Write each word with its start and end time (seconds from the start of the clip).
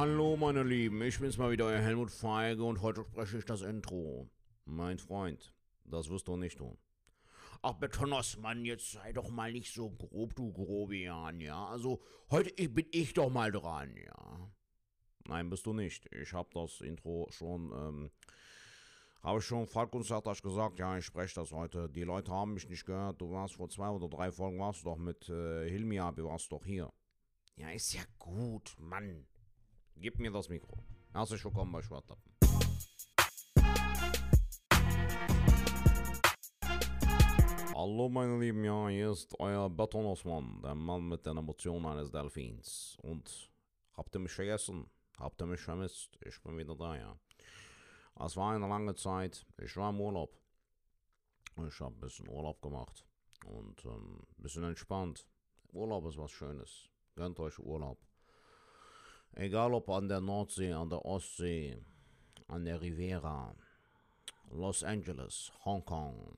Hallo 0.00 0.34
meine 0.34 0.62
Lieben, 0.62 1.02
ich 1.02 1.20
bin's 1.20 1.36
mal 1.36 1.50
wieder, 1.50 1.66
euer 1.66 1.78
Helmut 1.78 2.10
Feige 2.10 2.64
und 2.64 2.80
heute 2.80 3.04
spreche 3.04 3.36
ich 3.36 3.44
das 3.44 3.60
Intro. 3.60 4.30
Mein 4.64 4.98
Freund, 4.98 5.52
das 5.84 6.08
wirst 6.08 6.26
du 6.26 6.38
nicht 6.38 6.56
tun. 6.56 6.78
Ach 7.60 7.74
bitte 7.74 8.06
Nossmann, 8.06 8.64
jetzt 8.64 8.92
sei 8.92 9.12
doch 9.12 9.28
mal 9.28 9.52
nicht 9.52 9.74
so 9.74 9.90
grob, 9.90 10.34
du 10.36 10.54
Grobian, 10.54 11.38
ja? 11.42 11.66
Also, 11.66 12.00
heute 12.30 12.50
bin 12.70 12.86
ich 12.92 13.12
doch 13.12 13.28
mal 13.28 13.52
dran, 13.52 13.94
ja? 13.94 14.50
Nein, 15.28 15.50
bist 15.50 15.66
du 15.66 15.74
nicht. 15.74 16.10
Ich 16.14 16.32
hab 16.32 16.50
das 16.52 16.80
Intro 16.80 17.26
schon, 17.28 17.70
ähm, 17.70 18.10
habe 19.22 19.40
ich 19.40 19.44
schon 19.44 19.66
Falk 19.66 19.94
Sertasch 20.02 20.40
gesagt, 20.40 20.78
ja, 20.78 20.96
ich 20.96 21.04
spreche 21.04 21.34
das 21.34 21.52
heute. 21.52 21.90
Die 21.90 22.04
Leute 22.04 22.32
haben 22.32 22.54
mich 22.54 22.70
nicht 22.70 22.86
gehört. 22.86 23.20
Du 23.20 23.32
warst 23.32 23.56
vor 23.56 23.68
zwei 23.68 23.90
oder 23.90 24.08
drei 24.08 24.32
Folgen, 24.32 24.60
warst 24.60 24.80
du 24.80 24.84
doch 24.86 24.96
mit 24.96 25.28
äh, 25.28 25.68
Hilmia, 25.68 26.10
du 26.12 26.24
warst 26.24 26.50
doch 26.50 26.64
hier. 26.64 26.90
Ja, 27.56 27.68
ist 27.68 27.92
ja 27.92 28.00
gut, 28.18 28.74
Mann. 28.78 29.26
Gib 29.96 30.18
mir 30.18 30.30
das 30.30 30.48
Mikro. 30.48 30.78
Herzlich 31.12 31.44
willkommen 31.44 31.72
bei 31.72 31.82
Schwartlappen. 31.82 32.32
Hallo 37.74 38.08
meine 38.08 38.38
Lieben, 38.38 38.62
ja, 38.64 38.88
hier 38.88 39.10
ist 39.10 39.38
euer 39.40 39.70
Betonosmann, 39.70 40.60
der 40.62 40.74
Mann 40.74 41.08
mit 41.08 41.24
den 41.24 41.38
Emotionen 41.38 41.86
eines 41.86 42.10
Delfins. 42.10 42.98
Und 43.02 43.50
habt 43.94 44.14
ihr 44.14 44.18
mich 44.20 44.32
vergessen? 44.32 44.90
Habt 45.18 45.40
ihr 45.40 45.46
mich 45.46 45.60
vermisst? 45.60 46.18
Ich 46.24 46.42
bin 46.42 46.58
wieder 46.58 46.74
da, 46.74 46.96
ja. 46.96 47.18
Es 48.24 48.36
war 48.36 48.54
eine 48.54 48.68
lange 48.68 48.94
Zeit. 48.94 49.46
Ich 49.58 49.76
war 49.76 49.90
im 49.90 50.00
Urlaub. 50.00 50.38
Ich 51.66 51.80
habe 51.80 51.94
ein 51.94 52.00
bisschen 52.00 52.28
Urlaub 52.28 52.60
gemacht 52.60 53.04
und 53.46 53.84
ähm, 53.84 54.20
ein 54.38 54.42
bisschen 54.42 54.64
entspannt. 54.64 55.26
Urlaub 55.72 56.06
ist 56.06 56.18
was 56.18 56.30
Schönes. 56.30 56.88
Gönnt 57.16 57.38
euch 57.40 57.58
Urlaub. 57.58 57.98
Egal 59.32 59.74
ob 59.74 59.88
an 59.88 60.08
der 60.08 60.20
Nordsee, 60.20 60.72
an 60.72 60.90
der 60.90 61.04
Ostsee, 61.04 61.82
an 62.48 62.64
der 62.64 62.80
Riviera, 62.80 63.54
Los 64.50 64.82
Angeles, 64.82 65.52
Hongkong 65.64 66.36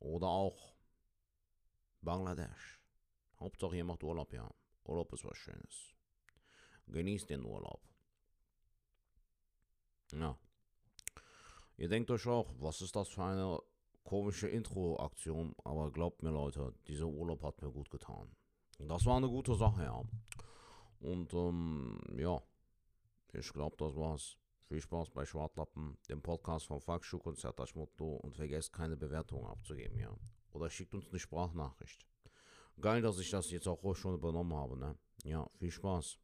oder 0.00 0.28
auch 0.28 0.74
Bangladesch. 2.00 2.80
Hauptsache 3.38 3.76
ihr 3.76 3.84
macht 3.84 4.02
Urlaub, 4.02 4.32
ja. 4.32 4.48
Urlaub 4.84 5.12
ist 5.12 5.24
was 5.24 5.36
Schönes. 5.36 5.94
Genießt 6.86 7.28
den 7.30 7.44
Urlaub. 7.44 7.80
Ja. 10.12 10.38
Ihr 11.76 11.88
denkt 11.88 12.10
euch 12.10 12.26
auch, 12.26 12.52
was 12.58 12.80
ist 12.80 12.94
das 12.94 13.08
für 13.08 13.24
eine 13.24 13.58
komische 14.04 14.48
Intro-Aktion? 14.48 15.54
Aber 15.64 15.90
glaubt 15.90 16.22
mir, 16.22 16.30
Leute, 16.30 16.74
dieser 16.86 17.06
Urlaub 17.06 17.42
hat 17.42 17.60
mir 17.62 17.70
gut 17.70 17.90
getan. 17.90 18.34
Das 18.78 19.04
war 19.06 19.16
eine 19.16 19.28
gute 19.28 19.54
Sache, 19.54 19.82
ja. 19.82 20.02
Und 21.04 21.34
ähm, 21.34 21.98
ja, 22.16 22.40
ich 23.34 23.52
glaube, 23.52 23.76
das 23.78 23.94
war's. 23.94 24.38
Viel 24.68 24.80
Spaß 24.80 25.10
bei 25.10 25.26
Schwartlappen, 25.26 25.98
dem 26.08 26.22
Podcast 26.22 26.66
vom 26.66 26.80
Volksschulkonzert 26.80 27.60
als 27.60 27.74
Motto 27.74 28.16
und 28.16 28.34
vergesst 28.34 28.72
keine 28.72 28.96
Bewertung 28.96 29.46
abzugeben, 29.46 29.98
ja. 29.98 30.08
Oder 30.52 30.70
schickt 30.70 30.94
uns 30.94 31.10
eine 31.10 31.18
Sprachnachricht. 31.18 32.06
Geil, 32.80 33.02
dass 33.02 33.18
ich 33.18 33.30
das 33.30 33.50
jetzt 33.50 33.68
auch 33.68 33.94
schon 33.94 34.14
übernommen 34.14 34.54
habe, 34.54 34.78
ne? 34.78 34.96
Ja, 35.24 35.46
viel 35.58 35.70
Spaß. 35.70 36.18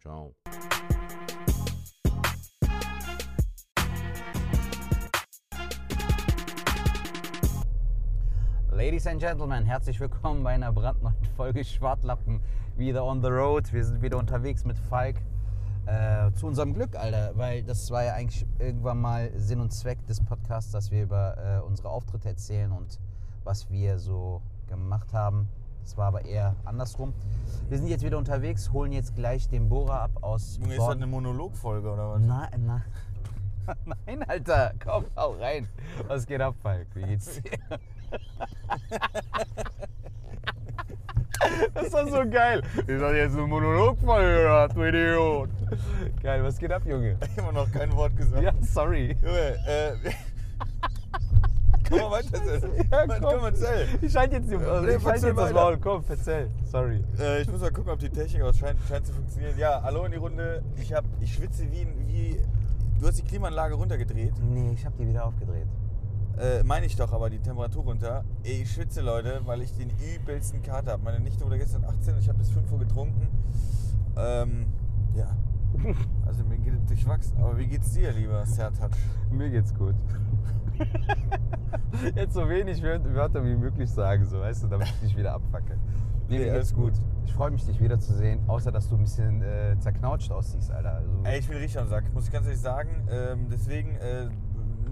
Ciao. 0.00 0.34
Ladies 8.70 9.06
and 9.06 9.20
Gentlemen, 9.20 9.66
herzlich 9.66 10.00
willkommen 10.00 10.42
bei 10.42 10.54
einer 10.54 10.72
brandneuen 10.72 11.14
Folge 11.36 11.62
Schwartlappen. 11.62 12.40
Wieder 12.76 13.04
on 13.04 13.22
the 13.22 13.28
road. 13.28 13.72
Wir 13.72 13.84
sind 13.84 14.00
wieder 14.00 14.18
unterwegs 14.18 14.64
mit 14.64 14.78
Falk. 14.78 15.16
Äh, 15.84 16.32
zu 16.34 16.46
unserem 16.46 16.74
Glück, 16.74 16.96
Alter, 16.96 17.32
weil 17.34 17.64
das 17.64 17.90
war 17.90 18.04
ja 18.04 18.14
eigentlich 18.14 18.46
irgendwann 18.58 19.00
mal 19.00 19.30
Sinn 19.36 19.60
und 19.60 19.72
Zweck 19.72 20.06
des 20.06 20.24
Podcasts, 20.24 20.70
dass 20.70 20.92
wir 20.92 21.02
über 21.02 21.36
äh, 21.36 21.60
unsere 21.66 21.90
Auftritte 21.90 22.28
erzählen 22.28 22.70
und 22.70 23.00
was 23.42 23.68
wir 23.68 23.98
so 23.98 24.40
gemacht 24.68 25.12
haben. 25.12 25.48
Das 25.82 25.96
war 25.96 26.06
aber 26.06 26.24
eher 26.24 26.54
andersrum. 26.64 27.12
Wir 27.68 27.78
sind 27.78 27.88
jetzt 27.88 28.04
wieder 28.04 28.16
unterwegs, 28.16 28.72
holen 28.72 28.92
jetzt 28.92 29.16
gleich 29.16 29.48
den 29.48 29.68
Bohrer 29.68 30.00
ab 30.00 30.22
aus. 30.22 30.58
Junge, 30.58 30.74
ist 30.74 30.80
das 30.80 30.90
eine 30.90 31.08
Monologfolge 31.08 31.90
oder 31.90 32.12
was? 32.12 32.22
Nein, 32.22 32.66
nein. 32.66 32.84
Nein, 34.06 34.22
Alter, 34.24 34.72
komm, 34.82 35.04
hau 35.16 35.34
rein. 35.34 35.68
Was 36.08 36.26
geht 36.26 36.40
ab, 36.40 36.56
Falk? 36.62 36.86
Wie 36.94 37.02
geht's 37.02 37.40
dir? 37.40 37.52
Das 41.74 41.84
ist 41.84 41.94
doch 41.94 42.08
so 42.08 42.30
geil. 42.30 42.62
Ist 42.86 43.00
das 43.00 43.14
jetzt 43.14 43.36
eine 43.36 43.46
Monologfolge 43.46 44.40
oder 44.40 44.68
was, 44.68 44.74
du 44.74 44.84
Idiot? 44.84 45.50
Geil, 46.22 46.42
was 46.44 46.58
geht 46.58 46.72
ab, 46.72 46.82
Junge? 46.86 47.16
Immer 47.36 47.52
noch 47.52 47.70
kein 47.70 47.92
Wort 47.94 48.16
gesagt. 48.16 48.42
Ja, 48.42 48.52
sorry. 48.60 49.16
Junge, 49.22 49.56
äh. 49.66 49.92
komm 51.88 51.98
mal 51.98 52.10
weiter. 52.10 52.38
Ja, 52.90 53.06
Mann, 53.06 53.20
komm. 53.20 53.32
komm, 53.32 53.44
erzähl. 53.44 53.88
Ich 54.00 54.12
schalte 54.12 54.36
jetzt, 54.36 54.50
die, 54.50 54.56
nee, 54.56 54.62
ich 54.62 55.02
schalte 55.02 55.08
erzähl 55.08 55.28
jetzt 55.30 55.38
das. 55.38 55.52
Maul. 55.52 55.78
Komm, 55.78 56.04
erzähl. 56.08 56.50
Sorry. 56.64 57.04
Äh, 57.18 57.42
ich 57.42 57.50
muss 57.50 57.60
mal 57.60 57.70
gucken, 57.70 57.92
ob 57.92 57.98
die 57.98 58.10
Technik 58.10 58.42
aus 58.42 58.58
scheint, 58.58 58.78
scheint 58.88 59.06
zu 59.06 59.12
funktionieren. 59.12 59.58
Ja, 59.58 59.80
hallo 59.82 60.04
in 60.04 60.12
die 60.12 60.18
Runde. 60.18 60.62
Ich, 60.80 60.92
hab, 60.92 61.04
ich 61.20 61.34
schwitze 61.34 61.64
wie, 61.70 61.86
wie. 62.06 62.40
Du 63.00 63.08
hast 63.08 63.18
die 63.18 63.24
Klimaanlage 63.24 63.74
runtergedreht. 63.74 64.32
Nee, 64.42 64.72
ich 64.74 64.84
habe 64.84 64.94
die 64.98 65.08
wieder 65.08 65.26
aufgedreht. 65.26 65.66
Äh, 66.38 66.62
meine 66.64 66.86
ich 66.86 66.96
doch 66.96 67.12
aber 67.12 67.30
die 67.30 67.38
Temperatur 67.38 67.84
runter. 67.84 68.24
Ey, 68.42 68.62
Ich 68.62 68.72
schwitze, 68.72 69.00
Leute, 69.02 69.40
weil 69.44 69.62
ich 69.62 69.72
den 69.76 69.90
übelsten 69.90 70.62
Kater 70.62 70.92
habe. 70.92 71.02
Meine 71.02 71.20
Nichte 71.20 71.44
wurde 71.44 71.58
gestern 71.58 71.84
18 71.84 72.14
und 72.14 72.20
ich 72.20 72.28
habe 72.28 72.38
bis 72.38 72.50
5 72.50 72.70
Uhr 72.72 72.78
getrunken. 72.78 73.28
Ähm, 74.16 74.66
ja. 75.14 75.36
Also 76.26 76.44
mir 76.44 76.56
geht 76.58 76.74
es 76.74 76.84
durchwachsen. 76.86 77.36
Aber 77.42 77.58
wie 77.58 77.66
geht's 77.66 77.92
dir, 77.92 78.12
lieber 78.12 78.44
Sertac? 78.46 78.90
Mir 79.30 79.50
geht's 79.50 79.74
gut. 79.74 79.94
Jetzt 82.14 82.34
so 82.34 82.48
wenig 82.48 82.82
Wör- 82.82 83.14
Wörter 83.14 83.44
wie 83.44 83.54
möglich 83.56 83.90
sagen, 83.90 84.24
so 84.24 84.40
weißt 84.40 84.64
du, 84.64 84.68
damit 84.68 84.88
ich 84.88 85.00
dich 85.00 85.16
wieder 85.16 85.34
abfacke. 85.34 85.76
Nee, 86.28 86.38
Nee, 86.38 86.44
mir 86.46 86.52
alles 86.54 86.72
gut. 86.74 86.92
gut. 86.94 87.02
Ich 87.24 87.32
freue 87.34 87.50
mich, 87.50 87.64
dich 87.66 87.80
wiederzusehen, 87.80 88.40
außer 88.48 88.72
dass 88.72 88.88
du 88.88 88.96
ein 88.96 89.02
bisschen 89.02 89.42
äh, 89.42 89.76
zerknautscht 89.78 90.30
aussiehst, 90.32 90.70
Alter. 90.70 90.94
Also, 90.94 91.10
Ey, 91.24 91.38
ich 91.40 91.48
bin 91.48 91.58
richtig 91.58 91.78
am 91.80 91.88
Sack, 91.88 92.12
muss 92.14 92.26
ich 92.26 92.32
ganz 92.32 92.46
ehrlich 92.46 92.60
sagen. 92.60 93.06
Ähm, 93.10 93.46
deswegen 93.50 93.96
äh, 93.96 94.28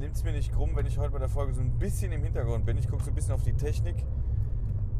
nimmt 0.00 0.16
es 0.16 0.24
mir 0.24 0.32
nicht 0.32 0.52
krumm, 0.52 0.70
wenn 0.74 0.86
ich 0.86 0.98
heute 0.98 1.10
bei 1.12 1.18
der 1.18 1.28
Folge 1.28 1.52
so 1.52 1.60
ein 1.60 1.78
bisschen 1.78 2.10
im 2.10 2.24
Hintergrund 2.24 2.64
bin. 2.64 2.78
Ich 2.78 2.88
gucke 2.88 3.04
so 3.04 3.10
ein 3.10 3.14
bisschen 3.14 3.34
auf 3.34 3.42
die 3.42 3.52
Technik. 3.52 4.04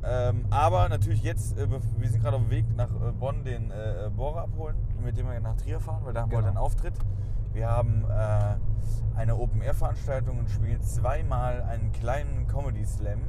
Ähm, 0.03 0.47
aber 0.51 0.89
natürlich 0.89 1.23
jetzt, 1.23 1.59
äh, 1.59 1.67
wir 1.69 2.09
sind 2.09 2.23
gerade 2.23 2.37
auf 2.37 2.43
dem 2.43 2.51
Weg 2.51 2.65
nach 2.77 2.89
äh, 2.89 3.13
Bonn 3.13 3.45
den 3.45 3.71
äh, 3.71 4.07
äh, 4.07 4.11
Bohrer 4.11 4.43
abholen, 4.43 4.77
mit 5.03 5.17
dem 5.17 5.27
wir 5.29 5.41
nach 5.41 5.57
Trier 5.57 5.81
fahren, 5.81 6.05
weil 6.05 6.13
da 6.13 6.23
haben 6.23 6.31
wir 6.31 6.39
Genau. 6.39 6.49
heute 6.49 6.57
einen 6.57 6.65
Auftritt. 6.65 6.95
Wir 7.53 7.69
haben 7.69 8.05
äh, 8.09 9.19
eine 9.19 9.37
Open-Air-Veranstaltung 9.37 10.39
und 10.39 10.51
spielen 10.51 10.81
zweimal 10.83 11.63
einen 11.63 11.93
kleinen 11.93 12.47
Comedy-Slam. 12.47 13.21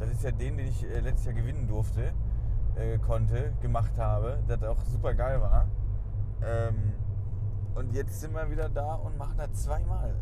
Das 0.00 0.10
ist 0.10 0.24
ja 0.24 0.30
den, 0.32 0.56
den 0.56 0.66
ich 0.66 0.84
äh, 0.84 1.00
letztes 1.00 1.26
Jahr 1.26 1.34
gewinnen 1.34 1.68
durfte, 1.68 2.12
konnte, 3.06 3.52
gemacht 3.62 4.00
habe, 4.00 4.42
der 4.48 4.68
auch 4.68 4.84
super 4.86 5.14
geil 5.14 5.40
war. 5.40 5.66
Ähm, 6.42 6.92
und 7.76 7.94
jetzt 7.94 8.20
sind 8.20 8.34
wir 8.34 8.50
wieder 8.50 8.68
da 8.68 8.94
und 8.94 9.16
machen 9.16 9.36
das 9.36 9.52
zweimal. 9.62 10.16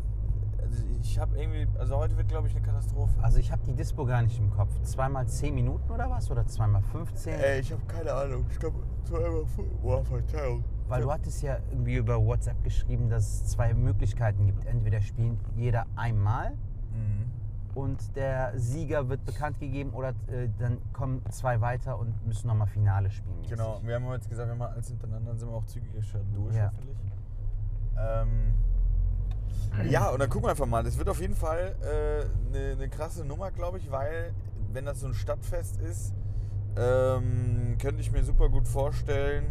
Also 0.63 0.83
ich 1.01 1.19
habe 1.19 1.37
irgendwie, 1.37 1.67
also 1.77 1.97
heute 1.97 2.15
wird 2.17 2.27
glaube 2.29 2.47
ich 2.47 2.55
eine 2.55 2.65
Katastrophe. 2.65 3.13
also 3.21 3.37
ich 3.37 3.51
habe 3.51 3.61
die 3.65 3.73
Dispo 3.73 4.05
gar 4.05 4.21
nicht 4.21 4.39
im 4.39 4.49
Kopf. 4.49 4.71
Zweimal 4.83 5.27
10 5.27 5.53
Minuten 5.53 5.89
oder 5.91 6.09
was? 6.09 6.29
Oder 6.31 6.45
zweimal 6.47 6.81
15? 6.81 7.33
Ey, 7.39 7.59
ich 7.59 7.71
habe 7.71 7.81
keine 7.87 8.13
Ahnung. 8.13 8.45
Ich 8.49 8.59
glaube 8.59 8.77
zweimal, 9.03 9.43
boah, 9.81 10.03
Verzeihung. 10.05 10.63
Weil 10.87 11.01
du 11.01 11.11
hattest 11.11 11.41
ja 11.43 11.57
irgendwie 11.71 11.95
über 11.95 12.23
WhatsApp 12.23 12.63
geschrieben, 12.63 13.09
dass 13.09 13.23
es 13.25 13.45
zwei 13.51 13.73
Möglichkeiten 13.73 14.45
gibt. 14.45 14.65
Entweder 14.65 15.01
spielt 15.01 15.37
jeder 15.55 15.85
einmal 15.95 16.51
Mhm. 16.91 17.31
und 17.73 18.15
der 18.15 18.51
Sieger 18.59 19.09
wird 19.09 19.25
bekannt 19.25 19.59
gegeben 19.59 19.91
oder 19.91 20.09
äh, 20.27 20.47
dann 20.59 20.77
kommen 20.93 21.21
zwei 21.31 21.59
weiter 21.61 21.97
und 21.97 22.25
müssen 22.27 22.47
nochmal 22.47 22.67
Finale 22.67 23.09
spielen. 23.09 23.35
mäßig. 23.41 23.57
Genau, 23.57 23.79
wir 23.83 23.95
haben 23.95 24.05
jetzt 24.11 24.29
gesagt, 24.29 24.47
wir 24.47 24.55
machen 24.55 24.73
alles 24.75 24.87
hintereinander, 24.89 25.31
dann 25.31 25.39
sind 25.39 25.49
wir 25.49 25.55
auch 25.55 25.65
zügiger 25.65 26.01
schon 26.03 26.21
durch, 26.35 26.55
Ja. 26.55 26.71
hoffentlich. 26.71 26.97
Ähm, 27.97 28.53
ja, 29.89 30.09
und 30.09 30.19
dann 30.19 30.29
gucken 30.29 30.45
wir 30.45 30.51
einfach 30.51 30.65
mal. 30.65 30.83
Das 30.83 30.97
wird 30.97 31.09
auf 31.09 31.19
jeden 31.19 31.35
Fall 31.35 31.75
eine 31.81 32.59
äh, 32.59 32.75
ne 32.75 32.89
krasse 32.89 33.25
Nummer, 33.25 33.51
glaube 33.51 33.77
ich, 33.77 33.91
weil, 33.91 34.33
wenn 34.71 34.85
das 34.85 34.99
so 35.01 35.07
ein 35.07 35.13
Stadtfest 35.13 35.81
ist, 35.81 36.13
ähm, 36.77 37.77
könnte 37.79 38.01
ich 38.01 38.11
mir 38.11 38.23
super 38.23 38.49
gut 38.49 38.67
vorstellen, 38.67 39.45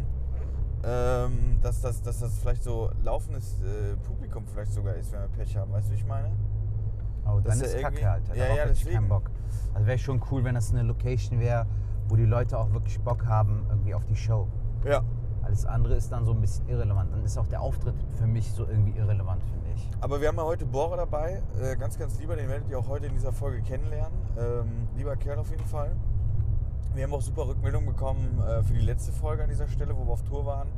ähm, 0.85 1.59
dass, 1.63 1.81
das, 1.81 2.03
dass 2.03 2.19
das 2.21 2.39
vielleicht 2.39 2.65
so 2.65 2.91
laufendes 3.03 3.61
äh, 3.61 3.97
Publikum 4.05 4.45
vielleicht 4.47 4.73
sogar 4.73 4.95
ist, 4.95 5.13
wenn 5.13 5.21
wir 5.21 5.29
Pech 5.29 5.57
haben. 5.57 5.73
Weißt 5.73 5.89
du, 5.89 5.93
wie 5.93 5.97
ich 5.97 6.07
meine? 6.07 6.33
Oh, 7.25 7.39
Das 7.41 7.59
dann 7.59 7.67
ist 7.67 7.75
ist 7.75 7.83
Kacke, 7.83 8.11
Alter. 8.11 8.35
Ja, 8.35 8.45
Darauf 8.45 8.57
ja, 8.59 8.65
hätte 8.65 8.73
ich 8.73 8.91
keinen 8.91 9.09
Bock. 9.09 9.31
Also 9.75 9.87
wäre 9.87 9.99
schon 9.99 10.21
cool, 10.31 10.43
wenn 10.45 10.55
das 10.55 10.71
eine 10.71 10.83
Location 10.83 11.39
wäre, 11.39 11.67
wo 12.09 12.17
die 12.17 12.25
Leute 12.25 12.59
auch 12.59 12.73
wirklich 12.73 12.99
Bock 13.01 13.27
haben, 13.27 13.65
irgendwie 13.69 13.95
auf 13.95 14.05
die 14.07 14.17
Show. 14.17 14.49
Ja. 14.85 15.03
Alles 15.43 15.67
andere 15.67 15.95
ist 15.95 16.11
dann 16.11 16.25
so 16.25 16.33
ein 16.33 16.41
bisschen 16.41 16.69
irrelevant. 16.69 17.13
Dann 17.13 17.25
ist 17.25 17.39
auch 17.39 17.47
der 17.47 17.61
Auftritt 17.61 17.95
für 18.17 18.27
mich 18.27 18.51
so 18.53 18.67
irgendwie 18.67 18.99
irrelevant, 18.99 19.43
finde 19.45 19.62
ich. 19.75 19.89
Aber 20.01 20.21
wir 20.21 20.29
haben 20.29 20.37
ja 20.37 20.45
heute 20.45 20.67
Bohrer 20.67 20.97
dabei, 20.97 21.43
äh, 21.61 21.77
ganz, 21.77 21.99
ganz 21.99 22.19
lieber, 22.19 22.37
den 22.37 22.49
werdet 22.49 22.69
ihr 22.69 22.79
auch 22.79 22.89
heute 22.89 23.07
in 23.07 23.15
dieser 23.15 23.33
Folge 23.33 23.63
kennenlernen. 23.63 24.19
Ähm, 24.39 24.89
lieber 24.97 25.17
Kerl 25.17 25.39
auf 25.39 25.51
jeden 25.51 25.67
Fall. 25.67 25.95
Wir 26.95 27.05
haben 27.05 27.15
auch 27.15 27.23
super 27.23 27.49
Rückmeldungen 27.49 27.89
bekommen 27.89 28.39
äh, 28.41 28.63
für 28.63 28.75
die 28.75 28.81
letzte 28.81 29.13
Folge 29.13 29.43
an 29.45 29.49
dieser 29.49 29.69
Stelle, 29.69 29.97
wo 29.97 30.05
wir 30.05 30.13
auf 30.13 30.23
Tour 30.23 30.45
waren. 30.45 30.69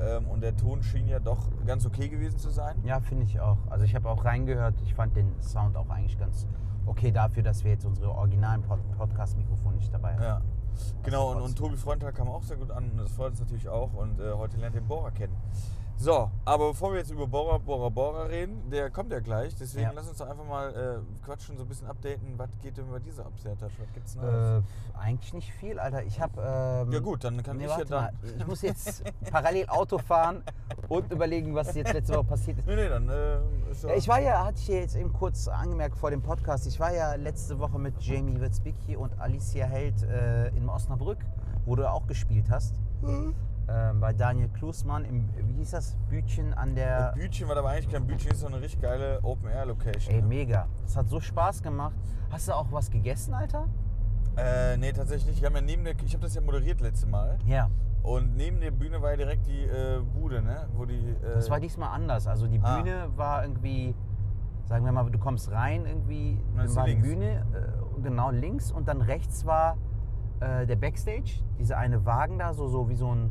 Ähm, 0.00 0.26
und 0.28 0.42
der 0.42 0.56
Ton 0.56 0.82
schien 0.82 1.06
ja 1.06 1.20
doch 1.20 1.48
ganz 1.66 1.86
okay 1.86 2.08
gewesen 2.08 2.38
zu 2.38 2.50
sein. 2.50 2.76
Ja, 2.84 3.00
finde 3.00 3.24
ich 3.24 3.40
auch. 3.40 3.58
Also 3.70 3.84
ich 3.84 3.94
habe 3.94 4.08
auch 4.08 4.24
reingehört. 4.24 4.74
Ich 4.82 4.94
fand 4.94 5.16
den 5.16 5.40
Sound 5.40 5.76
auch 5.76 5.88
eigentlich 5.88 6.18
ganz 6.18 6.46
okay 6.86 7.12
dafür, 7.12 7.42
dass 7.42 7.62
wir 7.64 7.70
jetzt 7.70 7.84
unsere 7.84 8.10
originalen 8.10 8.62
Pod 8.62 8.80
Podcast-Mikrofone 8.98 9.76
nicht 9.76 9.92
dabei 9.92 10.14
haben. 10.14 10.22
Ja. 10.22 10.40
Genau, 11.02 11.30
und, 11.30 11.36
und 11.36 11.42
trotzdem. 11.42 11.66
Tobi 11.66 11.76
Freundtag 11.76 12.14
kam 12.14 12.28
auch 12.28 12.42
sehr 12.42 12.56
gut 12.56 12.70
an 12.70 12.90
und 12.90 12.98
das 12.98 13.12
freut 13.12 13.30
uns 13.30 13.40
natürlich 13.40 13.68
auch. 13.68 13.92
Und 13.94 14.18
äh, 14.20 14.32
heute 14.32 14.56
lernt 14.56 14.74
ihr 14.74 14.80
den 14.80 14.88
Bohrer 14.88 15.10
kennen. 15.10 15.36
So, 16.02 16.28
aber 16.44 16.70
bevor 16.70 16.90
wir 16.90 16.98
jetzt 16.98 17.12
über 17.12 17.28
Bohrer, 17.28 17.60
Bohrer, 17.60 17.88
Bohrer 17.88 18.28
reden, 18.28 18.68
der 18.72 18.90
kommt 18.90 19.12
ja 19.12 19.20
gleich. 19.20 19.54
Deswegen 19.54 19.84
Ja. 19.84 19.92
lass 19.94 20.08
uns 20.08 20.18
doch 20.18 20.28
einfach 20.28 20.44
mal 20.44 20.74
äh, 20.74 21.24
quatschen, 21.24 21.56
so 21.56 21.62
ein 21.62 21.68
bisschen 21.68 21.86
updaten. 21.86 22.36
Was 22.36 22.50
geht 22.60 22.76
denn 22.76 22.90
bei 22.90 22.98
dieser 22.98 23.24
Absehertasche? 23.24 23.76
Was 23.80 23.92
gibt's 23.94 24.16
Neues? 24.16 24.64
Äh, 24.64 24.98
eigentlich 24.98 25.32
nicht 25.32 25.52
viel, 25.52 25.78
Alter. 25.78 26.02
Ich 26.02 26.20
habe. 26.20 26.42
Ähm, 26.86 26.92
ja 26.92 26.98
gut, 26.98 27.22
dann 27.22 27.40
kann 27.44 27.56
Nee, 27.56 27.66
ich 27.66 27.76
ja 27.76 27.84
mal. 27.88 28.12
Ich 28.36 28.44
muss 28.48 28.62
jetzt 28.62 29.04
parallel 29.30 29.68
Auto 29.68 29.98
fahren 29.98 30.42
und 30.88 31.12
überlegen, 31.12 31.54
was 31.54 31.72
jetzt 31.76 31.92
letzte 31.92 32.14
Woche 32.16 32.24
passiert 32.24 32.58
ist. 32.58 32.66
Nee, 32.66 32.74
nee, 32.74 32.88
dann 32.88 33.08
äh, 33.08 33.70
ist 33.70 33.84
ja... 33.84 33.94
Ich 33.94 34.08
war 34.08 34.20
ja, 34.20 34.44
hatte 34.44 34.58
ich 34.58 34.66
ja 34.66 34.74
jetzt 34.80 34.96
eben 34.96 35.12
kurz 35.12 35.46
angemerkt 35.46 35.96
vor 35.96 36.10
dem 36.10 36.20
Podcast, 36.22 36.66
ich 36.66 36.80
war 36.80 36.92
ja 36.92 37.14
letzte 37.14 37.60
Woche 37.60 37.78
mit 37.78 37.94
Jamie 38.02 38.40
Witzbicki 38.40 38.96
und 38.96 39.20
Alicia 39.20 39.66
Held 39.66 40.02
äh, 40.02 40.48
in 40.48 40.68
Osnabrück, 40.68 41.18
wo 41.64 41.76
du 41.76 41.88
auch 41.88 42.08
gespielt 42.08 42.50
hast. 42.50 42.74
Mhm. 43.02 43.36
Ähm, 43.68 44.00
bei 44.00 44.12
Daniel 44.12 44.48
Klusmann 44.48 45.04
im, 45.04 45.28
wie 45.46 45.54
hieß 45.54 45.70
das, 45.70 45.96
Bütchen 46.08 46.52
an 46.52 46.74
der... 46.74 47.12
Bütchen 47.14 47.48
war 47.48 47.56
aber 47.56 47.70
eigentlich 47.70 47.90
kein 47.90 48.06
Bütchen, 48.06 48.32
ist 48.32 48.40
so 48.40 48.46
eine 48.48 48.60
richtig 48.60 48.82
geile 48.82 49.20
Open-Air-Location. 49.22 50.14
Ey, 50.14 50.20
ne? 50.20 50.26
mega. 50.28 50.66
Das 50.82 50.96
hat 50.96 51.08
so 51.08 51.20
Spaß 51.20 51.62
gemacht. 51.62 51.94
Hast 52.30 52.48
du 52.48 52.52
auch 52.54 52.66
was 52.72 52.90
gegessen, 52.90 53.34
Alter? 53.34 53.68
Äh, 54.36 54.76
nee, 54.78 54.92
tatsächlich 54.92 55.26
nicht. 55.30 55.40
Wir 55.42 55.46
haben 55.46 55.54
ja 55.56 55.60
neben 55.62 55.84
der, 55.84 55.94
ich 56.04 56.12
habe 56.12 56.22
das 56.22 56.34
ja 56.34 56.40
moderiert 56.40 56.80
letzte 56.80 57.06
Mal. 57.06 57.38
Ja. 57.46 57.68
Und 58.02 58.36
neben 58.36 58.60
der 58.60 58.72
Bühne 58.72 59.00
war 59.00 59.10
ja 59.12 59.16
direkt 59.16 59.46
die 59.46 59.62
äh, 59.64 60.00
Bude, 60.00 60.42
ne? 60.42 60.66
Wo 60.74 60.84
die. 60.84 60.94
Äh, 61.10 61.34
Das 61.34 61.48
war 61.48 61.60
diesmal 61.60 61.90
anders. 61.90 62.26
Also 62.26 62.48
die 62.48 62.60
Ah. 62.60 62.76
Bühne 62.78 63.10
war 63.14 63.42
irgendwie, 63.44 63.94
sagen 64.64 64.84
wir 64.84 64.90
mal, 64.90 65.08
du 65.08 65.18
kommst 65.18 65.52
rein 65.52 65.86
irgendwie, 65.86 66.42
dann 66.56 66.74
war 66.74 66.86
die. 66.86 66.96
Bühne 66.96 67.46
äh, 67.54 68.00
genau 68.02 68.30
links 68.32 68.72
und 68.72 68.88
dann 68.88 69.02
rechts 69.02 69.46
war 69.46 69.76
äh, 70.40 70.66
der 70.66 70.76
Backstage, 70.76 71.44
dieser 71.60 71.78
eine 71.78 72.04
Wagen 72.04 72.38
da, 72.40 72.52
so, 72.54 72.66
so 72.66 72.88
wie 72.88 72.96
so 72.96 73.14
ein, 73.14 73.30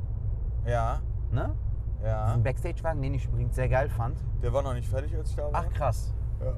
Ja, 0.65 0.99
ne? 1.31 1.55
ja. 2.03 2.25
Ein 2.25 2.43
Backstage-Wagen, 2.43 3.01
den 3.01 3.13
ich 3.13 3.25
übrigens 3.25 3.55
sehr 3.55 3.69
geil 3.69 3.89
fand. 3.89 4.17
Der 4.41 4.53
war 4.53 4.61
noch 4.61 4.73
nicht 4.73 4.87
fertig, 4.87 5.15
als 5.15 5.29
ich 5.29 5.35
da 5.35 5.43
war. 5.43 5.51
Ach 5.53 5.69
krass. 5.73 6.13
Ja. 6.39 6.53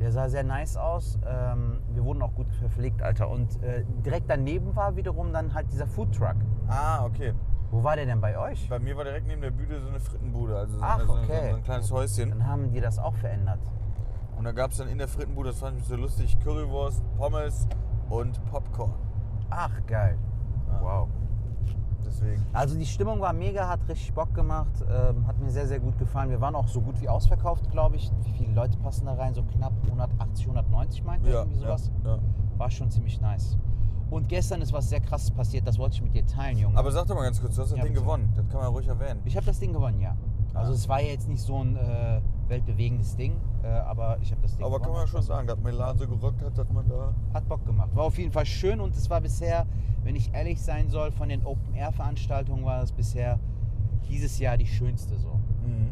Der 0.00 0.12
sah 0.12 0.28
sehr 0.28 0.44
nice 0.44 0.76
aus. 0.76 1.18
Ähm, 1.26 1.82
wir 1.92 2.04
wurden 2.04 2.22
auch 2.22 2.34
gut 2.34 2.50
verpflegt, 2.54 3.02
Alter. 3.02 3.28
Und 3.28 3.62
äh, 3.62 3.84
direkt 4.04 4.30
daneben 4.30 4.74
war 4.74 4.96
wiederum 4.96 5.32
dann 5.32 5.52
halt 5.52 5.70
dieser 5.70 5.86
Foodtruck. 5.86 6.36
Ah, 6.68 7.04
okay. 7.04 7.34
Wo 7.70 7.84
war 7.84 7.96
der 7.96 8.06
denn 8.06 8.20
bei 8.20 8.36
euch? 8.38 8.68
Bei 8.68 8.78
mir 8.78 8.96
war 8.96 9.04
direkt 9.04 9.26
neben 9.26 9.42
der 9.42 9.50
Bühne 9.50 9.80
so 9.80 9.88
eine 9.88 10.00
Frittenbude, 10.00 10.56
also 10.56 10.78
so, 10.78 10.82
Ach, 10.82 10.98
eine, 10.98 11.06
so, 11.06 11.12
okay. 11.12 11.50
so 11.50 11.56
ein 11.56 11.62
kleines 11.62 11.92
Häuschen. 11.92 12.30
Dann 12.30 12.46
haben 12.46 12.72
die 12.72 12.80
das 12.80 12.98
auch 12.98 13.14
verändert. 13.14 13.60
Und 14.36 14.44
da 14.44 14.52
gab 14.52 14.70
es 14.72 14.78
dann 14.78 14.88
in 14.88 14.98
der 14.98 15.06
Frittenbude, 15.06 15.50
das 15.50 15.58
fand 15.58 15.78
ich 15.78 15.84
so 15.84 15.96
lustig, 15.96 16.38
Currywurst, 16.40 17.02
Pommes 17.16 17.68
und 18.08 18.44
Popcorn. 18.46 18.94
Ach, 19.50 19.70
geil. 19.86 20.18
Ja. 20.68 20.80
Wow. 20.80 21.08
Deswegen. 22.10 22.42
Also 22.52 22.76
die 22.76 22.86
Stimmung 22.86 23.20
war 23.20 23.32
mega, 23.32 23.68
hat 23.68 23.80
richtig 23.88 24.12
Bock 24.12 24.34
gemacht, 24.34 24.72
ähm, 24.90 25.26
hat 25.26 25.38
mir 25.38 25.50
sehr, 25.50 25.66
sehr 25.66 25.78
gut 25.80 25.96
gefallen. 25.98 26.30
Wir 26.30 26.40
waren 26.40 26.54
auch 26.54 26.68
so 26.68 26.80
gut 26.80 27.00
wie 27.00 27.08
ausverkauft, 27.08 27.70
glaube 27.70 27.96
ich. 27.96 28.10
Wie 28.24 28.32
viele 28.32 28.52
Leute 28.54 28.76
passen 28.78 29.06
da 29.06 29.14
rein? 29.14 29.32
So 29.34 29.42
knapp 29.42 29.72
180, 29.86 30.46
190 30.46 31.04
meinte 31.04 31.30
Ja, 31.30 31.40
irgendwie 31.40 31.60
ja, 31.60 31.66
sowas. 31.68 31.90
ja. 32.04 32.18
War 32.58 32.70
schon 32.70 32.90
ziemlich 32.90 33.20
nice. 33.20 33.56
Und 34.10 34.28
gestern 34.28 34.60
ist 34.60 34.72
was 34.72 34.88
sehr 34.88 35.00
krasses 35.00 35.30
passiert, 35.30 35.66
das 35.68 35.78
wollte 35.78 35.94
ich 35.94 36.02
mit 36.02 36.14
dir 36.14 36.26
teilen, 36.26 36.58
Junge. 36.58 36.76
Aber 36.76 36.90
sag 36.90 37.06
doch 37.06 37.14
mal 37.14 37.22
ganz 37.22 37.40
kurz, 37.40 37.54
du 37.54 37.62
hast 37.62 37.70
das 37.70 37.78
Ja, 37.78 37.84
Ding 37.84 37.92
bitte. 37.92 38.04
gewonnen. 38.04 38.32
Das 38.34 38.48
kann 38.48 38.58
man 38.60 38.68
ruhig 38.68 38.88
erwähnen. 38.88 39.20
ich 39.24 39.36
habe 39.36 39.46
das 39.46 39.60
Ding 39.60 39.72
gewonnen, 39.72 40.00
ja. 40.00 40.16
Also 40.52 40.72
Ah. 40.72 40.74
es 40.74 40.88
war 40.88 41.00
ja 41.00 41.08
jetzt 41.10 41.28
nicht 41.28 41.40
so 41.42 41.62
ein 41.62 41.76
äh, 41.76 42.20
weltbewegendes 42.50 43.16
Ding, 43.16 43.36
äh, 43.62 43.68
aber 43.68 44.18
ich 44.20 44.30
habe 44.30 44.42
das 44.42 44.56
Ding 44.56 44.66
Aber 44.66 44.80
kann 44.80 44.92
man 44.92 45.06
schon 45.06 45.22
sagen, 45.22 45.46
dass 45.46 45.58
Melan 45.60 45.96
so 45.96 46.06
gerockt 46.06 46.42
hat, 46.42 46.58
dass 46.58 46.68
man 46.70 46.86
da. 46.88 47.14
Hat 47.32 47.48
Bock 47.48 47.64
gemacht. 47.64 47.90
War 47.94 48.04
auf 48.04 48.18
jeden 48.18 48.32
Fall 48.32 48.44
schön 48.44 48.80
und 48.80 48.94
es 48.96 49.08
war 49.08 49.20
bisher, 49.20 49.66
wenn 50.02 50.16
ich 50.16 50.34
ehrlich 50.34 50.60
sein 50.60 50.88
soll, 50.90 51.12
von 51.12 51.28
den 51.28 51.44
Open-Air-Veranstaltungen 51.46 52.64
war 52.64 52.82
es 52.82 52.92
bisher 52.92 53.38
dieses 54.08 54.38
Jahr 54.38 54.56
die 54.56 54.66
schönste 54.66 55.16
so. 55.16 55.40
Mhm. 55.64 55.90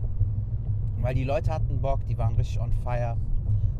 Weil 1.01 1.15
die 1.15 1.25
Leute 1.25 1.53
hatten 1.53 1.81
Bock, 1.81 2.05
die 2.07 2.19
waren 2.19 2.35
richtig 2.35 2.61
on 2.61 2.73
fire, 2.73 3.17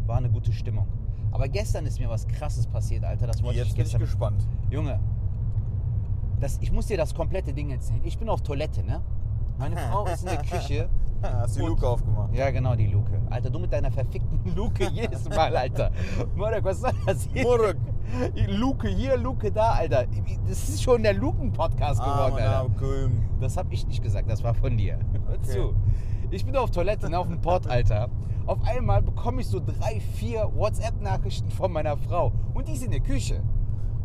war 0.07 0.17
eine 0.19 0.31
gute 0.31 0.53
Stimmung. 0.53 0.87
Aber 1.33 1.49
gestern 1.49 1.85
ist 1.85 1.99
mir 1.99 2.09
was 2.09 2.27
krasses 2.27 2.67
passiert, 2.67 3.05
Alter. 3.05 3.27
Das 3.27 3.43
wollte 3.43 3.59
Jetzt 3.59 3.69
ich 3.69 3.75
bin 3.75 3.83
ich 3.83 3.87
gestern. 3.87 4.01
gespannt. 4.01 4.47
Junge, 4.71 4.99
das, 6.41 6.59
ich 6.61 6.73
muss 6.73 6.87
dir 6.87 6.97
das 6.97 7.15
komplette 7.15 7.53
Ding 7.53 7.71
erzählen. 7.71 8.01
Ich 8.05 8.19
bin 8.19 8.29
auf 8.29 8.43
Toilette, 8.43 8.85
ne? 8.85 9.01
Meine 9.59 9.77
Frau 9.91 10.07
ist 10.07 10.23
in 10.23 10.29
der 10.29 10.43
Küche. 10.43 10.89
Hast 11.23 11.57
die 11.57 11.63
Luke 11.63 11.87
aufgemacht. 11.87 12.33
Ja, 12.35 12.51
genau, 12.51 12.75
die 12.75 12.87
Luke. 12.87 13.11
Alter, 13.31 13.51
du 13.51 13.59
mit 13.59 13.73
deiner 13.73 13.91
verfickten 13.91 14.41
Luke 14.57 14.89
jedes 14.93 15.29
Mal, 15.29 15.57
Alter. 15.57 15.91
Morek, 16.37 16.65
was 16.65 16.81
soll 16.81 16.93
das 17.07 17.29
hier? 17.33 17.43
Morek. 17.43 17.77
Luke 18.49 18.89
hier, 18.89 19.17
Luke 19.17 19.51
da, 19.53 19.73
Alter. 19.73 20.07
Das 20.49 20.69
ist 20.69 20.83
schon 20.83 21.03
der 21.03 21.15
Luken-Podcast 21.15 22.01
geworden, 22.01 22.37
Ah, 22.39 22.61
Alter. 22.61 22.75
Köln. 22.79 23.29
Das 23.41 23.57
habe 23.57 23.75
ich 23.75 23.87
nicht 23.87 24.03
gesagt, 24.03 24.31
das 24.31 24.43
war 24.43 24.55
von 24.55 24.77
dir. 24.77 24.99
Hör 25.27 25.43
zu. 25.43 25.75
Ich 26.31 26.45
bin 26.45 26.57
auf 26.57 26.71
Toilette, 26.71 27.11
ne, 27.11 27.19
auf 27.19 27.27
dem 27.27 27.41
Pott, 27.41 27.67
Alter. 27.67 28.09
Auf 28.47 28.59
einmal 28.67 29.03
bekomme 29.03 29.41
ich 29.43 29.47
so 29.47 29.61
drei, 29.61 30.01
vier 30.15 30.51
WhatsApp-Nachrichten 30.55 31.51
von 31.51 31.71
meiner 31.73 31.97
Frau. 31.99 32.33
Und 32.55 32.67
die 32.69 32.73
ist 32.73 32.85
in 32.85 32.91
der 32.91 33.01
Küche. 33.01 33.43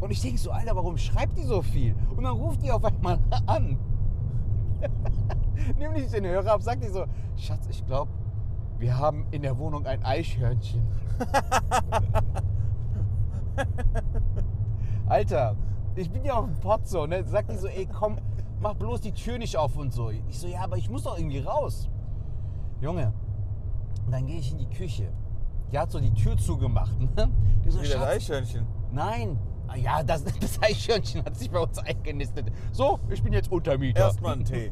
Und 0.02 0.12
ich 0.12 0.22
denke 0.22 0.38
so, 0.38 0.52
Alter, 0.52 0.76
warum 0.76 0.98
schreibt 0.98 1.38
die 1.38 1.44
so 1.44 1.62
viel? 1.62 1.96
Und 2.16 2.24
dann 2.24 2.34
ruft 2.34 2.62
die 2.62 2.72
auf 2.72 2.84
einmal 2.84 3.20
an. 3.46 3.78
Nimm 5.78 5.94
nicht 5.94 6.14
den 6.14 6.26
Hörer 6.26 6.54
ab, 6.54 6.62
sagt 6.62 6.84
die 6.84 6.90
so, 6.90 7.06
Schatz, 7.36 7.68
ich 7.70 7.86
glaube, 7.86 8.12
wir 8.80 8.98
haben 8.98 9.26
in 9.32 9.42
der 9.42 9.58
Wohnung 9.58 9.86
ein 9.86 10.04
Eichhörnchen. 10.04 10.88
Alter, 15.08 15.56
ich 15.96 16.10
bin 16.12 16.26
ja 16.26 16.34
auf 16.34 16.46
dem 16.46 16.56
Pott 16.60 16.88
so, 16.88 17.06
ne? 17.06 17.24
Sagt 17.24 17.52
die 17.52 17.58
so, 17.58 17.68
ey, 17.68 17.86
komm, 17.86 18.18
mach 18.60 18.74
bloß 18.74 19.02
die 19.02 19.12
Tür 19.12 19.38
nicht 19.38 19.58
auf 19.58 19.76
und 19.76 19.94
so. 19.94 20.10
Ich 20.10 20.40
so, 20.40 20.48
ja, 20.48 20.62
aber 20.62 20.78
ich 20.78 20.90
muss 20.90 21.04
doch 21.04 21.18
irgendwie 21.18 21.40
raus. 21.40 21.90
Junge, 22.82 23.14
und 24.06 24.12
dann 24.12 24.26
gehe 24.26 24.40
ich 24.40 24.52
in 24.52 24.58
die 24.58 24.70
Küche. 24.70 25.12
Die 25.72 25.80
hat 25.80 25.92
so 25.92 26.00
die 26.00 26.14
Tür 26.14 26.38
zugemacht, 26.38 27.00
ne? 27.00 27.30
Die 27.66 27.72
so, 27.72 27.82
Wie 27.82 27.88
das 27.88 28.02
Eichhörnchen. 28.02 28.66
nein. 28.92 29.40
Ah 29.68 29.76
Ja, 29.78 30.04
das, 30.04 30.24
das 30.42 30.62
Eichhörnchen 30.62 31.24
hat 31.24 31.38
sich 31.38 31.50
bei 31.50 31.60
uns 31.60 31.78
eingenistet. 31.80 32.52
So, 32.72 33.00
ich 33.10 33.24
bin 33.24 33.34
jetzt 33.34 33.52
Untermieter. 33.52 34.02
Erstmal 34.02 34.34
einen 34.34 34.46
Tee. 34.46 34.72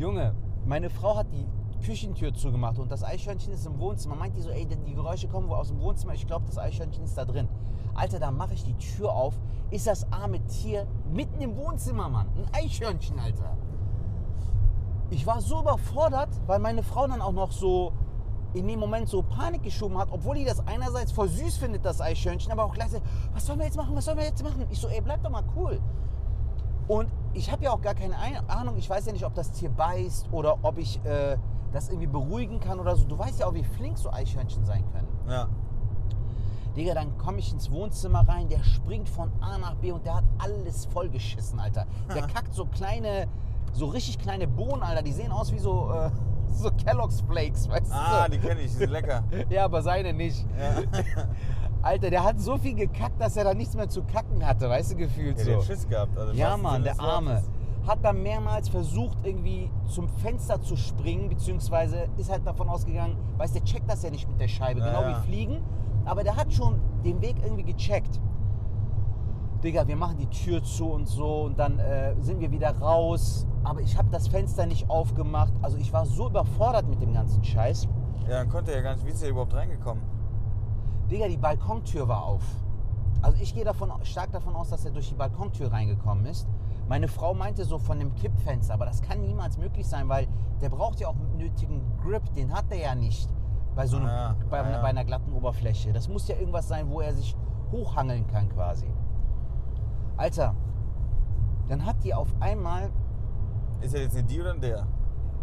Junge, 0.00 0.34
meine 0.64 0.88
Frau 0.88 1.14
hat 1.14 1.26
die 1.30 1.46
Küchentür 1.84 2.32
zugemacht 2.32 2.78
und 2.78 2.90
das 2.90 3.04
Eichhörnchen 3.04 3.52
ist 3.52 3.66
im 3.66 3.78
Wohnzimmer. 3.78 4.14
Meint 4.14 4.34
die 4.34 4.40
so, 4.40 4.48
ey, 4.48 4.66
die 4.66 4.94
Geräusche 4.94 5.28
kommen 5.28 5.46
wohl 5.46 5.56
aus 5.56 5.68
dem 5.68 5.78
Wohnzimmer. 5.78 6.14
Ich 6.14 6.26
glaube, 6.26 6.46
das 6.46 6.56
Eichhörnchen 6.56 7.04
ist 7.04 7.18
da 7.18 7.26
drin. 7.26 7.48
Alter, 7.94 8.18
da 8.18 8.30
mache 8.30 8.54
ich 8.54 8.64
die 8.64 8.78
Tür 8.78 9.12
auf. 9.12 9.38
Ist 9.70 9.86
das 9.86 10.10
arme 10.10 10.42
Tier 10.46 10.86
mitten 11.12 11.38
im 11.42 11.54
Wohnzimmer, 11.54 12.08
Mann. 12.08 12.28
Ein 12.34 12.64
Eichhörnchen, 12.64 13.18
Alter. 13.18 13.58
Ich 15.10 15.26
war 15.26 15.42
so 15.42 15.60
überfordert, 15.60 16.30
weil 16.46 16.60
meine 16.60 16.82
Frau 16.82 17.06
dann 17.06 17.20
auch 17.20 17.32
noch 17.32 17.52
so 17.52 17.92
in 18.54 18.66
dem 18.68 18.80
Moment 18.80 19.06
so 19.06 19.22
Panik 19.22 19.62
geschoben 19.64 19.98
hat, 19.98 20.08
obwohl 20.12 20.36
die 20.36 20.46
das 20.46 20.66
einerseits 20.66 21.12
voll 21.12 21.28
süß 21.28 21.58
findet, 21.58 21.84
das 21.84 22.00
Eichhörnchen, 22.00 22.50
aber 22.50 22.64
auch 22.64 22.72
gleichzeitig, 22.72 23.06
was 23.34 23.44
sollen 23.44 23.58
wir 23.58 23.66
jetzt 23.66 23.76
machen, 23.76 23.94
was 23.94 24.06
sollen 24.06 24.16
wir 24.16 24.24
jetzt 24.24 24.42
machen? 24.42 24.66
Ich 24.70 24.78
so, 24.78 24.88
ey, 24.88 25.02
bleib 25.02 25.22
doch 25.22 25.30
mal 25.30 25.44
cool. 25.56 25.78
Und 26.88 27.12
ich 27.32 27.50
habe 27.50 27.64
ja 27.64 27.70
auch 27.72 27.80
gar 27.80 27.94
keine 27.94 28.18
Ein- 28.18 28.48
Ahnung, 28.48 28.76
ich 28.76 28.88
weiß 28.88 29.06
ja 29.06 29.12
nicht, 29.12 29.24
ob 29.24 29.34
das 29.34 29.50
Tier 29.52 29.70
beißt 29.70 30.28
oder 30.32 30.58
ob 30.62 30.78
ich 30.78 31.04
äh, 31.04 31.36
das 31.72 31.88
irgendwie 31.88 32.06
beruhigen 32.08 32.60
kann 32.60 32.80
oder 32.80 32.96
so. 32.96 33.04
Du 33.06 33.18
weißt 33.18 33.40
ja 33.40 33.46
auch, 33.46 33.54
wie 33.54 33.62
flink 33.64 33.96
so 33.98 34.10
Eichhörnchen 34.12 34.64
sein 34.64 34.84
können. 34.92 35.08
Ja. 35.28 35.46
Digga, 36.76 36.94
dann 36.94 37.16
komme 37.18 37.38
ich 37.38 37.52
ins 37.52 37.70
Wohnzimmer 37.70 38.26
rein, 38.28 38.48
der 38.48 38.62
springt 38.62 39.08
von 39.08 39.30
A 39.40 39.58
nach 39.58 39.74
B 39.76 39.90
und 39.92 40.06
der 40.06 40.16
hat 40.16 40.24
alles 40.38 40.86
vollgeschissen, 40.86 41.58
Alter. 41.58 41.86
Der 42.14 42.22
kackt 42.22 42.54
so 42.54 42.64
kleine, 42.66 43.26
so 43.72 43.86
richtig 43.86 44.18
kleine 44.18 44.46
Bohnen, 44.46 44.82
Alter. 44.82 45.02
Die 45.02 45.12
sehen 45.12 45.32
aus 45.32 45.52
wie 45.52 45.58
so, 45.58 45.90
äh, 45.92 46.10
so 46.52 46.70
Kellogg's 46.70 47.20
Flakes, 47.22 47.68
weißt 47.68 47.92
Ah, 47.92 48.24
du? 48.28 48.32
die 48.32 48.38
kenne 48.38 48.60
ich, 48.60 48.70
die 48.72 48.76
sind 48.78 48.90
lecker. 48.90 49.24
Ja, 49.50 49.64
aber 49.64 49.82
seine 49.82 50.12
nicht. 50.12 50.44
Ja. 50.58 50.82
Alter, 51.82 52.10
der 52.10 52.24
hat 52.24 52.40
so 52.40 52.58
viel 52.58 52.74
gekackt, 52.74 53.20
dass 53.20 53.36
er 53.36 53.44
da 53.44 53.54
nichts 53.54 53.74
mehr 53.74 53.88
zu 53.88 54.02
kacken 54.02 54.44
hatte, 54.46 54.68
weißt 54.68 54.92
du, 54.92 54.96
gefühlt 54.96 55.38
Ja, 55.38 55.44
so. 55.44 55.50
der 55.50 55.58
hat 55.58 55.64
Schiss 55.64 55.88
gehabt. 55.88 56.18
Also 56.18 56.32
Ja, 56.34 56.56
Mann, 56.56 56.82
der 56.84 56.98
Arme. 57.00 57.42
Hat 57.86 58.04
dann 58.04 58.22
mehrmals 58.22 58.68
versucht, 58.68 59.16
irgendwie 59.24 59.70
zum 59.86 60.06
Fenster 60.08 60.60
zu 60.60 60.76
springen, 60.76 61.30
beziehungsweise 61.30 62.08
ist 62.18 62.30
halt 62.30 62.46
davon 62.46 62.68
ausgegangen, 62.68 63.16
weißt 63.38 63.54
du, 63.54 63.60
der 63.60 63.64
checkt 63.66 63.90
das 63.90 64.02
ja 64.02 64.10
nicht 64.10 64.28
mit 64.28 64.38
der 64.38 64.48
Scheibe, 64.48 64.80
Ja, 64.80 64.86
genau 64.88 65.02
ja. 65.02 65.08
wie 65.22 65.26
Fliegen. 65.26 65.62
Aber 66.04 66.22
der 66.22 66.36
hat 66.36 66.52
schon 66.52 66.78
den 67.04 67.20
Weg 67.22 67.36
irgendwie 67.42 67.62
gecheckt. 67.64 68.20
Digga, 69.64 69.86
wir 69.86 69.96
machen 69.96 70.16
die 70.18 70.26
Tür 70.26 70.62
zu 70.62 70.86
und 70.90 71.06
so 71.06 71.42
und 71.42 71.58
dann 71.58 71.78
äh, 71.78 72.14
sind 72.20 72.40
wir 72.40 72.50
wieder 72.50 72.76
raus. 72.78 73.46
Aber 73.62 73.80
ich 73.80 73.96
habe 73.98 74.08
das 74.10 74.28
Fenster 74.28 74.64
nicht 74.66 74.88
aufgemacht. 74.88 75.52
Also 75.60 75.76
ich 75.76 75.92
war 75.92 76.06
so 76.06 76.28
überfordert 76.28 76.88
mit 76.88 77.00
dem 77.02 77.12
ganzen 77.12 77.44
Scheiß. 77.44 77.86
Ja, 78.28 78.38
dann 78.38 78.48
konnte 78.48 78.70
er 78.70 78.78
ja 78.78 78.82
gar 78.82 78.94
nicht. 78.94 79.04
Wie 79.06 79.10
ist 79.10 79.22
er 79.22 79.30
überhaupt 79.30 79.54
reingekommen? 79.54 80.02
Digga, 81.10 81.28
die 81.28 81.36
Balkontür 81.36 82.06
war 82.08 82.24
auf. 82.24 82.42
Also 83.22 83.36
ich 83.42 83.54
gehe 83.54 83.64
davon, 83.64 83.92
stark 84.04 84.30
davon 84.32 84.54
aus, 84.54 84.70
dass 84.70 84.84
er 84.84 84.92
durch 84.92 85.08
die 85.08 85.14
Balkontür 85.14 85.72
reingekommen 85.72 86.24
ist. 86.26 86.48
Meine 86.88 87.08
Frau 87.08 87.34
meinte 87.34 87.64
so 87.64 87.78
von 87.78 87.98
dem 87.98 88.14
Kippfenster, 88.14 88.74
aber 88.74 88.86
das 88.86 89.02
kann 89.02 89.20
niemals 89.20 89.58
möglich 89.58 89.86
sein, 89.86 90.08
weil 90.08 90.26
der 90.60 90.68
braucht 90.70 91.00
ja 91.00 91.08
auch 91.08 91.14
einen 91.16 91.36
nötigen 91.36 91.82
Grip, 92.02 92.32
den 92.34 92.52
hat 92.52 92.64
er 92.70 92.78
ja 92.78 92.94
nicht 92.94 93.28
bei 93.74 93.86
so 93.86 93.96
einem, 93.98 94.06
Ah 94.06 94.10
ja, 94.10 94.36
bei, 94.48 94.60
ah 94.60 94.70
ja. 94.70 94.82
bei 94.82 94.88
einer 94.88 95.04
glatten 95.04 95.32
Oberfläche. 95.32 95.92
Das 95.92 96.08
muss 96.08 96.26
ja 96.28 96.36
irgendwas 96.36 96.66
sein, 96.68 96.88
wo 96.90 97.00
er 97.00 97.12
sich 97.14 97.36
hochhangeln 97.70 98.26
kann 98.26 98.48
quasi. 98.48 98.86
Alter, 100.16 100.54
dann 101.68 101.84
hat 101.84 102.02
die 102.02 102.14
auf 102.14 102.28
einmal, 102.40 102.90
Ist 103.80 103.94
er 103.94 104.02
jetzt 104.02 104.16
eine 104.16 104.26
die 104.26 104.40
oder 104.40 104.52
ein 104.52 104.60
der? 104.60 104.86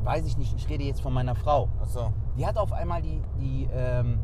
weiß 0.04 0.26
ich 0.26 0.38
nicht, 0.38 0.54
ich 0.56 0.70
rede 0.70 0.84
jetzt 0.84 1.02
von 1.02 1.14
meiner 1.14 1.36
Frau, 1.36 1.70
Achso. 1.82 2.12
die 2.38 2.46
hat 2.46 2.58
auf 2.58 2.72
einmal 2.74 3.02
die, 3.02 3.22
die 3.40 3.68
ähm, 3.72 4.20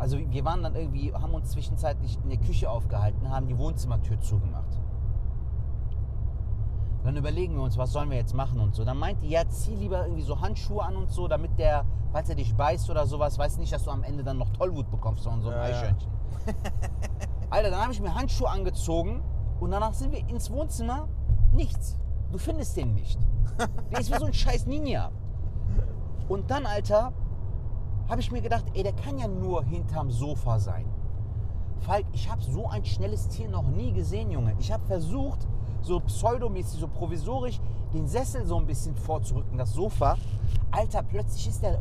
also 0.00 0.18
wir 0.18 0.44
waren 0.46 0.62
dann 0.62 0.74
irgendwie, 0.74 1.12
haben 1.12 1.34
uns 1.34 1.50
zwischenzeitlich 1.50 2.18
in 2.22 2.30
der 2.30 2.38
Küche 2.38 2.70
aufgehalten, 2.70 3.28
haben 3.28 3.46
die 3.46 3.58
Wohnzimmertür 3.58 4.18
zugemacht. 4.18 4.80
Dann 7.04 7.16
überlegen 7.18 7.54
wir 7.54 7.62
uns, 7.62 7.76
was 7.76 7.92
sollen 7.92 8.08
wir 8.08 8.16
jetzt 8.16 8.34
machen 8.34 8.60
und 8.60 8.74
so. 8.74 8.84
Dann 8.86 8.96
meint 8.96 9.22
die, 9.22 9.28
ja, 9.28 9.46
zieh 9.46 9.74
lieber 9.74 10.04
irgendwie 10.04 10.22
so 10.22 10.40
Handschuhe 10.40 10.82
an 10.82 10.96
und 10.96 11.10
so, 11.10 11.28
damit 11.28 11.58
der, 11.58 11.84
falls 12.12 12.30
er 12.30 12.34
dich 12.34 12.54
beißt 12.54 12.88
oder 12.88 13.06
sowas, 13.06 13.38
weiß 13.38 13.58
nicht, 13.58 13.74
dass 13.74 13.84
du 13.84 13.90
am 13.90 14.02
Ende 14.02 14.24
dann 14.24 14.38
noch 14.38 14.48
Tollwut 14.50 14.90
bekommst 14.90 15.24
von 15.24 15.42
so 15.42 15.50
einem 15.50 15.58
Ja, 15.58 15.68
ja. 15.68 15.76
Eichhörnchen. 15.76 16.10
Alter, 17.50 17.70
dann 17.70 17.82
habe 17.82 17.92
ich 17.92 18.00
mir 18.00 18.14
Handschuhe 18.14 18.48
angezogen 18.48 19.22
und 19.60 19.70
danach 19.70 19.92
sind 19.92 20.12
wir 20.12 20.26
ins 20.30 20.50
Wohnzimmer. 20.50 21.08
Nichts. 21.52 21.98
Du 22.32 22.38
findest 22.38 22.74
den 22.74 22.94
nicht. 22.94 23.18
Der 23.92 24.00
ist 24.00 24.10
wie 24.10 24.18
so 24.18 24.24
ein 24.24 24.32
scheiß 24.44 24.64
Ninja. 24.64 25.10
Und 26.26 26.50
dann, 26.50 26.64
Alter, 26.64 27.12
habe 28.10 28.20
ich 28.20 28.32
mir 28.32 28.42
gedacht, 28.42 28.64
ey, 28.74 28.82
der 28.82 28.92
kann 28.92 29.18
ja 29.18 29.28
nur 29.28 29.62
hinterm 29.64 30.10
Sofa 30.10 30.58
sein. 30.58 30.84
Falk, 31.78 32.04
ich 32.12 32.30
habe 32.30 32.42
so 32.42 32.66
ein 32.66 32.84
schnelles 32.84 33.28
Tier 33.28 33.48
noch 33.48 33.68
nie 33.68 33.92
gesehen, 33.92 34.30
Junge. 34.30 34.54
Ich 34.58 34.72
habe 34.72 34.84
versucht, 34.84 35.46
so 35.80 36.00
pseudomäßig, 36.00 36.80
so 36.80 36.88
provisorisch, 36.88 37.60
den 37.94 38.06
Sessel 38.06 38.44
so 38.44 38.56
ein 38.56 38.66
bisschen 38.66 38.96
vorzurücken, 38.96 39.56
das 39.56 39.72
Sofa. 39.72 40.16
Alter, 40.72 41.02
plötzlich 41.02 41.48
ist 41.48 41.62
der 41.62 41.80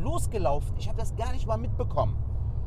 losgelaufen. 0.00 0.74
Ich 0.78 0.88
habe 0.88 0.98
das 0.98 1.14
gar 1.16 1.32
nicht 1.32 1.46
mal 1.46 1.58
mitbekommen. 1.58 2.16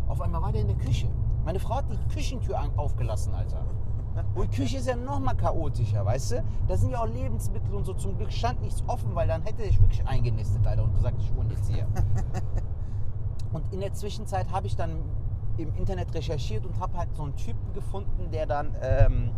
Auf 0.08 0.22
einmal 0.22 0.42
war 0.42 0.52
der 0.52 0.62
in 0.62 0.68
der 0.68 0.78
Küche. 0.78 1.10
Meine 1.46 1.60
Frau 1.60 1.76
hat 1.76 1.86
die 1.90 2.14
Küchentür 2.14 2.62
aufgelassen, 2.76 3.34
Alter. 3.34 3.66
Und 4.36 4.52
Küche 4.52 4.78
ist 4.78 4.88
ja 4.88 4.96
noch 4.96 5.20
mal 5.20 5.36
chaotischer, 5.36 6.06
weißt 6.06 6.32
du? 6.32 6.44
Da 6.68 6.76
sind 6.76 6.92
ja 6.92 7.02
auch 7.02 7.08
Lebensmittel 7.08 7.74
und 7.74 7.86
so. 7.86 7.94
Zum 7.94 8.18
Glück 8.18 8.32
stand 8.32 8.62
nichts 8.62 8.84
offen, 8.88 9.16
weil 9.16 9.28
dann 9.28 9.42
hätte 9.44 9.64
ich 9.64 9.80
wirklich 9.82 10.06
eingenistet, 10.06 10.66
Alter, 10.68 10.84
und 10.84 10.94
gesagt, 10.94 11.16
ich 11.20 11.34
wohne 11.36 11.54
jetzt 11.54 11.72
hier. 11.72 11.88
Und 13.52 13.74
in 13.74 13.80
der 13.80 13.94
Zwischenzeit 13.94 14.52
habe 14.52 14.68
ich 14.68 14.76
dann 14.76 14.92
im 15.58 15.74
Internet 15.76 16.14
recherchiert 16.14 16.66
und 16.66 16.80
habe 16.80 16.98
halt 16.98 17.14
so 17.16 17.24
einen 17.24 17.36
Typen 17.36 17.74
gefunden, 17.74 18.30
der 18.32 18.46
dann 18.46 18.76
ähm, 18.82 19.32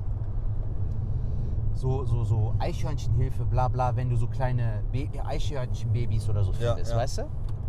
so, 1.73 2.03
so, 2.05 2.23
so 2.23 2.53
Eichhörnchenhilfe, 2.59 3.45
bla 3.45 3.67
bla, 3.67 3.95
wenn 3.95 4.09
du 4.09 4.15
so 4.15 4.27
kleine 4.27 4.83
Ba- 4.91 5.25
Eichhörnchenbabys 5.27 6.29
oder 6.29 6.43
so 6.43 6.51
Ja, 6.59 6.73
findest, 6.73 6.91
ja. 6.91 6.97
weißt 6.97 7.17
du? 7.19 7.23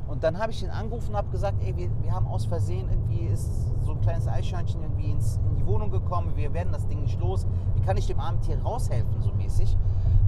Und 0.09 0.23
dann 0.25 0.39
habe 0.39 0.53
ich 0.53 0.63
ihn 0.63 0.69
angerufen 0.71 1.11
und 1.11 1.17
habe 1.17 1.31
gesagt, 1.31 1.63
ey, 1.65 1.75
wir, 1.77 1.89
wir 2.03 2.13
haben 2.13 2.27
aus 2.27 2.45
Versehen 2.45 2.89
irgendwie 2.91 3.21
ist 3.33 3.69
so 3.85 3.93
ein 3.93 4.01
kleines 4.01 4.27
Eichhörnchen 4.29 4.83
irgendwie 4.83 5.11
ins, 5.11 5.37
in 5.49 5.57
die 5.57 5.65
Wohnung 5.65 5.91
gekommen, 5.91 6.33
wir 6.37 6.53
werden 6.53 6.73
das 6.73 6.87
Ding 6.89 7.01
nicht 7.03 7.19
los. 7.21 7.47
Wie 7.75 7.81
kann 7.81 7.97
ich 7.97 8.07
dem 8.07 8.21
armen 8.21 8.41
Tier 8.41 8.61
raushelfen, 8.63 9.23
so 9.23 9.33
mäßig? 9.33 9.77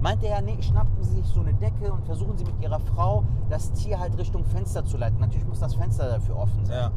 Meinte 0.01 0.27
er, 0.27 0.41
nee, 0.41 0.61
schnappen 0.61 1.01
Sie 1.01 1.15
sich 1.15 1.25
so 1.25 1.41
eine 1.41 1.53
Decke 1.53 1.91
und 1.91 2.05
versuchen 2.05 2.37
Sie 2.37 2.45
mit 2.45 2.61
Ihrer 2.61 2.79
Frau 2.79 3.23
das 3.49 3.71
Tier 3.73 3.99
halt 3.99 4.17
Richtung 4.17 4.45
Fenster 4.45 4.85
zu 4.85 4.97
leiten. 4.97 5.19
Natürlich 5.19 5.47
muss 5.47 5.59
das 5.59 5.75
Fenster 5.75 6.09
dafür 6.09 6.37
offen 6.37 6.65
sein. 6.65 6.77
Ja. 6.77 6.91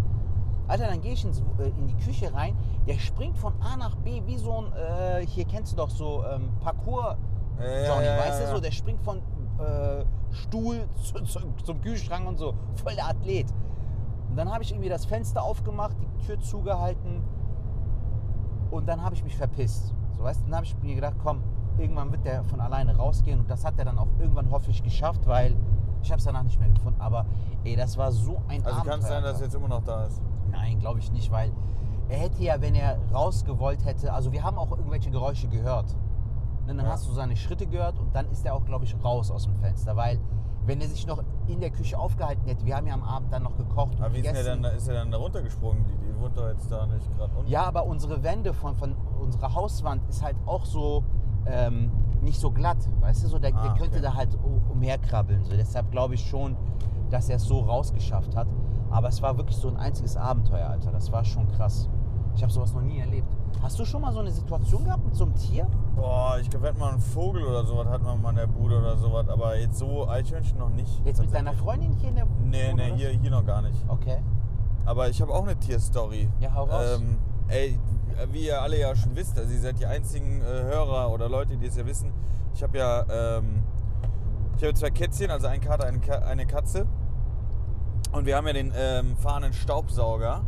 Alter, 0.66 0.88
dann 0.88 1.00
gehe 1.00 1.12
ich 1.14 1.24
ins, 1.24 1.40
äh, 1.58 1.68
in 1.78 1.86
die 1.86 1.96
Küche 1.96 2.32
rein. 2.32 2.56
Der 2.86 2.98
springt 2.98 3.38
von 3.38 3.54
A 3.62 3.76
nach 3.76 3.96
B 3.96 4.22
wie 4.26 4.36
so 4.36 4.52
ein, 4.52 4.72
äh, 4.72 5.26
hier 5.26 5.46
kennst 5.46 5.72
du 5.72 5.76
doch 5.76 5.88
so 5.88 6.22
ähm, 6.24 6.50
Parcours, 6.60 7.16
Ja, 7.58 7.94
Johnny, 7.94 8.06
ja, 8.06 8.18
weißt 8.18 8.42
du, 8.42 8.54
so 8.54 8.60
der 8.60 8.70
springt 8.70 9.00
von 9.02 9.18
äh, 9.18 10.04
Stuhl 10.30 10.86
zu, 11.02 11.24
zu, 11.24 11.40
zum 11.64 11.80
Kühlschrank 11.80 12.28
und 12.28 12.36
so. 12.36 12.52
Voll 12.82 12.94
der 12.94 13.08
Athlet. 13.08 13.46
Und 14.28 14.36
dann 14.36 14.52
habe 14.52 14.62
ich 14.62 14.70
irgendwie 14.70 14.90
das 14.90 15.06
Fenster 15.06 15.42
aufgemacht, 15.42 15.96
die 16.02 16.26
Tür 16.26 16.38
zugehalten 16.38 17.22
und 18.70 18.86
dann 18.86 19.02
habe 19.02 19.14
ich 19.14 19.24
mich 19.24 19.36
verpisst. 19.36 19.94
So, 20.16 20.22
weißt 20.22 20.40
du, 20.40 20.44
dann 20.44 20.56
habe 20.56 20.66
ich 20.66 20.76
mir 20.82 20.94
gedacht, 20.94 21.16
komm, 21.22 21.42
irgendwann 21.78 22.10
wird 22.12 22.24
der 22.24 22.44
von 22.44 22.60
alleine 22.60 22.96
rausgehen 22.96 23.40
und 23.40 23.50
das 23.50 23.64
hat 23.64 23.78
er 23.78 23.84
dann 23.84 23.98
auch 23.98 24.08
irgendwann 24.18 24.50
hoffe 24.50 24.70
ich 24.70 24.82
geschafft, 24.82 25.26
weil 25.26 25.56
ich 26.02 26.10
habe 26.10 26.18
es 26.18 26.24
danach 26.24 26.42
nicht 26.42 26.58
mehr 26.60 26.68
gefunden. 26.70 27.00
Aber 27.00 27.26
ey, 27.64 27.76
das 27.76 27.96
war 27.96 28.12
so 28.12 28.40
ein 28.48 28.64
Also 28.64 28.82
kann 28.82 29.00
es 29.00 29.08
sein, 29.08 29.22
dass 29.22 29.38
er 29.40 29.44
jetzt 29.46 29.54
immer 29.54 29.68
noch 29.68 29.82
da 29.82 30.04
ist. 30.06 30.20
Nein, 30.50 30.78
glaube 30.78 30.98
ich 31.00 31.10
nicht, 31.12 31.30
weil 31.30 31.52
er 32.08 32.18
hätte 32.18 32.42
ja, 32.42 32.60
wenn 32.60 32.74
er 32.74 32.98
rausgewollt 33.12 33.84
hätte, 33.84 34.12
also 34.12 34.32
wir 34.32 34.42
haben 34.42 34.56
auch 34.58 34.70
irgendwelche 34.70 35.10
Geräusche 35.10 35.48
gehört. 35.48 35.94
Und 36.62 36.68
dann 36.76 36.86
Ja. 36.86 36.92
hast 36.92 37.08
du 37.08 37.12
seine 37.12 37.34
Schritte 37.36 37.66
gehört 37.66 37.98
und 37.98 38.14
dann 38.14 38.30
ist 38.30 38.44
er 38.44 38.54
auch, 38.54 38.64
glaube 38.64 38.84
ich, 38.84 38.94
raus 39.02 39.30
aus 39.30 39.44
dem 39.44 39.56
Fenster, 39.56 39.96
weil 39.96 40.18
wenn 40.66 40.80
er 40.82 40.88
sich 40.88 41.06
noch 41.06 41.22
in 41.46 41.60
der 41.60 41.70
Küche 41.70 41.98
aufgehalten 41.98 42.44
hätte, 42.46 42.66
wir 42.66 42.76
haben 42.76 42.86
ja 42.86 42.92
am 42.92 43.02
Abend 43.02 43.32
dann 43.32 43.42
noch 43.42 43.56
gekocht 43.56 43.94
und 43.96 44.02
Aber 44.02 44.12
wie 44.12 44.18
ist, 44.18 44.26
denn 44.26 44.34
gegessen. 44.34 44.48
er 44.48 44.54
dann, 44.54 44.62
da- 44.64 44.68
ist 44.70 44.86
er 44.88 44.94
dann 44.96 45.10
da 45.10 45.16
runtergesprungen? 45.16 45.82
Die, 45.86 45.96
die 45.96 46.20
wohnt 46.20 46.36
doch 46.36 46.46
jetzt 46.48 46.70
da 46.70 46.86
nicht 46.86 47.10
gerade 47.16 47.34
unten. 47.34 47.50
Ja, 47.50 47.64
aber 47.64 47.86
unsere 47.86 48.22
Wände 48.22 48.52
von, 48.52 48.76
von 48.76 48.94
unserer 49.18 49.54
Hauswand 49.54 50.06
ist 50.10 50.22
halt 50.22 50.36
auch 50.44 50.66
so 50.66 51.04
ähm, 51.48 51.90
nicht 52.22 52.40
so 52.40 52.50
glatt, 52.50 52.78
weißt 53.00 53.24
du, 53.24 53.28
so 53.28 53.38
der, 53.38 53.54
Ah, 53.54 53.62
der 53.62 53.70
könnte 53.74 53.96
okay. 53.98 54.02
da 54.02 54.14
halt 54.14 54.36
umherkrabbeln. 54.70 55.44
So. 55.44 55.52
Deshalb 55.52 55.90
glaube 55.90 56.14
ich 56.14 56.26
schon, 56.28 56.56
dass 57.10 57.28
er 57.28 57.36
es 57.36 57.44
so 57.44 57.60
rausgeschafft 57.60 58.36
hat. 58.36 58.48
Aber 58.90 59.08
es 59.08 59.20
war 59.22 59.36
wirklich 59.36 59.56
so 59.56 59.68
ein 59.68 59.76
einziges 59.76 60.16
Abenteuer, 60.16 60.68
Alter. 60.68 60.90
Das 60.92 61.12
war 61.12 61.24
schon 61.24 61.46
krass. 61.48 61.88
Ich 62.34 62.42
habe 62.42 62.52
sowas 62.52 62.72
noch 62.72 62.82
nie 62.82 62.98
erlebt. 63.00 63.28
Hast 63.62 63.78
du 63.78 63.84
schon 63.84 64.00
mal 64.02 64.12
so 64.12 64.20
eine 64.20 64.30
Situation 64.30 64.84
gehabt 64.84 65.04
mit 65.04 65.14
so 65.14 65.24
einem 65.24 65.34
Tier? 65.34 65.66
Boah, 65.96 66.38
ich 66.40 66.48
glaube, 66.48 66.64
wir 66.66 66.70
hatten 66.70 66.78
mal 66.78 66.92
einen 66.92 67.00
Vogel 67.00 67.42
oder 67.44 67.64
sowas, 67.64 67.88
hat 67.88 68.02
man 68.02 68.22
mal 68.22 68.30
in 68.30 68.36
der 68.36 68.46
Bude 68.46 68.78
oder 68.78 68.96
sowas. 68.96 69.28
Aber 69.28 69.58
jetzt 69.58 69.78
so 69.78 70.08
Eichhörnchen 70.08 70.58
noch 70.58 70.70
nicht. 70.70 71.04
Jetzt 71.04 71.20
mit 71.20 71.34
deiner. 71.34 71.52
Freundin 71.54 71.92
hier 71.92 72.10
in 72.10 72.14
der 72.16 72.26
Nee, 72.26 72.64
Wohnung, 72.66 72.76
nee, 72.76 72.86
oder? 72.86 72.96
hier, 72.96 73.08
hier 73.10 73.30
noch 73.30 73.44
gar 73.44 73.62
nicht. 73.62 73.84
Okay. 73.88 74.18
Aber 74.86 75.08
ich 75.08 75.20
habe 75.20 75.32
auch 75.34 75.42
eine 75.42 75.56
Tierstory. 75.58 76.30
Ja, 76.40 76.54
hau 76.54 76.64
raus. 76.64 76.98
Ähm, 77.00 77.18
ey, 77.48 77.78
wie 78.32 78.46
ihr 78.46 78.60
alle 78.60 78.78
ja 78.78 78.94
schon 78.96 79.16
wisst, 79.16 79.38
also 79.38 79.52
ihr 79.52 79.60
seid 79.60 79.78
die 79.78 79.86
einzigen 79.86 80.40
äh, 80.40 80.44
Hörer 80.44 81.10
oder 81.10 81.28
Leute, 81.28 81.56
die 81.56 81.66
es 81.66 81.76
ja 81.76 81.86
wissen. 81.86 82.12
Ich 82.54 82.62
habe 82.62 82.78
ja 82.78 83.04
ähm, 83.38 83.62
ich 84.58 84.64
habe 84.64 84.74
zwei 84.74 84.90
Kätzchen, 84.90 85.30
also 85.30 85.46
ein 85.46 85.60
Kater, 85.60 85.86
eine, 85.86 86.00
Ka 86.00 86.18
eine 86.18 86.44
Katze. 86.44 86.84
Und 88.10 88.26
wir 88.26 88.36
haben 88.36 88.48
ja 88.48 88.52
den 88.52 88.72
ähm, 88.76 89.16
fahrenden 89.16 89.52
Staubsauger. 89.52 90.42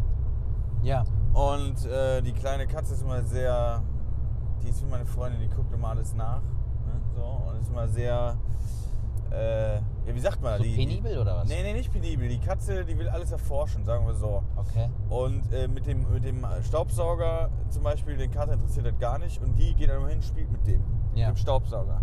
Ja. 0.82 1.04
Und 1.32 1.86
äh, 1.86 2.20
die 2.20 2.32
kleine 2.32 2.66
Katze 2.66 2.94
ist 2.94 3.02
immer 3.02 3.22
sehr, 3.22 3.84
die 4.64 4.68
ist 4.68 4.82
wie 4.82 4.90
meine 4.90 5.06
Freundin, 5.06 5.40
die 5.40 5.48
guckt 5.48 5.72
immer 5.72 5.90
alles 5.90 6.12
nach. 6.14 6.42
Ne? 6.42 7.00
So, 7.14 7.22
und 7.22 7.60
ist 7.60 7.68
immer 7.68 7.86
sehr, 7.86 8.36
äh, 9.32 9.74
ja, 9.76 9.80
wie 10.14 10.20
sagt 10.20 10.42
man? 10.42 10.58
So 10.58 10.64
die, 10.64 10.74
penibel 10.74 11.18
oder 11.18 11.36
was? 11.36 11.48
Nee, 11.48 11.62
nee, 11.62 11.72
nicht 11.72 11.92
penibel. 11.92 12.28
Die 12.28 12.38
Katze, 12.40 12.84
die 12.84 12.98
will 12.98 13.08
alles 13.08 13.30
erforschen, 13.32 13.84
sagen 13.84 14.06
wir 14.06 14.14
so. 14.14 14.42
Okay. 14.56 14.88
Und 15.08 15.52
äh, 15.52 15.68
mit, 15.68 15.86
dem, 15.86 16.10
mit 16.12 16.24
dem 16.24 16.44
Staubsauger 16.62 17.50
zum 17.68 17.82
Beispiel, 17.82 18.16
den 18.16 18.30
Kater 18.30 18.54
interessiert 18.54 18.86
das 18.86 18.98
gar 18.98 19.18
nicht. 19.18 19.40
Und 19.42 19.56
die 19.56 19.74
geht 19.74 19.88
dann 19.88 19.98
immer 19.98 20.08
hin 20.08 20.18
und 20.18 20.24
spielt 20.24 20.50
mit 20.50 20.66
dem, 20.66 20.82
Ja. 21.14 21.28
mit 21.28 21.36
dem 21.36 21.40
Staubsauger. 21.40 22.00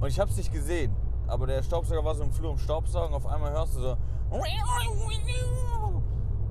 Und 0.00 0.08
ich 0.08 0.18
habe 0.20 0.30
es 0.30 0.36
nicht 0.36 0.52
gesehen. 0.52 0.94
Aber 1.28 1.46
der 1.46 1.62
Staubsauger 1.62 2.04
war 2.04 2.14
so 2.14 2.24
im 2.24 2.32
Flur 2.32 2.50
im 2.50 2.58
Staubsaugen. 2.58 3.14
Auf 3.14 3.26
einmal 3.26 3.52
hörst 3.52 3.76
du 3.76 3.80
so. 3.80 3.96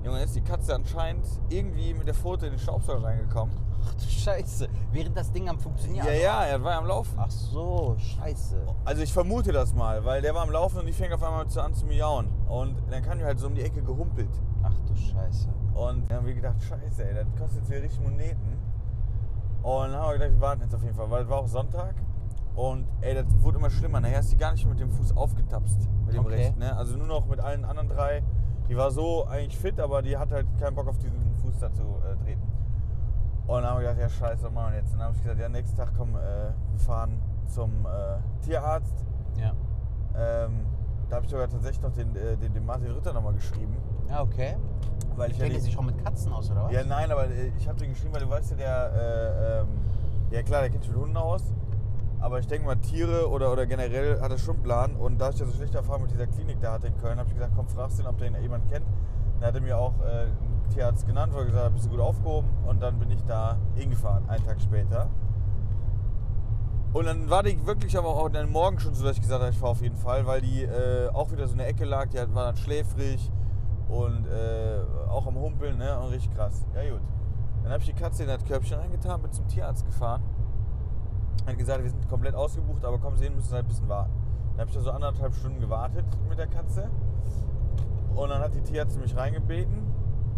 Junge, 0.04 0.22
ist 0.22 0.34
die 0.34 0.40
Katze 0.40 0.74
anscheinend 0.74 1.24
irgendwie 1.48 1.94
mit 1.94 2.06
der 2.06 2.14
Pfote 2.14 2.46
in 2.46 2.52
den 2.52 2.58
Staubsauger 2.58 3.04
reingekommen. 3.04 3.54
Ach 3.84 3.94
du 3.94 4.04
Scheiße. 4.04 4.68
Während 4.92 5.16
das 5.16 5.30
Ding 5.32 5.48
am 5.48 5.58
Funktionieren 5.58 6.06
Ja, 6.06 6.12
ja, 6.12 6.44
er 6.44 6.62
war 6.62 6.72
ja 6.72 6.78
am 6.78 6.86
Laufen. 6.86 7.16
Ach 7.18 7.30
so, 7.30 7.94
Scheiße. 7.98 8.64
Also 8.84 9.02
ich 9.02 9.12
vermute 9.12 9.52
das 9.52 9.74
mal, 9.74 10.04
weil 10.04 10.22
der 10.22 10.34
war 10.34 10.42
am 10.42 10.50
Laufen 10.50 10.78
und 10.78 10.86
die 10.86 10.92
fängt 10.92 11.12
auf 11.12 11.22
einmal 11.22 11.46
zu 11.48 11.60
an 11.60 11.74
zu 11.74 11.86
miauen. 11.86 12.28
Und 12.48 12.76
dann 12.90 13.02
kam 13.02 13.18
die 13.18 13.24
halt 13.24 13.38
so 13.38 13.46
um 13.46 13.54
die 13.54 13.62
Ecke 13.62 13.82
gehumpelt. 13.82 14.30
Ach 14.62 14.74
du 14.86 14.94
Scheiße. 14.94 15.48
Und 15.74 16.08
dann 16.10 16.18
haben 16.18 16.26
wir 16.26 16.34
gedacht, 16.34 16.62
scheiße, 16.62 17.04
ey, 17.08 17.14
das 17.14 17.26
kostet 17.38 17.60
jetzt 17.60 17.70
wieder 17.70 17.82
richtig 17.82 18.00
Moneten. 18.00 18.58
Und 19.62 19.90
dann 19.92 19.94
haben 19.94 20.08
wir 20.10 20.12
gedacht, 20.18 20.32
wir 20.32 20.40
warten 20.40 20.62
jetzt 20.62 20.74
auf 20.74 20.82
jeden 20.82 20.94
Fall, 20.94 21.10
weil 21.10 21.22
es 21.22 21.28
war 21.28 21.38
auch 21.38 21.48
Sonntag. 21.48 21.94
Und 22.54 22.86
ey, 23.00 23.14
das 23.14 23.24
wurde 23.40 23.58
immer 23.58 23.70
schlimmer. 23.70 24.00
Nachher 24.00 24.20
ist 24.20 24.30
die 24.30 24.36
gar 24.36 24.52
nicht 24.52 24.64
mehr 24.64 24.74
mit 24.74 24.80
dem 24.80 24.90
Fuß 24.90 25.16
aufgetapst, 25.16 25.88
mit 26.04 26.14
dem 26.14 26.26
Okay. 26.26 26.34
rechten. 26.34 26.58
Ne? 26.58 26.76
Also 26.76 26.96
nur 26.96 27.06
noch 27.06 27.26
mit 27.26 27.40
allen 27.40 27.64
anderen 27.64 27.88
drei. 27.88 28.22
Die 28.68 28.76
war 28.76 28.90
so 28.90 29.26
eigentlich 29.26 29.58
fit, 29.58 29.78
aber 29.80 30.02
die 30.02 30.16
hat 30.16 30.30
halt 30.32 30.46
keinen 30.58 30.74
Bock 30.74 30.88
auf 30.88 30.98
diesen 30.98 31.34
Fuß 31.42 31.58
da 31.60 31.72
zu 31.72 31.82
äh, 31.82 32.16
treten. 32.24 32.42
Und 33.46 33.62
dann 33.62 33.70
haben 33.70 33.80
wir 33.80 33.88
gedacht, 33.92 33.98
ja 34.00 34.08
scheiße, 34.08 34.44
was 34.44 34.52
machen 34.52 34.72
wir 34.72 34.78
jetzt? 34.78 34.92
Und 34.92 34.98
dann 35.00 35.08
habe 35.08 35.16
ich 35.16 35.22
gesagt, 35.22 35.40
ja 35.40 35.48
nächsten 35.48 35.76
Tag 35.76 35.92
komm, 35.96 36.10
äh, 36.14 36.18
wir 36.70 36.78
fahren 36.78 37.20
zum 37.48 37.70
äh, 37.86 38.44
Tierarzt. 38.44 39.04
Ja. 39.36 39.52
Ähm, 40.16 40.60
da 41.10 41.16
habe 41.16 41.26
ich 41.26 41.30
sogar 41.30 41.48
tatsächlich 41.48 41.82
noch 41.82 41.92
den, 41.92 42.14
äh, 42.16 42.36
den, 42.36 42.52
den 42.54 42.64
Martin 42.64 42.90
Ritter 42.92 43.12
nochmal 43.12 43.34
geschrieben. 43.34 43.76
Ja, 44.08 44.22
okay. 44.22 44.56
Weil 45.16 45.30
ich 45.30 45.36
ja 45.38 45.42
Kennt 45.44 45.52
die- 45.54 45.58
ihr 45.58 45.62
sich 45.64 45.76
auch 45.78 45.82
mit 45.82 46.02
Katzen 46.02 46.32
aus, 46.32 46.50
oder 46.50 46.64
was? 46.64 46.72
ja, 46.72 46.84
nein, 46.84 47.10
aber 47.10 47.26
äh, 47.28 47.52
ich 47.58 47.68
habe 47.68 47.78
den 47.78 47.90
geschrieben, 47.90 48.14
weil 48.14 48.22
du 48.22 48.30
weißt 48.30 48.52
ja, 48.52 48.56
der, 48.56 48.92
äh, 48.94 49.60
ähm, 49.60 49.68
ja 50.30 50.42
klar, 50.42 50.60
der 50.62 50.70
kennt 50.70 50.84
sich 50.84 50.92
mit 50.92 51.02
Hunden 51.02 51.16
aus. 51.16 51.42
Aber 52.22 52.38
ich 52.38 52.46
denke 52.46 52.66
mal, 52.66 52.76
Tiere 52.76 53.28
oder, 53.28 53.52
oder 53.52 53.66
generell 53.66 54.20
hat 54.20 54.30
er 54.30 54.38
schon 54.38 54.54
einen 54.54 54.62
Plan. 54.62 54.94
Und 54.94 55.20
da 55.20 55.30
ich 55.30 55.38
ja 55.40 55.46
so 55.46 55.52
schlechte 55.52 55.78
Erfahrung 55.78 56.02
mit 56.02 56.12
dieser 56.12 56.28
Klinik 56.28 56.60
da 56.60 56.72
hatte 56.74 56.86
in 56.86 56.96
Köln, 56.96 57.18
habe 57.18 57.28
ich 57.28 57.34
gesagt, 57.34 57.52
komm, 57.56 57.66
fragst 57.66 57.98
ihn, 57.98 58.06
ob 58.06 58.16
der 58.18 58.28
ihn 58.28 58.36
jemand 58.40 58.70
kennt. 58.70 58.86
Dann 59.40 59.48
hat 59.48 59.54
er 59.56 59.60
mir 59.60 59.76
auch 59.76 59.94
äh, 60.00 60.22
einen 60.26 60.62
Tierarzt 60.72 61.04
genannt, 61.04 61.32
wo 61.34 61.38
er 61.38 61.46
gesagt 61.46 61.64
hat, 61.64 61.74
bist 61.74 61.86
du 61.86 61.90
gut 61.90 62.00
aufgehoben. 62.00 62.48
Und 62.64 62.80
dann 62.80 63.00
bin 63.00 63.10
ich 63.10 63.24
da 63.24 63.58
hingefahren, 63.74 64.28
einen 64.28 64.46
Tag 64.46 64.60
später. 64.60 65.10
Und 66.92 67.06
dann 67.06 67.28
war 67.28 67.42
die 67.42 67.66
wirklich 67.66 67.98
aber 67.98 68.08
auch 68.08 68.28
dann 68.28 68.52
morgen 68.52 68.78
schon 68.78 68.94
so, 68.94 69.04
dass 69.04 69.16
ich 69.16 69.22
gesagt 69.22 69.40
habe, 69.40 69.50
ich 69.50 69.58
fahre 69.58 69.72
auf 69.72 69.82
jeden 69.82 69.96
Fall, 69.96 70.24
weil 70.24 70.42
die 70.42 70.62
äh, 70.62 71.08
auch 71.08 71.32
wieder 71.32 71.46
so 71.48 71.52
in 71.52 71.58
der 71.58 71.68
Ecke 71.68 71.84
lag, 71.84 72.08
die 72.10 72.18
war 72.18 72.44
dann 72.44 72.56
schläfrig 72.56 73.32
und 73.88 74.26
äh, 74.28 74.78
auch 75.08 75.26
am 75.26 75.36
Humpeln, 75.36 75.78
ne? 75.78 75.98
Und 75.98 76.12
richtig 76.12 76.36
krass. 76.36 76.64
Ja 76.74 76.88
gut. 76.88 77.00
Dann 77.64 77.72
habe 77.72 77.82
ich 77.82 77.88
die 77.88 77.94
Katze 77.94 78.22
in 78.22 78.28
das 78.28 78.44
Körbchen 78.44 78.78
reingetan, 78.78 79.22
bin 79.22 79.32
zum 79.32 79.48
Tierarzt 79.48 79.86
gefahren. 79.86 80.22
Hat 81.46 81.58
gesagt, 81.58 81.82
wir 81.82 81.90
sind 81.90 82.08
komplett 82.08 82.34
ausgebucht, 82.34 82.84
aber 82.84 82.98
kommen 82.98 83.16
sehen, 83.16 83.34
müssen 83.34 83.52
halt 83.52 83.64
ein 83.64 83.68
bisschen 83.68 83.88
warten. 83.88 84.12
Dann 84.52 84.60
habe 84.60 84.70
ich 84.70 84.76
da 84.76 84.82
so 84.82 84.90
anderthalb 84.90 85.34
Stunden 85.34 85.60
gewartet 85.60 86.04
mit 86.28 86.38
der 86.38 86.46
Katze. 86.46 86.90
Und 88.14 88.28
dann 88.28 88.40
hat 88.40 88.54
die 88.54 88.62
Tierärztin 88.62 89.02
mich 89.02 89.16
reingebeten. 89.16 89.86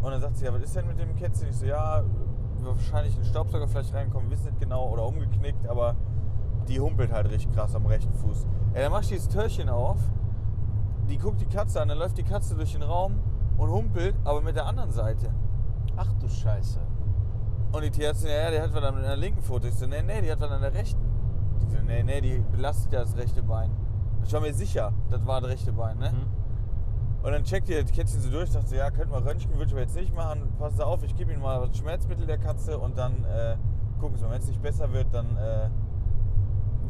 Und 0.03 0.11
dann 0.11 0.21
sagt 0.21 0.37
sie, 0.37 0.45
ja, 0.45 0.55
was 0.55 0.63
ist 0.63 0.77
denn 0.77 0.87
mit 0.87 0.99
dem 0.99 1.15
Kätzchen? 1.17 1.49
Ich 1.49 1.57
so, 1.57 1.67
ja, 1.67 2.05
wahrscheinlich 2.61 3.17
ein 3.17 3.25
Staubsauger 3.25 3.69
vielleicht 3.69 3.95
reinkommen, 3.95 4.31
wissen 4.31 4.47
nicht 4.47 4.61
genau, 4.61 4.89
oder 4.89 5.07
umgeknickt, 5.07 5.67
aber 5.67 5.97
die 6.69 6.81
humpelt 6.81 7.13
halt 7.13 7.31
richtig 7.31 7.53
krass 7.53 7.75
am 7.75 7.87
rechten 7.87 8.13
Fuß. 8.13 8.47
Ey, 8.73 8.83
dann 8.83 8.93
mach 8.93 9.03
ich 9.03 9.09
dieses 9.09 9.29
Türchen 9.29 9.69
auf, 9.69 9.99
die 11.09 11.19
guckt 11.19 11.41
die 11.41 11.47
Katze 11.47 11.81
an, 11.81 11.89
dann 11.89 11.99
läuft 11.99 12.17
die 12.19 12.23
Katze 12.23 12.55
durch 12.55 12.73
den 12.73 12.83
Raum 12.83 13.19
und 13.57 13.71
humpelt, 13.71 14.15
aber 14.25 14.41
mit 14.41 14.57
der 14.57 14.67
anderen 14.67 14.91
Seite. 14.91 15.31
Ach 15.97 16.13
du 16.21 16.29
Scheiße. 16.29 16.81
Und 17.75 17.83
die 17.83 17.91
Tierärztin, 17.91 18.31
ja, 18.31 18.37
ja, 18.37 18.51
die 18.53 18.61
hat 18.61 18.73
was 18.73 18.85
an 18.85 19.03
der 19.03 19.17
linken 19.17 19.43
Foto. 19.43 19.67
Ich 19.67 19.75
so, 19.75 19.87
nee, 19.87 20.01
nee, 20.01 20.23
die 20.23 20.31
hat 20.31 20.41
was 20.41 20.51
an 20.51 20.63
der 20.63 20.73
rechten. 20.73 21.01
Die 21.61 21.75
so, 21.75 21.83
nee, 21.83 22.05
nee, 22.05 22.21
die 22.21 22.39
belastet 22.53 22.93
ja 22.93 23.01
das 23.01 23.17
rechte 23.17 23.43
Bein. 23.43 23.71
Ich 24.25 24.33
war 24.33 24.41
mir 24.41 24.55
sicher, 24.55 24.93
das 25.11 25.27
war 25.27 25.41
das 25.41 25.51
rechte 25.51 25.73
Bein, 25.73 25.99
ne? 25.99 26.11
Hm? 26.11 26.27
Und 27.25 27.33
dann 27.33 27.43
checkt 27.43 27.69
ihr 27.69 27.83
das 27.83 27.91
Kätzchen 27.91 28.21
so 28.21 28.31
durch, 28.31 28.53
dachte 28.53 28.69
so, 28.69 28.77
ja, 28.77 28.91
könnten 28.91 29.13
wir 29.13 29.25
röntgen, 29.25 29.53
würde 29.55 29.65
ich 29.65 29.73
aber 29.73 29.81
jetzt 29.81 29.97
nicht 29.97 30.15
machen. 30.15 30.53
Passen 30.57 30.77
Sie 30.77 30.87
auf, 30.87 31.03
ich 31.03 31.17
gebe 31.17 31.33
Ihnen 31.33 31.43
mal 31.43 31.67
das 31.67 31.77
Schmerzmittel 31.77 32.27
der 32.27 32.39
Katze 32.39 32.79
und 32.79 32.97
dann 32.97 33.25
äh, 33.25 33.57
gucken 33.99 34.19
Sie 34.19 34.25
mal, 34.25 34.31
wenn 34.31 34.43
es 34.43 34.47
nicht 34.47 34.63
besser 34.63 34.93
wird, 34.93 35.13
dann 35.13 35.37
äh, 35.37 35.69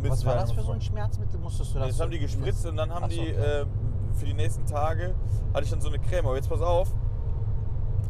müssen 0.02 0.10
Was 0.10 0.24
war 0.26 0.34
dann 0.34 0.46
das 0.46 0.52
für 0.52 0.62
so 0.62 0.72
ein 0.72 0.82
Schmerzmittel? 0.82 1.40
Musstest 1.40 1.74
du 1.74 1.78
das 1.78 1.88
Das 1.88 2.00
haben 2.00 2.10
die 2.10 2.18
gespritzt 2.18 2.66
und 2.66 2.76
dann 2.76 2.92
haben 2.92 3.08
so, 3.08 3.16
die 3.16 3.32
okay. 3.32 3.62
äh, 3.62 3.66
für 4.14 4.26
die 4.26 4.34
nächsten 4.34 4.66
Tage 4.66 5.14
hatte 5.54 5.64
ich 5.64 5.70
dann 5.70 5.80
so 5.80 5.88
eine 5.88 5.98
Creme. 5.98 6.26
Aber 6.26 6.36
jetzt 6.36 6.50
pass 6.50 6.60
auf, 6.60 6.92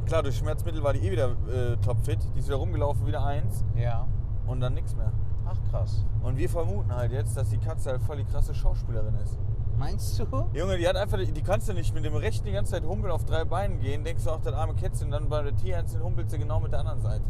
klar, 0.05 0.23
durch 0.23 0.37
Schmerzmittel 0.37 0.83
war 0.83 0.93
die 0.93 1.01
eh 1.01 1.11
wieder 1.11 1.31
äh, 1.49 1.77
topfit. 1.79 2.19
Die 2.35 2.39
ist 2.39 2.47
wieder 2.49 2.57
rumgelaufen, 2.57 3.07
wieder 3.07 3.25
eins 3.25 3.65
Ja. 3.77 4.07
und 4.47 4.61
dann 4.61 4.75
nichts 4.75 4.95
mehr. 4.97 5.13
Ach 5.47 5.59
krass. 5.71 6.05
Und 6.23 6.37
wir 6.37 6.49
vermuten 6.49 6.95
halt 6.95 7.13
jetzt, 7.13 7.37
dass 7.37 7.51
die 7.51 7.59
Katze 7.59 7.91
halt 7.91 8.03
voll 8.03 8.17
die 8.17 8.25
krasse 8.25 8.55
Schauspielerin 8.55 9.15
ist. 9.17 9.39
Meinst 9.79 10.19
du? 10.19 10.25
Junge, 10.53 10.79
die 10.79 10.87
hat 10.89 10.97
einfach, 10.97 11.19
die 11.19 11.43
kannst 11.43 11.69
du 11.69 11.75
nicht 11.75 11.93
mit 11.95 12.05
dem 12.05 12.15
rechten 12.15 12.47
die 12.47 12.53
ganze 12.53 12.73
Zeit 12.73 12.85
humpeln 12.85 13.13
auf 13.13 13.25
drei 13.25 13.45
Beinen 13.45 13.81
gehen, 13.81 14.05
denkst 14.05 14.25
du 14.25 14.31
auch, 14.31 14.41
das 14.41 14.55
arme 14.55 14.75
Kätzchen, 14.75 15.11
dann 15.11 15.29
bei 15.29 15.43
der 15.43 15.55
Tierärztin 15.57 16.01
humpelt 16.03 16.31
sie 16.31 16.39
genau 16.39 16.61
mit 16.61 16.73
der 16.73 16.81
anderen 16.81 17.01
Seite. 17.01 17.25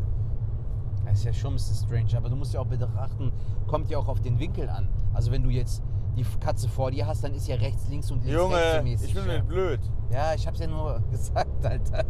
Das 1.06 1.14
ist 1.18 1.24
ja 1.24 1.32
schon 1.32 1.52
ein 1.52 1.56
bisschen 1.56 1.76
strange, 1.86 2.16
aber 2.16 2.28
du 2.28 2.36
musst 2.36 2.52
ja 2.54 2.60
auch 2.60 2.66
betrachten, 2.66 3.32
kommt 3.66 3.90
ja 3.90 3.98
auch 3.98 4.08
auf 4.08 4.20
den 4.20 4.38
Winkel 4.38 4.68
an. 4.68 4.88
Also 5.14 5.30
wenn 5.32 5.42
du 5.42 5.48
jetzt 5.50 5.82
die 6.14 6.24
Katze 6.40 6.68
vor 6.68 6.90
dir 6.90 7.06
hast, 7.06 7.22
dann 7.24 7.34
ist 7.34 7.46
ja 7.48 7.56
rechts, 7.56 7.88
links 7.88 8.10
und 8.10 8.24
links 8.24 8.40
rechts 8.40 8.54
Junge, 8.74 8.82
mäßig. 8.82 9.08
ich 9.08 9.14
bin 9.14 9.26
ja. 9.34 9.42
blöd. 9.42 9.80
ja, 10.10 10.34
ich 10.34 10.46
hab's 10.46 10.58
ja 10.60 10.66
nur 10.66 11.00
gesagt, 11.10 11.64
Alter. 11.66 12.04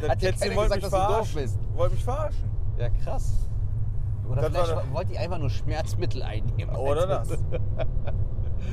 Das 0.00 0.10
Hat 0.10 0.22
ja 0.22 0.32
keiner 0.32 0.56
wollte 0.56 0.80
gesagt, 0.80 0.82
mich 0.82 0.82
dass 0.82 0.90
du 0.90 0.96
doof 0.96 1.06
verarschen. 1.06 1.42
bist. 1.42 1.58
Wollte 1.74 1.94
mich 1.94 2.04
verarschen. 2.04 2.50
Ja, 2.78 2.88
krass. 2.90 3.48
Oder 4.28 4.42
Das 4.42 4.50
vielleicht 4.52 4.70
doch- 4.72 4.94
wollt 4.94 5.10
ihr 5.10 5.20
einfach 5.20 5.38
nur 5.38 5.50
Schmerzmittel 5.50 6.22
einnehmen. 6.22 6.76
Oder 6.76 7.00
Alter. 7.02 7.18
das. 7.18 7.30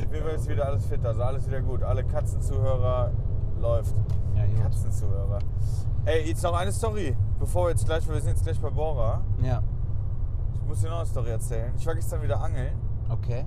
Auf 0.07 0.13
jeden 0.13 0.23
Fall 0.25 0.35
ist 0.35 0.49
wieder 0.49 0.65
alles 0.67 0.85
fit, 0.85 1.05
also 1.05 1.21
alles 1.23 1.47
wieder 1.47 1.61
gut. 1.61 1.81
Alle 1.83 2.03
Katzenzuhörer 2.03 3.11
läuft. 3.59 3.95
Ja. 4.35 4.63
Katzenzuhörer. 4.63 5.39
Ey, 6.05 6.27
jetzt 6.27 6.43
noch 6.43 6.53
eine 6.53 6.71
Story, 6.71 7.15
bevor 7.39 7.65
wir 7.65 7.69
jetzt 7.71 7.85
gleich, 7.85 8.07
wir 8.07 8.15
sind 8.19 8.31
jetzt 8.31 8.43
gleich 8.43 8.59
bei 8.59 8.69
Bora. 8.69 9.23
Ja, 9.41 9.63
Ich 10.53 10.67
muss 10.67 10.81
dir 10.81 10.89
noch 10.89 10.97
eine 10.97 11.05
Story 11.05 11.29
erzählen. 11.29 11.73
Ich 11.77 11.85
war 11.87 11.95
gestern 11.95 12.21
wieder 12.21 12.41
angeln, 12.41 12.75
okay. 13.09 13.45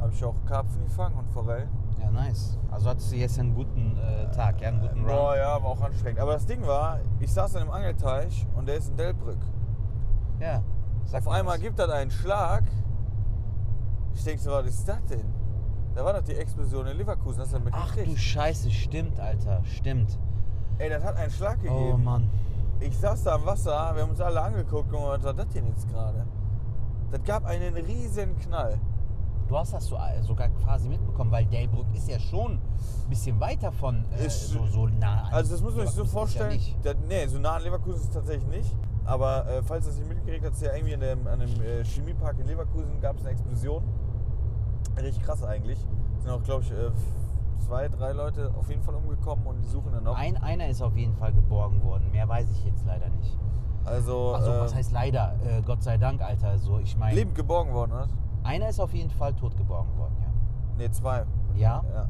Habe 0.00 0.12
ich 0.12 0.24
auch 0.24 0.34
Karpfen 0.46 0.84
gefangen 0.84 1.16
und 1.16 1.28
Forell. 1.30 1.68
Ja, 2.00 2.10
nice. 2.10 2.58
Also 2.70 2.88
hattest 2.90 3.12
du 3.12 3.16
jetzt 3.16 3.38
einen 3.38 3.54
guten 3.54 3.96
äh, 3.98 4.30
Tag, 4.30 4.60
ja, 4.60 4.68
einen 4.68 4.80
guten 4.80 5.00
Run. 5.00 5.06
Boah, 5.08 5.36
ja, 5.36 5.62
war 5.62 5.70
auch 5.70 5.80
anstrengend. 5.80 6.20
Aber 6.20 6.32
das 6.32 6.46
Ding 6.46 6.66
war, 6.66 7.00
ich 7.18 7.32
saß 7.32 7.56
an 7.56 7.62
einem 7.62 7.70
Angelteich 7.70 8.46
und 8.54 8.66
der 8.66 8.76
ist 8.76 8.88
in 8.88 8.96
Delbrück. 8.96 9.40
Ja. 10.40 10.62
Sag 11.04 11.20
Auf 11.20 11.26
mal 11.26 11.40
einmal 11.40 11.54
was. 11.56 11.62
gibt 11.62 11.78
das 11.78 11.90
einen 11.90 12.10
Schlag. 12.10 12.64
Ich 14.14 14.24
denke 14.24 14.42
so, 14.42 14.50
was 14.50 14.66
ist 14.66 14.88
das 14.88 15.04
denn? 15.06 15.24
Da 15.94 16.04
war 16.04 16.12
doch 16.12 16.22
die 16.22 16.34
Explosion 16.34 16.86
in 16.86 16.96
Leverkusen, 16.96 17.40
hast 17.40 17.52
du 17.52 17.58
das 17.58 17.72
Ach 17.72 17.82
du 17.82 17.86
mitgekriegt? 17.90 18.18
Scheiße, 18.20 18.70
stimmt, 18.70 19.18
Alter, 19.18 19.62
stimmt. 19.64 20.18
Ey, 20.78 20.88
das 20.88 21.04
hat 21.04 21.16
einen 21.16 21.30
Schlag 21.30 21.60
gegeben. 21.60 21.92
Oh 21.94 21.96
Mann. 21.96 22.30
Ich 22.78 22.96
saß 22.96 23.24
da 23.24 23.34
am 23.34 23.44
Wasser, 23.44 23.92
wir 23.94 24.02
haben 24.02 24.10
uns 24.10 24.20
alle 24.20 24.40
angeguckt 24.40 24.92
und 24.92 25.02
was 25.02 25.22
war 25.22 25.34
das 25.34 25.48
denn 25.48 25.66
jetzt 25.66 25.88
gerade? 25.88 26.26
Das 27.10 27.22
gab 27.24 27.44
einen 27.44 27.74
riesen 27.74 28.38
Knall. 28.38 28.78
Du 29.50 29.58
hast 29.58 29.72
das 29.74 29.84
so, 29.86 29.96
äh, 29.96 30.22
sogar 30.22 30.48
quasi 30.48 30.88
mitbekommen, 30.88 31.32
weil 31.32 31.44
Delbrück 31.44 31.86
ist 31.92 32.08
ja 32.08 32.20
schon 32.20 32.52
ein 32.52 33.08
bisschen 33.08 33.40
weiter 33.40 33.72
von 33.72 34.04
äh, 34.12 34.26
Ist- 34.26 34.50
so, 34.50 34.64
so 34.66 34.86
nah 34.86 35.24
an. 35.24 35.32
Also 35.32 35.54
das 35.54 35.60
muss 35.60 35.74
man 35.74 35.86
sich 35.86 35.96
so 35.96 36.02
ist 36.04 36.12
ja 36.12 36.18
vorstellen. 36.20 36.52
nicht. 36.52 36.76
das, 36.84 36.94
nee, 37.08 37.26
so 37.26 37.40
nah 37.40 37.56
an 37.56 37.62
Leverkusen 37.64 37.96
ist 37.96 38.04
es 38.04 38.10
tatsächlich 38.10 38.46
nicht. 38.48 38.76
Aber 39.04 39.44
äh, 39.48 39.60
falls 39.64 39.86
du 39.86 39.90
es 39.90 39.98
nicht 39.98 40.08
mitgekriegt 40.08 40.46
hast, 40.48 40.62
ja 40.62 40.72
irgendwie 40.72 40.92
in 40.92 41.00
dem, 41.00 41.26
an 41.26 41.40
dem 41.40 41.50
äh, 41.62 41.82
Chemiepark 41.82 42.38
in 42.38 42.46
Leverkusen 42.46 43.00
gab 43.00 43.16
es 43.16 43.22
eine 43.22 43.30
Explosion. 43.32 43.82
Richtig 44.96 45.24
krass 45.24 45.42
eigentlich. 45.42 45.84
Sind 46.20 46.30
auch, 46.30 46.44
glaube 46.44 46.62
ich, 46.62 46.70
äh, 46.70 46.92
zwei, 47.66 47.88
drei 47.88 48.12
Leute 48.12 48.52
auf 48.56 48.68
jeden 48.68 48.82
Fall 48.82 48.94
umgekommen 48.94 49.44
und 49.48 49.58
die 49.58 49.66
suchen 49.66 49.90
dann 49.92 50.04
noch. 50.04 50.16
Ein, 50.16 50.36
einer 50.36 50.68
ist 50.68 50.80
auf 50.80 50.96
jeden 50.96 51.16
Fall 51.16 51.32
geborgen 51.32 51.82
worden. 51.82 52.08
Mehr 52.12 52.28
weiß 52.28 52.46
ich 52.52 52.64
jetzt 52.66 52.86
leider 52.86 53.08
nicht. 53.08 53.36
Also, 53.84 54.32
Also, 54.32 54.52
äh, 54.52 54.60
was 54.60 54.74
heißt 54.76 54.92
leider? 54.92 55.34
Äh, 55.44 55.62
Gott 55.62 55.82
sei 55.82 55.98
Dank, 55.98 56.22
Alter. 56.22 56.50
Also, 56.50 56.78
ich 56.78 56.96
meine, 56.96 57.16
lebend 57.16 57.34
geborgen 57.34 57.72
worden, 57.72 57.90
oder? 57.90 58.08
Einer 58.44 58.68
ist 58.68 58.80
auf 58.80 58.92
jeden 58.94 59.10
Fall 59.10 59.34
tot 59.34 59.56
geborgen 59.56 59.96
worden, 59.96 60.16
ja. 60.20 60.82
Ne, 60.84 60.90
zwei. 60.90 61.24
Ja? 61.56 61.84
Ja. 61.92 62.08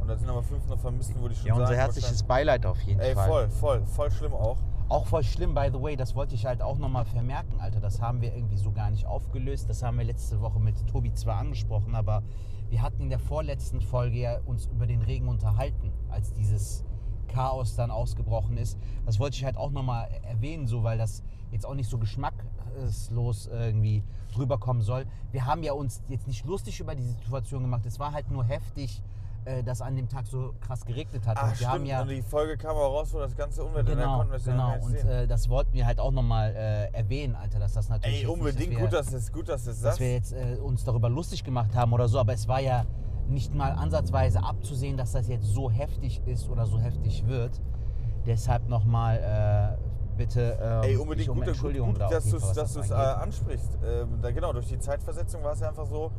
Und 0.00 0.08
da 0.08 0.16
sind 0.16 0.28
aber 0.28 0.42
fünf 0.42 0.66
noch 0.66 0.78
vermisst, 0.78 1.14
wo 1.20 1.28
die 1.28 1.34
schon 1.34 1.46
Ja, 1.46 1.54
unser 1.54 1.66
sagen, 1.68 1.78
herzliches 1.78 2.22
Beileid 2.24 2.66
auf 2.66 2.80
jeden 2.82 3.00
Ey, 3.00 3.14
Fall. 3.14 3.28
voll, 3.28 3.48
voll, 3.50 3.86
voll 3.86 4.10
schlimm 4.10 4.32
auch. 4.32 4.58
Auch 4.88 5.06
voll 5.06 5.22
schlimm, 5.22 5.54
by 5.54 5.70
the 5.72 5.80
way, 5.80 5.96
das 5.96 6.14
wollte 6.14 6.34
ich 6.34 6.44
halt 6.44 6.60
auch 6.60 6.76
nochmal 6.76 7.04
vermerken, 7.04 7.60
Alter. 7.60 7.80
Das 7.80 8.00
haben 8.00 8.20
wir 8.20 8.34
irgendwie 8.34 8.56
so 8.58 8.72
gar 8.72 8.90
nicht 8.90 9.06
aufgelöst. 9.06 9.70
Das 9.70 9.82
haben 9.82 9.96
wir 9.96 10.04
letzte 10.04 10.40
Woche 10.40 10.58
mit 10.60 10.86
Tobi 10.88 11.14
zwar 11.14 11.36
angesprochen, 11.36 11.94
aber 11.94 12.22
wir 12.68 12.82
hatten 12.82 13.02
in 13.02 13.08
der 13.10 13.18
vorletzten 13.18 13.80
Folge 13.80 14.18
ja 14.18 14.38
uns 14.44 14.66
über 14.66 14.86
den 14.86 15.02
Regen 15.02 15.28
unterhalten, 15.28 15.92
als 16.10 16.32
dieses 16.34 16.84
Chaos 17.28 17.76
dann 17.76 17.90
ausgebrochen 17.90 18.56
ist. 18.56 18.78
Das 19.06 19.18
wollte 19.18 19.36
ich 19.36 19.44
halt 19.44 19.56
auch 19.56 19.70
nochmal 19.70 20.08
erwähnen, 20.24 20.66
so 20.66 20.82
weil 20.82 20.98
das 20.98 21.22
jetzt 21.50 21.64
auch 21.64 21.74
nicht 21.74 21.88
so 21.88 21.98
geschmackslos 21.98 23.46
irgendwie 23.46 24.02
rüberkommen 24.38 24.82
soll. 24.82 25.06
Wir 25.30 25.46
haben 25.46 25.62
ja 25.62 25.72
uns 25.72 26.02
jetzt 26.08 26.26
nicht 26.26 26.44
lustig 26.46 26.80
über 26.80 26.94
die 26.94 27.02
Situation 27.02 27.62
gemacht. 27.62 27.84
Es 27.86 27.98
war 27.98 28.12
halt 28.12 28.30
nur 28.30 28.44
heftig, 28.44 29.02
äh, 29.44 29.62
dass 29.62 29.80
an 29.82 29.96
dem 29.96 30.08
Tag 30.08 30.26
so 30.26 30.54
krass 30.60 30.84
geregnet 30.84 31.26
hat. 31.26 31.36
Ach, 31.36 31.42
Und 31.44 31.50
wir 31.50 31.56
stimmt. 31.56 31.70
haben 31.72 31.86
ja 31.86 32.02
und 32.02 32.08
die 32.08 32.22
Folge 32.22 32.56
kam 32.56 32.76
auch 32.76 32.92
raus, 33.00 33.12
wo 33.12 33.18
das 33.18 33.34
ganze 33.36 33.64
Unwetter, 33.64 33.94
da 33.96 34.22
Genau, 34.22 34.22
ja 34.22 34.38
genau. 34.38 34.74
nicht 34.88 35.02
Und 35.04 35.08
äh, 35.10 35.26
das 35.26 35.48
wollten 35.48 35.72
wir 35.72 35.84
halt 35.86 35.98
auch 35.98 36.12
nochmal 36.12 36.54
äh, 36.54 36.92
erwähnen, 36.96 37.34
Alter, 37.34 37.58
dass 37.58 37.72
das 37.72 37.88
natürlich. 37.88 38.14
Ey, 38.16 38.20
jetzt 38.22 38.28
nicht, 38.28 38.38
unbedingt 38.38 38.72
dass 38.74 38.78
wir, 38.78 38.84
gut, 38.86 38.92
dass 38.92 39.12
es 39.12 39.32
gut, 39.32 39.48
dass 39.48 39.60
es 39.62 39.66
dass 39.66 39.80
sagst. 39.80 40.00
wir 40.00 40.12
jetzt 40.12 40.32
äh, 40.32 40.56
uns 40.62 40.84
darüber 40.84 41.08
lustig 41.08 41.42
gemacht 41.44 41.74
haben 41.74 41.92
oder 41.92 42.06
so, 42.08 42.18
aber 42.20 42.32
es 42.34 42.46
war 42.46 42.60
ja 42.60 42.84
nicht 43.28 43.54
mal 43.54 43.72
ansatzweise 43.72 44.42
abzusehen, 44.42 44.96
dass 44.96 45.12
das 45.12 45.26
jetzt 45.28 45.46
so 45.46 45.70
heftig 45.70 46.20
ist 46.26 46.48
oder 46.48 46.66
so 46.66 46.78
heftig 46.78 47.26
wird. 47.26 47.60
Deshalb 48.26 48.68
nochmal 48.68 49.76
äh, 49.78 50.01
bitte 50.16 50.58
ähm, 50.60 50.82
Ey, 50.82 50.96
unbedingt 50.96 51.28
um 51.28 51.36
gut, 51.36 51.44
gut, 51.44 51.54
Entschuldigung 51.54 51.92
gut 51.92 52.02
auf 52.02 52.10
dass 52.10 52.30
du 52.74 52.80
es 52.80 52.90
äh, 52.90 52.94
ansprichst. 52.94 53.78
Ähm, 53.84 54.18
da, 54.20 54.30
genau, 54.30 54.52
durch 54.52 54.68
die 54.68 54.78
Zeitversetzung 54.78 55.42
war 55.42 55.52
es 55.52 55.60
ja 55.60 55.68
einfach 55.68 55.86
so, 55.86 56.10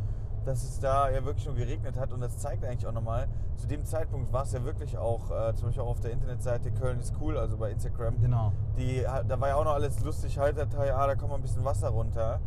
dass 0.45 0.63
es 0.63 0.79
da 0.79 1.09
ja 1.09 1.23
wirklich 1.23 1.45
nur 1.45 1.55
geregnet 1.55 1.97
hat 1.97 2.11
und 2.11 2.21
das 2.21 2.37
zeigt 2.37 2.65
eigentlich 2.65 2.85
auch 2.85 2.91
nochmal, 2.91 3.27
zu 3.55 3.67
dem 3.67 3.85
Zeitpunkt 3.85 4.33
war 4.33 4.43
es 4.43 4.51
ja 4.51 4.63
wirklich 4.65 4.97
auch, 4.97 5.31
äh, 5.31 5.55
zum 5.55 5.67
Beispiel 5.67 5.83
auch 5.83 5.89
auf 5.89 5.99
der 6.01 6.11
Internetseite 6.11 6.71
Köln 6.71 6.99
ist 6.99 7.13
cool, 7.21 7.37
also 7.37 7.57
bei 7.57 7.71
Instagram, 7.71 8.19
Genau. 8.19 8.51
die, 8.77 9.03
da 9.03 9.39
war 9.39 9.47
ja 9.47 9.55
auch 9.55 9.63
noch 9.63 9.73
alles 9.73 10.03
lustig, 10.03 10.37
Halterteil, 10.37 10.91
ah, 10.91 11.07
da 11.07 11.15
kommt 11.15 11.31
mal 11.31 11.37
ein 11.37 11.41
bisschen 11.41 11.63
Wasser 11.63 11.89
runter. 11.89 12.39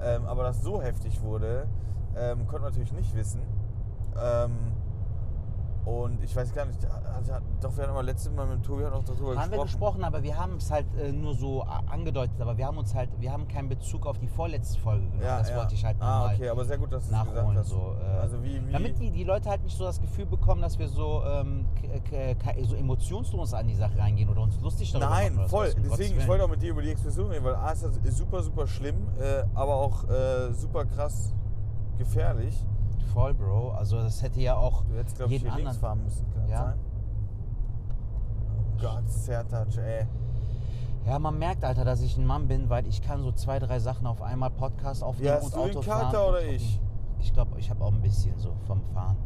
Ähm, 0.00 0.26
aber 0.26 0.42
dass 0.42 0.62
so 0.62 0.82
heftig 0.82 1.22
wurde, 1.22 1.68
ähm, 2.16 2.46
konnte 2.46 2.62
man 2.62 2.70
natürlich 2.72 2.92
nicht 2.92 3.14
wissen. 3.14 3.40
Ähm, 4.20 4.50
und 5.84 6.22
ich 6.22 6.34
weiß 6.36 6.54
gar 6.54 6.64
nicht, 6.66 6.78
doch, 7.60 7.76
wir 7.76 7.82
hatten 7.82 7.90
aber 7.92 8.02
letztes 8.04 8.32
Mal 8.32 8.46
mit 8.46 8.62
Tobi 8.64 8.82
noch 8.84 9.02
darüber 9.04 9.30
Haben 9.36 9.50
wir 9.50 9.62
gesprochen. 9.62 9.62
gesprochen, 9.64 10.04
aber 10.04 10.22
wir 10.22 10.38
haben 10.38 10.56
es 10.56 10.70
halt 10.70 10.86
äh, 10.96 11.10
nur 11.10 11.34
so 11.34 11.62
a- 11.62 11.82
angedeutet, 11.90 12.40
aber 12.40 12.56
wir 12.56 12.66
haben 12.66 12.78
uns 12.78 12.94
halt, 12.94 13.08
wir 13.18 13.32
haben 13.32 13.48
keinen 13.48 13.68
Bezug 13.68 14.06
auf 14.06 14.18
die 14.18 14.28
vorletzte 14.28 14.78
Folge 14.78 15.04
genommen. 15.06 15.22
Ja, 15.22 15.38
das 15.38 15.50
ja. 15.50 15.56
wollte 15.56 15.74
ich 15.74 15.84
halt 15.84 15.96
Ah, 16.00 16.26
okay, 16.32 16.48
aber 16.48 16.64
sehr 16.64 16.78
gut, 16.78 16.92
dass 16.92 17.08
du 17.08 17.14
es 17.14 17.24
gesagt 17.28 17.56
hast. 17.56 17.68
So, 17.68 17.96
äh, 18.00 18.20
also 18.20 18.42
wie, 18.44 18.64
wie 18.66 18.72
Damit 18.72 18.98
die, 19.00 19.10
die 19.10 19.24
Leute 19.24 19.50
halt 19.50 19.64
nicht 19.64 19.76
so 19.76 19.84
das 19.84 20.00
Gefühl 20.00 20.26
bekommen, 20.26 20.62
dass 20.62 20.78
wir 20.78 20.88
so, 20.88 21.22
ähm, 21.26 21.66
k- 22.08 22.36
so 22.62 22.76
emotionslos 22.76 23.52
an 23.54 23.66
die 23.66 23.74
Sache 23.74 23.98
reingehen 23.98 24.28
oder 24.28 24.42
uns 24.42 24.60
lustig 24.60 24.92
darüber 24.92 25.10
Nein, 25.10 25.32
machen. 25.34 25.38
oder 25.40 25.48
voll. 25.48 25.74
Deswegen, 25.82 26.18
ich 26.18 26.28
wollte 26.28 26.44
auch 26.44 26.48
mit 26.48 26.62
dir 26.62 26.70
über 26.70 26.82
die 26.82 26.90
Explosion 26.90 27.30
reden, 27.30 27.44
weil 27.44 27.56
A 27.56 27.72
ist 27.72 27.82
super, 28.16 28.42
super 28.42 28.66
schlimm, 28.68 29.08
äh, 29.18 29.42
aber 29.54 29.74
auch 29.74 30.04
äh, 30.08 30.52
super 30.52 30.84
krass 30.84 31.34
gefährlich. 31.98 32.54
Voll, 33.12 33.34
Bro. 33.34 33.72
Also 33.72 33.98
das 33.98 34.22
hätte 34.22 34.40
ja 34.40 34.56
auch 34.56 34.84
Du 34.84 34.96
hättest, 34.96 35.16
glaube 35.16 35.32
ich, 35.34 35.42
jeden 35.42 35.52
hier 35.54 35.62
links 35.64 35.76
anderen... 35.76 35.80
fahren 35.80 36.04
müssen, 36.04 36.26
kann 36.32 36.48
Ja. 36.48 36.58
sein? 36.58 36.78
Oh 38.78 38.80
Gott, 38.82 39.08
Sertac, 39.08 39.76
ey. 39.78 40.06
Ja, 41.06 41.18
man 41.18 41.38
merkt, 41.38 41.64
Alter, 41.64 41.84
dass 41.84 42.00
ich 42.00 42.16
ein 42.16 42.24
Mann 42.26 42.46
bin, 42.48 42.70
weil 42.70 42.86
ich 42.86 43.02
kann 43.02 43.22
so 43.22 43.32
zwei, 43.32 43.58
drei 43.58 43.78
Sachen 43.80 44.06
auf 44.06 44.22
einmal 44.22 44.50
Podcast 44.50 45.02
aufnehmen 45.02 45.26
Ja, 45.28 45.36
und 45.36 45.42
hast 45.44 45.56
du 45.56 45.60
Auto. 45.60 45.80
Kater 45.80 46.22
und 46.26 46.30
oder 46.34 46.44
ich? 46.44 46.80
Ich 47.18 47.32
glaube, 47.32 47.58
ich 47.58 47.70
habe 47.70 47.84
auch 47.84 47.92
ein 47.92 48.00
bisschen 48.00 48.38
so 48.38 48.54
vom 48.66 48.82
Fahren. 48.94 49.16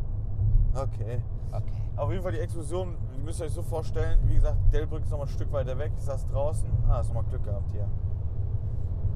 Okay. 0.75 1.21
Okay. 1.53 1.83
Auf 1.97 2.11
jeden 2.11 2.23
Fall 2.23 2.33
die 2.33 2.39
Explosion, 2.39 2.97
ihr 3.17 3.25
müsst 3.25 3.41
euch 3.41 3.53
so 3.53 3.63
vorstellen, 3.63 4.19
wie 4.27 4.35
gesagt, 4.35 4.57
Delbrück 4.73 5.03
ist 5.05 5.11
nochmal 5.11 5.27
ein 5.27 5.33
Stück 5.33 5.51
weiter 5.53 5.79
weg. 5.79 5.93
Ich 5.97 6.05
saß 6.05 6.27
draußen. 6.29 6.69
Ah, 6.89 6.97
hast 6.97 7.09
nochmal 7.09 7.25
Glück 7.31 7.45
gehabt 7.45 7.71
hier. 7.73 7.89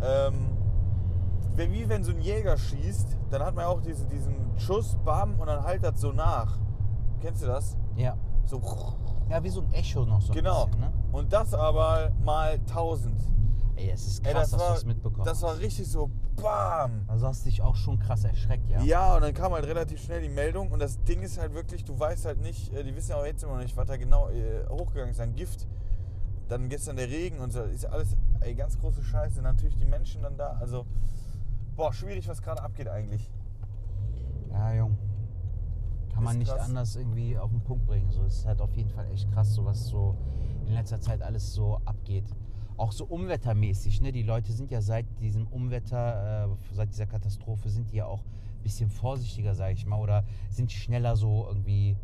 Ähm, 0.02 0.34
wenn- 1.60 1.72
wie 1.72 1.88
wenn 1.88 2.02
so 2.02 2.12
ein 2.12 2.20
Jäger 2.22 2.56
schießt, 2.56 3.16
dann 3.30 3.42
hat 3.42 3.54
man 3.54 3.64
ja 3.64 3.70
auch 3.70 3.82
diesen, 3.82 4.08
diesen 4.08 4.34
Schuss, 4.58 4.96
bam, 5.04 5.38
und 5.38 5.46
dann 5.46 5.62
halt 5.62 5.84
das 5.84 6.00
so 6.00 6.10
nach. 6.12 6.58
Kennst 7.20 7.42
du 7.42 7.46
das? 7.46 7.76
Ja. 7.96 8.16
So. 8.46 8.60
Ja, 9.28 9.42
wie 9.44 9.50
so 9.50 9.60
ein 9.60 9.70
Echo 9.72 10.04
noch 10.06 10.22
so 10.22 10.32
Genau. 10.32 10.64
bisschen, 10.66 10.80
ne? 10.80 10.92
Und 11.12 11.32
das 11.32 11.52
aber 11.54 12.12
mal 12.24 12.58
1000. 12.66 13.20
Ey, 13.76 13.90
es 13.90 14.06
ist 14.06 14.26
Ey, 14.26 14.32
krass, 14.32 14.50
das 14.50 14.58
dass 14.58 14.68
du 14.68 14.74
das 14.74 14.84
mitbekommen 14.86 15.24
das 15.24 15.42
war 15.42 15.58
richtig 15.58 15.86
so 15.88 16.10
BAM! 16.36 17.04
Also 17.06 17.26
hast 17.26 17.44
du 17.44 17.50
dich 17.50 17.60
auch 17.62 17.76
schon 17.76 17.98
krass 17.98 18.24
erschreckt, 18.24 18.68
ja? 18.70 18.82
Ja. 18.82 19.14
und 19.16 19.22
dann 19.22 19.34
kam 19.34 19.52
halt 19.52 19.66
relativ 19.66 20.02
schnell 20.02 20.20
die 20.22 20.28
Meldung 20.28 20.70
und 20.70 20.80
das 20.80 21.02
Ding 21.04 21.22
ist 21.22 21.38
halt 21.38 21.52
wirklich, 21.54 21.84
du 21.84 21.98
weißt 21.98 22.24
halt 22.26 22.40
nicht, 22.40 22.72
äh, 22.74 22.82
die 22.84 22.94
wissen 22.96 23.10
ja 23.10 23.16
auch 23.18 23.24
jetzt 23.26 23.42
immer 23.42 23.54
noch 23.54 23.62
nicht, 23.62 23.76
was 23.76 23.86
da 23.86 23.96
genau 23.96 24.28
äh, 24.30 24.66
hochgegangen 24.68 25.10
ist 25.10 25.20
an 25.20 25.34
Gift. 25.34 25.66
Dann 26.48 26.68
gestern 26.68 26.96
der 26.96 27.08
Regen 27.08 27.38
und 27.38 27.52
so, 27.52 27.62
ist 27.62 27.84
ja 27.84 27.90
alles 27.90 28.16
ey, 28.40 28.54
ganz 28.54 28.78
große 28.78 29.02
Scheiße. 29.02 29.40
Natürlich 29.40 29.76
die 29.76 29.84
Menschen 29.84 30.22
dann 30.22 30.36
da, 30.36 30.56
also 30.60 30.84
boah, 31.80 31.94
schwierig, 31.94 32.28
was 32.28 32.42
gerade 32.42 32.62
abgeht 32.62 32.88
eigentlich. 32.88 33.30
Ja, 34.50 34.74
Jung. 34.74 34.98
Kann 36.12 36.24
man 36.24 36.36
nicht 36.36 36.52
krass. 36.52 36.68
anders 36.68 36.94
irgendwie 36.94 37.38
auf 37.38 37.50
den 37.50 37.62
Punkt 37.62 37.86
bringen. 37.86 38.10
So, 38.10 38.22
es 38.24 38.40
ist 38.40 38.46
halt 38.46 38.60
auf 38.60 38.76
jeden 38.76 38.90
Fall 38.90 39.10
echt 39.10 39.32
krass, 39.32 39.54
so 39.54 39.64
was 39.64 39.86
so 39.86 40.14
in 40.66 40.74
letzter 40.74 41.00
Zeit 41.00 41.22
alles 41.22 41.54
so 41.54 41.80
abgeht. 41.86 42.26
Auch 42.76 42.92
so 42.92 43.06
umwettermäßig, 43.06 44.02
ne? 44.02 44.12
Die 44.12 44.22
Leute 44.22 44.52
sind 44.52 44.70
ja 44.70 44.82
seit 44.82 45.06
diesem 45.20 45.46
Umwetter, 45.46 46.48
äh, 46.50 46.74
seit 46.74 46.90
dieser 46.90 47.06
Katastrophe, 47.06 47.70
sind 47.70 47.90
die 47.90 47.96
ja 47.96 48.04
auch 48.04 48.24
ein 48.24 48.62
bisschen 48.62 48.90
vorsichtiger, 48.90 49.54
sage 49.54 49.72
ich 49.72 49.86
mal, 49.86 50.00
oder 50.00 50.24
sind 50.50 50.70
schneller 50.70 51.16
so 51.16 51.46
irgendwie 51.48 51.96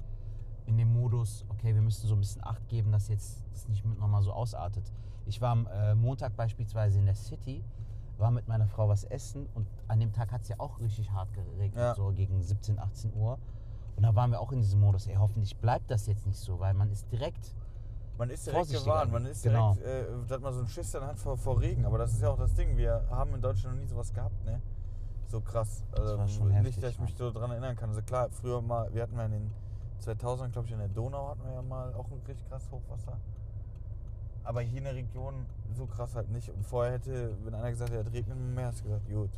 in 0.64 0.78
dem 0.78 0.90
Modus, 0.90 1.44
okay, 1.50 1.74
wir 1.74 1.82
müssen 1.82 2.08
so 2.08 2.14
ein 2.14 2.20
bisschen 2.20 2.42
Acht 2.42 2.66
geben, 2.68 2.92
dass 2.92 3.08
jetzt 3.08 3.44
das 3.52 3.68
nicht 3.68 3.84
nochmal 3.84 4.22
so 4.22 4.32
ausartet. 4.32 4.90
Ich 5.26 5.42
war 5.42 5.50
am 5.50 5.66
äh, 5.66 5.94
Montag 5.94 6.34
beispielsweise 6.34 6.98
in 6.98 7.04
der 7.04 7.14
City, 7.14 7.62
war 8.18 8.30
mit 8.30 8.48
meiner 8.48 8.66
Frau 8.66 8.88
was 8.88 9.04
essen 9.04 9.46
und 9.54 9.66
an 9.88 10.00
dem 10.00 10.12
Tag 10.12 10.32
hat 10.32 10.42
es 10.42 10.48
ja 10.48 10.56
auch 10.58 10.80
richtig 10.80 11.10
hart 11.12 11.32
geregnet, 11.34 11.76
Ja. 11.76 11.94
so 11.94 12.12
gegen 12.12 12.42
17, 12.42 12.78
18 12.78 13.14
Uhr. 13.14 13.38
Und 13.96 14.02
da 14.02 14.14
waren 14.14 14.30
wir 14.30 14.40
auch 14.40 14.52
in 14.52 14.60
diesem 14.60 14.80
Modus, 14.80 15.06
ey, 15.06 15.14
hoffentlich 15.16 15.56
bleibt 15.56 15.90
das 15.90 16.06
jetzt 16.06 16.26
nicht 16.26 16.38
so, 16.38 16.58
weil 16.60 16.74
man 16.74 16.90
ist 16.90 17.10
direkt, 17.10 17.54
Man 18.18 18.30
ist 18.30 18.46
direkt 18.46 18.70
gewarnt, 18.70 19.12
man 19.12 19.26
ist 19.26 19.42
Genau. 19.42 19.74
direkt, 19.74 20.08
äh, 20.08 20.26
dass 20.28 20.40
man 20.40 20.52
so 20.54 20.60
einen 20.60 20.68
Schiss 20.68 20.90
dann 20.92 21.04
hat 21.06 21.18
vor, 21.18 21.36
vor 21.36 21.60
Regen. 21.60 21.84
Aber 21.84 21.98
das 21.98 22.12
ist 22.14 22.22
ja 22.22 22.30
auch 22.30 22.38
das 22.38 22.54
Ding, 22.54 22.76
wir 22.78 23.04
haben 23.10 23.34
in 23.34 23.42
Deutschland 23.42 23.76
noch 23.76 23.82
nie 23.82 23.88
sowas 23.88 24.12
gehabt, 24.12 24.42
ne? 24.44 24.60
So 25.28 25.40
krass. 25.40 25.82
Also 25.92 26.16
war 26.18 26.28
schon 26.28 26.48
nicht, 26.48 26.56
heftig, 26.56 26.80
dass 26.80 26.90
ich 26.92 27.00
mich 27.00 27.14
so 27.14 27.30
dran 27.30 27.50
erinnern 27.50 27.76
kann. 27.76 27.90
Also 27.90 28.00
klar, 28.02 28.28
früher 28.30 28.62
mal, 28.62 28.92
wir 28.94 29.02
hatten 29.02 29.16
ja 29.16 29.24
in 29.26 29.32
den 29.32 29.50
2000 29.98 30.52
glaube 30.52 30.66
ich, 30.66 30.72
in 30.72 30.78
der 30.78 30.88
Donau 30.88 31.28
hatten 31.28 31.42
wir 31.44 31.52
ja 31.54 31.62
mal 31.62 31.92
auch 31.94 32.06
ein 32.10 32.20
richtig 32.26 32.48
krass 32.48 32.68
Hochwasser. 32.70 33.18
Aber 34.46 34.60
hier 34.60 34.78
in 34.78 34.84
der 34.84 34.94
Region 34.94 35.44
so 35.76 35.86
krass 35.86 36.14
halt 36.14 36.30
nicht. 36.30 36.48
Und 36.50 36.64
vorher 36.64 36.94
hätte, 36.94 37.36
wenn 37.44 37.52
einer 37.54 37.70
gesagt 37.70 37.90
hätte, 37.90 38.08
es 38.08 38.14
regnet 38.14 38.36
im 38.36 38.54
Meer, 38.54 38.68
hast 38.68 38.80
du 38.80 38.84
gesagt, 38.84 39.08
gut. 39.08 39.30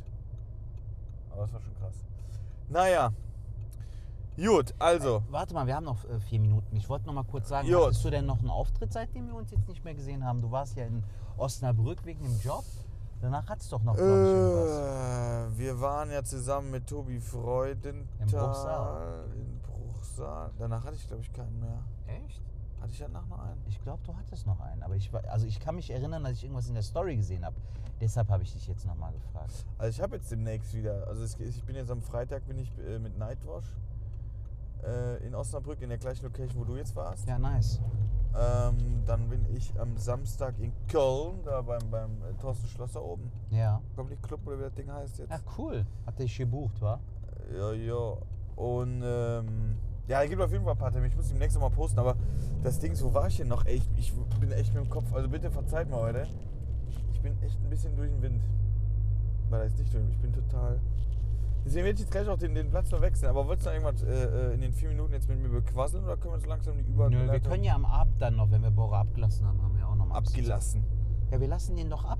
Aber 1.31 1.41
das 1.41 1.53
war 1.53 1.61
schon 1.61 1.75
krass. 1.79 1.95
Naja. 2.69 3.11
Gut, 4.37 4.73
also. 4.79 5.23
warte 5.29 5.53
mal, 5.53 5.67
wir 5.67 5.75
haben 5.75 5.83
noch 5.85 6.05
äh, 6.05 6.19
vier 6.19 6.39
Minuten. 6.39 6.75
Ich 6.75 6.87
wollte 6.87 7.07
noch 7.07 7.13
mal 7.13 7.25
kurz 7.25 7.49
sagen, 7.49 7.67
Gut. 7.67 7.87
hattest 7.87 8.05
du 8.05 8.09
denn 8.09 8.25
noch 8.25 8.39
einen 8.39 8.51
Auftritt, 8.51 8.93
seitdem 8.93 9.27
wir 9.27 9.35
uns 9.35 9.51
jetzt 9.51 9.67
nicht 9.67 9.83
mehr 9.83 9.95
gesehen 9.95 10.23
haben? 10.23 10.41
Du 10.41 10.49
warst 10.51 10.77
ja 10.77 10.85
in 10.85 11.03
Osnabrück 11.37 12.05
wegen 12.05 12.23
dem 12.23 12.39
Job. 12.39 12.63
Danach 13.19 13.49
hattest 13.49 13.71
du 13.71 13.77
doch 13.77 13.83
noch, 13.83 13.95
ich, 13.95 14.01
irgendwas. 14.01 15.55
Äh, 15.55 15.57
wir 15.57 15.81
waren 15.81 16.09
ja 16.11 16.23
zusammen 16.23 16.71
mit 16.71 16.87
Tobi 16.87 17.19
Freudenthal 17.19 18.05
Im 18.19 18.27
Bruchsal. 18.27 19.25
in 19.35 19.59
Bruchsal. 19.61 20.51
Danach 20.57 20.85
hatte 20.85 20.95
ich, 20.95 21.07
glaube 21.07 21.21
ich, 21.23 21.33
keinen 21.33 21.59
mehr. 21.59 21.83
Echt? 22.07 22.41
Hatte 22.79 22.91
ich 22.91 22.99
danach 22.99 23.27
noch 23.27 23.39
einen? 23.39 23.61
Ich 23.67 23.81
glaube, 23.81 24.01
du 24.05 24.15
hattest 24.15 24.47
noch 24.47 24.59
einen. 24.59 24.83
Aber 24.83 24.95
ich, 24.95 25.11
also 25.29 25.45
ich 25.45 25.59
kann 25.59 25.75
mich 25.75 25.89
erinnern, 25.89 26.23
dass 26.23 26.33
ich 26.33 26.43
irgendwas 26.43 26.67
in 26.67 26.75
der 26.75 26.83
Story 26.83 27.15
gesehen 27.15 27.45
habe. 27.45 27.55
Deshalb 27.99 28.29
habe 28.29 28.43
ich 28.43 28.53
dich 28.53 28.67
jetzt 28.67 28.85
noch 28.85 28.95
mal 28.95 29.11
gefragt. 29.11 29.65
Also 29.77 29.89
ich 29.89 30.01
habe 30.01 30.15
jetzt 30.15 30.31
demnächst 30.31 30.73
wieder, 30.73 31.07
also 31.07 31.23
es, 31.23 31.37
ich 31.39 31.63
bin 31.65 31.75
jetzt 31.75 31.91
am 31.91 32.01
Freitag 32.01 32.47
bin 32.47 32.57
ich 32.57 32.71
äh, 32.79 32.97
mit 32.97 33.17
Nightwash 33.17 33.65
äh, 34.85 35.25
in 35.25 35.35
Osnabrück 35.35 35.81
in 35.81 35.89
der 35.89 35.97
gleichen 35.97 36.23
Location, 36.23 36.61
wo 36.61 36.63
du 36.63 36.77
jetzt 36.77 36.95
warst. 36.95 37.27
Ja, 37.27 37.37
nice. 37.37 37.81
Ähm, 38.37 39.03
dann 39.05 39.27
bin 39.27 39.45
ich 39.53 39.77
am 39.79 39.97
Samstag 39.97 40.53
in 40.59 40.71
Köln, 40.87 41.39
da 41.43 41.61
beim, 41.61 41.89
beim 41.89 42.11
äh, 42.21 42.33
Thorsten 42.39 42.67
Schlosser 42.67 43.03
oben. 43.03 43.31
Ja. 43.49 43.81
Comedy 43.95 44.15
Club 44.17 44.45
oder 44.45 44.59
wie 44.59 44.63
das 44.63 44.73
Ding 44.75 44.91
heißt 44.91 45.19
jetzt. 45.19 45.31
Ja, 45.31 45.39
cool. 45.57 45.85
Hat 46.05 46.19
dich 46.19 46.37
gebucht, 46.37 46.79
wa? 46.81 46.99
Ja, 47.51 47.73
ja. 47.73 48.17
Und 48.55 49.01
ähm, 49.03 49.77
ja, 50.09 50.23
es 50.23 50.29
gibt 50.29 50.41
auf 50.41 50.51
jeden 50.51 50.63
Fall 50.63 50.73
ein 50.73 50.79
paar 50.79 50.91
Termine. 50.91 51.11
Ich 51.11 51.15
muss 51.15 51.29
demnächst 51.29 51.55
noch 51.55 51.61
mal 51.61 51.75
posten, 51.75 51.99
aber 51.99 52.15
das 52.63 52.79
Ding 52.79 52.93
ist, 52.93 53.03
wo 53.03 53.13
war 53.13 53.27
ich 53.27 53.37
denn 53.37 53.47
noch? 53.47 53.63
Ey, 53.65 53.75
ich, 53.75 53.89
ich 53.95 54.13
bin 54.39 54.51
echt 54.51 54.73
mit 54.73 54.83
dem 54.83 54.89
Kopf. 54.89 55.13
Also 55.13 55.29
bitte 55.29 55.51
verzeiht 55.51 55.87
mir 55.87 55.97
heute. 55.97 56.27
Ich 57.13 57.21
bin 57.21 57.37
echt 57.43 57.59
ein 57.63 57.69
bisschen 57.69 57.95
durch 57.95 58.09
den 58.09 58.21
Wind. 58.21 58.41
Weil 59.51 59.63
das 59.63 59.73
ist 59.73 59.79
nicht 59.79 59.93
durch. 59.93 60.09
Ich 60.09 60.17
bin 60.17 60.33
total. 60.33 60.79
Deswegen 61.63 61.85
werde 61.85 61.95
ich 61.95 61.99
jetzt 62.01 62.11
gleich 62.11 62.27
auch 62.27 62.37
den, 62.37 62.55
den 62.55 62.71
Platz 62.71 62.89
noch 62.89 63.01
wechseln. 63.01 63.29
Aber 63.29 63.45
wolltest 63.45 63.67
du 63.67 63.69
noch 63.69 63.75
irgendwas 63.75 64.01
äh, 64.01 64.51
äh, 64.51 64.53
in 64.55 64.61
den 64.61 64.73
vier 64.73 64.89
Minuten 64.89 65.13
jetzt 65.13 65.29
mit 65.29 65.39
mir 65.39 65.49
bequasseln 65.49 66.03
oder 66.03 66.17
können 66.17 66.33
wir 66.33 66.39
so 66.39 66.47
langsam 66.47 66.77
die 66.77 66.83
Nö, 66.83 66.89
Überleitung 66.89 67.31
wir 67.31 67.39
können 67.41 67.63
ja 67.63 67.75
am 67.75 67.85
Abend 67.85 68.19
dann 68.19 68.35
noch, 68.35 68.49
wenn 68.49 68.63
wir 68.63 68.71
Bora 68.71 69.01
abgelassen 69.01 69.45
haben, 69.45 69.61
haben 69.61 69.77
wir 69.77 69.87
auch 69.87 69.95
noch 69.95 70.07
mal 70.07 70.17
abgelassen? 70.17 70.83
Ja, 71.29 71.39
wir 71.39 71.47
lassen 71.47 71.75
den 71.75 71.91
doch 71.91 72.05
ab. 72.05 72.17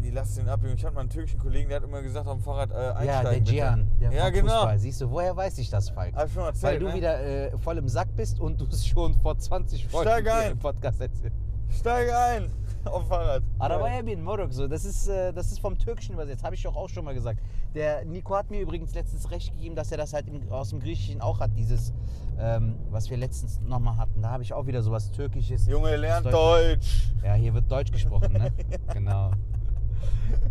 Wie 0.00 0.10
lass 0.10 0.34
den 0.34 0.48
ab? 0.48 0.60
Junge? 0.62 0.74
Ich 0.74 0.84
hatte 0.84 0.94
mal 0.94 1.00
einen 1.00 1.10
türkischen 1.10 1.38
Kollegen, 1.38 1.68
der 1.68 1.78
hat 1.78 1.84
immer 1.84 2.02
gesagt, 2.02 2.26
auf 2.26 2.36
dem 2.36 2.42
Fahrrad 2.42 2.70
äh, 2.70 2.74
einsteigen. 2.74 3.46
Ja, 3.46 3.52
der. 3.52 3.76
Gian, 3.76 3.92
der 4.00 4.12
ja, 4.12 4.30
genau. 4.30 4.52
Fußball. 4.52 4.78
Siehst 4.78 5.00
du, 5.00 5.10
woher 5.10 5.36
weiß 5.36 5.58
ich 5.58 5.70
das, 5.70 5.90
Falk? 5.90 6.14
Hab 6.14 6.26
ich 6.26 6.32
schon 6.32 6.42
mal 6.42 6.48
Weil 6.48 6.54
erzählt, 6.54 6.82
du 6.82 6.86
ne? 6.86 6.94
wieder 6.94 7.20
äh, 7.20 7.58
voll 7.58 7.78
im 7.78 7.88
Sack 7.88 8.08
bist 8.16 8.40
und 8.40 8.60
du 8.60 8.66
es 8.66 8.86
schon 8.86 9.14
vor 9.14 9.38
20 9.38 9.86
Folgen 9.86 10.26
im 10.50 10.58
Podcast 10.58 11.00
erzählst. 11.00 11.36
Steig 11.70 12.12
ein 12.12 12.50
auf 12.84 13.02
dem 13.02 13.08
Fahrrad. 13.08 13.42
Ja, 13.60 14.02
bin 14.02 14.22
Morok 14.22 14.52
so. 14.52 14.68
Das 14.68 14.84
ist, 14.84 15.08
äh, 15.08 15.32
das 15.32 15.50
ist 15.50 15.60
vom 15.60 15.78
Türkischen 15.78 16.14
übersetzt, 16.14 16.44
habe 16.44 16.54
ich 16.54 16.62
doch 16.62 16.76
auch 16.76 16.88
schon 16.88 17.04
mal 17.04 17.14
gesagt. 17.14 17.40
Der 17.74 18.04
Nico 18.04 18.36
hat 18.36 18.50
mir 18.50 18.60
übrigens 18.60 18.94
letztens 18.94 19.30
recht 19.30 19.52
gegeben, 19.52 19.74
dass 19.74 19.90
er 19.90 19.98
das 19.98 20.12
halt 20.12 20.28
im, 20.28 20.50
aus 20.50 20.70
dem 20.70 20.80
Griechischen 20.80 21.20
auch 21.20 21.40
hat, 21.40 21.50
dieses, 21.56 21.92
ähm, 22.38 22.76
was 22.90 23.10
wir 23.10 23.16
letztens 23.16 23.60
nochmal 23.60 23.96
hatten. 23.96 24.22
Da 24.22 24.30
habe 24.30 24.42
ich 24.42 24.52
auch 24.52 24.66
wieder 24.66 24.82
sowas 24.82 25.10
Türkisches. 25.10 25.66
Junge, 25.66 25.96
lernt 25.96 26.26
Deutsch. 26.26 27.10
Ja, 27.24 27.34
hier 27.34 27.54
wird 27.54 27.70
Deutsch 27.70 27.90
gesprochen, 27.90 28.32
ne? 28.32 28.52
genau. 28.92 29.32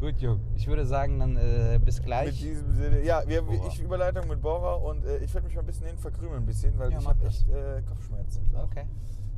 Gut, 0.04 0.20
Jung. 0.20 0.38
Ich 0.58 0.68
würde 0.68 0.86
sagen, 0.86 1.18
dann 1.18 1.38
äh, 1.38 1.80
bis 1.82 2.00
Mit 2.00 2.06
gleich. 2.08 2.38
diesem 2.38 2.70
Sinne. 2.74 3.06
Ja, 3.06 3.24
wir, 3.26 3.42
ich 3.70 3.80
Überleitung 3.80 4.28
mit 4.28 4.42
Bora 4.42 4.74
und 4.74 5.06
äh, 5.06 5.20
ich 5.20 5.34
werde 5.34 5.48
mich 5.48 5.56
mal 5.56 5.62
ein 5.62 5.66
bisschen 5.66 5.88
hin 5.88 5.98
verkrümeln, 5.98 6.44
ein 6.44 6.46
bisschen, 6.46 6.78
weil 6.78 6.92
Ja, 6.92 7.00
ich 7.00 7.08
habe 7.08 7.26
echt 7.26 7.48
äh, 7.48 7.82
Kopfschmerzen. 7.88 8.42
Okay. 8.54 8.84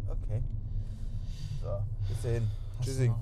Okay. 0.09 0.43
So, 1.61 1.67
bis 2.09 2.21
dahin. 2.23 2.47
Tschüssing. 2.81 3.13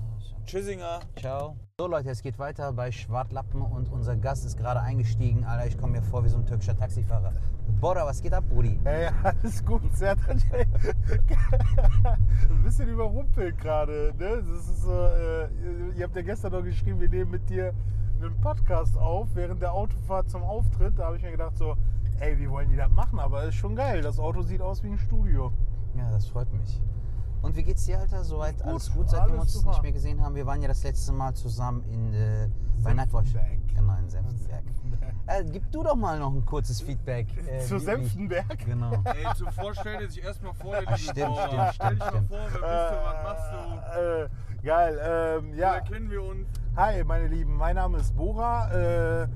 Tschüssinger. 0.46 1.00
Ciao. 1.18 1.56
So 1.78 1.86
Leute, 1.86 2.10
es 2.10 2.22
geht 2.22 2.38
weiter 2.38 2.72
bei 2.72 2.92
Schwartlappen 2.92 3.62
und 3.62 3.90
unser 3.90 4.14
Gast 4.16 4.44
ist 4.44 4.56
gerade 4.58 4.80
eingestiegen. 4.80 5.44
Alter, 5.44 5.66
ich 5.66 5.78
komme 5.78 5.94
mir 5.94 6.02
vor 6.02 6.22
wie 6.24 6.28
so 6.28 6.36
ein 6.36 6.46
türkischer 6.46 6.76
Taxifahrer. 6.76 7.32
Bora, 7.80 8.04
was 8.06 8.20
geht 8.20 8.34
ab, 8.34 8.44
Brudi? 8.48 8.78
Hey, 8.84 9.08
alles 9.22 9.64
gut, 9.64 9.82
Sertac. 9.96 10.36
ey. 10.52 10.66
Ein 12.50 12.62
bisschen 12.62 12.88
überrumpelt 12.88 13.58
gerade. 13.58 14.14
Ne? 14.18 14.42
Das 14.42 14.68
ist 14.68 14.82
so, 14.82 14.92
äh, 14.92 15.48
ihr 15.96 16.04
habt 16.04 16.14
ja 16.14 16.22
gestern 16.22 16.52
noch 16.52 16.62
geschrieben, 16.62 17.00
wir 17.00 17.08
nehmen 17.08 17.30
mit 17.30 17.48
dir 17.48 17.72
einen 18.20 18.38
Podcast 18.40 18.96
auf 18.98 19.28
während 19.34 19.62
der 19.62 19.72
Autofahrt 19.72 20.28
zum 20.28 20.42
Auftritt. 20.42 20.98
Da 20.98 21.06
habe 21.06 21.16
ich 21.16 21.22
mir 21.22 21.32
gedacht 21.32 21.56
so, 21.56 21.74
ey, 22.20 22.38
wie 22.38 22.50
wollen 22.50 22.68
die 22.68 22.76
das 22.76 22.90
machen? 22.90 23.18
Aber 23.18 23.44
ist 23.44 23.56
schon 23.56 23.74
geil. 23.76 24.02
Das 24.02 24.18
Auto 24.18 24.42
sieht 24.42 24.60
aus 24.60 24.82
wie 24.82 24.88
ein 24.88 24.98
Studio. 24.98 25.52
Ja, 25.96 26.10
das 26.10 26.26
freut 26.26 26.52
mich. 26.52 26.80
Und 27.44 27.54
wie 27.56 27.62
geht's 27.62 27.84
dir, 27.84 27.98
Alter? 28.00 28.24
Soweit 28.24 28.56
Gut, 28.56 28.66
alles 28.66 28.90
gut, 28.92 29.10
seitdem 29.10 29.34
wir 29.34 29.42
uns 29.42 29.52
super. 29.52 29.70
nicht 29.70 29.82
mehr 29.82 29.92
gesehen 29.92 30.22
haben. 30.22 30.34
Wir 30.34 30.46
waren 30.46 30.62
ja 30.62 30.68
das 30.68 30.82
letzte 30.82 31.12
Mal 31.12 31.34
zusammen 31.34 31.84
in 31.92 32.14
äh, 32.14 32.48
bei 32.82 32.94
Nightwatch. 32.94 33.32
Senftenberg. 33.32 33.74
Genau, 33.76 33.98
in 33.98 34.08
Senftenberg. 34.08 34.64
Äh, 35.26 35.44
gib 35.52 35.70
du 35.70 35.82
doch 35.82 35.94
mal 35.94 36.18
noch 36.18 36.32
ein 36.32 36.44
kurzes 36.46 36.80
Feedback. 36.80 37.26
äh, 37.46 37.60
Zu 37.60 37.78
Senftenberg? 37.78 38.58
Genau. 38.64 38.92
Ey, 39.04 39.26
zuvor 39.36 39.74
stell 39.74 39.98
dir 39.98 40.08
sich 40.10 40.22
erstmal 40.24 40.54
vor, 40.54 40.78
liebe 40.80 40.96
Stimmt, 40.96 41.28
Bora. 41.34 41.72
stimmt, 41.72 41.74
Stell 41.74 41.94
dich 41.96 42.04
stimmt, 42.04 42.30
mal 42.30 42.38
vor, 42.38 42.60
wer 42.62 42.78
bist 42.80 42.92
du, 42.92 43.04
was 43.04 43.22
machst 43.24 43.96
du? 43.96 44.00
Äh, 44.00 44.28
geil. 44.66 45.00
Ähm, 45.02 45.54
ja. 45.54 45.68
Woher 45.70 45.80
kennen 45.82 46.10
wir 46.10 46.22
uns? 46.22 46.46
Hi, 46.76 47.04
meine 47.04 47.26
Lieben, 47.26 47.56
mein 47.56 47.76
Name 47.76 47.98
ist 47.98 48.16
Bora. 48.16 49.22
Äh, 49.22 49.28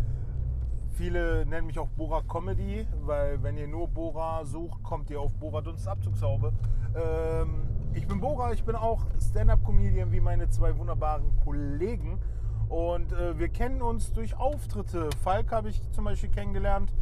viele 0.95 1.45
nennen 1.47 1.67
mich 1.67 1.79
auch 1.79 1.89
Bora 1.89 2.23
Comedy, 2.23 2.87
weil 3.05 3.43
wenn 3.43 3.57
ihr 3.59 3.69
nur 3.69 3.87
Bora 3.89 4.45
sucht, 4.47 4.83
kommt 4.83 5.11
ihr 5.11 5.21
auf 5.21 5.33
Bora 5.35 5.61
Dunst 5.61 5.87
Abzugshaube. 5.87 6.53
Ähm, 6.97 7.68
ich 7.95 8.07
bin 8.07 8.21
Bora, 8.21 8.53
ich 8.53 8.65
bin 8.65 8.77
auch 8.77 9.07
Stand-Up-Comedian 9.21 10.13
wie 10.13 10.21
meine 10.21 10.49
zwei 10.49 10.77
wunderbaren 10.77 11.35
Kollegen. 11.45 12.19
Und 12.69 13.13
äh, 13.13 13.39
wir 13.39 13.49
kennen 13.49 13.83
uns 13.83 14.13
durch 14.13 14.37
Auftritte. 14.37 15.09
Falk 15.23 15.53
habe 15.53 15.71
ich 15.71 15.81
zum 15.93 16.05
Beispiel 16.05 16.31
kennengelernt. 16.31 16.93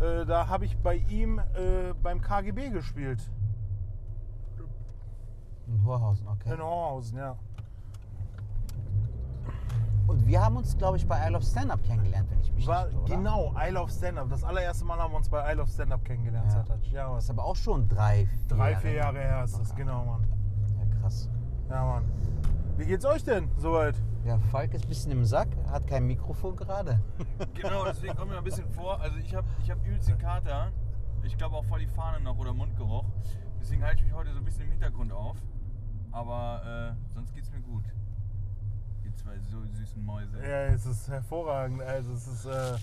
Äh, 0.00 0.24
da 0.26 0.48
habe 0.48 0.64
ich 0.64 0.78
bei 0.78 0.96
ihm 1.08 1.38
äh, 1.38 1.92
beim 2.02 2.20
KGB 2.20 2.70
gespielt. 2.70 3.30
In 5.66 5.84
Horhausen, 5.84 6.26
okay. 6.28 6.54
In 6.54 6.62
Horhausen, 6.62 7.18
ja. 7.18 7.36
Und 10.08 10.26
wir 10.26 10.40
haben 10.42 10.56
uns, 10.56 10.76
glaube 10.76 10.96
ich, 10.96 11.06
bei 11.06 11.24
Isle 11.28 11.36
of 11.36 11.44
Stand-Up 11.44 11.82
kennengelernt, 11.84 12.30
wenn 12.30 12.40
ich 12.40 12.50
mich 12.52 12.66
War, 12.66 12.86
nicht 12.86 12.94
irre, 12.94 13.02
oder? 13.04 13.16
genau, 13.16 13.54
Isle 13.58 13.80
of 13.82 13.90
Stand-Up. 13.90 14.28
Das 14.30 14.42
allererste 14.42 14.84
Mal 14.86 14.98
haben 14.98 15.12
wir 15.12 15.18
uns 15.18 15.28
bei 15.28 15.52
Isle 15.52 15.62
of 15.62 15.68
Stand-Up 15.68 16.04
kennengelernt, 16.04 16.46
Ja. 16.46 16.50
Sertac. 16.64 16.86
Ja, 16.90 17.14
Das 17.14 17.24
ist 17.24 17.28
Mann. 17.28 17.38
aber 17.38 17.48
auch 17.48 17.56
schon 17.56 17.88
drei, 17.88 18.26
vier 18.26 18.56
Drei, 18.56 18.76
vier 18.76 18.92
Jahre 18.94 19.18
her 19.18 19.44
ist 19.44 19.52
das, 19.58 19.68
Locker. 19.68 19.74
genau, 19.84 20.04
Mann. 20.06 20.26
Ja, 20.78 21.00
krass. 21.00 21.28
Ja, 21.68 21.84
Mann. 21.84 22.04
Wie 22.78 22.86
geht's 22.86 23.04
euch 23.04 23.22
denn 23.22 23.50
soweit? 23.58 23.96
Ja, 24.24 24.38
Falk 24.50 24.72
ist 24.74 24.84
ein 24.84 24.88
bisschen 24.88 25.12
im 25.12 25.24
Sack, 25.24 25.48
hat 25.70 25.86
kein 25.86 26.06
Mikrofon 26.06 26.56
gerade. 26.56 26.98
Genau, 27.54 27.84
deswegen 27.84 28.16
kommt 28.16 28.30
mir 28.30 28.38
ein 28.38 28.44
bisschen 28.44 28.68
vor. 28.70 29.00
Also 29.00 29.16
ich 29.18 29.34
habe 29.34 29.46
ich 29.62 29.70
hab 29.70 29.84
übelst 29.84 30.08
den 30.08 30.18
Kater. 30.18 30.72
Ich 31.22 31.36
glaube 31.36 31.56
auch 31.56 31.64
voll 31.64 31.80
die 31.80 31.86
Fahne 31.86 32.20
noch 32.24 32.38
oder 32.38 32.54
Mundgeruch. 32.54 33.04
Deswegen 33.60 33.82
halte 33.84 33.98
ich 33.98 34.04
mich 34.04 34.14
heute 34.14 34.32
so 34.32 34.38
ein 34.38 34.44
bisschen 34.44 34.62
im 34.64 34.70
Hintergrund 34.70 35.12
auf. 35.12 35.36
Aber 36.12 36.94
äh, 36.96 37.12
sonst 37.14 37.34
geht's 37.34 37.50
mir 37.50 37.60
gut. 37.60 37.84
Zwei 39.28 39.38
so 39.50 39.58
süßen 39.76 40.04
Mäuse. 40.04 40.38
Ja, 40.38 40.66
es 40.66 40.86
ist 40.86 41.08
hervorragend. 41.08 41.82
Also 41.82 42.12
es 42.12 42.26
ist 42.26 42.46
äh, 42.46 42.76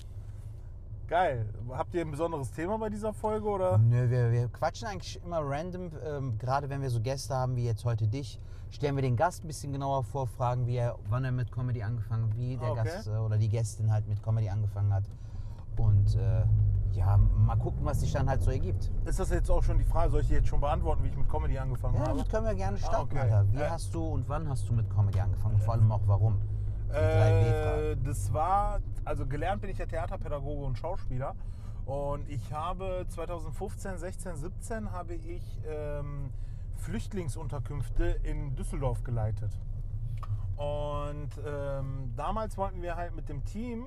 geil. 1.08 1.49
Habt 1.71 1.95
ihr 1.95 2.01
ein 2.01 2.12
besonderes 2.12 2.51
Thema 2.51 2.77
bei 2.77 2.89
dieser 2.89 3.13
Folge 3.13 3.47
oder? 3.47 3.79
Nö, 3.79 4.08
wir, 4.12 4.31
wir 4.31 4.47
quatschen 4.49 4.88
eigentlich 4.88 5.19
immer 5.23 5.39
random, 5.41 5.91
ähm, 6.05 6.38
gerade 6.38 6.69
wenn 6.69 6.84
wir 6.84 6.91
so 6.91 7.01
Gäste 7.01 7.34
haben 7.34 7.55
wie 7.55 7.65
jetzt 7.65 7.84
heute 7.84 8.08
dich, 8.08 8.39
stellen 8.69 8.95
wir 8.95 9.01
den 9.01 9.15
Gast 9.15 9.43
ein 9.43 9.47
bisschen 9.47 9.73
genauer 9.73 10.03
vor, 10.03 10.27
fragen, 10.27 10.67
wie 10.67 10.75
er, 10.75 10.99
wann 11.10 11.23
er 11.23 11.31
mit 11.31 11.51
Comedy 11.51 11.81
angefangen 11.81 12.29
hat, 12.29 12.38
wie 12.38 12.58
der 12.58 12.71
Okay. 12.73 12.84
Gast 12.84 13.08
äh, 13.08 13.12
oder 13.12 13.38
die 13.38 13.49
Gästin 13.49 13.91
halt 13.91 14.08
mit 14.08 14.21
Comedy 14.21 14.49
angefangen 14.49 14.93
hat. 14.93 15.05
Und 15.78 16.16
äh, 16.16 16.44
ja, 16.94 17.18
mal 17.18 17.58
gucken, 17.58 17.84
was 17.86 18.00
sich 18.00 18.12
dann 18.14 18.30
halt 18.30 18.42
so 18.42 18.52
ergibt. 18.52 18.90
Ist 19.06 19.20
das 19.20 19.30
jetzt 19.30 19.50
auch 19.52 19.62
schon 19.64 19.78
die 19.78 19.84
Frage? 19.84 20.12
Soll 20.12 20.22
ich 20.22 20.28
die 20.28 20.34
jetzt 20.36 20.48
schon 20.48 20.62
beantworten, 20.62 21.04
wie 21.04 21.10
ich 21.10 21.18
mit 21.18 21.30
Comedy 21.30 21.58
angefangen 21.58 21.96
Ja, 21.96 22.08
habe? 22.08 22.20
das 22.20 22.30
können 22.30 22.46
wir 22.46 22.56
gerne 22.56 22.78
starten, 22.78 22.96
Ah, 22.96 23.02
okay. 23.02 23.20
Alter. 23.34 23.46
Wie 23.52 23.58
Äh, 23.58 23.70
hast 23.70 23.94
du 23.94 24.04
und 24.06 24.30
wann 24.30 24.48
hast 24.48 24.70
du 24.70 24.74
mit 24.74 24.90
Comedy 24.90 25.20
angefangen 25.20 25.56
und 25.56 25.64
vor 25.64 25.74
allem 25.74 25.92
auch 25.92 26.02
warum? 26.06 26.40
Äh, 26.94 27.98
das 28.04 28.32
war, 28.32 28.80
also 29.04 29.26
gelernt 29.26 29.62
bin 29.62 29.70
ich 29.72 29.78
ja 29.78 29.86
Theaterpädagoge 29.86 30.64
und 30.66 30.78
Schauspieler. 30.78 31.36
Und 31.86 32.28
ich 32.30 32.52
habe 32.54 33.06
2015, 33.10 33.98
16, 33.98 34.36
17 34.38 34.92
habe 34.92 35.14
ich 35.16 35.44
ähm, 35.68 36.32
Flüchtlingsunterkünfte 36.78 38.06
in 38.24 38.56
Düsseldorf 38.56 39.04
geleitet. 39.04 39.52
Und 40.56 41.30
ähm, 41.46 42.14
damals 42.16 42.58
wollten 42.58 42.82
wir 42.82 42.96
halt 42.96 43.16
mit 43.16 43.28
dem 43.30 43.44
Team, 43.44 43.86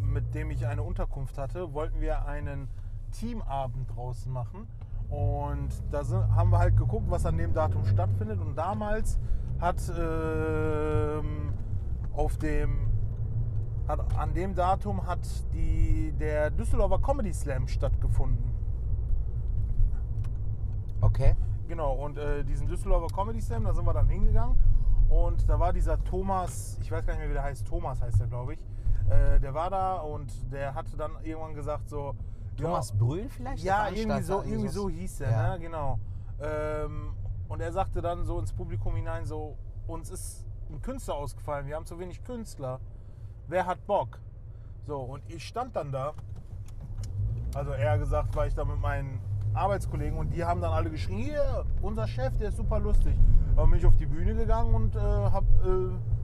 mit 0.00 0.34
dem 0.34 0.50
ich 0.50 0.66
eine 0.66 0.82
Unterkunft 0.82 1.38
hatte, 1.38 1.72
wollten 1.72 2.00
wir 2.00 2.26
einen 2.26 2.68
Teamabend 3.12 3.94
draußen 3.94 4.32
machen. 4.32 4.66
Und 5.08 5.68
da 5.90 6.04
sind, 6.04 6.34
haben 6.34 6.50
wir 6.50 6.58
halt 6.58 6.76
geguckt, 6.76 7.08
was 7.08 7.26
an 7.26 7.38
dem 7.38 7.52
Datum 7.52 7.84
stattfindet. 7.84 8.40
Und 8.40 8.56
damals 8.56 9.18
hat 9.60 9.80
ähm, 9.96 11.52
auf 12.12 12.36
dem 12.38 12.90
hat, 13.88 14.16
an 14.16 14.34
dem 14.34 14.54
Datum 14.54 15.06
hat 15.06 15.20
die, 15.52 16.12
der 16.18 16.50
Düsseldorfer 16.50 16.98
Comedy 16.98 17.32
Slam 17.32 17.68
stattgefunden. 17.68 18.50
Okay. 21.00 21.36
Genau, 21.68 21.92
und 21.92 22.16
äh, 22.18 22.44
diesen 22.44 22.66
Düsseldorfer 22.66 23.14
Comedy 23.14 23.40
Slam, 23.40 23.64
da 23.64 23.74
sind 23.74 23.84
wir 23.84 23.92
dann 23.92 24.08
hingegangen. 24.08 24.56
Und 25.08 25.48
da 25.48 25.60
war 25.60 25.72
dieser 25.72 26.02
Thomas, 26.02 26.78
ich 26.80 26.90
weiß 26.90 27.06
gar 27.06 27.12
nicht 27.12 27.20
mehr, 27.20 27.28
wie 27.28 27.34
der 27.34 27.44
heißt, 27.44 27.66
Thomas 27.66 28.02
heißt 28.02 28.20
er, 28.20 28.26
glaube 28.26 28.54
ich. 28.54 28.60
Äh, 29.08 29.40
der 29.40 29.54
war 29.54 29.70
da 29.70 29.96
und 29.96 30.52
der 30.52 30.74
hatte 30.74 30.96
dann 30.96 31.12
irgendwann 31.22 31.54
gesagt 31.54 31.88
so... 31.88 32.14
Thomas 32.56 32.90
ja, 32.90 32.96
Brühl 32.96 33.28
vielleicht? 33.28 33.62
Ja, 33.62 33.88
irgendwie 33.90 34.22
so, 34.22 34.42
irgendwie 34.42 34.68
so 34.68 34.88
hieß 34.88 35.18
der, 35.18 35.30
Ja. 35.30 35.52
ne? 35.52 35.60
genau. 35.60 35.98
Ähm, 36.40 37.12
und 37.48 37.60
er 37.60 37.72
sagte 37.72 38.00
dann 38.00 38.24
so 38.24 38.38
ins 38.38 38.52
Publikum 38.52 38.96
hinein, 38.96 39.26
so, 39.26 39.56
uns 39.86 40.10
ist 40.10 40.46
ein 40.70 40.80
Künstler 40.80 41.14
ausgefallen, 41.14 41.66
wir 41.66 41.76
haben 41.76 41.86
zu 41.86 41.98
wenig 41.98 42.24
Künstler. 42.24 42.80
Wer 43.46 43.66
hat 43.66 43.86
Bock? 43.86 44.18
So, 44.86 45.00
und 45.00 45.22
ich 45.28 45.46
stand 45.46 45.76
dann 45.76 45.92
da, 45.92 46.14
also 47.54 47.72
eher 47.72 47.98
gesagt, 47.98 48.34
war 48.34 48.46
ich 48.46 48.54
da 48.54 48.64
mit 48.64 48.80
meinen 48.80 49.20
Arbeitskollegen 49.54 50.18
und 50.18 50.30
die 50.30 50.44
haben 50.44 50.60
dann 50.60 50.72
alle 50.72 50.90
geschrien, 50.90 51.18
hier, 51.18 51.64
unser 51.82 52.06
Chef, 52.06 52.36
der 52.38 52.48
ist 52.48 52.56
super 52.56 52.78
lustig. 52.78 53.14
Dann 53.54 53.70
bin 53.70 53.78
ich 53.78 53.86
auf 53.86 53.96
die 53.96 54.06
Bühne 54.06 54.34
gegangen 54.34 54.74
und 54.74 54.96
äh, 54.96 54.98
habe 54.98 55.46
äh, 55.64 56.15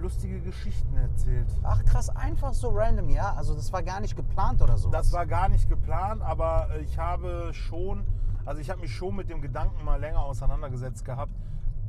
lustige 0.00 0.40
Geschichten 0.40 0.96
erzählt. 0.96 1.48
Ach 1.62 1.84
krass, 1.84 2.08
einfach 2.10 2.54
so 2.54 2.70
random, 2.70 3.10
ja? 3.10 3.34
Also 3.34 3.54
das 3.54 3.72
war 3.72 3.82
gar 3.82 4.00
nicht 4.00 4.16
geplant 4.16 4.62
oder 4.62 4.76
so. 4.78 4.90
Das 4.90 5.12
war 5.12 5.26
gar 5.26 5.48
nicht 5.48 5.68
geplant, 5.68 6.22
aber 6.22 6.68
ich 6.82 6.98
habe 6.98 7.50
schon, 7.52 8.04
also 8.44 8.60
ich 8.60 8.70
habe 8.70 8.80
mich 8.80 8.94
schon 8.94 9.16
mit 9.16 9.28
dem 9.28 9.40
Gedanken 9.40 9.84
mal 9.84 10.00
länger 10.00 10.20
auseinandergesetzt 10.20 11.04
gehabt, 11.04 11.32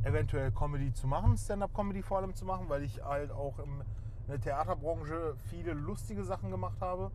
eventuell 0.04 0.52
Comedy 0.52 0.94
zu 0.94 1.08
machen, 1.08 1.38
Stand-up-Comedy 1.38 2.02
vor 2.02 2.18
allem 2.18 2.34
zu 2.36 2.46
machen, 2.46 2.66
weil 2.68 2.84
ich 2.84 3.04
halt 3.04 3.32
auch 3.32 3.60
in 3.60 3.84
der 4.28 4.40
Theaterbranche 4.40 5.36
viele 5.50 5.74
lustige 5.74 6.24
Sachen 6.24 6.52
gemacht 6.52 6.78
habe. 6.82 7.12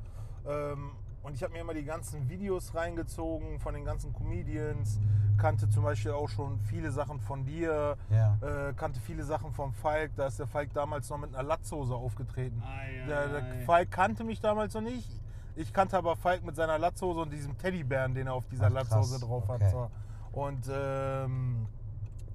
Und 1.24 1.34
ich 1.34 1.42
habe 1.42 1.54
mir 1.54 1.60
immer 1.60 1.72
die 1.74 1.84
ganzen 1.84 2.28
Videos 2.28 2.74
reingezogen 2.74 3.58
von 3.58 3.72
den 3.74 3.84
ganzen 3.86 4.12
Comedians, 4.12 5.00
kannte 5.38 5.68
zum 5.70 5.82
Beispiel 5.82 6.12
auch 6.12 6.28
schon 6.28 6.60
viele 6.60 6.92
Sachen 6.92 7.18
von 7.18 7.44
dir, 7.46 7.96
Ja. 8.10 8.36
äh, 8.42 8.74
kannte 8.74 9.00
viele 9.00 9.24
Sachen 9.24 9.50
vom 9.52 9.72
Falk. 9.72 10.12
Da 10.16 10.26
ist 10.26 10.38
der 10.38 10.46
Falk 10.46 10.72
damals 10.74 11.08
noch 11.08 11.16
mit 11.18 11.34
einer 11.34 11.42
Latzhose 11.42 11.94
aufgetreten. 11.94 12.62
Ei, 12.62 13.06
Der, 13.08 13.20
ei, 13.20 13.28
der 13.28 13.42
ei. 13.42 13.64
Falk 13.64 13.90
kannte 13.90 14.22
mich 14.22 14.40
damals 14.40 14.74
noch 14.74 14.82
nicht. 14.82 15.10
Ich 15.56 15.72
kannte 15.72 15.96
aber 15.96 16.14
Falk 16.14 16.44
mit 16.44 16.56
seiner 16.56 16.78
Latzhose 16.78 17.20
und 17.20 17.32
diesem 17.32 17.56
Teddybären, 17.56 18.14
den 18.14 18.26
er 18.26 18.34
auf 18.34 18.46
dieser 18.48 18.66
Ach. 18.66 18.70
Latzhose 18.72 19.18
drauf 19.18 19.48
hat. 19.48 19.62
Okay. 19.62 19.70
So. 19.70 19.90
Und 20.32 20.68
ähm, 20.70 21.66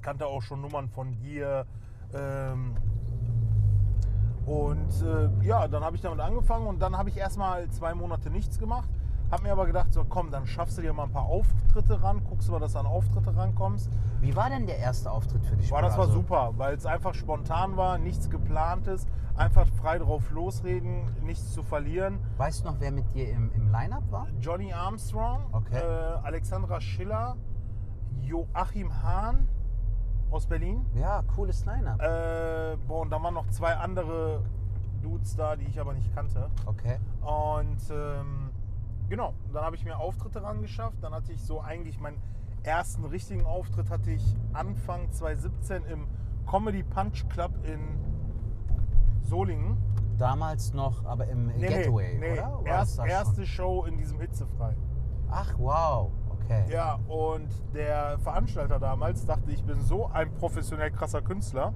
kannte 0.02 0.26
auch 0.26 0.42
schon 0.42 0.62
Nummern 0.62 0.90
von 0.90 1.16
dir. 1.20 1.66
Ähm, 2.14 2.76
und 4.50 4.90
äh, 5.04 5.30
ja, 5.46 5.68
dann 5.68 5.84
habe 5.84 5.96
ich 5.96 6.02
damit 6.02 6.20
angefangen 6.20 6.66
und 6.66 6.80
dann 6.82 6.98
habe 6.98 7.10
ich 7.10 7.18
erstmal 7.18 7.70
zwei 7.70 7.94
Monate 7.94 8.32
nichts 8.32 8.58
gemacht. 8.58 8.90
Habe 9.30 9.44
mir 9.44 9.52
aber 9.52 9.68
gedacht, 9.68 9.94
so 9.94 10.04
komm, 10.04 10.32
dann 10.32 10.48
schaffst 10.48 10.80
du 10.80 10.82
dir 10.82 10.92
mal 10.92 11.04
ein 11.04 11.12
paar 11.12 11.26
Auftritte 11.26 12.02
ran, 12.02 12.24
guckst 12.24 12.48
du 12.48 12.54
mal, 12.54 12.60
dass 12.60 12.74
du 12.74 12.80
an 12.80 12.88
Auftritte 12.88 13.36
rankommst. 13.38 13.92
Wie 14.22 14.36
war 14.36 14.50
denn 14.50 14.66
der 14.66 14.80
erste 14.80 15.12
Auftritt 15.12 15.46
für 15.46 15.56
dich? 15.56 15.70
Boah, 15.70 15.84
das 15.84 15.94
war 15.98 16.06
Also, 16.06 16.14
super, 16.16 16.54
weil 16.58 16.74
es 16.74 16.88
einfach 16.88 17.14
spontan 17.14 17.78
war, 17.78 18.00
nichts 18.00 18.32
geplantes, 18.32 19.06
einfach 19.36 19.68
frei 19.68 20.00
drauf 20.00 20.32
losreden, 20.32 21.04
nichts 21.24 21.52
zu 21.54 21.62
verlieren. 21.62 22.18
Weißt 22.38 22.62
du 22.62 22.70
noch, 22.70 22.80
wer 22.80 22.92
mit 22.92 23.14
dir 23.14 23.30
im, 23.32 23.52
im 23.54 23.72
Line-Up 23.72 24.10
war? 24.10 24.26
Johnny 24.42 24.74
Armstrong, 24.74 25.42
Okay. 25.52 25.78
äh, 25.78 26.26
Alexandra 26.26 26.82
Schiller, 26.82 27.36
Joachim 28.22 29.04
Hahn 29.04 29.48
aus 30.32 30.46
Berlin. 30.48 30.86
Ja, 30.96 31.24
cooles 31.36 31.66
Line-Up. 31.66 32.02
Äh, 32.02 32.78
boah, 32.88 33.02
und 33.02 33.10
da 33.10 33.22
waren 33.22 33.34
noch 33.34 33.48
zwei 33.48 33.76
andere 33.76 34.44
Dudes 35.02 35.36
da, 35.36 35.56
die 35.56 35.66
ich 35.66 35.80
aber 35.80 35.94
nicht 35.94 36.14
kannte. 36.14 36.50
Okay. 36.66 37.00
Und 37.22 37.82
ähm, 37.92 38.50
genau, 39.10 39.34
dann 39.54 39.64
habe 39.64 39.76
ich 39.76 39.86
mir 39.86 39.98
Auftritte 39.98 40.44
rangeschafft. 40.44 40.98
Dann 41.02 41.14
hatte 41.14 41.32
ich 41.32 41.42
so 41.42 41.62
eigentlich 41.62 42.00
meinen 42.00 42.22
ersten 42.64 43.06
richtigen 43.06 43.46
Auftritt 43.46 43.90
hatte 43.90 44.12
ich 44.12 44.36
Anfang 44.54 45.12
2017 45.12 45.86
im 45.86 46.08
Comedy 46.50 46.84
Punch 46.84 47.28
Club 47.30 47.52
in 47.64 47.80
Solingen. 49.22 49.78
Damals 50.18 50.74
noch, 50.74 51.06
aber 51.06 51.28
im 51.28 51.48
Getaway, 51.58 52.18
oder? 52.34 52.52
War 52.56 52.66
Erst, 52.66 53.00
erste 53.00 53.46
schon? 53.46 53.46
Show 53.46 53.86
in 53.86 53.98
diesem 53.98 54.20
Hitzefrei. 54.20 54.76
Ach, 55.32 55.54
wow. 55.58 56.12
Okay. 56.44 56.66
Ja, 56.72 57.00
und 57.08 57.48
der 57.74 58.18
Veranstalter 58.20 58.80
damals 58.80 59.26
dachte, 59.26 59.52
ich 59.52 59.64
bin 59.64 59.80
so 59.82 60.08
ein 60.08 60.34
professionell 60.36 60.92
krasser 60.92 61.22
Künstler, 61.22 61.74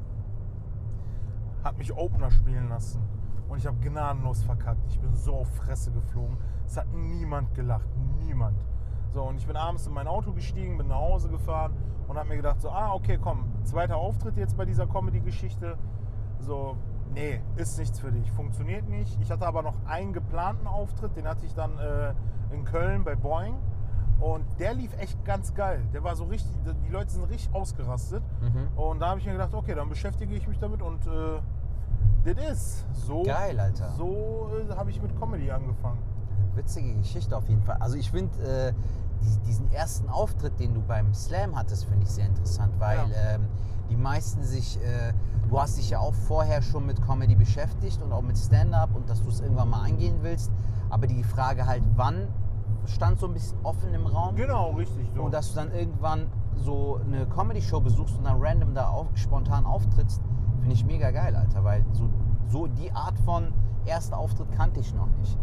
hat 1.63 1.77
mich 1.77 1.95
Opener 1.95 2.31
spielen 2.31 2.69
lassen. 2.69 3.01
Und 3.47 3.59
ich 3.59 3.67
habe 3.67 3.77
gnadenlos 3.77 4.43
verkackt. 4.43 4.81
Ich 4.89 4.99
bin 4.99 5.15
so 5.15 5.35
auf 5.35 5.49
Fresse 5.55 5.91
geflogen. 5.91 6.37
Es 6.65 6.75
hat 6.77 6.91
niemand 6.91 7.53
gelacht. 7.53 7.87
Niemand. 8.19 8.57
So, 9.13 9.21
und 9.21 9.37
ich 9.37 9.45
bin 9.45 9.55
abends 9.55 9.85
in 9.85 9.93
mein 9.93 10.07
Auto 10.07 10.31
gestiegen, 10.31 10.75
bin 10.77 10.87
nach 10.87 10.95
Hause 10.95 11.29
gefahren 11.29 11.73
und 12.07 12.17
habe 12.17 12.29
mir 12.29 12.37
gedacht, 12.37 12.59
so, 12.61 12.71
ah, 12.71 12.93
okay, 12.93 13.19
komm, 13.21 13.45
zweiter 13.63 13.97
Auftritt 13.97 14.37
jetzt 14.37 14.57
bei 14.57 14.65
dieser 14.65 14.87
Comedy-Geschichte. 14.87 15.77
So, 16.39 16.75
nee, 17.13 17.39
ist 17.55 17.77
nichts 17.77 17.99
für 17.99 18.11
dich, 18.11 18.31
funktioniert 18.31 18.89
nicht. 18.89 19.19
Ich 19.21 19.29
hatte 19.29 19.45
aber 19.45 19.61
noch 19.61 19.75
einen 19.85 20.13
geplanten 20.13 20.65
Auftritt, 20.65 21.15
den 21.15 21.27
hatte 21.27 21.45
ich 21.45 21.53
dann 21.53 21.77
äh, 21.77 22.13
in 22.51 22.65
Köln 22.65 23.03
bei 23.03 23.15
Boeing. 23.15 23.55
Und 24.19 24.45
der 24.59 24.73
lief 24.73 24.91
echt 24.99 25.23
ganz 25.25 25.53
geil. 25.53 25.81
Der 25.93 26.03
war 26.03 26.15
so 26.15 26.23
richtig, 26.25 26.49
die 26.85 26.89
Leute 26.91 27.11
sind 27.11 27.23
richtig 27.25 27.53
ausgerastet. 27.53 28.23
Mhm. 28.41 28.77
Und 28.79 28.99
da 28.99 29.09
habe 29.09 29.19
ich 29.19 29.25
mir 29.25 29.33
gedacht, 29.33 29.53
okay, 29.53 29.75
dann 29.75 29.89
beschäftige 29.89 30.33
ich 30.35 30.47
mich 30.47 30.59
damit 30.59 30.81
und 30.81 31.05
äh, 31.07 31.41
das 32.33 32.37
ist 32.51 32.85
so. 33.05 33.23
Geil, 33.23 33.59
Alter. 33.59 33.91
So 33.97 34.49
äh, 34.69 34.73
habe 34.75 34.89
ich 34.91 35.01
mit 35.01 35.17
Comedy 35.19 35.51
angefangen. 35.51 35.99
Witzige 36.55 36.93
Geschichte 36.95 37.35
auf 37.35 37.47
jeden 37.49 37.61
Fall. 37.63 37.77
Also 37.79 37.97
ich 37.97 38.09
finde 38.11 38.69
äh, 38.69 38.73
die- 39.21 39.39
diesen 39.47 39.71
ersten 39.73 40.07
Auftritt, 40.09 40.57
den 40.59 40.73
du 40.73 40.81
beim 40.81 41.13
Slam 41.13 41.55
hattest, 41.57 41.85
finde 41.85 42.03
ich 42.03 42.09
sehr 42.11 42.27
interessant, 42.27 42.73
weil 42.79 42.97
Ja. 42.97 43.35
ähm, 43.35 43.47
die 43.89 43.97
meisten 43.97 44.43
sich, 44.43 44.77
äh, 44.81 45.13
du 45.49 45.59
hast 45.59 45.77
dich 45.77 45.89
ja 45.89 45.99
auch 45.99 46.13
vorher 46.13 46.61
schon 46.61 46.85
mit 46.85 47.01
Comedy 47.05 47.35
beschäftigt 47.35 48.01
und 48.01 48.13
auch 48.13 48.21
mit 48.21 48.37
Stand-up 48.37 48.95
und 48.95 49.09
dass 49.09 49.21
du 49.21 49.29
es 49.29 49.41
irgendwann 49.41 49.69
mal 49.69 49.81
angehen 49.83 50.19
willst. 50.21 50.51
Aber 50.89 51.07
die 51.07 51.23
Frage 51.23 51.65
halt, 51.65 51.83
wann 51.95 52.27
stand 52.85 53.19
so 53.19 53.27
ein 53.27 53.33
bisschen 53.33 53.57
offen 53.63 53.93
im 53.93 54.05
Raum. 54.05 54.35
Genau, 54.35 54.71
richtig 54.71 55.07
so. 55.15 55.21
Und 55.23 55.33
dass 55.33 55.53
du 55.53 55.55
dann 55.55 55.71
irgendwann 55.71 56.27
so 56.55 56.99
eine 57.05 57.25
Comedy-Show 57.25 57.81
besuchst 57.81 58.17
und 58.17 58.25
dann 58.25 58.41
random 58.41 58.73
da 58.73 58.89
auf, 58.89 59.07
spontan 59.15 59.65
auftrittst, 59.65 60.21
Finde 60.63 60.75
ich 60.77 60.85
mega 60.85 61.11
geil, 61.11 61.35
Alter, 61.35 61.61
weil 61.65 61.83
so, 61.91 62.09
so 62.47 62.67
die 62.67 62.89
Art 62.93 63.19
von 63.19 63.51
erster 63.85 64.17
Auftritt 64.17 64.49
kannte 64.53 64.79
ich 64.79 64.95
noch 64.95 65.09
nicht. 65.19 65.37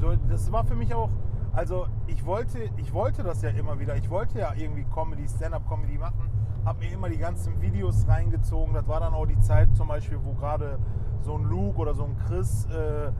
So, 0.00 0.14
das 0.30 0.50
war 0.50 0.64
für 0.64 0.74
mich 0.74 0.94
auch, 0.94 1.10
also 1.52 1.88
ich 2.06 2.24
wollte, 2.24 2.70
ich 2.78 2.94
wollte 2.94 3.22
das 3.22 3.42
ja 3.42 3.50
immer 3.50 3.78
wieder. 3.78 3.96
Ich 3.96 4.08
wollte 4.08 4.38
ja 4.38 4.54
irgendwie 4.56 4.84
Comedy, 4.84 5.28
Stand-up-Comedy 5.28 5.98
machen, 5.98 6.30
habe 6.64 6.78
mir 6.78 6.90
immer 6.90 7.10
die 7.10 7.18
ganzen 7.18 7.60
Videos 7.60 8.08
reingezogen. 8.08 8.72
Das 8.72 8.88
war 8.88 9.00
dann 9.00 9.12
auch 9.12 9.26
die 9.26 9.38
Zeit 9.40 9.76
zum 9.76 9.88
Beispiel, 9.88 10.18
wo 10.24 10.32
gerade 10.32 10.78
so 11.20 11.34
ein 11.36 11.44
Luke 11.44 11.78
oder 11.78 11.94
so 11.94 12.04
ein 12.04 12.16
Chris 12.26 12.66
äh, 12.70 13.08
äh, 13.08 13.12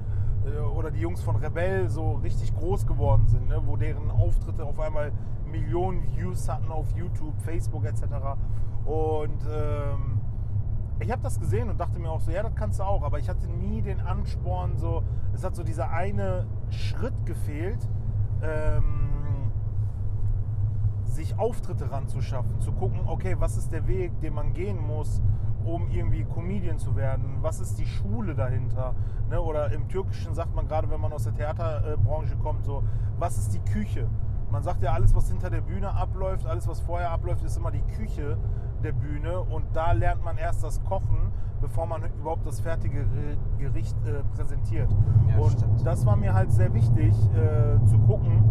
oder 0.76 0.90
die 0.90 1.00
Jungs 1.00 1.22
von 1.22 1.36
Rebell 1.36 1.88
so 1.88 2.14
richtig 2.14 2.54
groß 2.54 2.86
geworden 2.86 3.26
sind, 3.26 3.48
ne? 3.48 3.60
wo 3.64 3.76
deren 3.76 4.10
Auftritte 4.10 4.64
auf 4.64 4.78
einmal 4.78 5.12
Millionen 5.50 6.02
Views 6.14 6.48
hatten 6.48 6.70
auf 6.70 6.90
YouTube, 6.96 7.40
Facebook 7.42 7.84
etc. 7.84 8.02
Und 8.84 9.42
ähm, 9.50 10.20
ich 11.00 11.10
habe 11.10 11.22
das 11.22 11.38
gesehen 11.38 11.68
und 11.68 11.78
dachte 11.78 11.98
mir 11.98 12.10
auch 12.10 12.20
so, 12.20 12.30
ja, 12.30 12.42
das 12.42 12.54
kannst 12.54 12.78
du 12.78 12.84
auch, 12.84 13.02
aber 13.02 13.18
ich 13.18 13.28
hatte 13.28 13.46
nie 13.48 13.82
den 13.82 14.00
Ansporn, 14.00 14.78
so, 14.78 15.02
es 15.34 15.44
hat 15.44 15.54
so 15.54 15.62
dieser 15.62 15.90
eine 15.90 16.46
Schritt 16.70 17.26
gefehlt, 17.26 17.88
ähm, 18.42 19.52
sich 21.04 21.38
Auftritte 21.38 21.90
ranzuschaffen, 21.90 22.60
zu 22.60 22.72
gucken, 22.72 23.00
okay, 23.06 23.36
was 23.38 23.56
ist 23.56 23.72
der 23.72 23.86
Weg, 23.86 24.20
den 24.20 24.34
man 24.34 24.52
gehen 24.52 24.80
muss, 24.80 25.20
um 25.66 25.90
irgendwie 25.90 26.24
Comedian 26.24 26.78
zu 26.78 26.96
werden? 26.96 27.38
Was 27.42 27.60
ist 27.60 27.78
die 27.78 27.86
Schule 27.86 28.34
dahinter? 28.34 28.94
Ne? 29.28 29.40
Oder 29.40 29.72
im 29.72 29.88
Türkischen 29.88 30.34
sagt 30.34 30.54
man 30.54 30.68
gerade, 30.68 30.88
wenn 30.90 31.00
man 31.00 31.12
aus 31.12 31.24
der 31.24 31.34
Theaterbranche 31.34 32.36
kommt, 32.36 32.64
so, 32.64 32.84
was 33.18 33.36
ist 33.36 33.52
die 33.52 33.72
Küche? 33.72 34.08
Man 34.50 34.62
sagt 34.62 34.82
ja, 34.82 34.92
alles, 34.92 35.14
was 35.14 35.28
hinter 35.28 35.50
der 35.50 35.60
Bühne 35.60 35.90
abläuft, 35.90 36.46
alles, 36.46 36.68
was 36.68 36.80
vorher 36.80 37.10
abläuft, 37.10 37.44
ist 37.44 37.56
immer 37.56 37.72
die 37.72 37.82
Küche 37.96 38.38
der 38.82 38.92
Bühne. 38.92 39.40
Und 39.40 39.64
da 39.74 39.92
lernt 39.92 40.24
man 40.24 40.38
erst 40.38 40.62
das 40.62 40.82
Kochen, 40.84 41.32
bevor 41.60 41.86
man 41.86 42.02
überhaupt 42.20 42.46
das 42.46 42.60
fertige 42.60 43.06
Gericht 43.58 43.96
äh, 44.06 44.22
präsentiert. 44.36 44.94
Ja, 45.28 45.38
und 45.38 45.52
stimmt. 45.52 45.84
das 45.84 46.06
war 46.06 46.14
mir 46.14 46.32
halt 46.32 46.52
sehr 46.52 46.72
wichtig, 46.74 47.12
äh, 47.34 47.84
zu 47.86 47.98
gucken, 47.98 48.44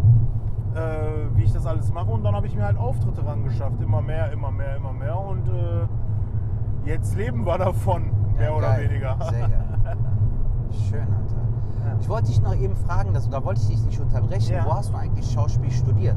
äh, 0.74 1.36
wie 1.36 1.44
ich 1.44 1.52
das 1.52 1.64
alles 1.64 1.90
mache. 1.90 2.10
Und 2.10 2.24
dann 2.24 2.34
habe 2.34 2.46
ich 2.46 2.54
mir 2.54 2.64
halt 2.64 2.76
Auftritte 2.76 3.24
rangeschafft. 3.24 3.80
Immer 3.80 4.02
mehr, 4.02 4.30
immer 4.32 4.50
mehr, 4.50 4.76
immer 4.76 4.92
mehr. 4.92 5.18
Und 5.18 5.48
äh, 5.48 5.86
jetzt 6.86 7.14
leben 7.16 7.44
wir 7.44 7.58
davon, 7.58 8.10
mehr 8.36 8.50
Ja, 8.50 8.54
oder 8.56 8.78
weniger. 8.78 9.16
Sehr 9.30 9.40
geil. 9.48 9.96
Schön, 10.88 11.00
Alter. 11.02 11.98
Ich 12.00 12.08
wollte 12.08 12.26
dich 12.28 12.40
noch 12.42 12.54
eben 12.54 12.76
fragen, 12.76 13.12
dass, 13.14 13.28
da 13.28 13.44
wollte 13.44 13.60
ich 13.62 13.68
dich 13.68 13.84
nicht 13.86 14.00
unterbrechen. 14.00 14.54
Ja. 14.54 14.64
Wo 14.64 14.74
hast 14.74 14.92
du 14.92 14.96
eigentlich 14.96 15.30
Schauspiel 15.30 15.70
studiert? 15.70 16.16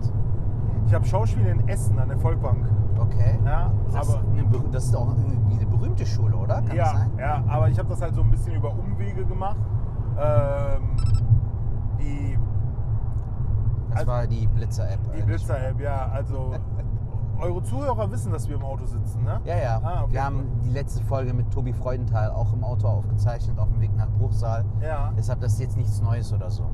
Ich 0.88 0.94
habe 0.94 1.06
Schauspiel 1.06 1.46
in 1.46 1.68
Essen 1.68 2.00
an 2.00 2.10
der 2.10 2.18
Volkbank. 2.18 2.66
Okay. 3.00 3.40
Ja, 3.46 3.72
Das, 3.92 4.10
aber, 4.10 4.22
ist 4.36 4.74
das 4.76 4.86
ist 4.86 4.96
auch 4.96 5.08
irgendwie 5.16 5.56
eine 5.58 5.66
berühmte 5.68 6.06
Schule, 6.06 6.36
oder? 6.36 6.56
Kann 6.56 6.66
das 6.68 6.76
ja, 6.76 6.86
sein? 6.88 7.12
ja, 7.18 7.44
aber 7.48 7.70
ich 7.70 7.78
habe 7.80 7.90
das 7.90 8.02
halt 8.02 8.16
so 8.16 8.22
ein 8.22 8.32
bisschen 8.32 8.56
über 8.56 8.72
Umwege 8.74 9.24
gemacht. 9.26 9.58
Ähm, 10.20 10.96
die 12.00 12.38
Das 13.90 14.00
Also- 14.00 14.12
war 14.12 14.28
die 14.28 14.48
Blitzer-App. 14.48 15.00
die 15.18 15.22
Blitzer-App, 15.22 15.80
ja. 15.80 16.10
Also 16.12 16.52
eure 17.40 17.64
Zuhörer 17.64 18.12
wissen, 18.12 18.32
dass 18.32 18.48
wir 18.48 18.56
im 18.56 18.64
Auto 18.64 18.86
sitzen, 18.86 19.24
ne? 19.24 19.40
Ja, 19.46 19.58
ja. 19.58 19.82
Ah, 19.84 20.04
okay. 20.04 20.14
Wir 20.14 20.24
haben 20.26 20.62
die 20.64 20.72
letzte 20.72 21.04
Folge 21.04 21.34
mit 21.34 21.52
Tobi 21.52 21.74
Freudenthal 21.74 22.32
auch 22.32 22.54
im 22.54 22.64
Auto 22.64 22.88
aufgezeichnet, 22.88 23.58
auf 23.60 23.70
dem 23.70 23.82
Weg 23.82 23.96
nach 23.96 24.10
Bruchsal. 24.10 24.66
Ja. 24.82 25.12
Deshalb 25.18 25.42
das 25.42 25.54
ist 25.54 25.60
jetzt 25.60 25.78
nichts 25.78 26.02
Neues 26.02 26.34
oder 26.34 26.50
so. 26.50 26.64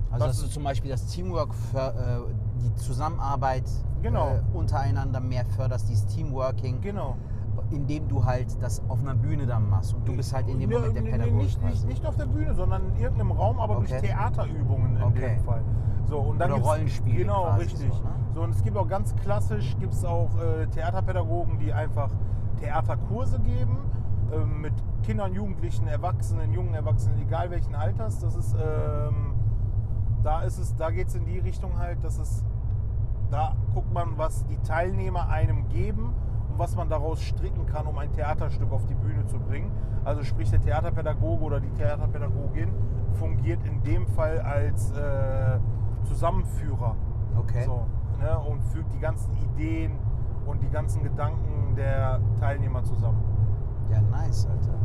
also 0.10 0.26
was 0.26 0.38
dass 0.38 0.45
du 0.45 0.52
zum 0.52 0.63
Beispiel 0.63 0.89
das 0.89 1.06
Teamwork, 1.08 1.54
für, 1.54 1.78
äh, 2.30 2.34
die 2.63 2.74
Zusammenarbeit 2.76 3.69
Genau. 4.02 4.28
äh, 4.30 4.41
untereinander 4.54 5.19
mehr 5.19 5.45
förderst, 5.45 5.88
dieses 5.89 6.08
Teamworking, 6.08 6.82
Genau. 6.82 7.15
Indem 7.72 8.08
du 8.08 8.26
halt 8.26 8.62
das 8.62 8.82
auf 8.90 9.00
einer 9.02 9.16
Bühne 9.16 9.46
dann 9.46 9.70
machst. 9.70 9.94
Und 9.94 10.08
du 10.08 10.16
bist 10.16 10.34
halt 10.34 10.48
in 10.50 10.60
dem 10.60 10.70
Moment 10.70 10.96
der 10.96 11.02
Pädagoge. 11.02 11.36
Nicht, 11.36 11.64
nicht, 11.64 11.86
nicht 11.88 12.06
auf 12.06 12.16
der 12.16 12.26
Bühne, 12.26 12.54
sondern 12.54 12.90
in 12.90 12.96
irgendeinem 12.98 13.32
Raum, 13.32 13.60
aber 13.60 13.78
Okay. 13.78 13.88
durch 13.90 14.02
Theaterübungen 14.02 14.96
in 14.98 15.04
Okay. 15.04 15.36
dem 15.36 15.44
Fall. 15.46 15.62
So, 16.06 16.18
und 16.20 16.40
dann 16.40 16.52
Oder 16.52 16.62
Rollenspiel 16.62 17.16
Genau, 17.16 17.52
richtig. 17.56 17.90
so, 17.92 18.04
ne? 18.04 18.10
So, 18.34 18.42
und 18.42 18.52
es 18.52 18.64
gibt 18.64 18.78
auch 18.78 18.88
ganz 18.88 19.16
klassisch, 19.18 19.76
gibt 19.80 19.94
es 19.94 20.04
auch 20.06 20.30
äh, 20.42 20.68
Theaterpädagogen, 20.68 21.60
die 21.60 21.72
einfach 21.74 22.10
Theaterkurse 22.60 23.40
geben 23.40 23.78
ähm, 24.34 24.62
mit 24.62 24.74
Kindern, 25.04 25.34
Jugendlichen, 25.34 25.88
Erwachsenen, 25.88 26.54
jungen 26.54 26.74
Erwachsenen, 26.74 27.20
egal 27.22 27.50
welchen 27.52 27.76
Alters. 27.76 28.20
Das 28.20 28.36
ist, 28.36 28.54
ähm, 28.56 29.34
da 30.24 30.42
ist 30.42 30.60
es, 30.60 30.76
da 30.76 30.92
geht 30.92 31.08
es 31.08 31.16
in 31.16 31.26
die 31.26 31.40
Richtung 31.40 31.78
halt, 31.78 32.04
dass 32.04 32.20
es, 32.20 32.44
da 33.30 33.56
guckt 33.74 33.94
man, 33.94 34.18
was 34.18 34.46
die 34.48 34.58
Teilnehmer 34.58 35.30
einem 35.30 35.68
geben 35.70 36.14
und 36.52 36.60
was 36.60 36.76
man 36.76 36.90
daraus 36.90 37.22
stricken 37.22 37.66
kann, 37.66 37.88
um 37.88 37.98
ein 37.98 38.12
Theaterstück 38.12 38.72
auf 38.72 38.86
die 38.86 38.96
Bühne 38.96 39.26
zu 39.26 39.40
bringen. 39.40 39.72
Also 40.04 40.24
sprich 40.24 40.50
der 40.50 40.62
Theaterpädagoge 40.62 41.44
oder 41.44 41.60
die 41.60 41.70
Theaterpädagogin 41.72 42.70
fungiert 43.14 43.64
in 43.66 43.82
dem 43.84 44.08
Fall 44.08 44.40
als 44.40 44.92
äh, 44.92 45.60
Zusammenführer. 46.04 46.96
Okay. 47.38 47.64
So, 47.66 47.86
ne, 48.20 48.38
und 48.40 48.62
fügt 48.66 48.92
die 48.94 49.00
ganzen 49.00 49.36
Ideen 49.38 49.94
und 50.46 50.62
die 50.62 50.70
ganzen 50.70 51.04
Gedanken 51.04 51.76
der 51.76 52.20
Teilnehmer 52.40 52.84
zusammen. 52.84 53.24
Ja, 53.90 54.02
nice, 54.02 54.48
Alter. 54.48 54.81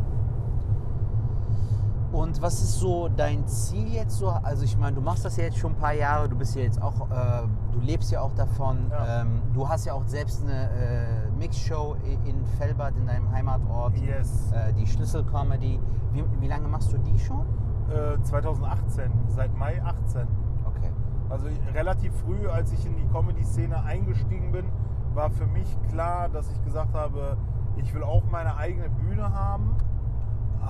Und 2.17 2.41
was 2.41 2.63
ist 2.63 2.81
so 2.81 3.09
dein 3.09 3.47
Ziel 3.47 3.93
jetzt 3.93 4.17
so? 4.17 4.31
Also 4.31 4.65
ich 4.65 4.79
meine, 4.79 4.97
du 4.97 5.03
machst 5.03 5.27
das 5.27 5.37
ja 5.37 5.45
jetzt 5.45 5.59
schon 5.59 5.73
ein 5.73 5.77
paar 5.77 5.93
Jahre, 5.93 6.31
du 6.31 6.35
bist 6.35 6.57
ja 6.57 6.63
jetzt 6.63 6.81
auch, 6.81 7.11
äh, 7.11 7.47
du 7.73 7.79
lebst 7.81 8.11
ja 8.11 8.23
auch 8.23 8.33
davon. 8.33 8.87
Ja. 8.91 9.21
Ähm, 9.21 9.43
du 9.53 9.69
hast 9.69 9.85
ja 9.85 9.93
auch 9.93 10.07
selbst 10.07 10.43
eine 10.43 10.71
äh, 10.71 11.31
Mixshow 11.39 11.95
in 12.25 12.47
Fellbad, 12.57 12.97
in 12.97 13.07
deinem 13.07 13.31
Heimatort. 13.31 13.99
Yes. 13.99 14.51
Äh, 14.51 14.73
die 14.73 14.87
Schlüsselcomedy. 14.87 15.79
Wie, 16.13 16.25
wie 16.41 16.49
lange 16.49 16.69
machst 16.69 16.91
du 16.91 16.97
die 16.97 17.19
schon? 17.19 17.45
Äh, 17.91 18.19
2018, 18.23 19.13
seit 19.29 19.55
Mai 19.55 19.83
18. 19.83 20.27
Okay. 20.65 20.91
Also 21.29 21.49
relativ 21.75 22.15
früh, 22.25 22.49
als 22.49 22.73
ich 22.73 22.87
in 22.87 22.97
die 22.97 23.07
Comedy-Szene 23.09 23.85
eingestiegen 23.85 24.53
bin, 24.53 24.65
war 25.13 25.29
für 25.29 25.47
mich 25.47 25.69
klar, 25.91 26.31
dass 26.31 26.51
ich 26.51 26.65
gesagt 26.65 26.95
habe, 26.95 27.37
ich 27.77 27.93
will 27.93 28.03
auch 28.03 28.25
meine 28.31 28.57
eigene 28.57 28.89
Bühne 28.89 29.35
haben. 29.35 29.77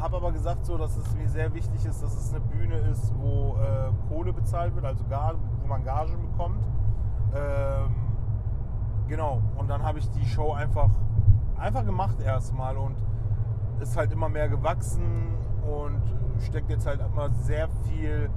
Habe 0.00 0.16
aber 0.16 0.32
gesagt, 0.32 0.66
so, 0.66 0.76
dass 0.76 0.96
es 0.96 1.14
mir 1.14 1.28
sehr 1.28 1.52
wichtig 1.54 1.84
ist, 1.84 2.02
dass 2.02 2.14
es 2.16 2.34
eine 2.34 2.40
Bühne 2.44 2.76
ist, 2.90 3.12
wo 3.18 3.56
äh, 3.56 3.90
Kohle 4.08 4.32
bezahlt 4.32 4.74
wird, 4.74 4.84
also 4.84 5.04
gar, 5.08 5.34
wo 5.62 5.66
man 5.66 5.84
Gagen 5.84 6.20
bekommt. 6.30 6.62
Ähm, 7.34 7.94
genau. 9.08 9.42
Und 9.56 9.68
dann 9.68 9.82
habe 9.82 9.98
ich 9.98 10.08
die 10.10 10.24
Show 10.26 10.52
einfach, 10.52 10.90
einfach 11.58 11.84
gemacht 11.84 12.20
erstmal 12.20 12.76
und 12.76 12.96
ist 13.80 13.96
halt 13.96 14.12
immer 14.12 14.28
mehr 14.28 14.48
gewachsen 14.48 15.34
und 15.62 16.02
steckt 16.42 16.70
jetzt 16.70 16.86
halt 16.86 17.00
immer 17.00 17.30
sehr 17.30 17.68
viel, 17.84 18.30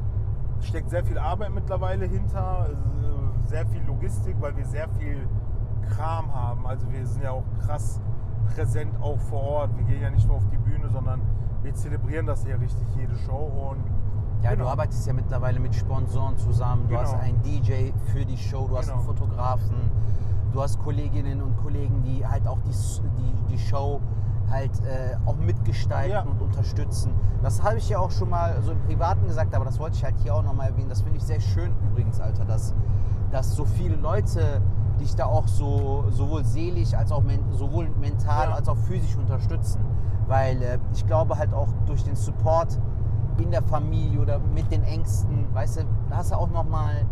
steckt 0.62 0.90
sehr 0.90 1.04
viel 1.04 1.18
Arbeit 1.18 1.52
mittlerweile 1.52 2.06
hinter, 2.06 2.70
äh, 2.70 3.48
sehr 3.48 3.66
viel 3.68 3.82
Logistik, 3.84 4.36
weil 4.40 4.56
wir 4.56 4.66
sehr 4.66 4.90
viel 4.90 5.28
Kram 5.90 6.34
haben. 6.34 6.66
Also 6.66 6.90
wir 6.92 7.06
sind 7.06 7.24
ja 7.24 7.32
auch 7.32 7.46
krass 7.66 8.02
präsent 8.56 8.92
auch 9.02 9.18
vor 9.20 9.42
Ort. 9.42 9.78
Wir 9.78 9.86
gehen 9.86 10.02
ja 10.02 10.10
nicht 10.10 10.28
nur 10.28 10.38
auf 10.38 10.48
die 10.52 10.58
Bühne, 10.58 10.90
sondern 10.90 11.22
wir 11.64 11.74
zelebrieren 11.74 12.26
das 12.26 12.46
hier 12.46 12.60
richtig 12.60 12.88
jede 12.98 13.16
Show 13.16 13.72
und 13.72 13.84
Ja, 14.44 14.52
genau. 14.52 14.66
du 14.66 14.70
arbeitest 14.72 15.06
ja 15.08 15.14
mittlerweile 15.14 15.60
mit 15.60 15.76
Sponsoren 15.76 16.38
zusammen. 16.38 16.84
Du 16.84 16.90
Genau. 16.90 17.02
hast 17.02 17.16
einen 17.16 17.42
DJ 17.44 17.92
für 18.14 18.26
die 18.26 18.38
Show, 18.38 18.68
du 18.68 18.78
hast 18.78 18.86
Genau. 18.88 19.00
einen 19.00 19.06
Fotografen, 19.08 19.76
du 20.54 20.62
hast 20.62 20.80
Kolleginnen 20.80 21.42
und 21.42 21.58
Kollegen, 21.58 22.02
die 22.04 22.26
halt 22.26 22.48
auch 22.48 22.60
die, 22.62 22.72
die, 22.72 23.54
die 23.54 23.60
Show 23.60 24.00
halt 24.50 24.72
äh, 24.84 25.16
auch 25.28 25.36
mitgestalten 25.36 26.12
Ja. 26.12 26.22
und 26.22 26.42
unterstützen. 26.42 27.12
Das 27.44 27.62
habe 27.62 27.78
ich 27.78 27.90
ja 27.90 28.00
auch 28.00 28.10
schon 28.12 28.30
mal 28.30 28.60
so 28.64 28.72
im 28.72 28.80
Privaten 28.82 29.28
gesagt, 29.28 29.54
aber 29.54 29.66
das 29.66 29.78
wollte 29.80 29.98
ich 29.98 30.04
halt 30.04 30.16
hier 30.20 30.34
auch 30.34 30.42
nochmal 30.44 30.70
erwähnen. 30.70 30.90
Das 30.90 31.02
finde 31.02 31.18
ich 31.18 31.24
sehr 31.24 31.40
schön 31.42 31.72
übrigens, 31.92 32.20
Alter, 32.20 32.46
dass 32.46 32.74
dass 33.32 33.56
so 33.56 33.64
viele 33.64 33.96
Leute 33.96 34.60
dich 35.00 35.16
da 35.16 35.26
auch 35.26 35.48
so 35.48 36.06
sowohl 36.10 36.44
seelisch 36.46 36.94
als 36.94 37.12
auch 37.12 37.22
men 37.24 37.40
sowohl 37.52 37.90
mental 38.00 38.50
Ja. 38.50 38.56
als 38.56 38.68
auch 38.70 38.78
physisch 38.78 39.16
unterstützen. 39.16 39.82
Weil 40.28 40.62
äh, 40.62 40.78
ich 40.94 41.06
glaube 41.08 41.38
halt 41.38 41.54
auch 41.54 41.68
durch 41.86 42.04
den 42.04 42.16
Support 42.16 42.80
in 43.38 43.52
der 43.52 43.64
Familie 43.64 44.20
oder 44.20 44.40
mit 44.40 44.72
den 44.72 44.84
Ängsten, 44.84 45.48
weißt 45.54 45.80
du, 45.80 45.82
da 46.10 46.18
hast 46.18 46.32
du 46.32 46.36
auch 46.36 46.50
nochmal 46.52 47.06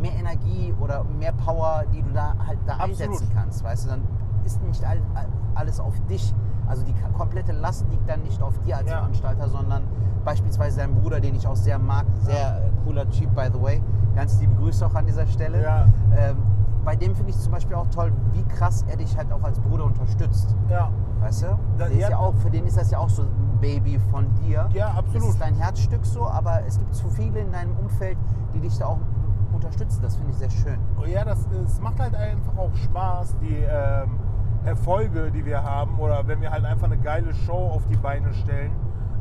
mehr 0.00 0.14
Energie 0.14 0.72
oder 0.80 1.02
mehr 1.04 1.32
Power, 1.32 1.82
die 1.92 2.00
du 2.02 2.10
da 2.12 2.34
halt 2.46 2.58
da 2.66 2.74
Absolut. 2.74 2.90
einsetzen 3.00 3.28
kannst. 3.34 3.64
Weißt 3.64 3.84
du, 3.86 3.90
dann 3.90 4.02
ist 4.44 4.62
nicht 4.62 4.84
all, 4.84 4.98
all- 5.14 5.26
alles 5.56 5.80
auf 5.80 5.98
dich. 6.08 6.32
Also 6.68 6.84
die 6.84 6.94
komplette 7.16 7.52
Last 7.52 7.86
liegt 7.90 8.08
dann 8.08 8.22
nicht 8.22 8.40
auf 8.42 8.58
dir 8.60 8.76
als 8.76 8.88
Ja. 8.90 8.98
Veranstalter, 8.98 9.48
sondern 9.48 9.82
beispielsweise 10.24 10.78
dein 10.80 10.94
Bruder, 10.94 11.18
den 11.20 11.34
ich 11.34 11.46
auch 11.46 11.56
sehr 11.56 11.78
mag, 11.78 12.06
sehr 12.20 12.58
äh, 12.66 12.70
cooler 12.84 13.08
Typ, 13.10 13.34
by 13.34 13.48
the 13.52 13.60
way. 13.60 13.82
Ganz 14.14 14.38
liebe 14.40 14.54
Grüße 14.54 14.86
auch 14.86 14.94
an 14.94 15.06
dieser 15.06 15.26
Stelle. 15.26 15.62
Ja. 15.62 15.86
Ähm, 16.16 16.36
bei 16.84 16.96
dem 16.96 17.14
finde 17.14 17.30
ich 17.30 17.38
zum 17.38 17.52
Beispiel 17.52 17.76
auch 17.76 17.86
toll, 17.88 18.12
wie 18.32 18.42
krass 18.44 18.84
er 18.88 18.96
dich 18.96 19.16
halt 19.16 19.32
auch 19.32 19.42
als 19.42 19.58
Bruder 19.60 19.84
unterstützt. 19.84 20.56
Ja, 20.68 20.90
Weißt 21.20 21.42
du? 21.42 21.46
Da- 21.76 21.86
Der 21.86 21.90
ist 21.90 21.98
ja. 22.00 22.10
ja 22.10 22.18
auch, 22.18 22.34
für 22.36 22.50
den 22.50 22.64
ist 22.66 22.76
das 22.76 22.90
ja 22.90 22.98
auch 22.98 23.08
so 23.08 23.22
ein 23.22 23.58
Baby 23.60 23.98
von 24.10 24.32
dir. 24.36 24.68
Ja, 24.72 24.88
absolut. 24.88 25.16
Das 25.16 25.28
ist 25.30 25.40
dein 25.40 25.54
Herzstück 25.54 26.06
so, 26.06 26.26
aber 26.26 26.62
es 26.66 26.78
gibt 26.78 26.94
zu 26.94 27.08
viele 27.08 27.40
in 27.40 27.50
deinem 27.50 27.76
Umfeld, 27.76 28.16
die 28.54 28.60
dich 28.60 28.78
da 28.78 28.86
auch 28.86 28.98
unterstützen. 29.52 30.00
Das 30.00 30.14
finde 30.16 30.30
ich 30.32 30.38
sehr 30.38 30.50
schön. 30.50 30.78
Oh 31.00 31.04
ja, 31.04 31.24
das, 31.24 31.44
es 31.64 31.80
macht 31.80 31.98
halt 31.98 32.14
einfach 32.14 32.56
auch 32.56 32.72
Spaß, 32.76 33.36
die 33.40 33.64
ähm, 33.68 34.18
Erfolge, 34.64 35.30
die 35.32 35.44
wir 35.44 35.62
haben, 35.62 35.98
oder 35.98 36.26
wenn 36.28 36.40
wir 36.40 36.50
halt 36.52 36.64
einfach 36.64 36.86
eine 36.86 36.98
geile 36.98 37.34
Show 37.34 37.70
auf 37.74 37.86
die 37.88 37.96
Beine 37.96 38.32
stellen, 38.34 38.70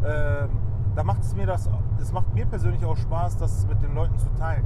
ähm, 0.05 0.49
da 0.95 1.03
macht 1.03 1.21
es 1.23 1.35
mir 1.35 1.45
das, 1.47 1.69
es 1.99 2.11
macht 2.11 2.33
mir 2.33 2.45
persönlich 2.45 2.83
auch 2.85 2.97
Spaß, 2.97 3.37
das 3.37 3.65
mit 3.67 3.81
den 3.81 3.93
Leuten 3.95 4.17
zu 4.19 4.29
teilen. 4.37 4.65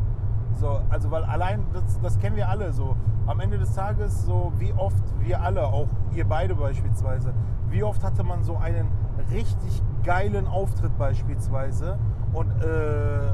So, 0.60 0.82
also 0.90 1.12
weil 1.12 1.24
allein, 1.24 1.64
das, 1.74 2.00
das 2.02 2.20
kennen 2.20 2.36
wir 2.36 2.50
alle 2.50 2.72
so. 2.74 2.96
Am 3.28 3.40
Ende 3.40 3.58
des 3.58 3.74
Tages, 3.74 4.26
so 4.26 4.52
wie 4.58 4.74
oft 4.74 5.04
wir 5.20 5.42
alle, 5.42 5.66
auch 5.68 5.88
ihr 6.14 6.26
beide 6.26 6.56
beispielsweise, 6.56 7.34
wie 7.70 7.84
oft 7.84 8.04
hatte 8.04 8.24
man 8.24 8.44
so 8.44 8.58
einen 8.58 8.90
richtig 9.32 9.82
geilen 10.04 10.48
Auftritt 10.48 10.98
beispielsweise 10.98 11.98
und 12.34 12.50
äh, 12.62 13.34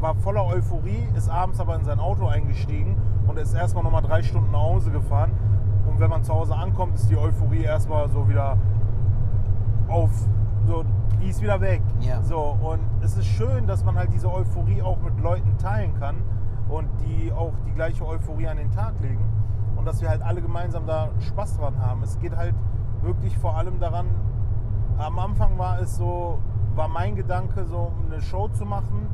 war 0.00 0.14
voller 0.16 0.46
Euphorie, 0.46 1.06
ist 1.16 1.28
abends 1.28 1.60
aber 1.60 1.76
in 1.76 1.84
sein 1.84 2.00
Auto 2.00 2.26
eingestiegen 2.26 2.96
und 3.26 3.38
ist 3.38 3.54
erstmal 3.54 3.84
nochmal 3.84 4.02
drei 4.02 4.22
Stunden 4.22 4.50
nach 4.50 4.62
Hause 4.62 4.90
gefahren. 4.90 5.30
Und 5.88 6.00
wenn 6.00 6.10
man 6.10 6.24
zu 6.24 6.32
Hause 6.32 6.54
ankommt, 6.56 6.94
ist 6.96 7.10
die 7.10 7.16
Euphorie 7.16 7.62
erstmal 7.62 8.08
so 8.10 8.28
wieder 8.28 8.56
auf, 9.88 10.10
so, 10.66 10.84
die 11.22 11.28
ist 11.28 11.40
wieder 11.40 11.60
weg. 11.60 11.82
Ja. 12.00 12.22
So, 12.22 12.56
und 12.60 12.80
es 13.00 13.16
ist 13.16 13.26
schön, 13.26 13.66
dass 13.66 13.84
man 13.84 13.96
halt 13.96 14.12
diese 14.12 14.32
Euphorie 14.32 14.82
auch 14.82 15.00
mit 15.00 15.20
Leuten 15.20 15.56
teilen 15.58 15.94
kann 15.98 16.16
und 16.68 16.88
die 17.00 17.32
auch 17.32 17.52
die 17.66 17.72
gleiche 17.72 18.06
Euphorie 18.06 18.48
an 18.48 18.56
den 18.56 18.70
Tag 18.70 18.94
legen 19.00 19.24
und 19.76 19.86
dass 19.86 20.00
wir 20.00 20.08
halt 20.08 20.22
alle 20.22 20.42
gemeinsam 20.42 20.86
da 20.86 21.10
Spaß 21.20 21.58
dran 21.58 21.78
haben. 21.78 22.02
Es 22.02 22.18
geht 22.18 22.36
halt 22.36 22.54
wirklich 23.02 23.38
vor 23.38 23.56
allem 23.56 23.78
daran, 23.78 24.06
am 24.98 25.18
Anfang 25.18 25.58
war 25.58 25.80
es 25.80 25.96
so, 25.96 26.38
war 26.74 26.88
mein 26.88 27.16
Gedanke, 27.16 27.64
so 27.66 27.92
eine 28.06 28.20
Show 28.20 28.48
zu 28.48 28.64
machen, 28.64 29.08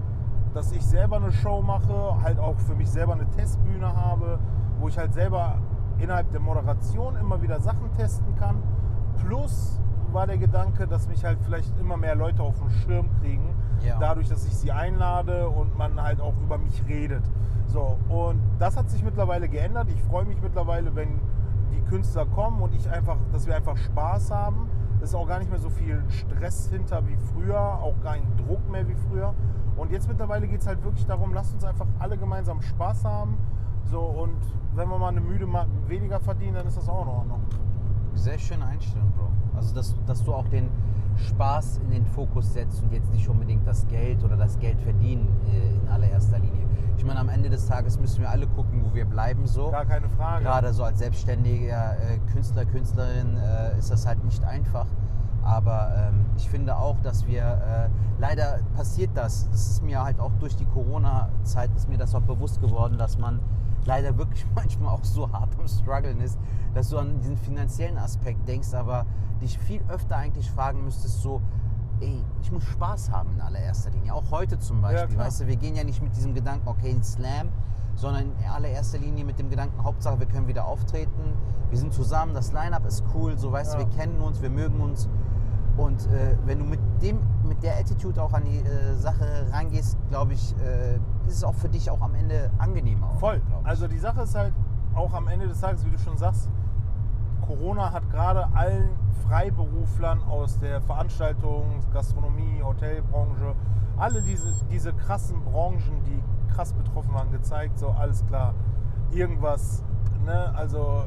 dass 0.54 0.72
ich 0.72 0.84
selber 0.84 1.16
eine 1.16 1.32
Show 1.32 1.62
mache, 1.62 2.16
halt 2.22 2.38
auch 2.38 2.59
für 2.59 2.74
mich 2.74 2.90
selber 2.90 3.14
eine 3.14 3.28
Testbühne 3.30 3.94
habe, 3.94 4.38
wo 4.80 4.88
ich 4.88 4.98
halt 4.98 5.12
selber 5.12 5.56
innerhalb 5.98 6.30
der 6.30 6.40
Moderation 6.40 7.16
immer 7.16 7.42
wieder 7.42 7.61
Sachen 7.61 7.92
testen 7.92 8.34
kann. 8.36 8.62
Plus 9.16 9.80
war 10.12 10.26
der 10.26 10.38
Gedanke, 10.38 10.86
dass 10.86 11.09
mich 11.09 11.24
halt 11.24 11.38
vielleicht 11.44 11.78
immer 11.78 11.96
mehr 11.96 12.14
Leute 12.14 12.42
auf 12.42 12.59
den 12.59 12.70
Schirm 12.70 13.09
kriegen, 13.20 13.54
Ja. 13.84 13.98
dadurch, 13.98 14.28
dass 14.28 14.44
ich 14.46 14.54
sie 14.56 14.72
einlade 14.72 15.48
und 15.48 15.76
man 15.76 16.00
halt 16.02 16.20
auch 16.20 16.34
über 16.42 16.59
mich 16.59 16.82
redet. 16.88 17.22
So, 17.66 17.98
und 18.09 18.40
das 18.59 18.76
hat 18.76 18.88
sich 18.90 19.02
mittlerweile 19.04 19.48
geändert. 19.48 19.88
Ich 19.90 20.02
freue 20.04 20.24
mich 20.24 20.40
mittlerweile, 20.42 20.94
wenn 20.96 21.20
die 21.72 21.80
Künstler 21.82 22.24
kommen 22.26 22.62
und 22.62 22.74
ich 22.74 22.88
einfach, 22.90 23.16
dass 23.32 23.46
wir 23.46 23.54
einfach 23.54 23.76
Spaß 23.76 24.30
haben. 24.30 24.68
Es 25.00 25.11
ist 25.11 25.14
auch 25.14 25.28
gar 25.28 25.38
nicht 25.38 25.50
mehr 25.50 25.61
so 25.61 25.70
viel 25.70 26.02
Stress 26.09 26.68
hinter 26.70 27.06
wie 27.06 27.16
früher, 27.16 27.61
auch 27.61 27.94
kein 28.02 28.22
Druck 28.36 28.68
mehr 28.70 28.88
wie 28.88 28.94
früher. 28.94 29.34
Und 29.76 29.92
jetzt 29.92 30.09
mittlerweile 30.09 30.48
geht 30.48 30.61
es 30.62 30.66
halt 30.66 30.82
wirklich 30.82 31.06
darum, 31.06 31.32
lasst 31.34 31.54
uns 31.54 31.64
einfach 31.64 31.86
alle 32.00 32.16
gemeinsam 32.16 32.61
Spaß 32.62 33.04
haben. 33.04 33.36
So, 33.84 34.00
und 34.00 34.36
wenn 34.74 34.88
wir 34.88 34.98
mal 34.98 35.09
eine 35.09 35.20
müde 35.20 35.46
Mark 35.46 35.68
weniger 35.86 36.18
verdienen, 36.20 36.54
dann 36.54 36.66
ist 36.66 36.76
das 36.76 36.88
auch 36.88 37.02
in 37.02 37.09
Ordnung. 37.09 37.40
Sehr 38.19 38.39
schöne 38.39 38.66
Einstellung, 38.66 39.12
Bro. 39.16 39.29
Also, 39.57 39.75
dass, 39.75 39.95
dass 40.07 40.25
du 40.25 40.35
auch 40.35 40.49
den 40.49 40.69
Spaß 41.16 41.79
in 41.85 41.91
den 41.91 42.05
Fokus 42.05 42.53
setzt 42.53 42.83
und 42.83 42.93
jetzt 42.93 43.12
nicht 43.12 43.29
unbedingt 43.29 43.66
das 43.66 43.87
Geld 43.89 44.23
oder 44.25 44.37
das 44.37 44.59
Geld 44.59 44.81
verdienen 44.81 45.29
äh, 45.53 45.75
in 45.75 45.89
allererster 45.89 46.39
Linie. 46.39 46.66
Ich 46.97 47.05
meine, 47.05 47.21
am 47.21 47.29
Ende 47.29 47.49
des 47.49 47.66
Tages 47.66 47.99
müssen 47.99 48.21
wir 48.21 48.31
alle 48.31 48.49
gucken, 48.49 48.85
wo 48.85 48.93
wir 48.93 49.05
bleiben 49.05 49.47
so. 49.47 49.71
Gar 49.71 49.85
keine 49.85 50.09
Frage. 50.09 50.45
Gerade 50.45 50.73
so 50.73 50.83
als 50.83 50.99
selbstständiger 50.99 51.97
äh, 51.97 52.19
Künstler, 52.33 52.64
Künstlerin 52.64 53.37
äh, 53.37 53.79
ist 53.79 53.91
das 53.91 54.05
halt 54.05 54.25
nicht 54.25 54.43
einfach. 54.45 54.87
Aber 55.43 55.93
ähm, 55.97 56.27
ich 56.37 56.49
finde 56.51 56.77
auch, 56.77 57.01
dass 57.03 57.27
wir, 57.27 57.43
äh, 57.43 57.89
leider 58.21 58.59
passiert 58.77 59.11
das, 59.14 59.49
das 59.51 59.71
ist 59.71 59.83
mir 59.83 60.03
halt 60.03 60.19
auch 60.19 60.33
durch 60.41 60.57
die 60.57 60.66
Corona-Zeit, 60.66 61.71
ist 61.77 61.89
mir 61.89 61.99
das 61.99 62.14
auch 62.14 62.23
bewusst 62.23 62.61
geworden, 62.61 62.99
dass 62.99 63.16
man 63.16 63.39
leider 63.89 64.16
wirklich 64.16 64.47
manchmal 64.55 64.95
auch 64.95 65.03
so 65.03 65.30
hart 65.32 65.59
am 65.59 65.66
Struggeln 65.66 66.20
ist, 66.20 66.39
dass 66.74 66.91
du 66.91 66.99
an 66.99 67.18
diesen 67.20 67.36
finanziellen 67.36 67.99
Aspekt 67.99 68.47
denkst, 68.47 68.74
aber 68.74 69.07
dich 69.41 69.59
viel 69.59 69.80
öfter 69.89 70.16
eigentlich 70.16 70.49
fragen 70.51 70.84
müsstest, 70.84 71.22
so, 71.22 71.41
ey, 72.01 72.22
ich 72.43 72.53
muss 72.53 72.62
Spaß 72.64 73.11
haben 73.11 73.30
in 73.34 73.41
allererster 73.41 73.91
Linie. 73.91 74.14
Auch 74.14 74.30
heute 74.30 74.59
zum 74.59 74.82
Beispiel, 74.82 75.14
klar. 75.14 75.26
weißt 75.26 75.41
du, 75.41 75.47
wir 75.47 75.57
gehen 75.57 75.74
ja 75.74 75.84
nicht 75.84 76.03
mit 76.03 76.14
diesem 76.14 76.34
Gedanken, 76.34 76.68
okay, 76.68 76.91
ein 76.91 77.03
Slam, 77.03 77.49
sondern 77.97 78.32
in 78.39 78.51
allererster 78.51 78.99
Linie 78.99 79.24
mit 79.24 79.39
dem 79.39 79.49
Gedanken, 79.51 79.82
Hauptsache 79.82 80.20
wir 80.20 80.26
können 80.26 80.47
wieder 80.47 80.66
auftreten, 80.66 81.32
wir 81.70 81.78
sind 81.78 81.93
zusammen, 81.93 82.34
das 82.34 82.53
Line-Up 82.53 82.86
ist 82.86 83.03
cool, 83.14 83.36
so 83.39 83.51
weißt 83.51 83.74
du, 83.74 83.78
Ja. 83.78 83.86
wir 83.89 83.97
kennen 83.97 84.20
uns, 84.20 84.41
wir 84.43 84.51
mögen 84.51 84.80
uns. 84.80 85.09
Und 85.79 86.07
äh, 86.09 86.37
wenn 86.45 86.59
du 86.59 86.64
mit 86.64 86.81
dem, 87.01 87.20
mit 87.45 87.62
der 87.62 87.79
Attitude 87.79 88.20
auch 88.20 88.33
an 88.33 88.45
die 88.45 88.59
äh, 88.59 88.95
Sache 88.95 89.47
rangehst, 89.53 89.97
glaube 90.09 90.33
ich, 90.33 90.55
äh, 90.61 90.97
ist 91.26 91.37
es 91.37 91.45
auch 91.45 91.55
für 91.55 91.68
dich 91.68 91.89
auch 91.89 92.01
am 92.01 92.16
Ende 92.16 92.51
angenehmer. 92.59 93.12
Voll. 93.20 93.41
Also 93.62 93.87
die 93.87 93.99
Sache 93.99 94.22
ist 94.22 94.35
halt 94.35 94.53
auch 94.95 95.14
am 95.14 95.29
Ende 95.29 95.47
des 95.47 95.61
Tages, 95.61 95.87
wie 95.87 95.91
du 95.91 95.99
schon 95.99 96.16
sagst, 96.16 96.51
Corona 97.47 97.93
hat 97.93 98.11
gerade 98.11 98.49
allen 98.55 98.91
Freiberuflern 99.26 100.20
aus 100.24 100.59
der 100.59 100.83
Veranstaltungs-, 100.83 101.89
Gastronomie, 101.93 102.61
Hotelbranche, 102.62 103.55
alle 103.97 104.20
diese, 104.20 104.49
diese 104.70 104.93
krassen 104.93 105.41
Branchen, 105.45 106.03
die 106.05 106.22
krass 106.53 106.72
betroffen 106.72 107.14
waren, 107.14 107.31
gezeigt, 107.31 107.79
so 107.79 107.91
alles 107.91 108.26
klar, 108.26 108.55
irgendwas, 109.12 109.85
ne, 110.24 110.53
also 110.57 111.05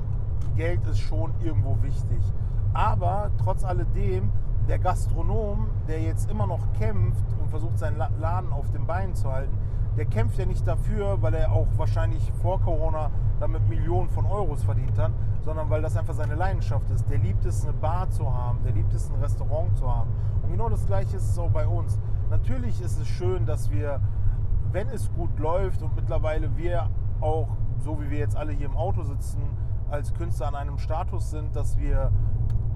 Geld 0.56 0.86
ist 0.86 1.00
schon 1.00 1.34
irgendwo 1.42 1.78
wichtig. 1.82 2.24
Aber 2.74 3.32
trotz 3.38 3.66
alledem, 3.66 4.32
der 4.72 4.80
Gastronom, 4.80 5.68
der 5.90 6.02
jetzt 6.02 6.32
immer 6.32 6.48
noch 6.48 6.72
kämpft 6.80 7.26
und 7.42 7.50
versucht, 7.50 7.78
seinen 7.78 7.98
La- 7.98 8.10
Laden 8.22 8.54
auf 8.54 8.72
den 8.72 8.88
Beinen 8.88 9.14
zu 9.16 9.30
halten, 9.30 9.52
der 9.98 10.06
kämpft 10.06 10.38
ja 10.38 10.46
nicht 10.46 10.66
dafür, 10.66 11.22
weil 11.22 11.34
er 11.34 11.52
auch 11.52 11.68
wahrscheinlich 11.76 12.32
vor 12.42 12.62
Corona 12.62 13.12
damit 13.42 13.68
Millionen 13.68 14.08
von 14.08 14.26
Euros 14.26 14.64
verdient 14.64 14.98
hat, 14.98 15.12
sondern 15.42 15.70
weil 15.70 15.82
das 15.82 15.98
einfach 15.98 16.14
seine 16.14 16.36
Leidenschaft 16.36 16.90
ist. 16.90 17.10
Der 17.10 17.18
liebt 17.18 17.44
es, 17.44 17.66
eine 17.66 17.74
Bar 17.74 18.10
zu 18.12 18.34
haben, 18.34 18.60
der 18.64 18.72
liebt 18.72 18.94
es, 18.94 19.10
ein 19.10 19.16
Restaurant 19.16 19.76
zu 19.76 19.94
haben. 19.94 20.10
Und 20.42 20.52
genau 20.52 20.70
das 20.70 20.86
Gleiche 20.88 21.18
ist 21.18 21.30
es 21.30 21.38
auch 21.38 21.50
bei 21.50 21.68
uns. 21.68 22.00
Natürlich 22.30 22.80
ist 22.82 22.98
es 22.98 23.10
schön, 23.10 23.46
dass 23.46 23.72
wir, 23.72 24.00
wenn 24.72 24.88
es 24.88 25.12
gut 25.12 25.38
läuft 25.38 25.82
und 25.82 25.98
mittlerweile 25.98 26.56
wir 26.56 26.90
auch, 27.20 27.50
so 27.80 28.00
wie 28.02 28.10
wir 28.10 28.20
jetzt 28.20 28.38
alle 28.38 28.54
hier 28.54 28.68
im 28.68 28.78
Auto 28.78 29.04
sitzen, 29.04 29.42
als 29.90 30.14
Künstler 30.14 30.48
an 30.48 30.56
einem 30.56 30.78
Status 30.78 31.30
sind, 31.30 31.58
dass 31.58 31.78
wir 31.78 32.10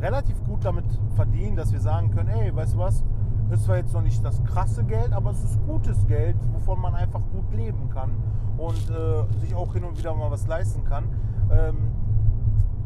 relativ 0.05 0.43
gut 0.43 0.63
damit 0.63 0.85
verdienen, 1.15 1.55
dass 1.55 1.73
wir 1.73 1.79
sagen 1.79 2.11
können, 2.11 2.29
ey, 2.29 2.55
weißt 2.55 2.75
du 2.75 2.77
was, 2.77 3.03
ist 3.49 3.65
zwar 3.65 3.77
jetzt 3.77 3.93
noch 3.93 4.01
nicht 4.01 4.23
das 4.23 4.43
krasse 4.43 4.83
Geld, 4.83 5.11
aber 5.13 5.31
es 5.31 5.43
ist 5.43 5.59
gutes 5.65 6.05
Geld, 6.05 6.35
wovon 6.53 6.79
man 6.79 6.93
einfach 6.93 7.21
gut 7.31 7.51
leben 7.51 7.89
kann 7.89 8.11
und 8.57 8.89
äh, 8.89 9.39
sich 9.39 9.55
auch 9.55 9.73
hin 9.73 9.83
und 9.83 9.97
wieder 9.97 10.13
mal 10.13 10.29
was 10.29 10.45
leisten 10.47 10.83
kann. 10.83 11.05
Ähm, 11.51 11.77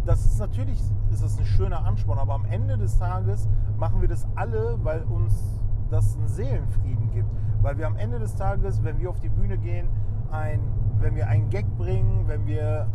das 0.06 0.26
ist 0.26 0.40
natürlich 0.40 0.80
ist 1.12 1.24
das 1.24 1.38
ein 1.38 1.46
schöner 1.46 1.86
Ansporn, 1.86 2.20
aber 2.20 2.34
am 2.34 2.46
Ende 2.46 2.78
des 2.78 2.98
Tages 2.98 3.48
machen 3.78 4.02
wir 4.02 4.08
das 4.08 4.26
alle, 4.36 4.78
weil 4.84 5.02
uns 5.04 5.60
das 5.90 6.16
einen 6.18 6.28
Seelenfrieden 6.28 7.12
gibt. 7.12 7.30
Weil 7.62 7.78
wir 7.78 7.88
am 7.88 7.98
Ende 7.98 8.20
des 8.20 8.36
Tages, 8.36 8.84
wenn 8.84 9.00
wir 9.00 9.10
auf 9.10 9.20
die 9.20 9.30
Bühne 9.30 9.58
gehen, 9.58 9.88
ein, 10.32 10.62
wenn 11.00 11.16
wir 11.16 11.28
einen 11.28 11.50
Gag 11.50 11.66
bringen, 11.78 12.28
wenn 12.28 12.46
wir, 12.46 12.88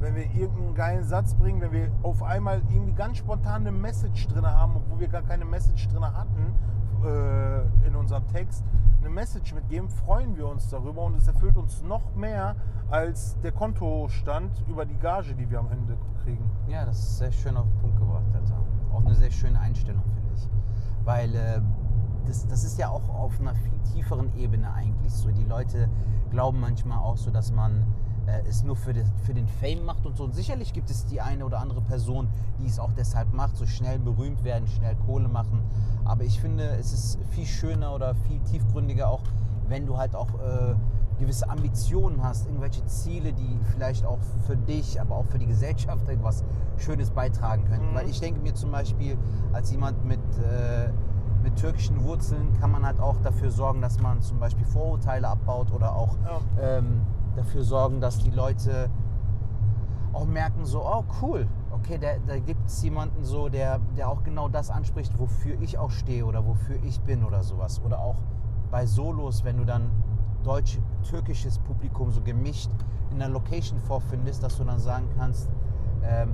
wenn 0.00 0.14
wir 0.14 0.24
irgendeinen 0.34 0.74
geilen 0.74 1.04
Satz 1.04 1.34
bringen, 1.34 1.60
wenn 1.60 1.72
wir 1.72 1.90
auf 2.02 2.22
einmal 2.22 2.62
irgendwie 2.70 2.92
ganz 2.92 3.18
spontan 3.18 3.62
eine 3.62 3.72
Message 3.72 4.28
drin 4.28 4.46
haben, 4.46 4.76
obwohl 4.76 5.00
wir 5.00 5.08
gar 5.08 5.22
keine 5.22 5.44
Message 5.44 5.88
drin 5.88 6.04
hatten 6.04 6.54
äh, 7.04 7.86
in 7.86 7.96
unserem 7.96 8.26
Text, 8.28 8.64
eine 9.00 9.10
Message 9.10 9.54
mitgeben, 9.54 9.88
freuen 9.88 10.36
wir 10.36 10.48
uns 10.48 10.68
darüber 10.68 11.02
und 11.02 11.16
es 11.16 11.28
erfüllt 11.28 11.56
uns 11.56 11.82
noch 11.82 12.14
mehr 12.14 12.56
als 12.90 13.38
der 13.40 13.52
Kontostand 13.52 14.64
über 14.68 14.84
die 14.84 14.96
Gage, 14.96 15.34
die 15.34 15.48
wir 15.50 15.58
am 15.58 15.70
Ende 15.70 15.96
kriegen. 16.22 16.50
Ja, 16.66 16.84
das 16.84 16.98
ist 16.98 17.18
sehr 17.18 17.32
schön 17.32 17.56
auf 17.56 17.66
den 17.66 17.78
Punkt 17.80 17.98
gebracht, 17.98 18.24
Alter. 18.34 18.56
Auch 18.92 19.04
eine 19.04 19.14
sehr 19.14 19.30
schöne 19.30 19.58
Einstellung, 19.58 20.02
finde 20.14 20.34
ich. 20.34 20.48
Weil 21.04 21.34
äh, 21.34 21.60
das, 22.26 22.46
das 22.46 22.64
ist 22.64 22.78
ja 22.78 22.88
auch 22.88 23.08
auf 23.08 23.40
einer 23.40 23.54
viel 23.54 23.78
tieferen 23.92 24.34
Ebene 24.36 24.72
eigentlich 24.72 25.12
so. 25.12 25.30
Die 25.30 25.44
Leute 25.44 25.88
glauben 26.30 26.60
manchmal 26.60 26.98
auch 26.98 27.16
so, 27.16 27.30
dass 27.30 27.52
man 27.52 27.86
äh, 28.28 28.48
es 28.48 28.62
nur 28.62 28.76
für, 28.76 28.92
das, 28.92 29.06
für 29.24 29.34
den 29.34 29.48
Fame 29.48 29.84
macht 29.84 30.04
und 30.06 30.16
so. 30.16 30.24
Und 30.24 30.34
sicherlich 30.34 30.72
gibt 30.72 30.90
es 30.90 31.06
die 31.06 31.20
eine 31.20 31.44
oder 31.44 31.60
andere 31.60 31.80
Person, 31.80 32.28
die 32.58 32.66
es 32.66 32.78
auch 32.78 32.92
deshalb 32.92 33.32
macht, 33.32 33.56
so 33.56 33.66
schnell 33.66 33.98
berühmt 33.98 34.44
werden, 34.44 34.66
schnell 34.68 34.94
Kohle 35.06 35.28
machen. 35.28 35.62
Aber 36.04 36.24
ich 36.24 36.40
finde, 36.40 36.64
es 36.78 36.92
ist 36.92 37.18
viel 37.30 37.46
schöner 37.46 37.94
oder 37.94 38.14
viel 38.14 38.40
tiefgründiger 38.40 39.08
auch, 39.08 39.22
wenn 39.68 39.86
du 39.86 39.96
halt 39.98 40.14
auch 40.14 40.28
äh, 40.34 40.74
gewisse 41.18 41.48
Ambitionen 41.50 42.22
hast, 42.22 42.46
irgendwelche 42.46 42.84
Ziele, 42.86 43.32
die 43.32 43.58
vielleicht 43.72 44.06
auch 44.06 44.18
für 44.46 44.56
dich, 44.56 45.00
aber 45.00 45.16
auch 45.16 45.26
für 45.26 45.38
die 45.38 45.46
Gesellschaft 45.46 46.08
irgendwas 46.08 46.44
Schönes 46.76 47.10
beitragen 47.10 47.64
können. 47.64 47.90
Mhm. 47.90 47.94
Weil 47.94 48.08
ich 48.08 48.20
denke 48.20 48.40
mir 48.40 48.54
zum 48.54 48.70
Beispiel, 48.70 49.18
als 49.52 49.70
jemand 49.72 50.04
mit, 50.04 50.20
äh, 50.38 50.90
mit 51.42 51.56
türkischen 51.56 52.02
Wurzeln 52.04 52.52
kann 52.60 52.70
man 52.70 52.84
halt 52.86 53.00
auch 53.00 53.16
dafür 53.22 53.50
sorgen, 53.50 53.80
dass 53.80 54.00
man 54.00 54.20
zum 54.22 54.38
Beispiel 54.38 54.64
Vorurteile 54.66 55.28
abbaut 55.28 55.72
oder 55.72 55.94
auch 55.94 56.16
Ja. 56.24 56.78
ähm, 56.78 57.02
dafür 57.38 57.62
sorgen, 57.62 58.00
dass 58.00 58.18
die 58.18 58.30
Leute 58.30 58.90
auch 60.12 60.26
merken, 60.26 60.64
so, 60.64 60.82
oh 60.84 61.04
cool, 61.22 61.46
okay, 61.70 61.98
da, 61.98 62.08
da 62.26 62.38
gibt 62.38 62.66
es 62.68 62.82
jemanden 62.82 63.24
so, 63.24 63.48
der, 63.48 63.78
der 63.96 64.08
auch 64.08 64.22
genau 64.24 64.48
das 64.48 64.70
anspricht, 64.70 65.18
wofür 65.18 65.60
ich 65.60 65.78
auch 65.78 65.90
stehe 65.90 66.24
oder 66.24 66.44
wofür 66.46 66.76
ich 66.82 67.00
bin 67.00 67.24
oder 67.24 67.42
sowas. 67.42 67.80
Oder 67.84 68.00
auch 68.00 68.16
bei 68.70 68.86
Solos, 68.86 69.44
wenn 69.44 69.56
du 69.58 69.64
dann 69.64 69.90
deutsch-türkisches 70.44 71.58
Publikum 71.60 72.10
so 72.10 72.20
gemischt 72.20 72.70
in 73.10 73.18
der 73.18 73.28
Location 73.28 73.78
vorfindest, 73.80 74.42
dass 74.42 74.56
du 74.58 74.64
dann 74.64 74.78
sagen 74.78 75.08
kannst, 75.16 75.48
ähm, 76.02 76.30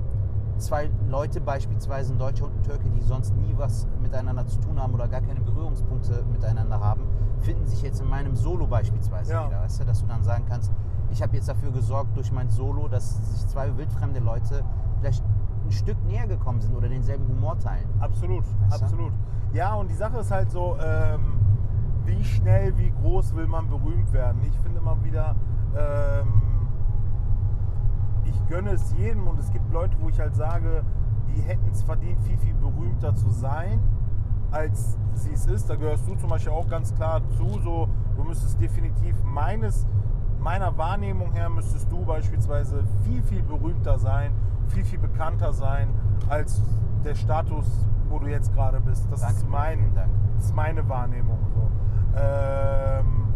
zwei 0.57 0.89
Leute 1.09 1.41
beispielsweise, 1.41 2.13
ein 2.13 2.19
Deutscher 2.19 2.45
und 2.45 2.55
ein 2.55 2.63
Türke, 2.63 2.89
die 2.89 3.01
sonst 3.01 3.35
nie 3.35 3.53
was 3.57 3.87
miteinander 4.01 4.47
zu 4.47 4.59
tun 4.59 4.81
haben 4.81 4.93
oder 4.93 5.07
gar 5.07 5.21
keine 5.21 5.41
Berührungspunkte 5.41 6.23
miteinander 6.31 6.79
haben, 6.79 7.03
finden 7.41 7.67
sich 7.67 7.81
jetzt 7.81 8.01
in 8.01 8.09
meinem 8.09 8.35
Solo 8.35 8.65
beispielsweise 8.65 9.33
Ja. 9.33 9.47
wieder. 9.47 9.61
Weißt 9.61 9.81
du, 9.81 9.85
dass 9.85 9.99
du 10.01 10.07
dann 10.07 10.23
sagen 10.23 10.45
kannst, 10.47 10.71
ich 11.15 11.21
habe 11.21 11.33
jetzt 11.37 11.47
dafür 11.47 11.71
gesorgt 11.71 12.17
durch 12.17 12.29
mein 12.33 12.49
Solo, 12.49 12.89
dass 12.89 13.15
sich 13.31 13.47
zwei 13.47 13.75
wildfremde 13.77 14.19
Leute 14.19 14.65
vielleicht 14.99 15.23
ein 15.63 15.71
Stück 15.71 15.95
näher 16.03 16.27
gekommen 16.27 16.59
sind 16.59 16.75
oder 16.75 16.89
denselben 16.89 17.25
Humor 17.29 17.57
teilen. 17.57 17.87
Absolut, 18.01 18.43
Weißt 18.67 18.81
du? 18.81 18.85
absolut. 18.85 19.13
Ja, 19.53 19.75
und 19.75 19.89
die 19.89 19.95
Sache 19.95 20.17
ist 20.17 20.29
halt 20.29 20.51
so, 20.51 20.75
ähm, 20.85 21.39
wie 22.03 22.21
schnell, 22.21 22.77
wie 22.77 22.91
groß 23.01 23.33
will 23.33 23.47
man 23.47 23.69
berühmt 23.69 24.11
werden? 24.11 24.41
Ich 24.43 24.57
finde 24.59 24.79
immer 24.79 25.01
wieder, 25.05 25.37
ähm, 25.73 26.67
ich 28.25 28.45
gönne 28.47 28.71
es 28.71 28.93
jedem 28.97 29.25
und 29.25 29.39
es 29.39 29.49
gibt 29.51 29.71
Leute, 29.71 29.95
wo 30.01 30.09
ich 30.09 30.19
halt 30.19 30.35
sage, 30.35 30.83
die 31.29 31.41
hätten 31.43 31.69
es 31.71 31.81
verdient, 31.81 32.21
viel, 32.23 32.37
viel 32.37 32.55
berühmter 32.55 33.15
zu 33.15 33.29
sein, 33.29 33.79
als 34.51 34.97
sie 35.13 35.31
es 35.31 35.45
ist. 35.47 35.69
Da 35.69 35.75
gehörst 35.75 36.05
du 36.09 36.15
zum 36.15 36.29
Beispiel 36.29 36.51
auch 36.51 36.67
ganz 36.67 36.93
klar 36.93 37.21
zu. 37.37 37.47
So, 37.63 37.87
du 38.17 38.23
müsstest 38.25 38.59
definitiv 38.59 39.15
meines, 39.23 39.87
meiner 40.45 40.77
Wahrnehmung 40.77 41.33
her, 41.33 41.49
müsstest 41.49 41.91
du 41.91 42.05
beispielsweise 42.05 42.83
viel, 43.03 43.23
viel 43.23 43.41
berühmter 43.41 43.97
sein, 43.97 44.31
viel, 44.67 44.85
viel 44.85 44.99
bekannter 44.99 45.51
sein, 45.51 45.89
als 46.29 46.61
der 47.03 47.15
Status, 47.15 47.65
wo 48.09 48.19
du 48.19 48.27
jetzt 48.27 48.53
gerade 48.53 48.79
bist. 48.79 49.07
Das 49.09 49.21
Danke, 49.21 49.37
ist, 49.37 49.49
mein, 49.49 49.91
das 49.95 50.45
ist 50.45 50.55
meine 50.55 50.87
Wahrnehmung. 50.87 51.39
So. 51.51 51.67
Ähm, 52.15 53.33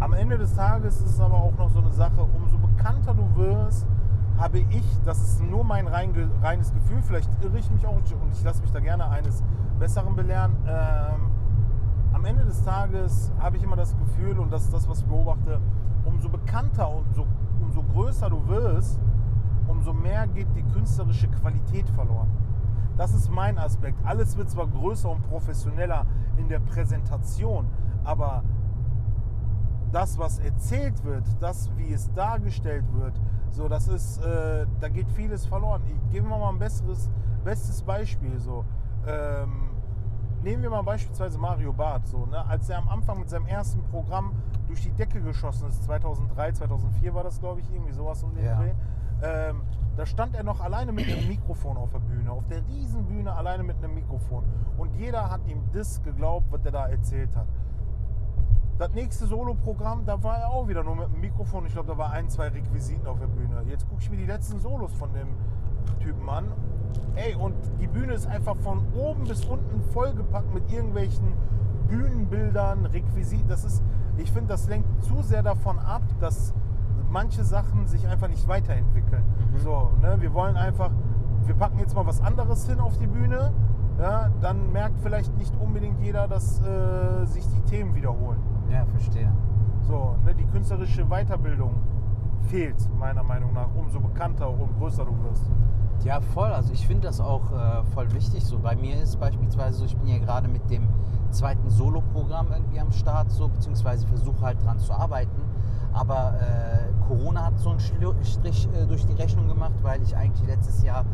am 0.00 0.12
Ende 0.12 0.38
des 0.38 0.56
Tages 0.56 0.96
ist 0.96 1.10
es 1.10 1.20
aber 1.20 1.36
auch 1.36 1.56
noch 1.56 1.70
so 1.70 1.78
eine 1.78 1.92
Sache, 1.92 2.20
umso 2.20 2.58
bekannter 2.58 3.14
du 3.14 3.36
wirst, 3.36 3.86
habe 4.38 4.58
ich, 4.58 5.02
das 5.04 5.22
ist 5.22 5.40
nur 5.40 5.62
mein 5.62 5.86
rein, 5.86 6.12
reines 6.42 6.74
Gefühl, 6.74 7.00
vielleicht 7.00 7.30
irre 7.44 7.58
ich 7.58 7.70
mich 7.70 7.86
auch 7.86 7.94
und 7.94 8.32
ich 8.32 8.42
lasse 8.42 8.60
mich 8.60 8.72
da 8.72 8.80
gerne 8.80 9.08
eines 9.08 9.44
Besseren 9.78 10.16
belehren. 10.16 10.56
Ähm, 10.66 11.30
am 12.12 12.24
Ende 12.24 12.44
des 12.44 12.62
Tages 12.62 13.32
habe 13.38 13.56
ich 13.56 13.62
immer 13.62 13.76
das 13.76 13.96
Gefühl, 13.96 14.38
und 14.38 14.52
das 14.52 14.64
ist 14.64 14.72
das, 14.72 14.88
was 14.88 15.00
ich 15.00 15.06
beobachte, 15.06 15.60
umso 16.04 16.28
bekannter 16.28 16.88
und 16.88 17.14
so, 17.14 17.26
umso 17.60 17.82
größer 17.82 18.30
du 18.30 18.46
wirst, 18.48 19.00
umso 19.68 19.92
mehr 19.92 20.26
geht 20.26 20.48
die 20.54 20.62
künstlerische 20.62 21.28
Qualität 21.28 21.88
verloren. 21.90 22.28
Das 22.96 23.14
ist 23.14 23.30
mein 23.30 23.58
Aspekt. 23.58 23.98
Alles 24.04 24.36
wird 24.36 24.50
zwar 24.50 24.66
größer 24.66 25.10
und 25.10 25.22
professioneller 25.28 26.06
in 26.36 26.48
der 26.48 26.60
Präsentation, 26.60 27.66
aber 28.04 28.42
das, 29.92 30.18
was 30.18 30.38
erzählt 30.38 31.04
wird, 31.04 31.24
das, 31.40 31.70
wie 31.76 31.92
es 31.92 32.12
dargestellt 32.12 32.84
wird, 32.94 33.20
so, 33.52 33.68
das 33.68 33.86
ist, 33.86 34.18
äh, 34.24 34.66
da 34.80 34.88
geht 34.88 35.10
vieles 35.10 35.44
verloren. 35.44 35.82
Ich 35.86 36.10
gebe 36.10 36.26
mal 36.26 36.48
ein 36.48 36.58
besseres, 36.58 37.10
bestes 37.44 37.82
Beispiel. 37.82 38.38
So. 38.38 38.64
Ähm, 39.06 39.71
nehmen 40.42 40.62
wir 40.62 40.70
mal 40.70 40.82
beispielsweise 40.82 41.38
Mario 41.38 41.72
Barth. 41.72 42.06
So, 42.08 42.26
ne? 42.26 42.44
Als 42.46 42.68
er 42.68 42.78
am 42.78 42.88
Anfang 42.88 43.18
mit 43.20 43.30
seinem 43.30 43.46
ersten 43.46 43.82
Programm 43.84 44.32
durch 44.66 44.82
die 44.82 44.90
Decke 44.90 45.20
geschossen 45.20 45.68
ist, 45.68 45.84
2003, 45.84 46.52
2004 46.52 47.14
war 47.14 47.24
das, 47.24 47.40
glaube 47.40 47.60
ich, 47.60 47.72
irgendwie 47.72 47.92
sowas 47.92 48.22
um 48.22 48.34
den 48.34 48.44
Ja. 48.44 48.56
Dreh. 48.56 48.72
Ähm, 49.22 49.62
da 49.96 50.06
stand 50.06 50.34
er 50.34 50.42
noch 50.42 50.60
alleine 50.60 50.90
mit 50.90 51.06
einem 51.06 51.28
Mikrofon 51.28 51.76
auf 51.76 51.90
der 51.90 52.00
Bühne, 52.00 52.30
auf 52.32 52.46
der 52.48 52.66
Riesenbühne 52.66 53.32
alleine 53.32 53.62
mit 53.62 53.76
einem 53.76 53.94
Mikrofon. 53.94 54.44
Und 54.78 54.94
jeder 54.94 55.30
hat 55.30 55.46
ihm 55.46 55.62
das 55.72 56.02
geglaubt, 56.02 56.46
was 56.50 56.64
er 56.64 56.72
da 56.72 56.88
erzählt 56.88 57.36
hat. 57.36 57.46
Das 58.78 58.90
nächste 58.94 59.26
Solo-Programm, 59.26 60.06
da 60.06 60.22
war 60.24 60.38
er 60.38 60.48
auch 60.50 60.66
wieder 60.66 60.82
nur 60.82 60.96
mit 60.96 61.12
dem 61.12 61.20
Mikrofon. 61.20 61.66
Ich 61.66 61.72
glaube, 61.74 61.88
da 61.88 61.98
war 61.98 62.10
ein, 62.10 62.28
zwei 62.30 62.48
Requisiten 62.48 63.06
auf 63.06 63.20
der 63.20 63.26
Bühne. 63.26 63.62
Jetzt 63.68 63.88
gucke 63.88 64.00
ich 64.00 64.10
mir 64.10 64.16
die 64.16 64.26
letzten 64.26 64.58
Solos 64.58 64.92
von 64.94 65.12
dem 65.12 65.28
Typen 66.00 66.28
an. 66.28 66.46
Ey, 67.14 67.34
und 67.34 67.54
die 67.80 67.86
Bühne 67.86 68.14
ist 68.14 68.26
einfach 68.26 68.56
von 68.56 68.82
oben 68.94 69.24
bis 69.24 69.44
unten 69.44 69.80
vollgepackt 69.92 70.52
mit 70.54 70.70
irgendwelchen 70.72 71.32
Bühnenbildern, 71.88 72.86
Requisiten. 72.86 73.48
Das 73.48 73.64
ist, 73.64 73.82
ich 74.16 74.30
finde, 74.32 74.48
das 74.48 74.68
lenkt 74.68 75.02
zu 75.02 75.22
sehr 75.22 75.42
davon 75.42 75.78
ab, 75.78 76.02
dass 76.20 76.54
manche 77.10 77.44
Sachen 77.44 77.86
sich 77.86 78.08
einfach 78.08 78.28
nicht 78.28 78.48
weiterentwickeln. 78.48 79.24
Mhm. 79.52 79.58
So, 79.58 79.90
ne, 80.00 80.16
wir 80.20 80.32
wollen 80.32 80.56
einfach, 80.56 80.90
wir 81.44 81.54
packen 81.54 81.78
jetzt 81.78 81.94
mal 81.94 82.06
was 82.06 82.20
anderes 82.20 82.66
hin 82.66 82.80
auf 82.80 82.96
die 82.98 83.06
Bühne. 83.06 83.52
Ja, 83.98 84.30
dann 84.40 84.72
merkt 84.72 85.00
vielleicht 85.00 85.36
nicht 85.36 85.54
unbedingt 85.60 86.00
jeder, 86.00 86.26
dass 86.26 86.60
äh, 86.60 87.26
sich 87.26 87.46
die 87.48 87.60
Themen 87.60 87.94
wiederholen. 87.94 88.40
Ja, 88.70 88.86
verstehe. 88.86 89.30
So, 89.82 90.16
ne, 90.24 90.34
die 90.34 90.46
künstlerische 90.46 91.04
Weiterbildung 91.04 91.74
fehlt 92.48 92.88
meiner 92.98 93.22
Meinung 93.22 93.52
nach, 93.52 93.68
umso 93.74 94.00
bekannter 94.00 94.48
und 94.48 94.76
größer 94.78 95.04
du 95.04 95.12
wirst. 95.24 95.44
Ja, 96.04 96.20
voll. 96.20 96.50
Also 96.50 96.72
ich 96.72 96.86
finde 96.86 97.06
das 97.06 97.20
auch 97.20 97.52
äh, 97.52 97.84
voll 97.94 98.12
wichtig. 98.12 98.44
So 98.44 98.58
bei 98.58 98.74
mir 98.74 99.00
ist 99.00 99.20
beispielsweise 99.20 99.78
so, 99.78 99.84
ich 99.84 99.96
bin 99.96 100.08
ja 100.08 100.18
gerade 100.18 100.48
mit 100.48 100.68
dem 100.70 100.88
zweiten 101.30 101.70
Solo-Programm 101.70 102.48
irgendwie 102.52 102.80
am 102.80 102.90
Start, 102.90 103.30
so 103.30 103.48
beziehungsweise 103.48 104.06
versuche 104.06 104.40
halt 104.40 104.62
dran 104.64 104.78
zu 104.78 104.92
arbeiten. 104.92 105.40
Aber 105.92 106.34
äh, 106.40 106.92
Corona 107.06 107.46
hat 107.46 107.58
so 107.58 107.70
einen 107.70 107.80
Strich 107.80 108.68
äh, 108.74 108.86
durch 108.86 109.06
die 109.06 109.12
Rechnung 109.12 109.46
gemacht, 109.46 109.74
weil 109.82 110.02
ich 110.02 110.16
eigentlich 110.16 110.46
letztes 110.46 110.82
Jahr 110.82 111.04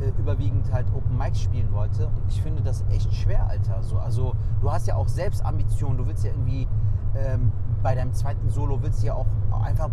äh, 0.00 0.10
überwiegend 0.20 0.72
halt 0.72 0.86
Open 0.94 1.16
Mics 1.18 1.40
spielen 1.40 1.72
wollte. 1.72 2.06
Und 2.06 2.28
ich 2.28 2.40
finde 2.40 2.62
das 2.62 2.84
echt 2.90 3.12
schwer, 3.14 3.46
Alter. 3.48 3.82
So, 3.82 3.98
also 3.98 4.34
du 4.60 4.70
hast 4.70 4.86
ja 4.86 4.94
auch 4.94 5.08
selbst 5.08 5.44
Ambitionen. 5.44 5.98
Du 5.98 6.06
willst 6.06 6.24
ja 6.24 6.30
irgendwie 6.30 6.68
ähm, 7.16 7.50
bei 7.82 7.94
deinem 7.94 8.12
zweiten 8.12 8.48
Solo 8.50 8.80
willst 8.82 9.02
du 9.02 9.06
ja 9.08 9.14
auch 9.14 9.26
einfach 9.64 9.90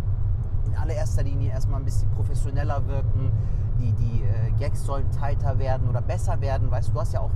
in 0.68 0.76
allererster 0.76 1.24
Linie 1.24 1.52
erstmal 1.52 1.80
ein 1.80 1.86
bisschen 1.86 2.10
professioneller 2.12 2.86
wirken. 2.88 3.32
Die, 3.80 3.92
die 3.94 4.24
äh, 4.24 4.52
Gags 4.60 4.84
sollen 4.86 5.10
tighter 5.12 5.60
werden 5.60 5.90
oder 5.90 6.02
besser 6.02 6.40
werden. 6.42 6.72
Weißt 6.72 6.90
du, 6.90 6.94
du 6.94 7.00
hast 7.00 7.14
ja 7.14 7.20
auch 7.20 7.32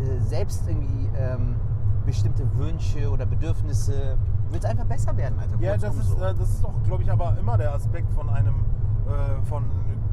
äh, 0.00 0.20
selbst 0.20 0.68
irgendwie 0.68 1.08
ähm, 1.16 1.56
bestimmte 2.04 2.44
Wünsche 2.56 3.10
oder 3.10 3.26
Bedürfnisse. 3.26 4.16
Du 4.46 4.52
willst 4.52 4.66
einfach 4.66 4.84
besser 4.84 5.16
werden, 5.16 5.38
Alter. 5.38 5.56
Ja, 5.60 5.76
das 5.76 5.96
ist, 5.96 6.10
so. 6.10 6.16
äh, 6.16 6.34
das 6.34 6.50
ist 6.50 6.64
doch, 6.64 6.82
glaube 6.84 7.02
ich, 7.02 7.10
aber 7.10 7.36
immer 7.38 7.56
der 7.56 7.74
Aspekt 7.74 8.10
von 8.12 8.28
einem, 8.28 8.54
äh, 9.06 9.44
von 9.46 9.64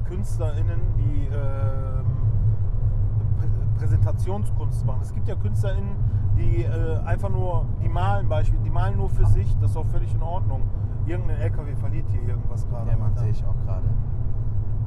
KünstlerInnen, 0.05 0.79
die 0.97 1.27
ähm, 1.27 2.05
Prä 3.37 3.47
Präsentationskunst 3.77 4.85
machen. 4.85 4.99
Es 5.01 5.13
gibt 5.13 5.27
ja 5.27 5.35
KünstlerInnen, 5.35 5.95
die 6.37 6.63
äh, 6.63 6.97
einfach 7.05 7.29
nur, 7.29 7.65
die 7.81 7.89
malen 7.89 8.27
Beispiel, 8.27 8.59
die 8.63 8.69
malen 8.69 8.97
nur 8.97 9.09
für 9.09 9.25
sich, 9.25 9.55
das 9.59 9.71
ist 9.71 9.77
auch 9.77 9.85
völlig 9.87 10.13
in 10.13 10.21
Ordnung. 10.21 10.63
Irgendein 11.05 11.39
LKW 11.39 11.75
verliert 11.75 12.05
hier 12.09 12.21
irgendwas 12.21 12.67
gerade. 12.67 12.91
Ja, 12.91 12.97
man, 12.97 13.15
sehe 13.15 13.29
ich 13.29 13.43
auch 13.45 13.55
gerade. 13.65 13.87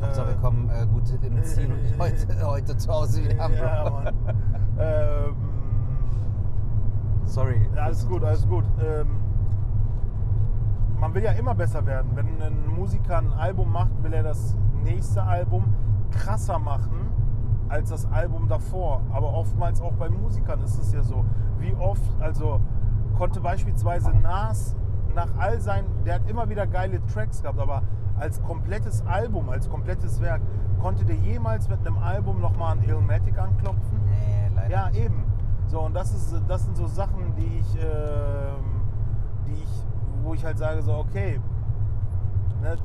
Hauptsache, 0.03 0.29
wir 0.29 0.37
kommen 0.37 0.69
äh, 0.69 0.87
gut 0.87 1.05
im 1.23 1.43
Ziel 1.45 1.71
und 1.73 1.99
heute, 1.99 2.47
heute 2.47 2.77
zu 2.77 2.93
Hause 2.93 3.25
wieder 3.25 3.49
Bro. 3.49 3.55
Ja, 3.55 3.91
Mann. 3.91 4.15
ähm, 4.79 5.53
Sorry. 7.25 7.67
Alles 7.77 8.07
gut, 8.07 8.25
alles 8.25 8.47
gut. 8.47 8.65
Ähm, 8.85 9.07
man 10.99 11.15
will 11.15 11.23
ja 11.23 11.33
immer 11.33 11.55
besser 11.55 11.87
werden. 11.87 12.11
Wenn 12.15 12.43
ein 12.43 12.67
Musiker 12.67 13.19
ein 13.19 13.33
Album 13.33 13.73
macht, 13.73 14.03
will 14.03 14.13
er 14.13 14.23
das 14.23 14.57
nächste 14.83 15.23
Album 15.23 15.73
krasser 16.11 16.59
machen 16.59 17.11
als 17.69 17.91
das 17.91 18.05
Album 18.13 18.49
davor. 18.49 19.01
Aber 19.13 19.33
oftmals 19.33 19.81
auch 19.81 19.95
bei 19.95 20.11
Musikern 20.11 20.61
ist 20.61 20.79
es 20.79 20.93
ja 20.93 21.03
so. 21.03 21.25
Wie 21.59 21.75
oft, 21.75 22.03
also 22.21 22.61
konnte 23.17 23.41
beispielsweise 23.41 24.11
Nas 24.11 24.77
nach 25.15 25.29
all 25.39 25.61
seinen, 25.61 25.87
der 26.05 26.17
hat 26.17 26.29
immer 26.29 26.49
wieder 26.49 26.67
geile 26.67 27.05
Tracks 27.07 27.41
gehabt, 27.41 27.59
aber 27.59 27.83
als 28.19 28.43
komplettes 28.43 29.05
Album, 29.07 29.49
als 29.49 29.69
komplettes 29.69 30.21
Werk, 30.21 30.43
konnte 30.81 31.05
der 31.05 31.17
jemals 31.17 31.69
mit 31.69 31.87
einem 31.87 31.99
Album 31.99 32.41
nochmal 32.41 32.77
ein 32.77 32.83
Illmatic 32.83 33.39
anklopfen? 33.39 34.01
Nee, 34.05 34.51
leider. 34.55 34.71
Ja, 34.71 34.89
nicht. 34.91 35.05
eben. 35.05 35.25
So, 35.67 35.81
und 35.81 35.95
das, 35.95 36.13
ist, 36.13 36.35
das 36.49 36.65
sind 36.65 36.77
so 36.77 36.87
Sachen, 36.87 37.35
die 37.37 37.59
ich, 37.59 37.77
ähm, 37.77 38.83
die 39.47 39.55
ich, 39.55 39.87
wo 40.23 40.35
ich 40.35 40.45
halt 40.45 40.59
sage, 40.59 40.83
so, 40.83 40.95
okay, 40.95 41.41
ne, 42.61 42.77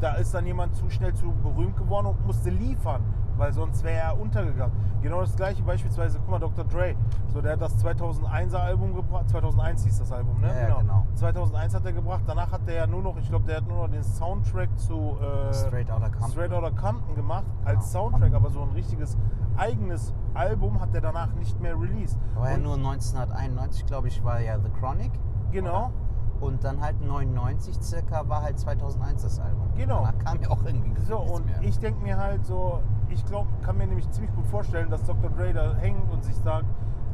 da 0.00 0.14
ist 0.14 0.34
dann 0.34 0.46
jemand 0.46 0.74
zu 0.74 0.88
schnell 0.90 1.14
zu 1.14 1.32
berühmt 1.42 1.76
geworden 1.76 2.06
und 2.06 2.26
musste 2.26 2.50
liefern, 2.50 3.02
weil 3.36 3.52
sonst 3.52 3.84
wäre 3.84 3.98
er 4.00 4.18
untergegangen. 4.20 4.74
Genau 5.02 5.20
das 5.20 5.36
gleiche 5.36 5.62
beispielsweise, 5.62 6.18
guck 6.18 6.30
mal, 6.30 6.38
Dr. 6.38 6.64
Dre, 6.64 6.94
so 7.32 7.40
der 7.40 7.52
hat 7.52 7.60
das 7.60 7.76
2001er 7.84 8.56
Album 8.56 8.94
gebracht, 8.94 9.28
2001 9.28 9.84
hieß 9.84 9.98
das 10.00 10.10
Album, 10.12 10.40
ne? 10.40 10.48
Ja, 10.48 10.68
ja, 10.68 10.80
genau. 10.80 11.06
2001 11.14 11.74
hat 11.74 11.84
er 11.84 11.92
gebracht, 11.92 12.22
danach 12.26 12.50
hat 12.50 12.62
er 12.66 12.74
ja 12.74 12.86
nur 12.86 13.02
noch, 13.02 13.16
ich 13.18 13.28
glaube, 13.28 13.44
der 13.46 13.58
hat 13.58 13.68
nur 13.68 13.78
noch 13.82 13.90
den 13.90 14.02
Soundtrack 14.02 14.76
zu 14.78 15.16
äh, 15.20 15.54
Straight 15.54 15.90
Outta 15.90 16.08
Compton. 16.08 16.30
Straight 16.30 16.52
Outta 16.52 16.70
Compton 16.70 17.14
gemacht 17.14 17.44
als 17.64 17.92
Genau. 17.92 18.08
Soundtrack, 18.10 18.34
aber 18.34 18.50
so 18.50 18.62
ein 18.62 18.70
richtiges 18.70 19.16
eigenes 19.56 20.12
Album 20.34 20.80
hat 20.80 20.94
er 20.94 21.00
danach 21.00 21.32
nicht 21.34 21.60
mehr 21.60 21.78
released. 21.78 22.18
War 22.34 22.50
ja 22.50 22.58
nur 22.58 22.74
1991, 22.74 23.86
glaube 23.86 24.08
ich, 24.08 24.22
war 24.24 24.40
ja 24.40 24.58
The 24.58 24.70
Chronic. 24.80 25.12
Genau. 25.52 25.92
Und 26.40 26.64
dann 26.64 26.80
halt 26.80 27.00
99 27.00 27.76
circa 27.82 28.28
war 28.28 28.42
halt 28.42 28.58
2001 28.58 29.22
das 29.22 29.40
Album. 29.40 29.68
Genau. 29.76 30.04
Danach 30.04 30.18
kam 30.18 30.40
ja 30.42 30.50
auch 30.50 30.64
irgendwie 30.64 31.00
So, 31.02 31.18
und 31.18 31.46
mehr. 31.46 31.60
ich 31.62 31.78
denke 31.78 32.02
mir 32.02 32.16
halt 32.18 32.44
so, 32.44 32.80
ich 33.08 33.24
glaube, 33.24 33.48
kann 33.62 33.78
mir 33.78 33.86
nämlich 33.86 34.10
ziemlich 34.10 34.34
gut 34.34 34.46
vorstellen, 34.46 34.90
dass 34.90 35.02
Dr. 35.04 35.30
Dre 35.30 35.52
da 35.52 35.74
hängt 35.76 36.10
und 36.12 36.24
sich 36.24 36.36
sagt, 36.36 36.66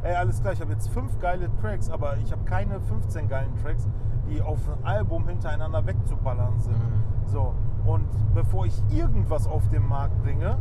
ey, 0.03 0.15
alles 0.15 0.41
klar, 0.41 0.53
ich 0.53 0.61
habe 0.61 0.71
jetzt 0.73 0.89
fünf 0.89 1.17
geile 1.19 1.49
Tracks, 1.61 1.89
aber 1.89 2.17
ich 2.17 2.31
habe 2.31 2.43
keine 2.43 2.79
15 2.81 3.27
geilen 3.29 3.55
Tracks, 3.63 3.87
die 4.29 4.41
auf 4.41 4.59
ein 4.69 4.85
Album 4.85 5.27
hintereinander 5.27 5.85
wegzuballern 5.85 6.59
sind. 6.59 6.77
Mhm. 6.77 7.03
So, 7.27 7.53
und 7.85 8.07
bevor 8.33 8.65
ich 8.65 8.81
irgendwas 8.91 9.47
auf 9.47 9.67
den 9.69 9.87
Markt 9.87 10.21
bringe, 10.23 10.57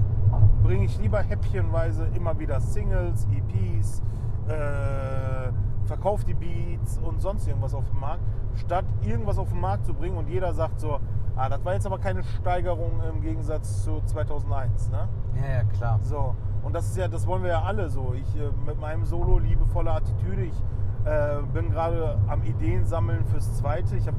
bringe 0.63 0.85
ich 0.85 0.99
lieber 1.01 1.21
häppchenweise 1.21 2.07
immer 2.15 2.39
wieder 2.39 2.61
Singles, 2.61 3.27
EPs, 3.33 4.03
äh, 4.49 5.51
verkaufe 5.85 6.25
die 6.25 6.35
Beats 6.35 6.99
und 6.99 7.21
sonst 7.21 7.47
irgendwas 7.47 7.75
auf 7.75 7.89
den 7.89 8.01
Markt, 8.01 8.23
statt 8.57 8.85
irgendwas 9.03 9.39
auf 9.39 9.51
den 9.51 9.61
Markt 9.61 9.87
zu 9.87 9.95
bringen 9.95 10.17
und 10.17 10.29
jeder 10.29 10.53
sagt 10.55 10.81
so, 10.81 10.99
ah, 11.37 11.49
das 11.49 11.65
war 11.65 11.75
jetzt 11.75 11.87
aber 11.87 11.99
keine 11.99 12.23
Steigerung 12.23 13.01
im 13.09 13.21
Gegensatz 13.21 13.85
zu 13.85 14.01
2001, 14.05 14.91
ne? 14.91 15.09
ja, 15.37 15.59
ja, 15.59 15.65
klar. 15.65 15.99
So, 16.03 16.35
und 16.63 16.75
das 16.75 16.87
ist 16.87 16.97
ja, 16.97 17.09
das 17.09 17.27
wollen 17.27 17.43
wir 17.43 17.51
ja 17.51 17.63
alle 17.63 17.89
so. 17.89 18.15
Ich 18.15 18.37
äh, 18.37 18.51
mit 18.67 18.81
meinem 18.81 19.05
Solo 19.05 19.39
liebevolle 19.39 19.93
Attitüde, 19.93 20.43
ich 20.43 20.63
äh, 21.05 21.43
bin 21.53 21.71
gerade 21.71 22.19
am 22.29 22.43
Ideen 22.43 22.85
sammeln 22.85 23.25
fürs 23.25 23.57
zweite. 23.57 23.97
Ich 23.97 24.07
habe 24.07 24.17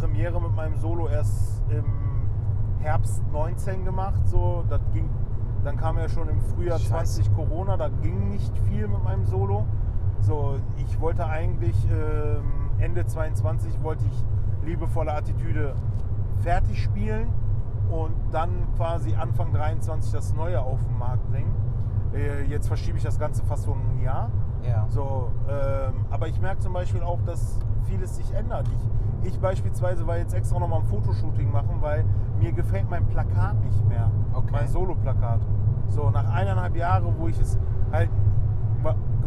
Premiere 0.00 0.40
mit 0.40 0.54
meinem 0.54 0.76
Solo 0.76 1.08
erst 1.08 1.62
im 1.70 1.84
Herbst 2.80 3.22
19 3.32 3.84
gemacht, 3.84 4.26
so, 4.28 4.64
das 4.68 4.80
ging 4.92 5.08
dann 5.64 5.76
kam 5.76 5.98
ja 5.98 6.08
schon 6.08 6.28
im 6.28 6.40
Frühjahr 6.40 6.78
Scheiße. 6.78 7.22
20 7.22 7.34
Corona, 7.34 7.76
da 7.76 7.88
ging 7.88 8.30
nicht 8.30 8.56
viel 8.58 8.86
mit 8.86 9.02
meinem 9.02 9.26
Solo. 9.26 9.66
So, 10.20 10.56
ich 10.76 11.00
wollte 11.00 11.26
eigentlich 11.26 11.76
ähm, 11.90 12.70
Ende 12.78 13.06
22 13.06 13.82
wollte 13.82 14.04
ich 14.04 14.24
liebevolle 14.66 15.12
Attitüde 15.12 15.74
fertig 16.40 16.82
spielen 16.82 17.28
und 17.90 18.14
dann 18.32 18.50
quasi 18.76 19.14
Anfang 19.14 19.52
23 19.52 20.12
das 20.12 20.34
Neue 20.34 20.60
auf 20.60 20.82
den 20.84 20.98
Markt 20.98 21.28
bringen. 21.30 21.54
Äh, 22.14 22.44
jetzt 22.44 22.68
verschiebe 22.68 22.98
ich 22.98 23.04
das 23.04 23.18
Ganze 23.18 23.42
fast 23.44 23.64
so 23.64 23.72
ein 23.72 24.00
Jahr. 24.02 24.30
Ja. 24.62 24.86
So, 24.88 25.30
ähm, 25.48 26.04
aber 26.10 26.28
ich 26.28 26.40
merke 26.40 26.60
zum 26.60 26.72
Beispiel 26.72 27.02
auch, 27.02 27.20
dass 27.22 27.58
vieles 27.84 28.16
sich 28.16 28.32
ändert. 28.34 28.66
Ich, 29.22 29.32
ich 29.32 29.40
beispielsweise 29.40 30.06
war 30.06 30.18
jetzt 30.18 30.34
extra 30.34 30.58
nochmal 30.58 30.80
ein 30.80 30.86
Fotoshooting 30.86 31.50
machen, 31.50 31.78
weil 31.80 32.04
mir 32.38 32.52
gefällt 32.52 32.88
mein 32.90 33.06
Plakat 33.06 33.62
nicht 33.64 33.86
mehr. 33.88 34.10
Okay. 34.32 34.52
Mein 34.52 34.68
Solo-Plakat. 34.68 35.40
So, 35.88 36.10
nach 36.10 36.30
eineinhalb 36.30 36.76
Jahren, 36.76 37.14
wo 37.18 37.28
ich 37.28 37.40
es 37.40 37.58
halt 37.90 38.10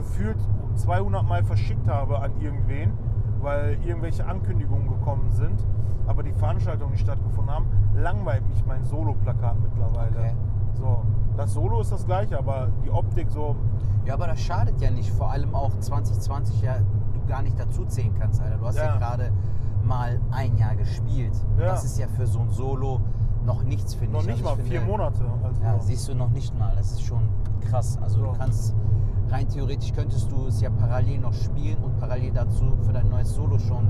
gefühlt 0.05 0.37
200 0.75 1.23
Mal 1.27 1.43
verschickt 1.43 1.87
habe 1.87 2.19
an 2.19 2.31
irgendwen, 2.39 2.91
weil 3.39 3.77
irgendwelche 3.85 4.25
Ankündigungen 4.25 4.87
gekommen 4.87 5.29
sind, 5.31 5.65
aber 6.07 6.23
die 6.23 6.33
Veranstaltungen 6.33 6.91
nicht 6.91 7.01
stattgefunden 7.03 7.53
haben, 7.53 7.65
langweilt 7.95 8.47
mich 8.49 8.65
mein 8.65 8.83
Solo-Plakat 8.83 9.55
mittlerweile. 9.61 10.17
Okay. 10.17 10.35
So, 10.73 11.01
das 11.37 11.53
Solo 11.53 11.81
ist 11.81 11.91
das 11.91 12.05
gleiche, 12.05 12.37
aber 12.37 12.69
die 12.83 12.89
Optik 12.89 13.29
so, 13.29 13.55
Ja, 14.05 14.15
aber 14.15 14.25
das 14.27 14.39
schadet 14.41 14.81
ja 14.81 14.89
nicht. 14.89 15.11
Vor 15.11 15.29
allem 15.29 15.53
auch 15.53 15.77
2020 15.79 16.61
ja 16.63 16.77
du 17.13 17.23
gar 17.27 17.43
nicht 17.43 17.59
dazu 17.59 17.85
zählen 17.85 18.15
kannst, 18.19 18.41
Alter. 18.41 18.57
Du 18.57 18.65
hast 18.65 18.77
ja, 18.77 18.85
Ja. 18.85 18.97
gerade 18.97 19.31
mal 19.83 20.19
ein 20.31 20.57
Jahr 20.57 20.75
gespielt. 20.75 21.33
Ja. 21.59 21.65
Das 21.65 21.83
ist 21.83 21.99
ja 21.99 22.07
für 22.07 22.25
so 22.25 22.39
ein 22.39 22.49
Solo 22.49 22.99
noch 23.45 23.61
nichts, 23.63 23.93
finde 23.93 24.13
noch 24.13 24.21
ich. 24.21 24.27
nicht 24.27 24.43
Also 24.43 24.55
mal 24.55 24.61
ich 24.63 24.67
vier 24.69 24.79
finde- 24.81 24.91
Monate. 24.97 25.23
Also 25.43 25.61
Ja, 25.61 25.79
siehst 25.79 26.07
du 26.07 26.15
noch 26.15 26.31
nicht 26.31 26.57
mal. 26.57 26.73
Das 26.75 26.91
ist 26.93 27.03
schon 27.03 27.29
krass. 27.69 27.99
Also 28.01 28.19
So. 28.19 28.25
du 28.25 28.31
kannst 28.33 28.75
rein 29.31 29.47
theoretisch 29.47 29.93
könntest 29.93 30.31
du 30.31 30.47
es 30.47 30.61
ja 30.61 30.69
parallel 30.69 31.19
noch 31.19 31.33
spielen 31.33 31.77
und 31.83 31.97
parallel 31.99 32.31
dazu 32.31 32.75
für 32.81 32.93
dein 32.93 33.09
neues 33.09 33.33
Solo 33.33 33.57
schon 33.59 33.87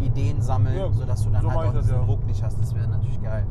Ideen 0.00 0.40
sammeln, 0.40 0.76
Ja, 0.76 0.90
sodass 0.90 1.22
du 1.24 1.30
dann 1.30 1.42
so 1.42 1.52
halt 1.52 1.68
auch 1.70 1.80
diesen 1.80 1.94
ja. 1.96 2.04
Druck 2.04 2.26
nicht 2.26 2.42
hast. 2.42 2.60
Das 2.60 2.74
wäre 2.74 2.88
natürlich 2.88 3.20
geil. 3.22 3.46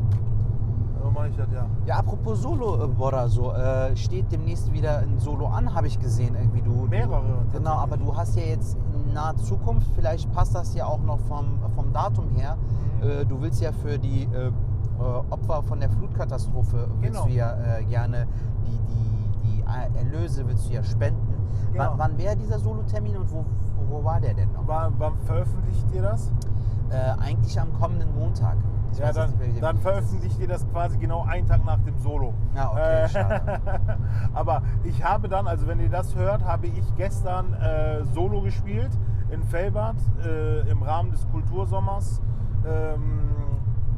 so 1.02 1.12
mache 1.12 1.30
ich 1.30 1.36
das 1.36 1.48
ja. 1.54 1.66
Ja, 1.86 1.96
apropos 1.98 2.42
Solo, 2.42 2.84
äh, 2.84 2.88
Borra, 2.88 3.28
so 3.28 3.52
äh, 3.54 3.96
steht 3.96 4.32
demnächst 4.32 4.72
wieder 4.74 5.00
ein 5.00 5.20
Solo 5.20 5.46
an, 5.48 5.74
habe 5.74 5.88
ich 5.88 6.00
gesehen. 6.00 6.36
Irgendwie 6.36 6.62
du. 6.62 6.88
Mehrere, 6.90 7.46
Du, 7.52 7.58
genau, 7.60 7.74
aber 7.76 7.98
du 7.98 8.16
hast 8.16 8.36
ja 8.36 8.44
jetzt 8.44 8.78
in 8.94 9.14
naher 9.14 9.38
Zukunft, 9.38 9.88
vielleicht 9.96 10.32
passt 10.32 10.56
das 10.56 10.74
ja 10.74 10.86
auch 10.88 11.02
noch 11.04 11.20
vom, 11.22 11.60
vom 11.76 11.94
Datum 11.94 12.30
her. 12.32 12.58
Mhm. 13.02 13.08
Äh, 13.08 13.26
du 13.26 13.40
willst 13.42 13.62
ja 13.62 13.72
für 13.72 13.98
die 14.00 14.24
äh, 14.24 14.48
äh, 14.48 14.52
Opfer 15.30 15.62
von 15.64 15.80
der 15.80 15.90
Flutkatastrophe 15.92 16.88
willst 17.00 17.14
Genau. 17.16 17.28
du 17.28 17.32
ja 17.34 17.54
äh, 17.78 17.84
gerne 17.86 18.28
die, 18.66 18.80
die, 18.92 19.62
die 19.62 19.64
Erlöse 19.98 20.48
willst 20.48 20.68
du 20.68 20.74
ja 20.74 20.84
spenden. 20.84 21.29
Genau. 21.72 21.92
Wann, 21.92 22.00
wann 22.00 22.18
wäre 22.18 22.36
dieser 22.36 22.60
Solo-Termin 22.60 23.18
und 23.18 23.32
wo, 23.32 23.46
wo 23.90 24.04
war 24.04 24.20
der 24.20 24.34
denn 24.34 24.52
noch? 24.54 24.68
Wann, 24.68 24.94
wann 24.98 25.18
veröffentlicht 25.26 25.86
ihr 25.94 26.02
das? 26.02 26.32
Äh, 26.90 26.96
eigentlich 27.22 27.60
am 27.60 27.72
kommenden 27.74 28.14
Montag. 28.16 28.58
Ich 28.92 28.98
Ja, 28.98 29.12
dann, 29.14 29.32
nicht, 29.38 29.62
dann 29.62 29.78
veröffentlicht 29.78 30.40
ihr 30.40 30.48
das 30.48 30.68
quasi 30.72 30.98
genau 30.98 31.24
einen 31.24 31.48
Tag 31.48 31.64
nach 31.64 31.80
dem 31.82 31.98
Solo. 32.00 32.34
Ja, 32.56 32.72
okay, 32.72 33.04
Äh, 33.04 33.10
schade. 33.10 33.62
Aber 34.34 34.64
ich 34.84 35.04
habe 35.04 35.30
dann, 35.30 35.48
also 35.48 35.68
wenn 35.68 35.80
ihr 35.80 35.90
das 35.90 36.16
hört, 36.16 36.44
habe 36.44 36.68
ich 36.68 36.96
gestern 36.96 37.54
äh, 37.54 38.04
Solo 38.06 38.42
gespielt 38.42 38.92
in 39.30 39.44
Felbert 39.44 39.98
äh, 40.26 40.62
im 40.70 40.82
Rahmen 40.82 41.12
des 41.12 41.28
Kultursommers. 41.30 42.22
Ähm, 42.68 43.30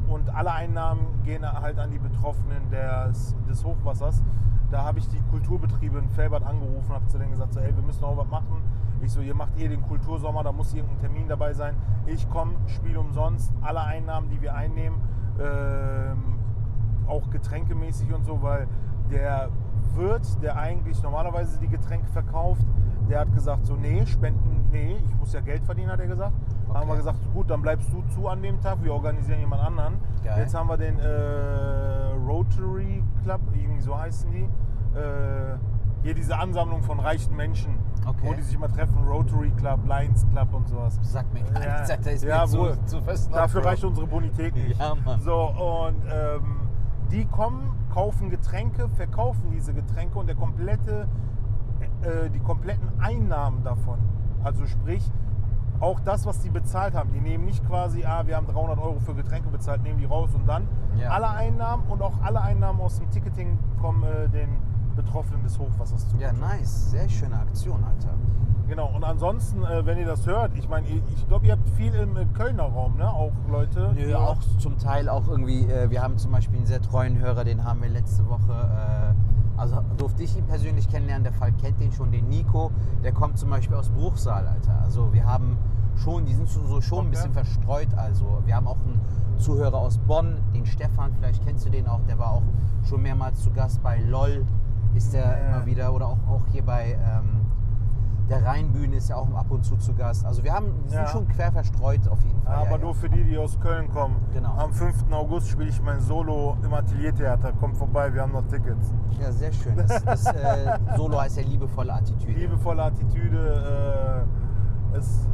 und 0.08 0.34
alle 0.34 0.52
Einnahmen 0.52 1.22
gehen 1.24 1.50
halt 1.50 1.78
an 1.78 1.90
die 1.90 1.98
Betroffenen 1.98 2.68
des, 2.70 3.34
des 3.48 3.64
Hochwassers. 3.64 4.22
Da 4.72 4.84
habe 4.84 5.00
ich 5.00 5.08
die 5.08 5.20
Kulturbetriebe 5.30 5.98
in 5.98 6.08
Felbert 6.08 6.42
angerufen, 6.44 6.94
habe 6.94 7.06
zu 7.06 7.18
denen 7.18 7.30
gesagt, 7.30 7.52
so, 7.52 7.60
ey, 7.60 7.76
wir 7.76 7.82
müssen 7.82 8.02
auch 8.04 8.16
was 8.16 8.28
machen. 8.28 8.62
Ich 9.02 9.12
so, 9.12 9.20
ihr 9.20 9.34
macht 9.34 9.60
eh 9.60 9.68
den 9.68 9.82
Kultursommer, 9.82 10.42
da 10.42 10.50
muss 10.50 10.72
irgendein 10.72 10.98
Termin 10.98 11.28
dabei 11.28 11.52
sein. 11.52 11.76
Ich 12.06 12.28
komme, 12.30 12.54
spiele 12.68 12.98
umsonst, 12.98 13.52
alle 13.60 13.82
Einnahmen, 13.82 14.30
die 14.30 14.40
wir 14.40 14.54
einnehmen, 14.54 14.98
ähm, 15.38 16.38
auch 17.06 17.28
getränkemäßig 17.28 18.14
und 18.14 18.24
so, 18.24 18.40
weil 18.40 18.66
der 19.10 19.50
Wirt, 19.94 20.42
der 20.42 20.56
eigentlich 20.56 21.02
normalerweise 21.02 21.58
die 21.58 21.68
Getränke 21.68 22.08
verkauft, 22.08 22.64
der 23.10 23.20
hat 23.20 23.34
gesagt, 23.34 23.66
so, 23.66 23.76
nee, 23.76 24.06
Spenden, 24.06 24.70
nee, 24.70 24.96
ich 25.04 25.16
muss 25.16 25.34
ja 25.34 25.40
Geld 25.40 25.64
verdienen, 25.64 25.90
hat 25.90 26.00
er 26.00 26.06
gesagt. 26.06 26.32
Dann 26.72 26.80
haben 26.82 26.88
wir 26.88 26.92
Okay. 26.94 26.98
gesagt, 27.02 27.18
gut, 27.34 27.50
dann 27.50 27.62
bleibst 27.62 27.92
du 27.92 28.02
zu 28.14 28.28
an 28.28 28.42
dem 28.42 28.60
Tag, 28.60 28.78
wir 28.82 28.92
organisieren 28.92 29.40
jemand 29.40 29.62
anderen. 29.62 29.94
Geil. 30.24 30.38
Jetzt 30.40 30.54
haben 30.54 30.68
wir 30.68 30.76
den 30.76 30.98
äh, 30.98 31.06
Rotary 32.26 33.02
Club, 33.22 33.40
irgendwie 33.54 33.80
so 33.80 33.98
heißen 33.98 34.30
die. 34.30 34.44
Äh, 34.98 35.56
hier 36.02 36.14
diese 36.14 36.36
Ansammlung 36.36 36.82
von 36.82 36.98
reichen 36.98 37.36
Menschen, 37.36 37.78
Okay. 38.04 38.18
wo 38.24 38.34
die 38.34 38.42
sich 38.42 38.56
immer 38.56 38.68
treffen, 38.68 38.98
Rotary 39.06 39.50
Club, 39.50 39.80
Lions 39.86 40.26
Club 40.30 40.52
und 40.52 40.66
sowas. 40.68 40.98
Sag 41.02 41.32
mir 41.32 41.42
gar 41.44 41.60
nichts, 41.60 41.90
Alter, 41.90 42.10
ist 42.12 42.24
ja, 42.24 42.40
mir 42.40 42.48
zu, 42.48 42.58
wohl. 42.58 42.78
zu 42.86 43.00
fest. 43.02 43.30
Dafür 43.32 43.64
reicht 43.64 43.84
unsere 43.84 44.06
Bonität 44.08 44.54
nicht. 44.56 44.80
Ja, 44.80 44.94
Mann. 45.04 45.20
So, 45.20 45.34
und 45.36 46.02
ähm, 46.12 46.56
die 47.12 47.24
kommen, 47.26 47.70
kaufen 47.94 48.30
Getränke, 48.30 48.88
verkaufen 48.88 49.50
diese 49.52 49.72
Getränke 49.74 50.18
und 50.18 50.26
der 50.26 50.34
komplette, 50.34 51.06
äh, 52.02 52.28
die 52.30 52.40
kompletten 52.40 52.88
Einnahmen 52.98 53.62
davon, 53.62 53.98
also 54.42 54.66
sprich, 54.66 55.08
auch 55.82 55.98
das, 56.00 56.24
was 56.26 56.38
die 56.40 56.48
bezahlt 56.48 56.94
haben, 56.94 57.12
die 57.12 57.20
nehmen 57.20 57.44
nicht 57.44 57.66
quasi, 57.66 58.04
ah, 58.04 58.22
wir 58.26 58.36
haben 58.36 58.46
300 58.46 58.78
Euro 58.78 59.00
für 59.00 59.14
Getränke 59.14 59.48
bezahlt, 59.50 59.82
nehmen 59.82 59.98
die 59.98 60.04
raus 60.04 60.30
und 60.34 60.46
dann 60.48 60.68
Ja. 60.96 61.10
alle 61.10 61.28
Einnahmen 61.28 61.82
und 61.88 62.00
auch 62.02 62.14
alle 62.22 62.40
Einnahmen 62.40 62.80
aus 62.80 62.98
dem 62.98 63.10
Ticketing 63.10 63.58
kommen 63.80 64.04
äh, 64.04 64.28
den 64.28 64.48
Betroffenen 64.94 65.42
des 65.42 65.58
Hochwassers 65.58 66.08
zu. 66.08 66.16
Ja, 66.18 66.32
nice. 66.32 66.90
Sehr 66.90 67.08
schöne 67.08 67.34
Aktion, 67.36 67.82
Alter. 67.84 68.14
Genau, 68.68 68.94
und 68.94 69.02
ansonsten, 69.04 69.64
äh, 69.64 69.84
wenn 69.84 69.98
ihr 69.98 70.06
das 70.06 70.24
hört, 70.26 70.54
ich 70.54 70.68
meine, 70.68 70.86
ich, 70.86 71.26
glaube, 71.28 71.46
ihr 71.46 71.52
habt 71.52 71.68
viel 71.70 71.92
im 71.94 72.16
äh, 72.16 72.26
Kölner 72.26 72.64
Raum, 72.64 72.96
ne? 72.96 73.10
Auch 73.12 73.32
Leute. 73.50 73.92
Nö, 73.94 74.10
Ja. 74.10 74.18
auch 74.18 74.40
zum 74.58 74.78
Teil 74.78 75.08
auch 75.08 75.26
irgendwie, 75.28 75.66
äh, 75.66 75.90
wir 75.90 76.00
haben 76.02 76.16
zum 76.16 76.30
Beispiel 76.30 76.58
einen 76.58 76.66
sehr 76.66 76.80
treuen 76.80 77.18
Hörer, 77.18 77.42
den 77.44 77.64
haben 77.64 77.82
wir 77.82 77.88
letzte 77.90 78.28
Woche, 78.28 78.52
äh, 78.52 79.41
also 79.62 79.80
durfte 79.96 80.24
ich 80.24 80.36
ihn 80.36 80.44
persönlich 80.44 80.88
kennenlernen, 80.88 81.22
der 81.22 81.32
Fall 81.32 81.52
kennt 81.52 81.78
den 81.80 81.92
schon, 81.92 82.10
den 82.10 82.28
Nico, 82.28 82.72
der 83.04 83.12
kommt 83.12 83.38
zum 83.38 83.48
Beispiel 83.50 83.76
aus 83.76 83.90
Bruchsal, 83.90 84.46
Alter. 84.46 84.80
Also 84.82 85.12
wir 85.12 85.24
haben 85.24 85.56
schon, 85.96 86.26
die 86.26 86.34
sind 86.34 86.48
so, 86.48 86.64
so 86.66 86.80
schon 86.80 86.98
ein 86.98 87.00
Okay. 87.06 87.10
bisschen 87.10 87.32
verstreut, 87.32 87.94
also 87.96 88.42
wir 88.44 88.56
haben 88.56 88.66
auch 88.66 88.80
einen 88.80 89.00
Zuhörer 89.38 89.78
aus 89.78 89.98
Bonn, 89.98 90.38
den 90.52 90.66
Stefan, 90.66 91.12
vielleicht 91.14 91.44
kennst 91.44 91.64
du 91.64 91.70
den 91.70 91.86
auch, 91.86 92.00
der 92.08 92.18
war 92.18 92.32
auch 92.32 92.42
schon 92.82 93.02
mehrmals 93.02 93.40
zu 93.40 93.52
Gast 93.52 93.80
bei 93.84 94.00
LOL, 94.00 94.44
ist 94.94 95.12
der 95.14 95.24
Ja. 95.26 95.34
immer 95.48 95.64
wieder, 95.66 95.94
oder 95.94 96.08
auch, 96.08 96.18
auch 96.28 96.46
hier 96.50 96.64
bei, 96.64 96.98
ähm, 97.00 97.41
Der 98.32 98.46
Rheinbühne 98.46 98.96
ist 98.96 99.08
ja 99.08 99.16
auch 99.16 99.32
ab 99.34 99.50
und 99.50 99.64
zu 99.64 99.76
zu 99.76 99.94
Gast. 99.94 100.24
Also 100.24 100.42
wir 100.42 100.52
haben 100.52 100.72
wir 100.84 100.90
sind 100.90 101.00
Ja. 101.00 101.06
schon 101.08 101.28
quer 101.28 101.52
verstreut 101.52 102.08
auf 102.08 102.22
jeden 102.22 102.40
Fall. 102.42 102.54
Aber 102.54 102.70
ja, 102.72 102.78
nur 102.78 102.92
ja. 102.92 102.94
für 102.94 103.08
die, 103.10 103.24
die 103.24 103.36
aus 103.36 103.58
Köln 103.60 103.88
kommen. 103.90 104.16
Genau. 104.32 104.54
Am 104.56 104.72
5. 104.72 105.12
August 105.12 105.48
spiele 105.48 105.68
ich 105.68 105.82
mein 105.82 106.00
Solo 106.00 106.56
im 106.62 106.72
Ateliertheater. 106.72 107.52
Kommt 107.52 107.76
vorbei, 107.76 108.12
wir 108.14 108.22
haben 108.22 108.32
noch 108.32 108.46
Tickets. 108.46 108.92
Ja, 109.20 109.30
sehr 109.32 109.52
schön. 109.52 109.76
Das, 109.76 110.02
das 110.04 110.26
äh, 110.26 110.78
Solo 110.96 111.20
heißt 111.20 111.36
ja 111.36 111.42
liebevolle 111.42 111.92
Attitüde. 111.92 112.32
Liebevolle 112.32 112.82
Attitüde. 112.84 114.26
Äh, 114.92 114.96
es 114.96 115.28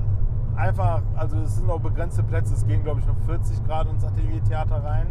einfach, 0.56 1.02
also 1.16 1.38
es 1.38 1.56
sind 1.56 1.70
auch 1.70 1.80
begrenzte 1.80 2.22
Plätze. 2.22 2.54
Es 2.54 2.66
gehen, 2.66 2.82
glaube 2.82 3.00
ich, 3.00 3.06
noch 3.06 3.18
40 3.26 3.64
Grad 3.64 3.88
ins 3.88 4.04
Ateliertheater 4.04 4.82
rein. 4.84 5.06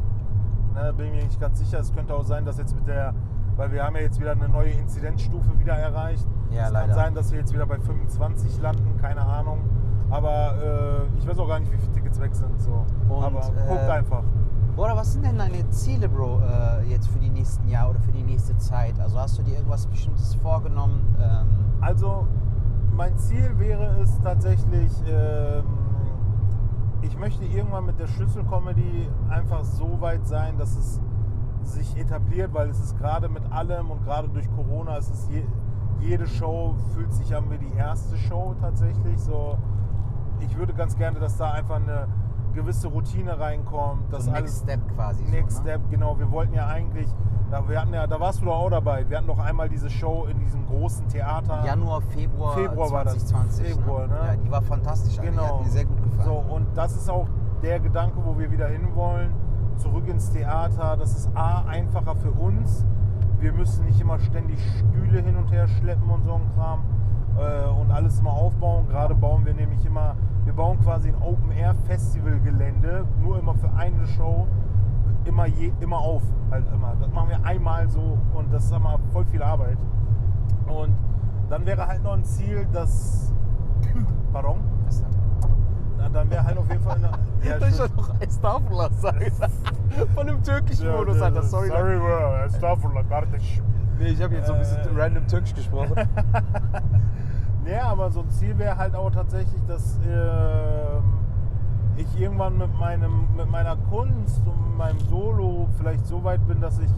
Ne, 0.74 0.94
bin 0.94 1.12
mir 1.12 1.24
nicht 1.24 1.40
ganz 1.40 1.60
sicher. 1.60 1.80
Es 1.80 1.94
könnte 1.94 2.14
auch 2.14 2.24
sein, 2.24 2.46
dass 2.46 2.58
jetzt 2.58 2.76
mit 2.76 2.86
der, 2.88 3.14
weil 3.56 3.72
wir 3.72 3.84
haben 3.84 3.96
ja 3.96 4.02
jetzt 4.02 4.20
wieder 4.20 4.32
eine 4.32 4.50
neue 4.50 4.72
Inzidenzstufe 4.72 5.58
wieder 5.60 5.74
erreicht. 5.74 6.28
Ja, 6.52 6.68
es 6.68 6.72
leider. 6.74 6.88
kann 6.88 6.95
sein, 6.95 7.16
dass 7.16 7.32
wir 7.32 7.39
jetzt 7.39 7.54
wieder 7.54 7.66
bei 7.66 7.80
25 7.80 8.62
landen, 8.62 8.98
keine 9.02 9.22
Ahnung. 9.22 9.60
Aber 10.10 10.54
äh, 11.14 11.18
ich 11.20 11.28
weiß 11.28 11.38
auch 11.39 11.48
gar 11.48 11.60
nicht, 11.60 11.72
wie 11.72 11.78
viele 11.78 11.91
Tickets 11.91 12.20
weg 12.22 12.34
sind. 12.34 12.62
So. 12.62 12.86
Und, 13.10 13.24
Aber 13.24 13.41
guckt 13.41 13.88
äh, 13.88 13.91
einfach. 13.91 14.24
Oder 14.78 14.95
was 14.95 15.14
sind 15.14 15.26
denn 15.26 15.38
deine 15.38 15.68
Ziele, 15.72 16.08
Bro, 16.08 16.41
äh, 16.41 16.84
jetzt 16.89 17.10
für 17.10 17.20
die 17.20 17.30
nächsten 17.30 17.68
Jahre 17.68 17.89
oder 17.91 18.00
für 18.00 18.12
die 18.12 18.24
nächste 18.24 18.56
Zeit? 18.58 19.00
Also 19.00 19.20
hast 19.20 19.38
du 19.39 19.43
dir 19.43 19.56
irgendwas 19.56 19.88
Bestimmtes 19.88 20.36
vorgenommen? 20.36 21.16
Ähm, 21.20 21.48
Also 21.82 22.28
mein 22.95 23.18
Ziel 23.18 23.58
wäre 23.58 24.00
es 24.02 24.20
tatsächlich, 24.22 24.91
ähm, 25.08 25.64
ich 27.02 27.18
möchte 27.18 27.43
irgendwann 27.45 27.86
mit 27.86 28.00
der 28.00 28.08
Schlüsselcomedy 28.08 29.10
einfach 29.30 29.64
so 29.64 30.00
weit 30.00 30.28
sein, 30.28 30.58
dass 30.58 30.76
es 30.78 31.02
sich 31.64 31.98
etabliert, 31.98 32.54
weil 32.54 32.70
es 32.70 32.80
ist 32.80 32.98
gerade 32.98 33.30
mit 33.30 33.52
allem 33.52 33.91
und 33.91 34.04
gerade 34.04 34.30
durch 34.30 34.50
Corona, 34.56 34.98
es 34.98 35.10
ist 35.10 35.30
je, 35.30 35.43
jede 36.00 36.28
Show 36.28 36.76
fühlt 36.93 37.14
sich 37.14 37.36
an 37.36 37.50
wie 37.50 37.58
die 37.58 37.74
erste 37.76 38.18
Show 38.18 38.56
tatsächlich. 38.60 39.20
So, 39.20 39.58
ich 40.39 40.58
würde 40.58 40.74
ganz 40.74 40.95
gerne, 40.98 41.20
dass 41.20 41.38
da 41.38 41.52
einfach 41.52 41.78
eine 41.78 42.08
gewisse 42.54 42.88
Routine 42.88 43.39
reinkommt, 43.39 44.12
dass 44.12 44.26
so 44.26 44.32
alles 44.32 44.64
Next 44.64 44.64
Step 44.64 44.95
quasi. 44.95 45.24
Next 45.26 45.58
so, 45.58 45.64
ne? 45.64 45.70
Step, 45.70 45.89
genau. 45.89 46.18
Wir 46.18 46.32
wollten 46.32 46.54
ja 46.54 46.68
eigentlich, 46.68 47.08
da, 47.52 47.68
wir 47.68 47.80
hatten 47.82 47.93
ja, 47.93 48.08
da 48.08 48.20
warst 48.20 48.41
du 48.41 48.45
doch 48.45 48.56
auch 48.58 48.70
dabei. 48.70 49.08
Wir 49.10 49.18
hatten 49.18 49.28
doch 49.28 49.39
einmal 49.39 49.70
diese 49.70 49.89
Show 49.89 50.26
in 50.30 50.39
diesem 50.39 50.66
großen 50.66 51.08
Theater. 51.08 51.64
Januar, 51.66 52.02
Februar, 52.02 52.54
Februar 52.56 52.91
war 52.91 53.04
das. 53.06 53.26
2020. 53.28 53.76
Februar, 53.76 54.08
ne? 54.08 54.16
Ja, 54.26 54.36
die 54.36 54.52
war 54.52 54.62
fantastisch. 54.62 55.20
Alter. 55.20 55.32
Die 55.32 55.38
hat 55.38 55.48
Genau. 55.50 55.64
mir 55.64 55.70
sehr 55.70 55.86
gut 55.86 56.02
gefallen. 56.04 56.26
So, 56.26 56.54
und 56.56 56.68
das 56.76 56.95
ist 56.95 57.10
auch 57.10 57.28
der 57.62 57.80
Gedanke, 57.80 58.18
wo 58.24 58.38
wir 58.38 58.52
wieder 58.52 58.68
hinwollen. 58.68 59.32
Zurück 59.78 60.08
ins 60.08 60.32
Theater. 60.32 60.98
Das 60.98 61.16
ist 61.16 61.30
A, 61.36 61.64
einfacher 61.68 62.16
für 62.16 62.32
uns. 62.32 62.86
Wir 63.40 63.54
müssen 63.54 63.86
nicht 63.86 64.02
immer 64.02 64.20
ständig 64.20 64.60
Stühle 64.80 65.22
hin 65.22 65.36
und 65.36 65.52
her 65.52 65.68
schleppen 65.68 66.10
und 66.10 66.24
so 66.24 66.34
ein 66.34 66.42
Kram. 66.56 66.84
Äh, 67.38 67.70
und 67.70 67.92
alles 67.92 68.20
immer 68.20 68.34
aufbauen. 68.34 68.88
Gerade 68.88 69.14
bauen 69.14 69.46
wir 69.46 69.54
nämlich 69.54 69.86
immer, 69.86 70.16
wir 70.44 70.54
bauen 70.54 70.80
quasi 70.80 71.10
ein 71.10 71.22
Open-Air-Festival-Gelände, 71.22 73.06
nur 73.22 73.38
immer 73.38 73.54
für 73.54 73.72
eine 73.74 74.08
Show, 74.08 74.48
immer, 75.26 75.46
je, 75.46 75.72
immer 75.80 76.00
auf. 76.00 76.24
Halt 76.50 76.66
immer. 76.74 76.96
Das 77.00 77.12
machen 77.12 77.30
wir 77.30 77.46
einmal 77.46 77.88
so 77.90 78.18
und 78.34 78.52
das 78.52 78.66
ist 78.66 78.74
immer 78.74 78.98
voll 79.12 79.26
viel 79.26 79.44
Arbeit. 79.44 79.78
Und 80.68 80.96
dann 81.50 81.66
wäre 81.66 81.86
halt 81.86 82.04
noch 82.04 82.14
ein 82.14 82.24
Ziel, 82.24 82.66
dass. 82.72 83.34
Pardon? 84.34 84.58
Was 84.86 84.96
ist 84.96 85.06
das? 85.06 85.18
Na, 85.42 85.50
dann 86.14 86.30
wäre 86.30 86.43
halt 86.43 86.58
auf 86.58 86.70
jeden 86.70 86.82
Fall 86.84 86.95
eine. 86.98 87.12
Ja, 87.43 87.58
Das 87.60 87.70
ist 87.70 87.80
ja 87.80 87.88
noch 87.95 88.22
Estağfurullah 88.22 88.89
sagen. 89.02 89.32
Von 90.16 90.28
dem 90.28 90.43
türkischen 90.43 90.91
Modus, 90.91 91.22
Alter. 91.22 91.43
Sorry. 91.43 91.68
Sorry, 91.70 91.98
bro. 91.98 92.45
Estağfurullah, 92.45 93.04
kardeş. 93.10 93.62
Nee, 94.00 94.08
ich 94.10 94.22
habe 94.22 94.36
jetzt 94.36 94.48
so 94.48 94.54
ein 94.54 94.60
bisschen 94.60 94.78
Äh. 94.98 95.02
random 95.02 95.28
türkisch 95.28 95.56
gesprochen. 95.56 95.95
Nee, 97.64 97.80
aber 97.80 98.10
so 98.12 98.22
ein 98.22 98.30
Ziel 98.30 98.58
wäre 98.58 98.78
halt 98.78 98.95
auch 98.95 99.12
tatsächlich, 99.12 99.62
dass 99.68 100.00
ähm, 100.08 101.04
ich 101.98 102.18
irgendwann 102.18 102.58
mit, 102.58 102.74
meinem, 102.80 103.28
mit 103.36 103.50
meiner 103.50 103.76
Kunst 103.89 104.41
und 104.48 104.78
meinem 104.78 105.00
Solo 105.00 105.68
vielleicht 105.78 106.06
so 106.06 106.24
weit 106.24 106.48
bin, 106.48 106.62
dass 106.62 106.80
ich 106.80 106.89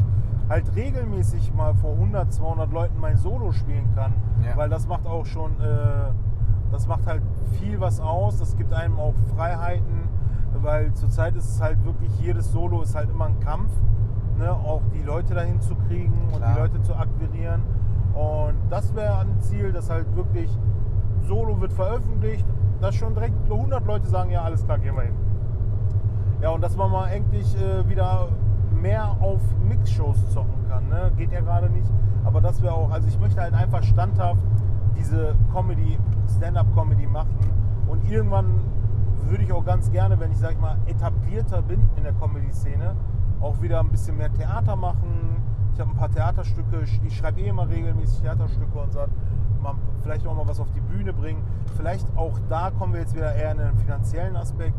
halt 0.47 0.66
regelmäßig 0.76 1.52
mal 1.56 1.74
vor 1.74 1.93
100, 1.93 2.32
200 2.32 2.72
Leuten 2.72 3.00
mein 3.00 3.18
Solo 3.18 3.52
spielen 3.52 3.88
kann. 3.95 4.14
Ja. 4.45 4.56
Weil 4.58 4.70
das 4.70 4.88
macht 4.88 5.08
auch 5.08 5.26
schon, 5.26 5.60
äh, 5.60 6.12
das 6.72 6.88
macht 6.88 7.05
halt 7.05 7.22
viel 7.59 7.80
was 7.80 7.99
aus. 7.99 8.39
Das 8.39 8.55
gibt 8.55 8.74
einem 8.74 8.99
auch 8.99 9.13
Freiheiten, 9.36 10.09
weil 10.61 10.93
zurzeit 10.93 11.36
ist 11.36 11.49
es 11.49 11.61
halt 11.61 11.84
wirklich, 11.86 12.11
jedes 12.20 12.51
Solo 12.51 12.82
ist 12.82 12.95
halt 12.95 13.09
immer 13.09 13.26
ein 13.26 13.39
Kampf. 13.39 13.72
Ne? 14.38 14.51
Auch 14.51 14.82
die 14.93 15.03
Leute 15.03 15.34
dahin 15.34 15.59
zu 15.61 15.76
kriegen 15.76 16.13
und 16.32 16.38
Klar. 16.38 16.53
die 16.53 16.59
Leute 16.59 16.82
zu 16.82 16.95
akquirieren. 16.95 17.61
Und 18.13 18.55
das 18.70 18.95
wäre 18.95 19.20
ein 19.20 19.39
Ziel, 19.39 19.72
dass 19.72 19.89
halt 19.89 20.15
wirklich 20.15 20.49
Solo 21.22 21.59
wird 21.61 21.74
veröffentlicht, 21.74 22.45
dass 22.82 22.95
schon 22.95 23.13
direkt 23.13 23.36
100 23.51 23.86
Leute 23.86 24.07
sagen, 24.07 24.32
ja 24.32 24.41
alles 24.41 24.65
klar, 24.65 24.80
gehen 24.80 24.95
wir 24.95 25.03
hin. 25.03 25.15
Ja, 26.41 26.51
und 26.51 26.61
dass 26.61 26.76
man 26.78 26.91
mal 26.91 27.07
endlich 27.09 27.55
äh, 27.61 27.88
wieder 27.89 28.30
mehr 28.82 29.17
auf 29.20 29.41
Mix-Shows 29.67 30.30
zocken 30.32 30.67
kann. 30.70 30.88
Ne? 30.88 31.11
Geht 31.17 31.32
ja 31.34 31.41
gerade 31.41 31.70
nicht. 31.70 31.91
Aber 32.24 32.39
das 32.41 32.61
wäre 32.61 32.74
auch, 32.74 32.91
also 32.91 33.07
ich 33.07 33.20
möchte 33.20 33.41
halt 33.41 33.53
einfach 33.53 33.84
standhaft 33.84 34.41
diese 35.00 35.36
Comedy, 35.54 35.97
Stand-up-Comedy 36.38 37.08
machen. 37.08 37.39
Und 37.88 38.10
irgendwann 38.10 38.60
würde 39.28 39.43
ich 39.43 39.52
auch 39.52 39.66
ganz 39.66 39.91
gerne, 39.91 40.20
wenn 40.20 40.32
ich, 40.32 40.38
sag 40.38 40.52
ich 40.52 40.60
mal, 40.60 40.78
etablierter 40.86 41.62
bin 41.62 41.89
in 41.95 42.04
der 42.04 42.14
Comedy-Szene, 42.14 42.95
auch 43.39 43.62
wieder 43.62 43.80
ein 43.80 43.89
bisschen 43.89 44.18
mehr 44.18 44.32
Theater 44.34 44.76
machen. 44.76 45.43
Ich 45.74 45.80
habe 45.80 45.91
ein 45.91 45.95
paar 45.95 46.12
Theaterstücke, 46.12 46.84
ich 46.84 47.18
schreibe 47.18 47.39
eh 47.39 47.47
immer 47.47 47.70
regelmäßig 47.70 48.22
Theaterstücke 48.22 48.78
und 48.78 48.91
so. 48.91 49.00
Vielleicht 50.02 50.26
auch 50.28 50.36
mal 50.36 50.47
was 50.47 50.60
auf 50.60 50.72
die 50.72 50.82
Bühne 50.82 51.14
bringen. 51.14 51.41
Vielleicht 51.78 52.08
auch 52.18 52.38
da 52.50 52.72
kommen 52.72 52.93
wir 52.93 53.02
jetzt 53.02 53.16
wieder 53.16 53.34
eher 53.34 53.52
in 53.52 53.58
den 53.58 53.78
finanziellen 53.78 54.36
Aspekt. 54.36 54.76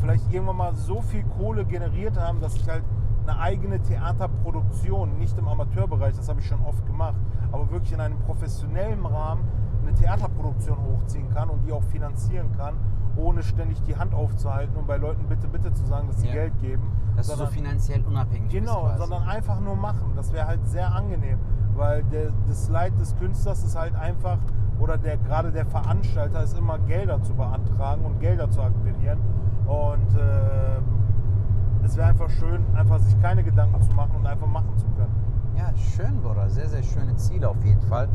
Vielleicht 0.00 0.32
irgendwann 0.32 0.56
mal 0.56 0.76
so 0.76 1.00
viel 1.00 1.24
Kohle 1.24 1.64
generiert 1.64 2.18
haben, 2.18 2.40
dass 2.40 2.54
ich 2.54 2.68
halt 2.68 2.84
eine 3.28 3.38
eigene 3.40 3.80
Theaterproduktion, 3.80 5.18
nicht 5.18 5.38
im 5.38 5.48
Amateurbereich, 5.48 6.16
das 6.16 6.28
habe 6.28 6.40
ich 6.40 6.46
schon 6.46 6.60
oft 6.64 6.84
gemacht, 6.86 7.16
aber 7.52 7.70
wirklich 7.70 7.92
in 7.92 8.00
einem 8.00 8.18
professionellen 8.20 9.04
Rahmen 9.04 9.42
eine 9.82 9.94
Theaterproduktion 9.94 10.78
hochziehen 10.78 11.28
kann 11.30 11.48
und 11.50 11.64
die 11.66 11.72
auch 11.72 11.82
finanzieren 11.84 12.52
kann, 12.56 12.74
ohne 13.16 13.42
ständig 13.42 13.82
die 13.82 13.96
Hand 13.96 14.14
aufzuhalten 14.14 14.76
und 14.76 14.86
bei 14.86 14.96
Leuten 14.96 15.26
bitte, 15.28 15.48
bitte 15.48 15.72
zu 15.72 15.84
sagen, 15.86 16.08
dass 16.08 16.20
sie 16.20 16.28
Ja. 16.28 16.34
Geld 16.34 16.58
geben. 16.60 16.82
Dass 17.16 17.26
du 17.26 17.32
so 17.32 17.38
sondern- 17.38 17.54
finanziell 17.54 18.04
unabhängig 18.06 18.50
Genau, 18.50 18.90
sondern 18.96 19.22
einfach 19.24 19.60
nur 19.60 19.76
machen. 19.76 20.12
Das 20.14 20.32
wäre 20.32 20.46
halt 20.46 20.66
sehr 20.66 20.94
angenehm, 20.94 21.38
weil 21.74 22.04
der, 22.04 22.30
das 22.46 22.68
Leid 22.68 22.98
des 23.00 23.16
Künstlers 23.16 23.64
ist 23.64 23.76
halt 23.76 23.94
einfach, 23.94 24.38
oder 24.78 24.96
der, 24.96 25.16
gerade 25.16 25.50
der 25.50 25.66
Veranstalter 25.66 26.42
ist 26.44 26.56
immer 26.56 26.78
Gelder 26.78 27.20
zu 27.22 27.34
beantragen 27.34 28.04
und 28.04 28.20
Gelder 28.20 28.48
zu 28.50 28.62
akquirieren. 28.62 29.18
Und 29.66 30.14
ähm, 30.16 30.84
es 31.84 31.96
wäre 31.96 32.08
einfach 32.08 32.30
schön, 32.30 32.64
einfach 32.74 32.98
sich 33.00 33.20
keine 33.20 33.42
Gedanken 33.42 33.80
zu 33.82 33.92
machen 33.92 34.16
und 34.16 34.26
einfach 34.26 34.46
machen 34.46 34.76
zu 34.76 34.86
können. 34.96 35.14
Ja, 35.56 35.72
schön, 35.76 36.20
Bruder. 36.20 36.48
Sehr, 36.48 36.68
sehr 36.68 36.82
schöne 36.82 37.16
Ziele 37.16 37.48
auf 37.48 37.64
jeden 37.64 37.80
Fall. 37.82 38.08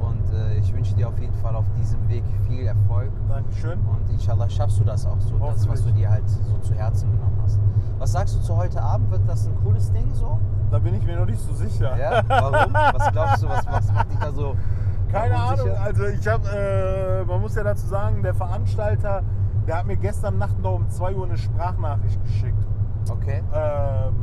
Und 0.00 0.32
äh, 0.32 0.56
ich 0.56 0.74
wünsche 0.74 0.94
dir 0.94 1.08
auf 1.08 1.18
jeden 1.18 1.34
Fall 1.34 1.54
auf 1.54 1.66
diesem 1.78 2.08
Weg 2.08 2.24
viel 2.48 2.66
Erfolg. 2.66 3.10
Dankeschön. 3.28 3.78
Und 3.80 4.10
inshallah 4.10 4.48
schaffst 4.48 4.80
du 4.80 4.84
das 4.84 5.06
auch 5.06 5.20
so, 5.20 5.36
das, 5.38 5.68
was 5.68 5.84
du 5.84 5.92
dir 5.92 6.10
halt 6.10 6.28
so 6.28 6.56
zu 6.58 6.74
Herzen 6.74 7.12
genommen 7.12 7.38
hast. 7.42 7.60
Was 7.98 8.12
sagst 8.12 8.34
du 8.34 8.40
zu 8.40 8.56
heute 8.56 8.82
Abend? 8.82 9.10
Wird 9.10 9.28
das 9.28 9.46
ein 9.46 9.54
cooles 9.62 9.92
Ding 9.92 10.12
so? 10.14 10.38
Da 10.70 10.78
bin 10.78 10.94
ich 10.94 11.04
mir 11.04 11.16
noch 11.16 11.26
nicht 11.26 11.40
so 11.40 11.52
sicher. 11.52 11.96
Ja? 11.98 12.22
Warum? 12.26 12.72
Was 12.72 13.12
glaubst 13.12 13.42
du, 13.42 13.48
was, 13.48 13.66
was 13.66 13.92
macht 13.92 14.10
dich 14.10 14.18
da 14.18 14.32
so? 14.32 14.56
Keine 15.12 15.34
unsicher? 15.34 15.62
Ahnung, 15.64 15.76
also 15.78 16.04
ich 16.06 16.26
habe, 16.26 16.48
äh, 16.48 17.24
man 17.24 17.40
muss 17.40 17.54
ja 17.54 17.64
dazu 17.64 17.86
sagen, 17.86 18.22
der 18.22 18.34
Veranstalter, 18.34 19.22
der 19.66 19.78
hat 19.78 19.86
mir 19.86 19.96
gestern 19.96 20.38
Nacht 20.38 20.58
noch 20.60 20.74
um 20.74 20.88
2 20.88 21.14
Uhr 21.14 21.26
eine 21.26 21.36
Sprachnachricht 21.36 22.22
geschickt. 22.24 22.66
Okay. 23.08 23.42
Ähm, 23.54 24.14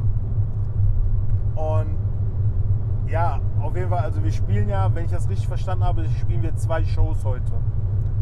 und 1.55 1.97
ja, 3.07 3.39
auf 3.61 3.75
jeden 3.75 3.89
Fall, 3.89 3.99
also 3.99 4.23
wir 4.23 4.31
spielen 4.31 4.69
ja, 4.69 4.93
wenn 4.93 5.05
ich 5.05 5.11
das 5.11 5.29
richtig 5.29 5.47
verstanden 5.47 5.83
habe, 5.83 6.05
spielen 6.19 6.41
wir 6.41 6.55
zwei 6.55 6.83
Shows 6.83 7.23
heute. 7.23 7.53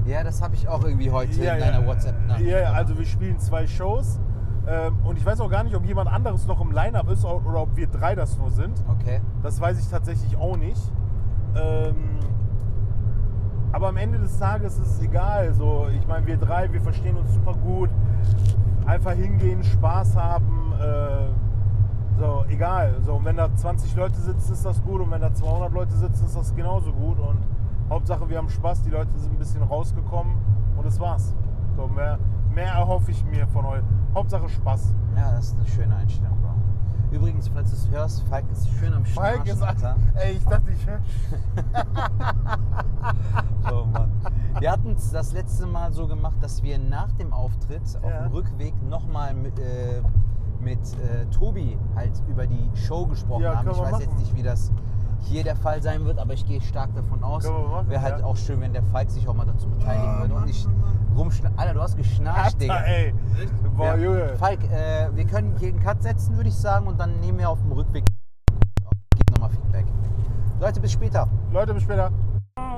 Ja, 0.06 0.24
das 0.24 0.41
habe 0.41 0.53
ich 0.56 0.68
auch 0.68 0.84
irgendwie 0.84 1.10
heute 1.10 1.32
in 1.32 1.60
deiner 1.60 1.86
WhatsApp 1.86 2.16
nachricht 2.28 2.49
Ja, 2.49 2.60
ja, 2.60 2.72
also 2.74 2.97
wir 2.97 3.06
spielen 3.06 3.39
zwei 3.39 3.66
Shows. 3.66 4.20
Ähm, 4.68 4.97
und 5.03 5.18
ich 5.18 5.26
weiß 5.26 5.41
auch 5.41 5.49
gar 5.49 5.64
nicht, 5.64 5.76
ob 5.76 5.86
jemand 5.86 6.12
anderes 6.12 6.47
noch 6.47 6.62
im 6.62 6.72
Line-Up 6.72 7.10
ist 7.10 7.26
oder 7.26 7.62
ob 7.62 7.76
wir 7.76 7.88
drei 7.88 8.16
das 8.16 8.38
nur 8.38 8.51
sind. 8.51 8.84
Okay. 8.88 9.22
Das 9.43 9.60
weiß 9.60 9.80
ich 9.80 9.88
tatsächlich 9.89 10.38
auch 10.38 10.58
nicht. 10.58 10.82
Ähm, 11.56 12.20
aber 13.72 13.89
am 13.89 13.97
Ende 13.97 14.20
des 14.20 14.38
Tages 14.39 14.78
ist 14.80 14.88
es 14.88 15.01
egal. 15.01 15.53
So, 15.53 15.88
ich 15.93 16.08
meine, 16.08 16.26
wir 16.26 16.38
drei, 16.38 16.72
wir 16.72 16.82
verstehen 16.82 17.18
uns 17.18 17.34
super 17.34 17.53
gut. 17.53 17.89
Einfach 18.86 19.11
hingehen, 19.13 19.63
Spaß 19.63 20.15
haben. 20.15 20.73
Äh, 20.79 22.19
so, 22.19 22.45
egal. 22.49 22.95
So, 23.01 23.15
und 23.15 23.25
wenn 23.25 23.38
da 23.38 23.53
20 23.53 23.95
Leute 23.95 24.19
sitzen, 24.19 24.53
ist 24.53 24.65
das 24.65 24.81
gut. 24.83 25.01
Und 25.01 25.11
wenn 25.11 25.21
da 25.21 25.33
200 25.33 25.73
Leute 25.73 25.93
sitzen, 25.95 26.25
ist 26.25 26.36
das 26.36 26.55
genauso 26.55 26.91
gut. 26.91 27.19
Und 27.19 27.39
Hauptsache, 27.89 28.29
wir 28.29 28.38
haben 28.38 28.49
Spaß. 28.49 28.83
Die 28.83 28.91
Leute 28.91 29.17
sind 29.17 29.33
ein 29.33 29.39
bisschen 29.39 29.63
rausgekommen. 29.63 30.36
Und 30.77 30.86
das 30.86 30.99
war's. 30.99 31.33
So, 31.75 31.88
mehr, 31.88 32.19
mehr 32.53 32.73
erhoffe 32.73 33.11
ich 33.11 33.25
mir 33.25 33.47
von 33.47 33.65
euch. 33.65 33.83
Hauptsache 34.13 34.47
Spaß. 34.49 34.95
Ja, 35.17 35.31
das 35.31 35.47
ist 35.47 35.57
eine 35.57 35.67
schöne 35.67 35.95
Einstellung, 35.95 36.38
Bro. 36.41 36.51
Übrigens, 37.11 37.47
falls 37.47 37.69
du 37.69 37.75
es 37.75 37.89
hörst, 37.91 38.23
Falk 38.27 38.45
ist 38.51 38.67
schön 38.79 38.93
am 38.93 39.05
Falk 39.05 39.43
Schnarchen, 39.43 39.53
ist. 39.53 39.61
Alter. 39.61 39.95
Ey, 40.15 40.33
ich 40.33 40.45
dachte, 40.45 40.71
ich 40.71 40.86
höre. 40.86 40.99
Oh 43.71 43.86
Mann. 43.93 44.11
Wir 44.59 44.71
hatten 44.71 44.84
es 44.98 45.12
das 45.12 45.34
letzte 45.34 45.66
Mal 45.68 45.91
so 45.93 46.08
gemacht, 46.08 46.38
dass 46.41 46.64
wir 46.64 46.78
nach 46.80 47.12
dem 47.14 47.34
Auftritt 47.34 47.82
auf 48.02 48.10
Ja. 48.10 48.24
dem 48.24 48.32
Rückweg 48.32 48.74
nochmal 48.89 49.34
mit, 49.34 49.58
äh, 49.60 50.02
mit 50.60 50.80
äh, 51.00 51.26
Tobi 51.28 51.78
halt 51.96 52.12
über 52.28 52.48
die 52.48 52.70
Show 52.76 53.06
gesprochen 53.06 53.43
Ja, 53.43 53.56
haben. 53.56 53.66
können 53.68 53.72
Ich 53.76 53.78
wir 53.82 53.91
weiß 53.91 54.00
jetzt 54.00 54.10
machen. 54.12 54.20
nicht, 54.20 54.36
wie 54.36 54.43
das 54.43 54.72
hier 55.22 55.43
der 55.43 55.56
Fall 55.56 55.82
sein 55.82 56.06
wird, 56.06 56.20
aber 56.20 56.34
ich 56.34 56.46
gehe 56.46 56.62
stark 56.62 56.93
davon 56.93 57.24
aus. 57.24 57.43
Können 57.43 57.58
wir 57.58 57.68
machen, 57.70 57.89
Wäre 57.89 58.02
halt 58.02 58.20
ja. 58.20 58.26
auch 58.26 58.36
schön, 58.38 58.62
wenn 58.62 58.74
der 58.74 58.84
Falk 58.84 59.10
sich 59.10 59.28
auch 59.28 59.34
mal 59.34 59.46
dazu 59.46 59.68
beteiligen 59.70 60.20
würde 60.20 60.34
und 60.36 60.46
nicht 60.46 60.68
rumschnarchen. 61.16 61.58
Alter, 61.58 61.74
du 61.74 61.82
hast 61.82 61.96
geschnarcht, 61.98 62.62
Digga. 62.62 62.76
Alter, 62.76 62.88
ey. 62.88 63.14
Boah, 63.76 63.86
Ja. 63.86 63.96
Junge. 63.98 64.36
Falk, 64.38 64.64
äh, 64.72 65.10
wir 65.16 65.26
können 65.26 65.56
hier 65.58 65.70
einen 65.70 65.80
Cut 65.80 66.04
setzen, 66.04 66.36
würde 66.36 66.50
ich 66.50 66.56
sagen, 66.56 66.86
und 66.88 67.00
dann 67.00 67.20
nehmen 67.22 67.39
wir 67.39 67.50
auf 67.50 67.62
dem 67.62 67.72
Rückweg. 67.72 68.04
Gib 69.16 69.32
nochmal 69.32 69.50
Feedback. 69.50 69.86
Leute, 70.60 70.80
bis 70.80 70.91
später. 70.91 71.28
Leute, 71.52 71.74
bis 71.74 71.84
später. 71.84 72.12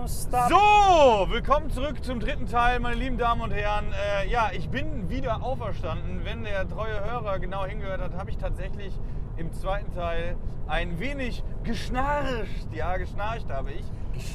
So, 0.08 1.28
willkommen 1.30 1.70
zurück 1.70 2.02
zum 2.02 2.22
dritten 2.22 2.46
Teil, 2.46 2.80
meine 2.80 2.96
lieben 2.96 3.18
Damen 3.18 3.42
und 3.42 3.52
Herren. 3.52 3.92
Äh, 3.92 4.30
ja, 4.30 4.52
ich 4.54 4.70
bin 4.70 5.10
wieder 5.10 5.44
auferstanden. 5.44 6.24
Wenn 6.24 6.46
der 6.46 6.66
treue 6.66 7.04
Hörer 7.04 7.40
genau 7.40 7.66
hingehört 7.66 8.00
hat, 8.00 8.14
habe 8.16 8.30
ich 8.30 8.38
tatsächlich 8.38 8.98
im 9.36 9.52
zweiten 9.52 9.94
Teil 9.94 10.38
ein 10.66 10.98
wenig 11.02 11.44
geschnarcht. 11.66 12.74
Ja, 12.74 12.96
geschnarcht 12.96 13.52
habe 13.52 13.72
ich, 13.72 13.84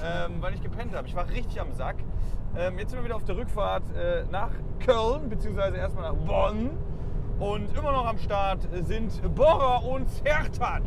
ähm, 0.05 0.43
weil 0.43 0.53
ich 0.53 0.63
gepennt 0.63 0.95
habe. 0.95 1.09
Ich 1.09 1.17
war 1.17 1.27
richtig 1.31 1.59
am 1.59 1.73
Sack. 1.73 1.97
Ähm, 2.55 2.79
jetzt 2.79 2.91
sind 2.91 3.01
wir 3.01 3.07
wieder 3.07 3.17
auf 3.17 3.25
der 3.25 3.39
Rückfahrt 3.39 3.85
äh, 3.97 4.25
nach 4.31 4.51
Köln, 4.85 5.31
beziehungsweise 5.31 5.79
erstmal 5.79 6.13
nach 6.13 6.19
Bonn. 6.19 6.77
Und 7.39 7.75
immer 7.75 7.93
noch 7.93 8.05
am 8.05 8.19
Start 8.19 8.69
sind 8.83 9.35
Borra 9.35 9.79
und 9.79 10.07
Sertac. 10.11 10.83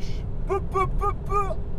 Bu, 0.47 0.59
bu, 0.59 0.85
bu, 0.85 1.11
bu. 1.25 1.74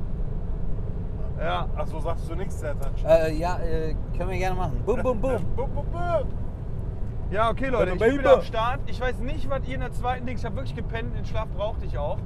Ja, 1.38 1.68
Achso, 1.76 2.00
sagst 2.00 2.30
du 2.30 2.34
nichts, 2.34 2.60
der 2.60 2.78
Touch. 2.78 3.04
Äh, 3.04 3.34
ja, 3.34 3.58
äh, 3.58 3.94
können 4.16 4.30
wir 4.30 4.38
gerne 4.38 4.56
machen. 4.56 4.82
Bum, 4.84 5.02
bum, 5.02 5.20
bum. 5.20 5.44
Bu, 5.54 5.66
bu, 5.66 5.82
bu. 5.82 5.98
Ja, 7.30 7.50
okay, 7.50 7.68
Leute, 7.68 7.92
ich 7.92 7.98
bin 7.98 8.18
wieder 8.18 8.34
am 8.34 8.42
Start. 8.42 8.80
Ich 8.86 9.00
weiß 9.00 9.18
nicht, 9.18 9.50
was 9.50 9.66
ihr 9.66 9.74
in 9.74 9.80
der 9.80 9.92
zweiten 9.92 10.26
Ding. 10.26 10.36
Ich 10.36 10.44
habe 10.44 10.56
wirklich 10.56 10.76
gepennt, 10.76 11.14
den 11.16 11.24
Schlaf 11.24 11.48
brauchte 11.48 11.84
ich 11.84 11.98
auch. 11.98 12.18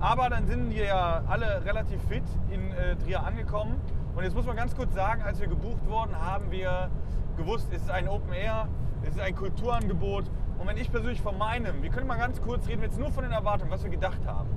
Aber 0.00 0.30
dann 0.30 0.46
sind 0.46 0.70
wir 0.70 0.86
ja 0.86 1.22
alle 1.28 1.64
relativ 1.64 2.00
fit 2.08 2.22
in 2.50 2.72
äh, 2.72 2.96
Trier 2.96 3.22
angekommen. 3.24 3.76
Und 4.16 4.24
jetzt 4.24 4.34
muss 4.34 4.46
man 4.46 4.56
ganz 4.56 4.74
kurz 4.74 4.94
sagen, 4.94 5.22
als 5.22 5.40
wir 5.40 5.48
gebucht 5.48 5.86
wurden, 5.86 6.18
haben 6.18 6.50
wir 6.50 6.88
gewusst, 7.36 7.68
es 7.72 7.82
ist 7.82 7.90
ein 7.90 8.08
Open 8.08 8.32
Air, 8.32 8.68
es 9.02 9.10
ist 9.10 9.20
ein 9.20 9.36
Kulturangebot. 9.36 10.24
Und 10.58 10.66
wenn 10.66 10.76
ich 10.76 10.90
persönlich 10.90 11.20
von 11.20 11.38
meinem, 11.38 11.82
wir 11.82 11.90
können 11.90 12.08
mal 12.08 12.18
ganz 12.18 12.40
kurz 12.40 12.66
reden, 12.66 12.82
jetzt 12.82 12.98
nur 12.98 13.12
von 13.12 13.22
den 13.22 13.32
Erwartungen, 13.32 13.70
was 13.70 13.84
wir 13.84 13.90
gedacht 13.90 14.26
haben. 14.26 14.48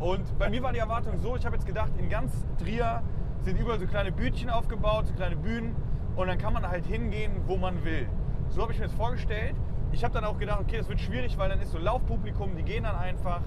Und 0.00 0.38
bei 0.38 0.50
mir 0.50 0.62
war 0.62 0.72
die 0.72 0.78
Erwartung 0.78 1.18
so, 1.18 1.36
ich 1.36 1.46
habe 1.46 1.56
jetzt 1.56 1.66
gedacht, 1.66 1.92
in 1.98 2.10
ganz 2.10 2.44
Trier 2.58 3.02
sind 3.42 3.58
überall 3.58 3.78
so 3.78 3.86
kleine 3.86 4.12
Bütchen 4.12 4.50
aufgebaut, 4.50 5.06
so 5.06 5.14
kleine 5.14 5.36
Bühnen. 5.36 5.74
Und 6.16 6.28
dann 6.28 6.38
kann 6.38 6.52
man 6.52 6.66
halt 6.66 6.86
hingehen, 6.86 7.32
wo 7.46 7.56
man 7.56 7.84
will. 7.84 8.08
So 8.48 8.62
habe 8.62 8.72
ich 8.72 8.78
mir 8.78 8.86
das 8.86 8.94
vorgestellt. 8.94 9.54
Ich 9.92 10.02
habe 10.02 10.14
dann 10.14 10.24
auch 10.24 10.38
gedacht, 10.38 10.60
okay, 10.60 10.78
das 10.78 10.88
wird 10.88 11.00
schwierig, 11.00 11.36
weil 11.38 11.48
dann 11.48 11.60
ist 11.60 11.72
so 11.72 11.78
Laufpublikum, 11.78 12.56
die 12.56 12.62
gehen 12.62 12.84
dann 12.84 12.96
einfach. 12.96 13.40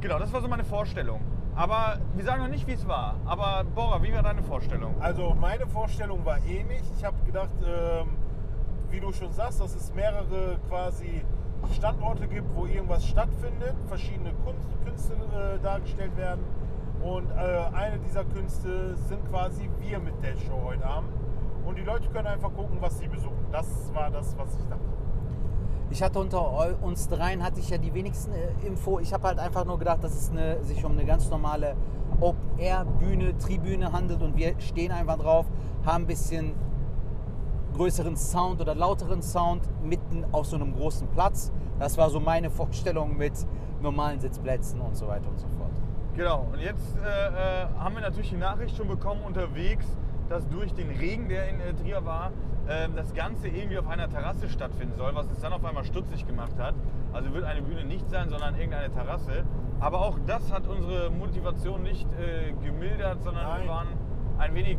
Genau, 0.00 0.18
das 0.18 0.32
war 0.32 0.40
so 0.40 0.48
meine 0.48 0.64
Vorstellung. 0.64 1.20
Aber 1.54 1.98
wir 2.14 2.24
sagen 2.24 2.42
noch 2.42 2.48
nicht, 2.48 2.66
wie 2.66 2.72
es 2.72 2.88
war. 2.88 3.16
Aber 3.26 3.64
Bora, 3.74 4.02
wie 4.02 4.12
war 4.12 4.22
deine 4.22 4.42
Vorstellung? 4.42 4.94
Also 5.00 5.34
meine 5.38 5.66
Vorstellung 5.66 6.24
war 6.24 6.38
ähnlich. 6.44 6.82
Ich 6.96 7.04
habe 7.04 7.16
gedacht, 7.26 7.52
ähm, 7.66 8.16
wie 8.90 9.00
du 9.00 9.12
schon 9.12 9.32
sagst, 9.32 9.60
dass 9.60 9.74
es 9.74 9.92
mehrere 9.94 10.58
quasi 10.68 11.22
Standorte 11.74 12.26
gibt, 12.26 12.54
wo 12.54 12.66
irgendwas 12.66 13.06
stattfindet, 13.06 13.74
verschiedene 13.86 14.32
Kunst, 14.44 14.68
Künste 14.84 15.14
äh, 15.14 15.62
dargestellt 15.62 16.16
werden. 16.16 16.44
Und 17.02 17.30
äh, 17.30 17.76
eine 17.76 17.98
dieser 17.98 18.24
Künste 18.24 18.96
sind 19.08 19.28
quasi 19.28 19.68
wir 19.80 19.98
mit 19.98 20.14
der 20.22 20.36
Show 20.36 20.60
heute 20.64 20.86
Abend. 20.86 21.10
Und 21.66 21.76
die 21.76 21.82
Leute 21.82 22.08
können 22.08 22.28
einfach 22.28 22.52
gucken, 22.54 22.78
was 22.80 22.98
sie 22.98 23.08
besuchen. 23.08 23.46
Das 23.50 23.66
war 23.92 24.10
das, 24.10 24.36
was 24.38 24.54
ich 24.54 24.68
dachte. 24.68 24.82
Ich 25.90 26.02
hatte 26.02 26.20
unter 26.20 26.82
uns 26.82 27.08
dreien 27.08 27.42
hatte 27.42 27.60
ich 27.60 27.68
ja 27.68 27.76
die 27.76 27.92
wenigsten 27.92 28.32
äh, 28.32 28.66
Info. 28.66 28.98
Ich 28.98 29.12
habe 29.12 29.28
halt 29.28 29.38
einfach 29.38 29.64
nur 29.64 29.78
gedacht, 29.78 30.02
dass 30.02 30.14
es 30.14 30.30
eine, 30.30 30.62
sich 30.62 30.84
um 30.84 30.92
eine 30.92 31.04
ganz 31.04 31.28
normale 31.28 31.76
Open-Air-Bühne, 32.20 33.36
Tribüne 33.38 33.92
handelt 33.92 34.22
und 34.22 34.36
wir 34.36 34.58
stehen 34.60 34.92
einfach 34.92 35.18
drauf, 35.18 35.46
haben 35.84 36.04
ein 36.04 36.06
bisschen 36.06 36.54
größeren 37.74 38.16
Sound 38.16 38.60
oder 38.60 38.74
lauteren 38.74 39.22
Sound 39.22 39.68
mitten 39.82 40.24
auf 40.32 40.46
so 40.46 40.56
einem 40.56 40.74
großen 40.74 41.08
Platz. 41.08 41.52
Das 41.78 41.98
war 41.98 42.10
so 42.10 42.20
meine 42.20 42.50
Vorstellung 42.50 43.16
mit 43.16 43.32
normalen 43.80 44.20
Sitzplätzen 44.20 44.80
und 44.80 44.96
so 44.96 45.08
weiter 45.08 45.28
und 45.28 45.40
so 45.40 45.48
fort. 45.48 45.72
Genau, 46.14 46.46
und 46.52 46.60
jetzt 46.60 46.98
äh, 46.98 47.62
äh, 47.62 47.66
haben 47.78 47.94
wir 47.94 48.02
natürlich 48.02 48.28
die 48.28 48.36
Nachricht 48.36 48.76
schon 48.76 48.86
bekommen 48.86 49.22
unterwegs, 49.22 49.86
dass 50.28 50.46
durch 50.50 50.74
den 50.74 50.90
Regen, 50.90 51.30
der 51.30 51.48
in 51.48 51.58
äh, 51.58 51.72
Trier 51.72 52.04
war, 52.04 52.32
äh, 52.68 52.88
das 52.94 53.14
Ganze 53.14 53.48
irgendwie 53.48 53.78
auf 53.78 53.88
einer 53.88 54.10
Terrasse 54.10 54.50
stattfinden 54.50 54.94
soll, 54.94 55.14
was 55.14 55.30
es 55.30 55.40
dann 55.40 55.54
auf 55.54 55.64
einmal 55.64 55.84
stutzig 55.84 56.26
gemacht 56.26 56.52
hat. 56.58 56.74
Also 57.14 57.32
wird 57.32 57.44
eine 57.44 57.62
Bühne 57.62 57.84
nicht 57.84 58.10
sein, 58.10 58.28
sondern 58.28 58.56
irgendeine 58.56 58.92
Terrasse. 58.92 59.44
Aber 59.80 60.02
auch 60.02 60.18
das 60.26 60.52
hat 60.52 60.66
unsere 60.66 61.10
Motivation 61.10 61.82
nicht 61.82 62.06
äh, 62.20 62.52
gemildert, 62.62 63.22
sondern 63.22 63.44
Nein. 63.44 63.62
wir 63.62 63.68
waren 63.70 63.88
ein 64.36 64.54
wenig, 64.54 64.78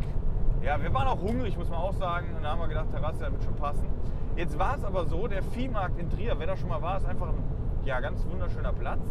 ja, 0.62 0.80
wir 0.80 0.94
waren 0.94 1.08
auch 1.08 1.20
hungrig, 1.20 1.58
muss 1.58 1.68
man 1.68 1.80
auch 1.80 1.94
sagen. 1.94 2.28
Und 2.36 2.44
da 2.44 2.52
haben 2.52 2.60
wir 2.60 2.68
gedacht, 2.68 2.92
Terrasse, 2.92 3.18
das 3.24 3.32
wird 3.32 3.42
schon 3.42 3.56
passen. 3.56 3.88
Jetzt 4.36 4.56
war 4.56 4.76
es 4.76 4.84
aber 4.84 5.04
so, 5.06 5.26
der 5.26 5.42
Viehmarkt 5.42 5.98
in 5.98 6.08
Trier, 6.10 6.36
wer 6.38 6.46
da 6.46 6.56
schon 6.56 6.68
mal 6.68 6.80
war, 6.80 6.96
ist 6.96 7.06
einfach 7.06 7.28
ein 7.28 7.42
ja, 7.84 7.98
ganz 7.98 8.24
wunderschöner 8.24 8.72
Platz. 8.72 9.02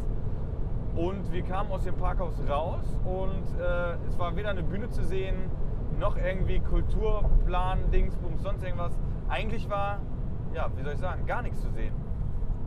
Und 0.95 1.31
wir 1.31 1.41
kamen 1.41 1.71
aus 1.71 1.83
dem 1.83 1.95
Parkhaus 1.95 2.35
raus 2.47 2.83
und 3.03 3.59
äh, 3.59 3.93
es 4.07 4.17
war 4.19 4.35
weder 4.35 4.49
eine 4.49 4.61
Bühne 4.61 4.89
zu 4.89 5.03
sehen, 5.03 5.35
noch 5.99 6.17
irgendwie 6.17 6.59
Kulturplan, 6.59 7.89
Dingsbums, 7.91 8.43
sonst 8.43 8.63
irgendwas. 8.63 8.93
Eigentlich 9.27 9.69
war, 9.69 9.99
ja, 10.53 10.69
wie 10.75 10.83
soll 10.83 10.93
ich 10.93 10.99
sagen, 10.99 11.25
gar 11.25 11.41
nichts 11.41 11.61
zu 11.61 11.69
sehen. 11.71 11.93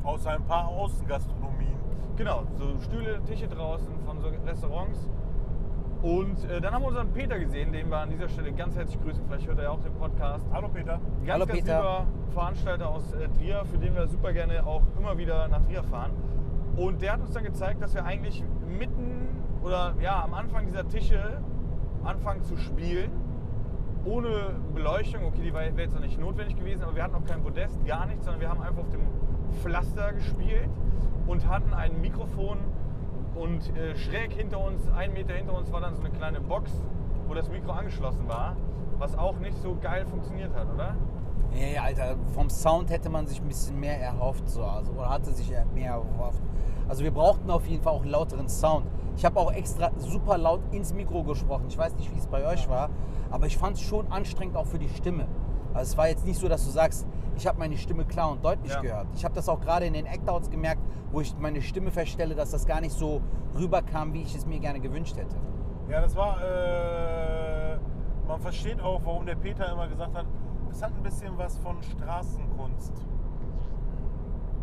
Außer 0.03 0.31
ein 0.31 0.45
paar 0.45 0.67
Außengastronomien. 0.69 1.77
Genau, 2.17 2.45
so 2.55 2.79
Stühle, 2.81 3.21
Tische 3.25 3.47
draußen 3.47 3.95
von 4.05 4.21
so 4.21 4.29
Restaurants. 4.45 5.09
Und 6.03 6.45
äh, 6.51 6.61
dann 6.61 6.75
haben 6.75 6.83
wir 6.83 6.89
unseren 6.89 7.13
Peter 7.13 7.39
gesehen, 7.39 7.73
den 7.73 7.91
wir 7.91 7.99
an 7.99 8.11
dieser 8.11 8.29
Stelle 8.29 8.53
ganz 8.53 8.77
herzlich 8.77 9.01
grüßen. 9.03 9.25
Vielleicht 9.27 9.47
hört 9.47 9.59
er 9.59 9.65
ja 9.65 9.71
auch 9.71 9.81
den 9.81 9.95
Podcast. 9.95 10.45
Hallo 10.53 10.69
Peter. 10.69 11.01
Ganz, 11.25 11.33
Hallo, 11.33 11.47
ganz 11.47 11.61
Peter. 11.61 11.77
lieber 11.77 12.07
Veranstalter 12.33 12.89
aus 12.89 13.13
äh, 13.13 13.29
Trier, 13.39 13.65
für 13.67 13.79
den 13.79 13.95
wir 13.95 14.07
super 14.09 14.33
gerne 14.33 14.67
auch 14.67 14.83
immer 14.99 15.17
wieder 15.17 15.47
nach 15.49 15.63
Trier 15.63 15.83
fahren. 15.85 16.11
Und 16.77 17.01
der 17.01 17.15
hat 17.15 17.21
uns 17.21 17.33
dann 17.33 17.45
gezeigt, 17.45 17.83
dass 17.83 17.95
wir 17.95 18.05
eigentlich 18.05 18.45
mitten 18.79 19.29
oder 19.63 19.95
ja 20.01 20.23
am 20.23 20.35
Anfang 20.35 20.67
dieser 20.67 20.87
Tische 20.89 21.41
anfangen 22.05 22.43
zu 22.43 22.57
spielen. 22.57 23.11
Ohne 24.05 24.55
Beleuchtung, 24.75 25.25
okay, 25.25 25.43
die 25.43 25.53
wäre 25.53 25.73
jetzt 25.77 25.95
noch 25.95 26.01
nicht 26.01 26.21
notwendig 26.21 26.57
gewesen, 26.57 26.85
aber 26.85 26.95
wir 26.95 27.03
hatten 27.03 27.17
auch 27.17 27.25
kein 27.25 27.43
Podest, 27.43 27.85
gar 27.85 28.07
nichts, 28.07 28.25
sondern 28.25 28.41
wir 28.41 28.49
haben 28.49 28.63
einfach 28.63 28.83
auf 28.83 28.91
dem 28.91 29.01
Pflaster 29.63 30.13
gespielt 30.13 30.69
und 31.27 31.49
hatten 31.49 31.75
ein 31.75 32.01
Mikrofon 32.01 32.59
und 33.35 33.77
äh, 33.77 33.97
schräg 33.97 34.33
hinter 34.33 34.61
uns, 34.61 34.89
einen 34.91 35.13
Meter 35.13 35.35
hinter 35.35 35.55
uns, 35.55 35.73
war 35.73 35.81
dann 35.81 35.97
so 35.97 36.03
eine 36.03 36.11
kleine 36.11 36.41
Box, 36.41 36.71
wo 37.27 37.35
das 37.35 37.51
Mikro 37.51 37.73
angeschlossen 37.73 38.29
war, 38.29 38.57
was 38.99 39.17
auch 39.19 39.39
nicht 39.41 39.57
so 39.59 39.77
geil 39.81 40.07
funktioniert 40.07 40.55
hat, 40.55 40.73
oder? 40.73 40.95
Nee, 41.53 41.79
Alter, 41.79 42.17
vom 42.35 42.49
Sound 42.49 42.91
hätte 42.91 43.11
man 43.11 43.27
sich 43.27 43.41
ein 43.41 43.49
bisschen 43.49 43.81
mehr 43.81 44.01
erhofft, 44.01 44.49
so, 44.49 44.63
also, 44.65 44.93
oder 44.93 45.11
hatte 45.11 45.33
sich 45.33 45.53
mehr 45.75 45.93
erhofft. 45.93 46.43
Also 46.89 47.03
wir 47.05 47.11
brauchten 47.11 47.51
auf 47.51 47.67
jeden 47.67 47.83
Fall 47.83 47.93
auch 47.95 48.03
einen 48.03 48.11
lauteren 48.11 48.49
Sound. 48.49 48.87
Ich 49.17 49.25
habe 49.25 49.41
auch 49.41 49.53
extra 49.53 49.91
super 49.99 50.39
laut 50.39 50.61
ins 50.73 50.93
Mikro 50.93 51.23
gesprochen. 51.25 51.65
Ich 51.69 51.79
weiß 51.79 51.97
nicht, 51.97 52.15
wie 52.15 52.19
es 52.19 52.27
bei 52.27 52.47
euch 52.47 52.69
war, 52.69 52.91
aber 53.31 53.47
ich 53.47 53.57
fand 53.57 53.77
es 53.77 53.83
schon 53.83 54.11
anstrengend 54.13 54.57
auch 54.57 54.67
für 54.67 54.79
die 54.79 54.89
Stimme. 54.89 55.27
Also 55.75 55.91
es 55.93 55.99
war 55.99 56.09
jetzt 56.09 56.25
nicht 56.25 56.39
so, 56.39 56.49
dass 56.49 56.65
du 56.65 56.71
sagst, 56.71 57.07
ich 57.37 57.47
habe 57.47 57.59
meine 57.59 57.77
Stimme 57.77 58.05
klar 58.05 58.31
und 58.31 58.45
deutlich 58.45 58.73
Ja. 58.73 58.81
gehört. 58.81 59.07
Ich 59.15 59.25
habe 59.25 59.35
das 59.35 59.49
auch 59.49 59.61
gerade 59.61 59.85
in 59.87 59.93
den 59.95 60.07
Act-Outs 60.07 60.49
gemerkt, 60.51 60.81
wo 61.13 61.21
ich 61.21 61.37
meine 61.39 61.61
Stimme 61.61 61.91
verstelle, 61.91 62.35
dass 62.35 62.51
das 62.51 62.67
gar 62.67 62.81
nicht 62.81 62.97
so 62.97 63.21
rüberkam, 63.59 64.13
wie 64.15 64.23
ich 64.23 64.35
es 64.35 64.47
mir 64.47 64.59
gerne 64.59 64.81
gewünscht 64.81 65.17
hätte. 65.17 65.37
Ja, 65.89 66.01
das 66.01 66.17
war. 66.17 66.39
Äh, 66.43 67.79
man 68.27 68.41
versteht 68.41 68.81
auch, 68.81 69.01
warum 69.05 69.27
der 69.27 69.37
Peter 69.37 69.71
immer 69.71 69.87
gesagt 69.89 70.15
hat, 70.15 70.27
es 70.71 70.83
hat 70.83 70.93
ein 70.97 71.03
bisschen 71.03 71.37
was 71.37 71.59
von 71.59 71.77
Straßenkunst. 71.83 72.93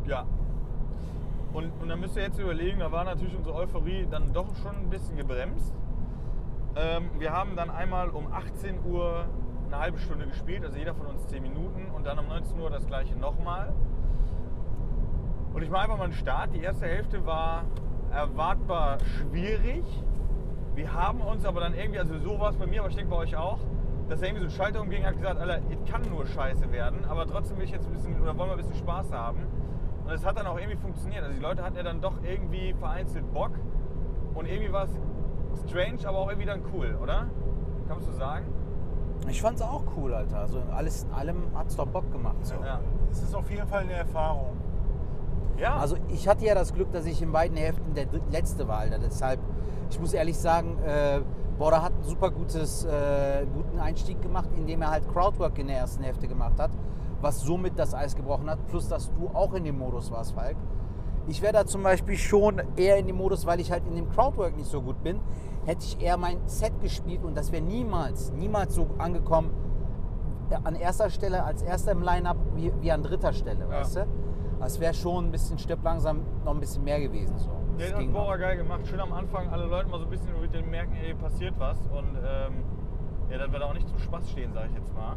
Ja. 0.06 0.26
Und, 1.54 1.72
und 1.82 1.88
dann 1.88 2.00
müsst 2.00 2.16
ihr 2.16 2.24
jetzt 2.24 2.40
überlegen, 2.40 2.80
da 2.80 2.92
war 2.92 3.04
natürlich 3.04 3.36
unsere 3.36 3.56
Euphorie 3.56 4.08
dann 4.10 4.34
doch 4.34 4.56
schon 4.56 4.76
ein 4.76 4.90
bisschen 4.90 5.16
gebremst. 5.18 5.74
Ähm, 6.76 7.12
wir 7.20 7.32
haben 7.32 7.56
dann 7.56 7.70
einmal 7.70 8.10
um 8.10 8.32
18 8.32 8.84
Uhr 8.86 9.26
eine 9.68 9.80
halbe 9.80 10.00
Stunde 10.00 10.26
gespielt, 10.26 10.66
also 10.66 10.78
jeder 10.78 10.96
von 10.96 11.06
uns 11.06 11.28
10 11.28 11.44
Minuten 11.44 11.92
und 11.96 12.06
dann 12.06 12.18
um 12.18 12.28
19 12.28 12.60
Uhr 12.60 12.72
das 12.72 12.88
gleiche 12.88 13.16
nochmal. 13.16 13.72
Und 15.54 15.62
ich 15.62 15.70
mache 15.70 15.84
einfach 15.84 15.98
mal 15.98 16.06
einen 16.06 16.14
Start. 16.14 16.54
Die 16.56 16.62
erste 16.62 16.88
Hälfte 16.88 17.24
war 17.28 17.66
erwartbar 18.12 18.98
schwierig. 19.02 19.84
Wir 20.74 20.92
haben 20.92 21.22
uns 21.22 21.46
aber 21.46 21.62
dann 21.62 21.76
irgendwie, 21.76 22.00
also 22.00 22.18
so 22.18 22.40
war 22.40 22.50
es 22.50 22.58
bei 22.58 22.66
mir, 22.66 22.82
aber 22.82 22.90
ich 22.90 22.96
denke 22.96 23.12
bei 23.12 23.18
euch 23.18 23.36
auch, 23.36 23.60
dass 24.10 24.22
er 24.22 24.30
irgendwie 24.30 24.50
so 24.50 24.52
ein 24.52 24.58
Schalter 24.58 24.82
umging 24.82 25.06
hat 25.06 25.16
gesagt, 25.18 25.40
Alter, 25.40 25.60
es 25.70 25.92
kann 25.92 26.02
nur 26.10 26.26
scheiße 26.26 26.72
werden, 26.72 27.06
aber 27.06 27.28
trotzdem 27.28 27.58
will 27.58 27.66
ich 27.66 27.72
jetzt 27.72 27.86
ein 27.86 27.94
bisschen, 27.94 28.20
oder 28.20 28.36
wollen 28.38 28.50
wir 28.50 28.54
ein 28.54 28.58
bisschen 28.58 28.76
Spaß 28.76 29.12
haben. 29.12 29.48
Und 30.06 30.12
es 30.12 30.26
hat 30.26 30.38
dann 30.38 30.48
auch 30.48 30.58
irgendwie 30.58 30.78
funktioniert. 30.78 31.24
Also 31.24 31.36
die 31.36 31.42
Leute 31.42 31.64
hatten 31.64 31.76
ja 31.76 31.84
dann 31.84 32.02
doch 32.02 32.16
irgendwie 32.24 32.74
vereinzelt 32.74 33.32
Bock 33.34 33.52
und 34.34 34.48
irgendwie 34.48 34.72
war 34.72 34.84
es 34.84 34.92
strange, 35.68 36.00
aber 36.06 36.20
auch 36.20 36.30
irgendwie 36.30 36.48
dann 36.48 36.62
cool, 36.74 36.98
oder? 37.02 37.28
Kannst 37.88 38.08
du 38.08 38.12
sagen? 38.12 38.46
Ich 39.28 39.42
fand's 39.42 39.62
auch 39.62 39.84
cool, 39.96 40.14
Alter. 40.14 40.40
Also 40.40 40.62
alles 40.72 41.04
in 41.04 41.12
allem 41.12 41.44
hat's 41.56 41.76
doch 41.76 41.88
Bock 41.88 42.12
gemacht. 42.12 42.36
So. 42.42 42.56
Ja. 42.56 42.80
Es 43.12 43.24
ist 43.24 43.36
auf 43.36 43.50
jeden 43.50 43.68
Fall 43.68 43.82
eine 43.82 43.94
Erfahrung. 43.94 44.58
Ja. 45.58 45.78
Also 45.78 45.98
ich 46.10 46.28
hatte 46.28 46.46
ja 46.46 46.56
das 46.56 46.74
Glück, 46.74 46.92
dass 46.92 47.06
ich 47.06 47.22
in 47.22 47.32
beiden 47.32 47.56
Hälften 47.56 47.94
der 47.94 48.08
letzte 48.32 48.68
war, 48.68 48.80
Alter. 48.80 49.00
Deshalb, 49.00 49.40
ich 49.90 50.00
muss 50.00 50.14
ehrlich 50.14 50.38
sagen, 50.38 50.80
äh, 50.80 51.22
Border 51.58 51.84
hat 51.84 51.94
einen 51.94 52.04
super 52.04 52.32
gutes, 52.32 52.84
äh, 52.86 53.46
guten 53.54 53.80
Einstieg 53.80 54.22
gemacht, 54.22 54.50
indem 54.58 54.82
er 54.82 54.92
halt 54.92 55.08
Crowdwork 55.08 55.58
in 55.60 55.68
der 55.68 55.78
ersten 55.78 56.04
Hälfte 56.04 56.28
gemacht 56.28 56.60
hat, 56.60 56.72
was 57.24 57.42
somit 57.42 57.80
das 57.80 57.94
Eis 57.94 58.16
gebrochen 58.16 58.50
hat. 58.50 58.68
Plus, 58.68 58.88
dass 58.88 59.12
du 59.14 59.30
auch 59.34 59.54
in 59.54 59.64
dem 59.64 59.80
Modus 59.80 60.12
warst, 60.12 60.34
Falk. 60.34 60.58
Ich 61.26 61.42
wäre 61.42 61.54
da 61.54 61.66
zum 61.66 61.82
Beispiel 61.82 62.18
schon 62.18 62.62
eher 62.76 62.98
in 62.98 63.08
dem 63.08 63.16
Modus, 63.16 63.46
weil 63.46 63.62
ich 63.62 63.72
halt 63.72 63.88
in 63.88 63.96
dem 63.96 64.10
Crowdwork 64.10 64.58
nicht 64.58 64.70
so 64.70 64.82
gut 64.82 65.02
bin, 65.04 65.22
hätte 65.66 65.86
ich 65.86 66.02
eher 66.02 66.18
mein 66.18 66.46
Set 66.48 66.82
gespielt 66.82 67.24
und 67.24 67.38
das 67.38 67.54
wäre 67.54 67.64
niemals, 67.64 68.34
niemals 68.34 68.76
so 68.76 68.90
angekommen 68.98 69.52
äh, 70.50 70.56
an 70.62 70.76
erster 70.76 71.10
Stelle, 71.10 71.44
als 71.44 71.62
erster 71.62 71.94
im 71.94 72.02
Line-Up 72.02 72.36
wie, 72.56 72.74
wie 72.82 72.92
an 72.92 73.02
dritter 73.04 73.32
Stelle, 73.32 73.70
weißt 73.70 73.96
du? 73.96 74.08
Das 74.60 74.80
wäre 74.82 74.94
schon 74.94 75.26
ein 75.26 75.32
bisschen 75.32 75.58
stirb 75.58 75.84
langsam 75.84 76.22
noch 76.44 76.54
ein 76.54 76.60
bisschen 76.60 76.84
mehr 76.84 77.00
gewesen. 77.00 77.38
So. 77.38 77.50
Das 77.78 77.88
Den 77.88 77.94
hat 77.94 78.00
ging 78.02 78.14
Bora 78.14 78.36
geil 78.38 78.58
gemacht. 78.58 78.86
Schön 78.86 79.00
am 79.00 79.14
Anfang 79.14 79.50
alle 79.50 79.66
Leute 79.66 79.90
mal 79.90 80.00
so 80.00 80.06
ein 80.06 80.10
bisschen 80.10 80.40
mit 80.42 80.54
denen 80.54 80.70
merken, 80.70 80.94
ey, 81.02 81.14
passiert 81.14 81.54
was. 81.58 81.78
Und 81.88 82.18
ähm, 82.18 82.64
ja, 83.30 83.38
dann 83.38 83.52
wird 83.52 83.64
auch 83.64 83.74
nicht 83.74 83.88
zum 83.88 84.00
Spaß 84.00 84.30
stehen, 84.30 84.54
sage 84.54 84.68
ich 84.72 84.76
jetzt 84.76 84.94
mal. 84.94 85.16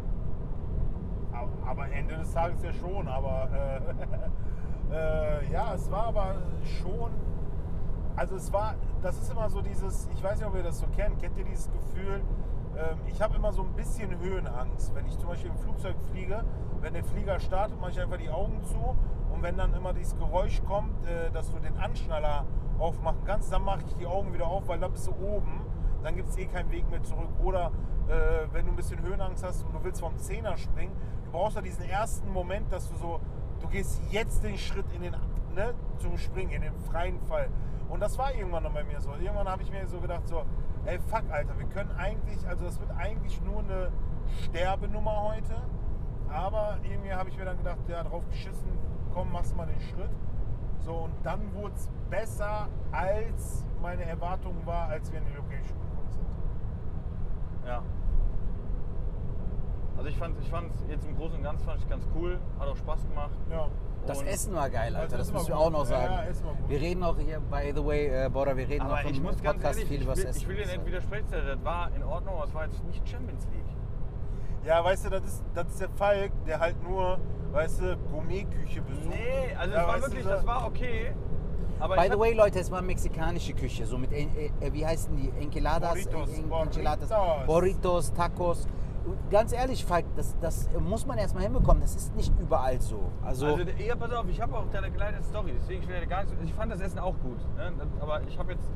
Aber, 1.64 1.88
Ende 1.90 2.16
des 2.16 2.32
Tages 2.32 2.62
ja 2.62 2.72
schon. 2.72 3.08
Aber 3.08 3.48
äh, 4.90 4.94
äh, 4.94 5.52
ja, 5.52 5.74
es 5.74 5.90
war 5.90 6.06
aber 6.06 6.36
schon. 6.80 7.10
Also 8.16 8.36
es 8.36 8.52
war, 8.52 8.74
das 9.02 9.18
ist 9.18 9.30
immer 9.30 9.50
so 9.50 9.60
dieses, 9.60 10.08
ich 10.14 10.22
weiß 10.22 10.38
nicht, 10.38 10.48
ob 10.48 10.54
ihr 10.54 10.62
das 10.62 10.78
so 10.78 10.86
kennt, 10.96 11.20
kennt 11.20 11.36
ihr 11.36 11.44
dieses 11.44 11.70
Gefühl? 11.70 12.22
Ähm, 12.76 12.98
ich 13.06 13.20
habe 13.20 13.36
immer 13.36 13.52
so 13.52 13.62
ein 13.62 13.72
bisschen 13.74 14.18
Höhenangst. 14.18 14.94
Wenn 14.94 15.06
ich 15.06 15.18
zum 15.18 15.28
Beispiel 15.28 15.50
im 15.50 15.58
Flugzeug 15.58 15.96
fliege, 16.10 16.44
wenn 16.80 16.94
der 16.94 17.04
Flieger 17.04 17.38
startet, 17.40 17.78
mache 17.80 17.90
ich 17.90 18.00
einfach 18.00 18.16
die 18.16 18.30
Augen 18.30 18.62
zu 18.64 18.96
und 19.32 19.42
wenn 19.42 19.56
dann 19.56 19.74
immer 19.74 19.92
dieses 19.92 20.16
Geräusch 20.16 20.62
kommt, 20.64 21.06
äh, 21.06 21.30
dass 21.30 21.50
du 21.50 21.58
den 21.58 21.76
Anschnaller 21.76 22.46
aufmachen 22.78 23.20
kannst, 23.24 23.52
dann 23.52 23.64
mache 23.64 23.80
ich 23.86 23.94
die 23.96 24.06
Augen 24.06 24.32
wieder 24.32 24.46
auf, 24.46 24.68
weil 24.68 24.78
da 24.78 24.88
bist 24.88 25.06
du 25.06 25.12
oben, 25.12 25.60
dann 26.02 26.16
gibt 26.16 26.28
es 26.28 26.38
eh 26.38 26.46
keinen 26.46 26.70
Weg 26.70 26.88
mehr 26.90 27.02
zurück. 27.02 27.28
Oder 27.42 27.70
äh, 28.08 28.46
wenn 28.52 28.66
du 28.66 28.72
ein 28.72 28.76
bisschen 28.76 29.02
Höhenangst 29.02 29.44
hast 29.44 29.64
und 29.64 29.74
du 29.74 29.84
willst 29.84 30.00
vom 30.00 30.16
Zehner 30.18 30.56
springen, 30.56 30.92
brauchst 31.36 31.56
ja 31.56 31.60
diesen 31.60 31.84
ersten 31.84 32.32
Moment, 32.32 32.72
dass 32.72 32.88
du 32.88 32.96
so, 32.96 33.20
du 33.60 33.68
gehst 33.68 34.00
jetzt 34.10 34.42
den 34.42 34.56
Schritt 34.56 34.86
in 34.94 35.02
den, 35.02 35.14
ne, 35.54 35.74
zum 35.98 36.16
Springen, 36.16 36.50
in 36.50 36.62
den 36.62 36.74
freien 36.90 37.20
Fall. 37.20 37.50
Und 37.90 38.00
das 38.00 38.16
war 38.16 38.34
irgendwann 38.34 38.62
noch 38.62 38.72
bei 38.72 38.84
mir 38.84 38.98
so. 39.02 39.10
Irgendwann 39.12 39.46
habe 39.46 39.62
ich 39.62 39.70
mir 39.70 39.86
so 39.86 40.00
gedacht, 40.00 40.26
so, 40.26 40.44
ey, 40.86 40.98
fuck, 40.98 41.24
Alter, 41.30 41.58
wir 41.58 41.66
können 41.66 41.90
eigentlich, 41.98 42.38
also 42.48 42.64
das 42.64 42.80
wird 42.80 42.90
eigentlich 42.92 43.38
nur 43.42 43.58
eine 43.58 43.92
Sterbenummer 44.44 45.24
heute. 45.24 45.56
Aber 46.30 46.78
irgendwie 46.82 47.12
habe 47.12 47.28
ich 47.28 47.36
mir 47.36 47.44
dann 47.44 47.58
gedacht, 47.58 47.86
ja, 47.86 48.02
drauf 48.02 48.26
geschissen, 48.30 48.70
komm, 49.12 49.30
machst 49.30 49.54
mal 49.54 49.66
den 49.66 49.80
Schritt. 49.80 50.10
So, 50.78 50.94
und 50.94 51.12
dann 51.22 51.52
wurde 51.54 51.74
es 51.74 51.90
besser, 52.08 52.66
als 52.92 53.66
meine 53.82 54.06
Erwartung 54.06 54.54
war, 54.64 54.88
als 54.88 55.12
wir 55.12 55.18
in 55.18 55.26
die 55.26 55.34
Location 55.34 55.78
gekommen 55.82 56.10
sind. 56.10 57.66
Ja. 57.66 57.82
Also 59.96 60.08
ich 60.10 60.16
fand 60.18 60.38
ich 60.40 60.48
fand's 60.50 60.84
jetzt 60.88 61.06
im 61.06 61.16
Großen 61.16 61.36
und 61.38 61.42
Ganzen 61.42 61.64
fand 61.64 61.80
ich 61.80 61.88
ganz 61.88 62.06
cool, 62.14 62.38
hat 62.58 62.68
auch 62.68 62.76
Spaß 62.76 63.06
gemacht. 63.08 63.30
Ja. 63.50 63.68
Das 64.06 64.18
Und- 64.20 64.26
Essen 64.28 64.54
war 64.54 64.70
geil, 64.70 64.92
Das 64.92 65.00
Alter. 65.02 65.16
Das 65.18 65.26
Essen 65.28 65.34
müssen 65.36 65.48
wir 65.48 65.58
auch 65.58 65.70
noch 65.70 65.84
sagen. 65.86 66.12
Ja, 66.12 66.22
ja, 66.24 66.28
Essen 66.28 66.46
war 66.46 66.54
gut. 66.54 66.68
wir 66.68 66.80
reden 66.80 67.02
auch 67.02 67.18
hier, 67.18 67.40
by 67.40 67.72
the 67.74 67.84
way, 67.84 68.06
äh, 68.26 68.28
Border, 68.28 68.56
wir 68.56 68.68
reden 68.68 68.82
Aber 68.82 68.94
auch 68.94 69.04
ich 69.04 69.16
im 69.16 69.22
muss 69.24 69.42
ganz 69.42 69.56
Podcast 69.56 69.78
ehrlich, 69.78 69.88
viel 69.88 69.96
ich 69.98 70.02
über 70.04 70.12
das 70.12 70.22
will, 70.22 70.30
Essen. 70.30 70.38
ich 70.42 70.48
will 70.48 70.56
dir 70.56 70.66
nicht 70.66 70.86
widersprechen, 70.86 71.26
das 71.30 71.64
war 71.64 71.90
in 71.96 72.02
Ordnung, 72.04 72.34
aber 72.34 72.44
es 72.44 72.54
war 72.54 72.64
jetzt 72.66 72.84
nicht 72.84 73.08
Champions 73.08 73.46
League. 73.46 73.62
Ja, 74.64 74.84
weißt 74.84 75.06
du, 75.06 75.10
das 75.10 75.24
ist, 75.24 75.44
das 75.54 75.66
ist 75.68 75.80
der 75.80 75.88
Falk, 75.90 76.32
der 76.46 76.60
halt 76.60 76.80
nur, 76.82 77.18
weißt 77.52 77.80
du, 77.80 77.96
Gourmetküche 78.12 78.82
besucht. 78.82 79.08
Nee, 79.08 79.54
also 79.56 79.74
Ja, 79.74 79.80
es 79.82 79.86
war 79.88 79.96
du, 79.96 80.02
wirklich, 80.02 80.24
das 80.24 80.46
war 80.46 80.66
okay. 80.66 81.12
Aber 81.78 81.96
By 81.96 82.06
ich 82.06 82.12
the 82.12 82.18
way, 82.18 82.32
Leute, 82.32 82.58
es 82.60 82.70
war 82.70 82.80
mexikanische 82.82 83.52
Küche, 83.54 83.84
so 83.86 83.98
mit, 83.98 84.12
en- 84.12 84.30
äh, 84.36 84.72
wie 84.72 84.86
heißen 84.86 85.14
die, 85.16 85.30
Enchiladas, 85.40 85.90
Burritos, 85.92 86.38
En- 86.38 86.48
Burritos. 86.48 87.08
Burritos, 87.46 88.12
Tacos. 88.14 88.66
Ganz 89.30 89.52
ehrlich, 89.52 89.84
Falk, 89.84 90.04
das, 90.16 90.36
das 90.40 90.68
muss 90.78 91.06
man 91.06 91.18
erstmal 91.18 91.44
hinbekommen. 91.44 91.80
Das 91.80 91.94
ist 91.94 92.14
nicht 92.16 92.32
überall 92.40 92.80
so. 92.80 93.12
Also, 93.24 93.46
Also, 93.46 93.62
ja, 93.78 93.96
pass 93.96 94.12
auf, 94.12 94.28
ich 94.28 94.40
habe 94.40 94.56
auch 94.56 94.68
deine 94.70 94.90
kleine 94.90 95.22
Story, 95.22 95.52
deswegen 95.56 95.82
ich 95.82 96.08
gar 96.08 96.24
nicht, 96.24 96.34
ich 96.44 96.54
fand 96.54 96.72
das 96.72 96.80
Essen 96.80 96.98
auch 96.98 97.18
gut. 97.20 97.38
Ne? 97.56 97.72
Aber 98.00 98.22
ich 98.22 98.38
habe 98.38 98.52
jetzt, 98.52 98.68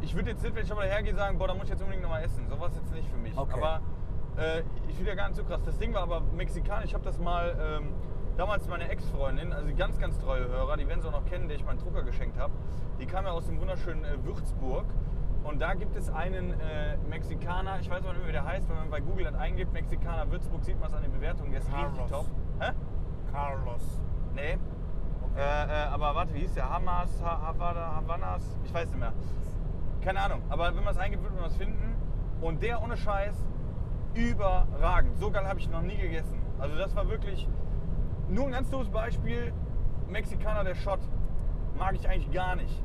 ich 0.00 0.14
würde 0.14 0.30
jetzt 0.30 0.42
nicht, 0.42 0.54
wenn 0.54 0.64
ich 0.64 0.70
nochmal 0.70 0.88
hergehe, 0.88 1.14
sagen, 1.14 1.38
boah, 1.38 1.48
da 1.48 1.54
muss 1.54 1.64
ich 1.64 1.70
jetzt 1.70 1.80
unbedingt 1.80 2.02
nochmal 2.02 2.24
essen. 2.24 2.46
So 2.48 2.58
war 2.58 2.68
es 2.68 2.76
jetzt 2.76 2.92
nicht 2.92 3.08
für 3.08 3.16
mich. 3.16 3.36
Okay. 3.36 3.52
Aber 3.54 3.80
äh, 4.36 4.62
ich 4.88 4.98
will 4.98 5.06
ja 5.06 5.14
gar 5.14 5.28
nicht 5.28 5.36
so 5.36 5.44
krass. 5.44 5.60
Das 5.64 5.78
Ding 5.78 5.94
war 5.94 6.02
aber 6.02 6.20
mexikanisch. 6.20 6.86
Ich 6.86 6.94
habe 6.94 7.04
das 7.04 7.18
mal, 7.18 7.56
ähm, 7.60 7.94
damals 8.36 8.68
meine 8.68 8.88
Ex-Freundin, 8.88 9.52
also 9.52 9.66
die 9.66 9.74
ganz, 9.74 9.98
ganz 9.98 10.18
treue 10.18 10.48
Hörer, 10.48 10.76
die 10.76 10.88
werden 10.88 11.00
sie 11.02 11.08
auch 11.08 11.12
noch 11.12 11.26
kennen, 11.26 11.48
der 11.48 11.56
ich 11.56 11.64
meinen 11.64 11.78
Drucker 11.78 12.02
geschenkt 12.02 12.38
habe. 12.38 12.52
Die 13.00 13.06
kam 13.06 13.24
ja 13.24 13.32
aus 13.32 13.46
dem 13.46 13.60
wunderschönen 13.60 14.04
äh, 14.04 14.24
Würzburg. 14.24 14.86
Und 15.44 15.60
da 15.60 15.74
gibt 15.74 15.94
es 15.94 16.10
einen 16.10 16.58
äh, 16.58 16.96
Mexikaner, 17.08 17.78
ich 17.78 17.90
weiß 17.90 18.02
aber 18.02 18.14
nicht 18.14 18.20
mehr, 18.20 18.28
wie 18.28 18.32
der 18.32 18.44
heißt, 18.44 18.68
wenn 18.68 18.76
man 18.76 18.90
bei 18.90 19.00
Google 19.00 19.24
das 19.24 19.34
eingibt, 19.34 19.72
Mexikaner 19.74 20.30
Würzburg, 20.30 20.64
sieht 20.64 20.80
man 20.80 20.88
es 20.88 20.94
an 20.94 21.02
den 21.02 21.12
Bewertungen, 21.12 21.52
der 21.52 21.60
ist 21.60 21.68
richtig 21.68 21.82
Carlos. 21.82 22.10
top. 22.10 22.26
Hä? 22.60 22.72
Carlos. 23.30 24.00
Nee. 24.34 24.58
Äh, 25.36 25.40
äh, 25.40 25.86
aber 25.92 26.14
warte, 26.14 26.32
wie 26.34 26.40
hieß 26.40 26.54
der? 26.54 26.70
Hamas, 26.70 27.22
ha 27.22 27.42
Havana, 27.42 27.96
Havanas? 27.96 28.56
Ich 28.64 28.72
weiß 28.72 28.88
nicht 28.88 28.98
mehr. 28.98 29.12
Keine 30.02 30.20
Ahnung. 30.20 30.42
Aber 30.48 30.74
wenn 30.74 30.82
man 30.82 30.94
es 30.94 30.98
eingibt, 30.98 31.22
wird 31.22 31.34
man 31.34 31.46
es 31.46 31.56
finden. 31.56 31.94
Und 32.40 32.62
der 32.62 32.82
ohne 32.82 32.96
Scheiß 32.96 33.34
überragend. 34.14 35.18
So 35.18 35.30
geil 35.30 35.46
habe 35.46 35.58
ich 35.58 35.68
noch 35.68 35.82
nie 35.82 35.96
gegessen. 35.96 36.40
Also 36.58 36.76
das 36.76 36.94
war 36.94 37.08
wirklich 37.08 37.48
nur 38.28 38.46
ein 38.46 38.52
ganz 38.52 38.70
doofes 38.70 38.90
Beispiel. 38.90 39.52
Mexikaner 40.08 40.64
der 40.64 40.74
Schott. 40.74 41.00
Mag 41.78 41.94
ich 41.94 42.08
eigentlich 42.08 42.30
gar 42.32 42.54
nicht. 42.56 42.82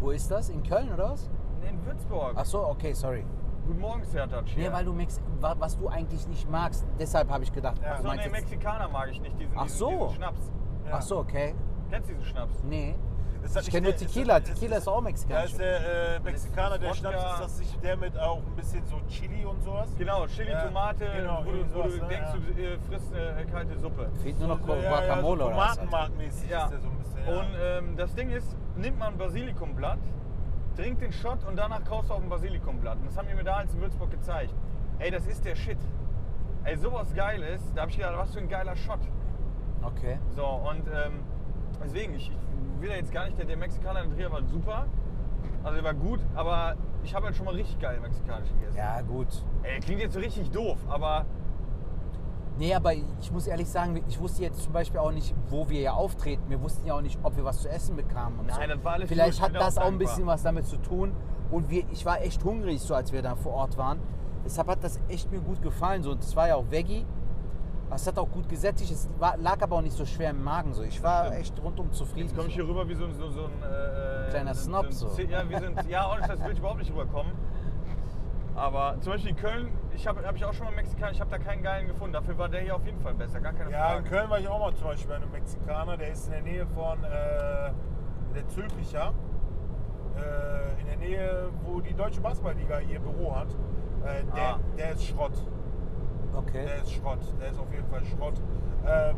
Wo 0.00 0.10
ist 0.10 0.30
das? 0.30 0.48
In 0.48 0.62
Köln 0.62 0.92
oder 0.92 1.10
was? 1.10 1.28
In 1.68 1.84
Würzburg. 1.84 2.32
Ach 2.36 2.44
so, 2.44 2.66
okay, 2.66 2.92
sorry. 2.92 3.24
Guten 3.66 3.80
Morgen, 3.80 4.04
Sertac. 4.04 4.44
Nee, 4.56 4.72
weil 4.72 4.84
du 4.84 4.92
Mex 4.92 5.20
wa- 5.40 5.54
was 5.58 5.76
du 5.76 5.88
eigentlich 5.88 6.26
nicht 6.28 6.48
magst. 6.50 6.86
Deshalb 6.98 7.30
habe 7.30 7.44
ich 7.44 7.52
gedacht, 7.52 7.76
Ja. 7.82 7.96
du 7.96 8.02
So, 8.02 8.08
meinst 8.08 8.24
nee, 8.26 8.32
jetzt- 8.32 8.40
Mexikaner 8.40 8.88
mag 8.88 9.08
ich 9.10 9.20
nicht. 9.20 9.38
Diesen, 9.38 9.52
Ach 9.56 9.64
diesen, 9.64 9.78
so. 9.78 9.90
diesen 9.90 10.16
Schnaps. 10.16 10.40
Ja. 10.86 10.92
Ach 10.94 11.02
so, 11.02 11.18
okay. 11.18 11.54
Kennst 11.90 12.08
du 12.08 12.14
diesen 12.14 12.24
Schnaps? 12.26 12.62
Nee. 12.62 12.94
Ist 13.42 13.54
das 13.54 13.68
Ich 13.68 13.72
nicht 13.72 13.74
kenne 13.74 13.88
nur 13.90 13.96
der- 13.98 14.06
Tequila. 14.08 14.40
das- 14.40 14.48
Tequila 14.48 14.76
ist 14.78 14.88
auch 14.88 14.94
Ja, 14.96 15.00
mexikanisch. 15.02 15.50
ist 15.52 15.60
der 15.60 16.16
äh, 16.16 16.20
Mexikaner, 16.20 16.78
der 16.78 16.88
Wodka. 16.90 16.94
Schnaps, 17.10 17.32
ist 17.34 17.40
das 17.42 17.58
nicht 17.60 17.82
der 17.84 17.96
mit 17.96 18.18
auch 18.18 18.38
ein 18.38 18.56
bisschen 18.56 18.84
so 18.86 18.96
Chili 19.08 19.44
und 19.44 19.62
sowas? 19.62 19.88
Genau, 19.96 20.26
Chili, 20.26 20.50
Ja, 20.50 20.62
Tomate, 20.66 21.06
genau, 21.16 21.38
wo, 21.40 21.42
du, 21.44 21.50
irgendwie 21.58 21.74
wo 21.74 21.82
du 21.82 21.88
sowas, 21.90 22.02
ne? 22.02 22.08
denkst, 22.08 22.28
Ja. 22.34 22.54
du 22.56 22.62
äh, 22.62 22.78
frisst 22.88 23.14
eine 23.14 23.46
kalte 23.46 23.78
Suppe. 23.78 24.10
Fehlt 24.22 24.38
nur 24.40 24.48
noch 24.48 24.58
So, 24.60 24.64
Guacamole 24.66 24.84
ja, 24.84 25.06
ja, 25.06 25.20
so 25.22 25.28
oder 25.28 25.56
was? 25.56 25.74
Tomatenmarkmäßig 25.76 26.50
Ja. 26.50 26.64
ist 26.64 26.70
der 26.72 26.80
so 26.80 26.88
ein. 26.88 26.97
Ja. 27.26 27.40
Und 27.40 27.48
ähm, 27.60 27.96
das 27.96 28.14
Ding 28.14 28.30
ist, 28.30 28.56
nimmt 28.76 28.98
man 28.98 29.14
ein 29.14 29.18
Basilikumblatt, 29.18 29.98
trinkt 30.76 31.02
den 31.02 31.12
Shot 31.12 31.44
und 31.44 31.56
danach 31.56 31.84
kaust 31.84 32.10
du 32.10 32.14
auf 32.14 32.22
ein 32.22 32.28
Basilikumblatt. 32.28 32.98
Und 32.98 33.06
das 33.06 33.16
haben 33.16 33.28
die 33.28 33.34
mir 33.34 33.44
da 33.44 33.60
in 33.60 33.80
Würzburg 33.80 34.10
gezeigt. 34.10 34.54
Ey, 34.98 35.10
das 35.10 35.26
ist 35.26 35.44
der 35.44 35.54
Shit. 35.54 35.78
Ey, 36.64 36.76
sowas 36.76 37.14
Geiles, 37.14 37.72
da 37.74 37.82
habe 37.82 37.90
ich 37.90 37.96
gedacht, 37.96 38.16
was 38.16 38.34
für 38.34 38.40
ein 38.40 38.48
geiler 38.48 38.76
Shot. 38.76 39.00
Okay. 39.82 40.18
So, 40.30 40.44
und 40.44 40.86
ähm, 40.88 41.20
deswegen, 41.82 42.14
ich, 42.14 42.30
ich 42.30 42.80
will 42.80 42.90
ja 42.90 42.96
jetzt 42.96 43.12
gar 43.12 43.26
nicht, 43.26 43.38
der, 43.38 43.46
der 43.46 43.56
Mexikaner 43.56 44.02
in 44.02 44.10
Trier 44.10 44.30
war 44.30 44.42
super. 44.42 44.86
Also 45.62 45.74
der 45.74 45.84
war 45.84 45.94
gut, 45.94 46.20
aber 46.34 46.76
ich 47.02 47.14
habe 47.14 47.26
halt 47.26 47.36
schon 47.36 47.46
mal 47.46 47.54
richtig 47.54 47.78
geil 47.78 47.98
mexikanisch 48.00 48.48
gegessen. 48.50 48.76
Ja, 48.76 49.00
gut. 49.02 49.28
Ey, 49.62 49.80
klingt 49.80 50.00
jetzt 50.00 50.14
so 50.14 50.20
richtig 50.20 50.50
doof, 50.50 50.78
aber 50.88 51.26
Nee, 52.58 52.74
aber 52.74 52.92
ich 52.92 53.30
muss 53.30 53.46
ehrlich 53.46 53.68
sagen, 53.68 54.02
ich 54.08 54.18
wusste 54.18 54.42
jetzt 54.42 54.64
zum 54.64 54.72
Beispiel 54.72 54.98
auch 54.98 55.12
nicht, 55.12 55.32
wo 55.48 55.68
wir 55.68 55.80
ja 55.80 55.92
auftreten. 55.92 56.42
Wir 56.48 56.60
wussten 56.60 56.86
ja 56.86 56.94
auch 56.94 57.00
nicht, 57.00 57.18
ob 57.22 57.36
wir 57.36 57.44
was 57.44 57.62
zu 57.62 57.68
essen 57.68 57.94
bekamen 57.94 58.40
und 58.40 58.46
Nein, 58.46 58.68
so. 58.68 58.74
das 58.74 58.84
war 58.84 58.92
alles 58.94 59.08
Vielleicht 59.08 59.40
hat 59.40 59.54
das 59.54 59.78
auch 59.78 59.86
ein 59.86 59.98
bisschen 59.98 60.26
was 60.26 60.42
damit 60.42 60.66
zu 60.66 60.76
tun. 60.78 61.12
Und 61.52 61.70
wir, 61.70 61.84
ich 61.92 62.04
war 62.04 62.20
echt 62.20 62.42
hungrig, 62.42 62.80
so 62.80 62.94
als 62.94 63.12
wir 63.12 63.22
da 63.22 63.36
vor 63.36 63.52
Ort 63.52 63.78
waren. 63.78 64.00
Deshalb 64.44 64.68
hat 64.68 64.82
das 64.82 65.00
echt 65.08 65.30
mir 65.30 65.40
gut 65.40 65.62
gefallen. 65.62 66.02
So. 66.02 66.10
Und 66.10 66.22
es 66.22 66.34
war 66.34 66.48
ja 66.48 66.56
auch 66.56 66.68
Veggie. 66.68 67.06
Es 67.90 68.06
hat 68.06 68.18
auch 68.18 68.30
gut 68.30 68.48
gesättigt. 68.48 68.90
Es 68.90 69.08
war, 69.18 69.36
lag 69.38 69.62
aber 69.62 69.76
auch 69.76 69.80
nicht 69.82 69.96
so 69.96 70.04
schwer 70.04 70.30
im 70.30 70.42
Magen. 70.42 70.74
So. 70.74 70.82
Ich 70.82 71.02
war 71.02 71.32
echt 71.34 71.58
rundum 71.62 71.92
zufrieden. 71.92 72.26
Jetzt 72.26 72.36
komme 72.36 72.48
ich 72.48 72.54
so. 72.54 72.60
hier 72.62 72.68
rüber 72.68 72.88
wie 72.88 72.94
so, 72.94 73.04
ein- 73.04 73.14
so, 73.14 73.30
so 73.30 73.44
ein 73.44 73.62
äh, 73.62 74.30
Kleiner 74.30 74.54
so, 74.54 74.64
Snob, 74.64 74.92
so. 74.92 75.08
Ja, 75.22 75.48
wir 75.48 75.60
sind, 75.60 75.88
ja, 75.88 76.12
ohne 76.12 76.26
Scheiß 76.26 76.44
will 76.44 76.52
ich 76.52 76.58
überhaupt 76.58 76.80
nicht 76.80 76.90
rüberkommen. 76.90 77.32
Aber 78.58 79.00
zum 79.00 79.12
Beispiel 79.12 79.30
in 79.30 79.36
Köln, 79.36 79.72
ich 79.94 80.06
habe 80.06 80.26
hab 80.26 80.34
ich 80.36 80.44
auch 80.44 80.52
schon 80.52 80.66
mal 80.66 80.74
Mexikaner, 80.74 81.12
ich 81.12 81.20
habe 81.20 81.30
da 81.30 81.38
keinen 81.38 81.62
geilen 81.62 81.86
gefunden. 81.86 82.12
Dafür 82.12 82.36
war 82.38 82.48
der 82.48 82.60
hier 82.62 82.74
auf 82.74 82.84
jeden 82.84 83.00
Fall 83.00 83.14
besser, 83.14 83.40
gar 83.40 83.52
keine 83.52 83.70
Ja, 83.70 83.94
in 83.96 84.04
Frage. 84.04 84.10
Köln 84.10 84.30
war 84.30 84.38
ich 84.40 84.48
auch 84.48 84.58
mal 84.58 84.74
zum 84.74 84.88
Beispiel 84.88 85.08
bei 85.08 85.16
einem 85.16 85.30
Mexikaner, 85.30 85.96
der 85.96 86.08
ist 86.12 86.26
in 86.26 86.32
der 86.32 86.42
Nähe 86.42 86.66
von 86.66 87.04
äh, 87.04 87.70
der 88.34 88.48
Zülpicher. 88.48 89.12
Äh, 90.16 90.80
in 90.80 90.86
der 90.88 90.96
Nähe, 90.96 91.48
wo 91.64 91.80
die 91.80 91.94
Deutsche 91.94 92.20
Basketballliga 92.20 92.80
ihr 92.80 92.98
Büro 92.98 93.34
hat. 93.36 93.48
Äh, 94.04 94.24
der, 94.34 94.54
Ah. 94.54 94.58
der 94.76 94.90
ist 94.92 95.04
Schrott. 95.06 95.32
Okay. 96.34 96.64
Der 96.66 96.76
ist 96.82 96.92
Schrott. 96.92 97.20
Der 97.40 97.50
ist 97.50 97.60
auf 97.60 97.72
jeden 97.72 97.86
Fall 97.88 98.04
Schrott. 98.04 98.34
Ähm, 98.86 99.16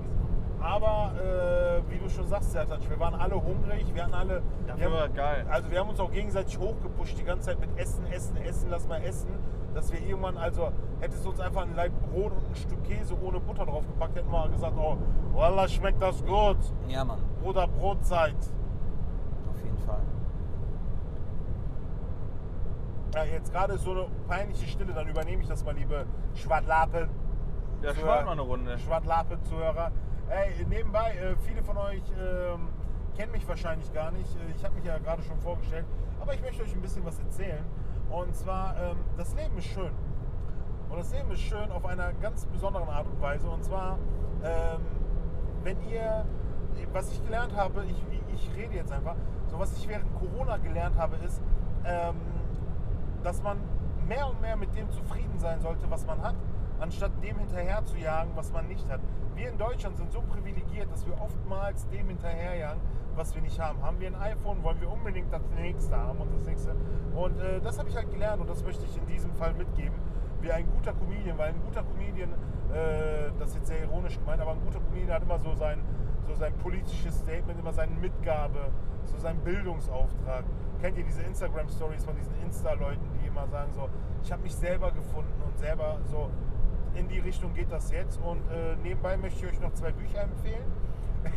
Aber 0.61 1.13
äh, 1.17 1.91
wie 1.91 1.99
du 1.99 2.09
schon 2.11 2.27
sagst, 2.27 2.53
Sertac, 2.53 2.89
wir 2.89 3.01
waren 3.01 3.15
alle 3.15 3.35
hungrig, 3.35 3.95
wir 3.95 4.05
hatten 4.05 4.15
alle. 4.15 4.43
Dafür 4.67 4.85
wir 4.85 4.93
war 4.93 5.03
haben, 5.05 5.15
geil. 5.15 5.47
Also 5.51 5.71
wir 5.71 5.81
haben 5.81 5.89
uns 5.89 6.01
auch 6.01 6.13
gegenseitig 6.13 6.59
hochgepusht, 6.59 7.19
die 7.19 7.25
ganze 7.25 7.47
Zeit 7.47 7.61
mit 7.61 7.79
Essen, 7.79 8.07
Essen, 8.07 8.37
Essen, 8.37 8.69
lass 8.71 8.87
mal 8.87 9.03
essen. 9.03 9.31
Dass 9.75 9.91
wir 9.93 10.01
irgendwann, 10.01 10.37
also 10.37 10.73
hättest 11.01 11.25
du 11.25 11.31
uns 11.31 11.41
einfach 11.41 11.63
ein 11.63 11.75
Leib 11.75 11.93
Brot 12.11 12.33
und 12.33 12.49
ein 12.49 12.55
Stück 12.57 12.83
Käse 12.85 13.17
ohne 13.23 13.41
Butter 13.41 13.65
drauf 13.65 13.87
gepackt, 13.87 14.17
hätten 14.17 14.31
wir 14.31 14.49
gesagt, 14.49 14.75
oh, 14.77 14.99
Wallah, 15.33 15.69
schmeckt 15.69 16.03
das 16.03 16.25
gut. 16.25 16.59
Ja, 16.89 17.05
Mann, 17.05 17.21
Bruder, 17.41 17.69
Brotzeit. 17.69 18.35
auf 19.49 19.63
jeden 19.63 19.79
Fall. 19.79 20.03
Ja, 23.15 23.25
jetzt 23.25 23.53
gerade 23.53 23.75
ist 23.75 23.85
so 23.85 23.93
eine 23.93 24.07
peinliche 24.29 24.67
Stille, 24.67 24.93
dann 24.93 25.09
übernehme 25.09 25.43
ich 25.43 25.49
das 25.49 25.65
mal, 25.65 25.75
liebe 25.75 26.05
Schwadlapen. 26.35 27.09
Ja, 27.83 27.95
schwart 27.95 28.27
mal 28.27 28.33
eine 28.33 28.43
Runde. 28.43 28.79
Schwadlapen-Zuhörer. 28.79 29.91
Ey, 30.31 30.65
nebenbei, 30.69 31.11
äh, 31.17 31.35
viele 31.45 31.61
von 31.61 31.77
euch 31.77 32.05
ähm, 32.17 32.69
kennen 33.17 33.33
mich 33.33 33.49
wahrscheinlich 33.49 33.93
gar 33.93 34.13
nicht. 34.13 34.33
Äh, 34.37 34.53
Ich 34.55 34.65
habe 34.65 34.77
mich 34.77 34.85
ja 34.85 34.97
gerade 34.99 35.23
schon 35.25 35.37
vorgestellt, 35.41 35.85
aber 36.21 36.35
ich 36.35 36.41
möchte 36.41 36.63
euch 36.63 36.73
ein 36.73 36.81
bisschen 36.81 37.05
was 37.05 37.19
erzählen. 37.19 37.65
Und 38.09 38.37
zwar, 38.37 38.77
ähm, 38.81 38.99
das 39.17 39.35
Leben 39.35 39.59
ist 39.59 39.67
schön. 39.67 39.91
Und 40.89 40.99
das 40.99 41.13
Leben 41.13 41.33
ist 41.33 41.41
schön 41.41 41.73
auf 41.73 41.85
einer 41.85 42.13
ganz 42.13 42.47
besonderen 42.47 42.89
Art 42.89 43.09
und 43.09 43.21
Weise. 43.21 43.49
Und 43.51 43.65
zwar, 43.65 43.99
ähm, 44.45 44.81
wenn 45.65 45.83
ihr, 45.89 46.25
was 46.93 47.11
ich 47.11 47.25
gelernt 47.25 47.57
habe, 47.57 47.85
ich, 47.87 48.01
ich 48.33 48.57
rede 48.57 48.77
jetzt 48.77 48.93
einfach, 48.93 49.17
so 49.49 49.59
was 49.59 49.77
ich 49.77 49.89
während 49.89 50.15
Corona 50.15 50.59
gelernt 50.59 50.97
habe, 50.97 51.17
ist, 51.25 51.43
dass 53.23 53.43
man 53.43 53.59
mehr 54.07 54.29
und 54.29 54.41
mehr 54.41 54.57
mit 54.57 54.75
dem 54.77 54.91
zufrieden 54.91 55.39
sein 55.39 55.61
sollte, 55.61 55.91
was 55.91 56.07
man 56.07 56.23
hat, 56.23 56.35
anstatt 56.81 57.13
dem 57.23 57.39
hinterher 57.39 57.85
zu 57.85 57.97
jagen, 57.97 58.31
was 58.35 58.53
man 58.53 58.67
nicht 58.67 58.89
hat. 58.89 59.01
Wir 59.37 59.51
in 59.51 59.59
Deutschland 59.59 59.97
sind 59.97 60.11
so 60.11 60.21
privilegiert, 60.23 60.91
dass 60.91 61.07
wir 61.07 61.21
oftmals 61.21 61.87
dem 61.89 62.09
hinterherjagen, 62.09 62.81
was 63.15 63.35
wir 63.35 63.43
nicht 63.43 63.61
haben. 63.61 63.83
Haben 63.83 64.01
wir 64.01 64.09
ein 64.09 64.17
iPhone, 64.17 64.63
wollen 64.63 64.81
wir 64.81 64.91
unbedingt 64.91 65.33
das 65.33 65.43
nächste 65.57 65.97
haben 65.97 66.19
und 66.19 66.35
das 66.35 66.47
nächste. 66.47 66.75
Und 67.15 67.39
äh, 67.41 67.61
das 67.61 67.79
habe 67.79 67.89
ich 67.89 67.97
halt 67.97 68.11
gelernt 68.11 68.41
und 68.41 68.51
das 68.51 68.63
möchte 68.65 68.85
ich 68.85 68.97
in 68.97 69.07
diesem 69.07 69.33
Fall 69.35 69.55
mitgeben. 69.55 69.95
Wie 70.41 70.51
ein 70.51 70.67
guter 70.75 70.93
Comedian, 70.95 71.37
weil 71.37 71.49
ein 71.49 71.63
guter 71.65 71.83
Comedian, 71.83 72.31
äh, 72.73 73.31
das 73.39 73.51
ist 73.51 73.57
jetzt 73.57 73.69
sehr 73.69 73.83
ironisch 73.83 74.19
gemeint, 74.19 74.41
aber 74.41 74.53
ein 74.53 74.61
guter 74.65 74.81
Comedian 74.81 75.13
hat 75.13 75.23
immer 75.23 75.39
so 75.39 75.55
sein, 75.55 75.81
so 76.27 76.35
sein 76.35 76.55
politisches 76.59 77.19
Statement, 77.19 77.59
immer 77.59 77.73
seine 77.73 77.95
Mitgabe, 77.97 78.71
so 79.05 79.19
seinen 79.19 79.41
Bildungsauftrag. 79.41 80.45
Kennt 80.81 80.97
ihr 80.97 81.05
diese 81.05 81.23
Instagram-Stories 81.23 82.05
von 82.05 82.17
diesen 82.17 82.35
Insta-Leuten, 82.43 83.07
die 83.21 83.27
immer 83.27 83.47
sagen 83.49 83.71
so, 83.73 83.89
ich 84.23 84.33
habe 84.33 84.43
mich 84.43 84.55
selber 84.55 84.91
gefunden 84.93 85.43
und 85.47 85.59
selber 85.59 85.99
so, 86.11 86.31
in 86.95 87.09
die 87.09 87.19
Richtung 87.21 87.53
geht 87.55 87.71
das 87.71 87.91
jetzt. 87.91 88.19
Und 88.23 88.39
äh, 88.51 88.77
nebenbei 88.83 89.17
möchte 89.17 89.45
ich 89.47 89.53
euch 89.53 89.61
noch 89.61 89.73
zwei 89.75 89.93
Bücher 89.93 90.23
empfehlen. 90.23 90.65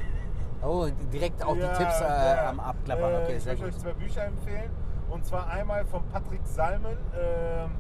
Oh, 0.66 0.88
direkt 1.12 1.44
auch 1.44 1.58
Ja, 1.58 1.74
die 1.74 1.78
Tipps 1.78 2.00
äh, 2.00 2.04
ja. 2.06 2.50
am 2.50 2.60
Abklappern. 2.62 3.14
Äh, 3.14 3.18
Okay, 3.24 3.36
ich 3.36 3.44
sehr 3.44 3.52
möchte 3.52 3.66
gut. 3.66 3.76
euch 3.76 3.82
zwei 3.82 3.94
Bücher 3.94 4.24
empfehlen. 4.26 4.72
Und 5.10 5.26
zwar 5.26 5.50
einmal 5.50 5.84
von 5.84 6.04
Patrick 6.08 6.40
Salmen, 6.46 6.98
ähm, 7.20 7.72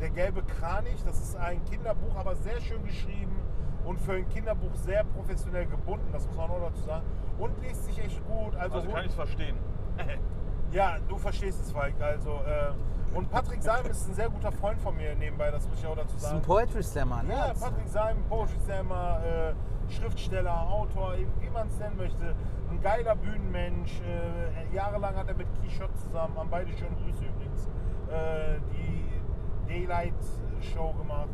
Der 0.00 0.10
gelbe 0.10 0.42
Kranich. 0.42 1.04
Das 1.04 1.20
ist 1.20 1.36
ein 1.36 1.64
Kinderbuch, 1.66 2.16
aber 2.16 2.34
sehr 2.34 2.60
schön 2.60 2.82
geschrieben 2.84 3.36
und 3.84 4.00
für 4.00 4.14
ein 4.14 4.28
Kinderbuch 4.28 4.74
sehr 4.74 5.04
professionell 5.04 5.66
gebunden, 5.66 6.08
das 6.12 6.26
muss 6.26 6.36
man 6.36 6.50
auch 6.50 6.60
dazu 6.60 6.82
sagen. 6.82 7.04
Und 7.38 7.62
liest 7.62 7.84
sich 7.84 7.98
echt 8.04 8.20
gut. 8.26 8.56
Also, 8.56 8.74
Also 8.78 8.88
kann 8.90 9.02
ich 9.02 9.10
es 9.10 9.14
verstehen. 9.14 9.56
ja, 10.72 10.96
du 11.08 11.18
verstehst 11.18 11.60
es, 11.62 11.70
Falk. 11.70 11.94
Also, 12.00 12.30
äh, 12.44 12.72
und 13.14 13.30
Patrick 13.30 13.62
Salmen 13.62 13.90
ist 13.90 14.08
ein 14.08 14.14
sehr 14.14 14.30
guter 14.30 14.52
Freund 14.52 14.80
von 14.80 14.96
mir 14.96 15.14
nebenbei, 15.14 15.50
das 15.50 15.68
muss 15.68 15.78
ich 15.78 15.86
auch 15.86 15.96
dazu 15.96 16.14
Das 16.14 16.22
ist 16.22 16.28
ein 16.28 16.30
sagen. 16.36 16.42
Poetry 16.46 16.82
Slammer, 16.82 17.22
ne? 17.22 17.32
Ja, 17.34 17.52
Patrick 17.58 17.88
Salm, 17.88 18.22
Poetry 18.28 18.58
Slammer, 18.64 19.20
äh, 19.24 19.92
Schriftsteller, 19.92 20.70
Autor, 20.70 21.14
wie 21.40 21.50
man 21.50 21.68
es 21.68 21.78
nennen 21.78 21.96
möchte. 21.96 22.34
Ein 22.70 22.80
geiler 22.80 23.14
Bühnenmensch. 23.16 24.00
Äh, 24.00 24.74
jahrelang 24.74 25.14
hat 25.16 25.28
er 25.28 25.34
mit 25.34 25.46
Quichotte 25.60 25.94
zusammen, 25.96 26.36
haben 26.36 26.48
beide 26.50 26.72
schöne 26.72 26.96
Grüße 27.04 27.24
übrigens, 27.24 27.68
äh, 28.10 28.58
die 28.72 29.68
Daylight 29.68 30.14
Show 30.60 30.92
gemacht. 30.94 31.28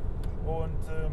Und 0.45 0.89
ähm, 0.91 1.13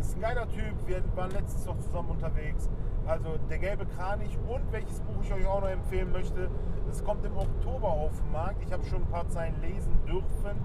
ist 0.00 0.16
ein 0.16 0.20
geiler 0.20 0.48
Typ. 0.48 0.74
Wir 0.86 1.02
waren 1.16 1.30
letztens 1.30 1.66
noch 1.66 1.78
zusammen 1.78 2.10
unterwegs. 2.10 2.68
Also 3.10 3.38
der 3.50 3.58
gelbe 3.58 3.86
Kranich 3.86 4.38
und 4.48 4.70
welches 4.70 5.00
Buch 5.00 5.16
ich 5.22 5.32
euch 5.32 5.44
auch 5.44 5.60
noch 5.60 5.68
empfehlen 5.68 6.12
möchte, 6.12 6.48
das 6.86 7.02
kommt 7.04 7.24
im 7.24 7.36
Oktober 7.36 7.88
auf 7.88 8.12
den 8.20 8.30
Markt. 8.30 8.62
Ich 8.62 8.72
habe 8.72 8.84
schon 8.84 9.02
ein 9.02 9.08
paar 9.10 9.28
Zeilen 9.28 9.60
lesen 9.60 9.92
dürfen. 10.06 10.56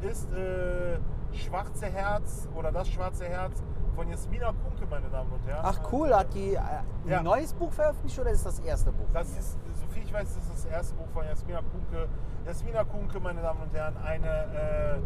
Ist 0.00 0.32
äh, 0.32 0.98
Schwarze 1.32 1.86
Herz 1.86 2.48
oder 2.56 2.72
das 2.72 2.88
Schwarze 2.88 3.24
Herz 3.26 3.62
von 3.94 4.08
Jasmina 4.08 4.46
Kunke, 4.52 4.84
meine 4.90 5.08
Damen 5.10 5.30
und 5.30 5.46
Herren. 5.46 5.60
Ach 5.62 5.78
cool, 5.92 6.12
hat 6.12 6.34
die 6.34 6.54
äh, 6.54 6.58
ein 6.58 6.84
Ja. 7.08 7.22
neues 7.22 7.54
Buch 7.54 7.72
veröffentlicht 7.72 8.18
oder 8.18 8.30
ist 8.30 8.44
das 8.44 8.58
erste 8.58 8.90
Buch? 8.90 9.06
Das 9.12 9.28
ist, 9.38 9.56
soviel 9.80 10.02
ich 10.02 10.12
weiß, 10.12 10.34
das 10.34 10.42
ist 10.44 10.52
das 10.52 10.64
erste 10.64 10.96
Buch 10.96 11.06
von 11.14 11.24
Jasmina 11.24 11.60
Kunke. 11.60 12.08
Jasmina 12.44 12.82
Kunke, 12.82 13.20
meine 13.20 13.42
Damen 13.42 13.62
und 13.62 13.72
Herren, 13.72 13.96
eine 13.98 14.26
äh, 14.26 14.98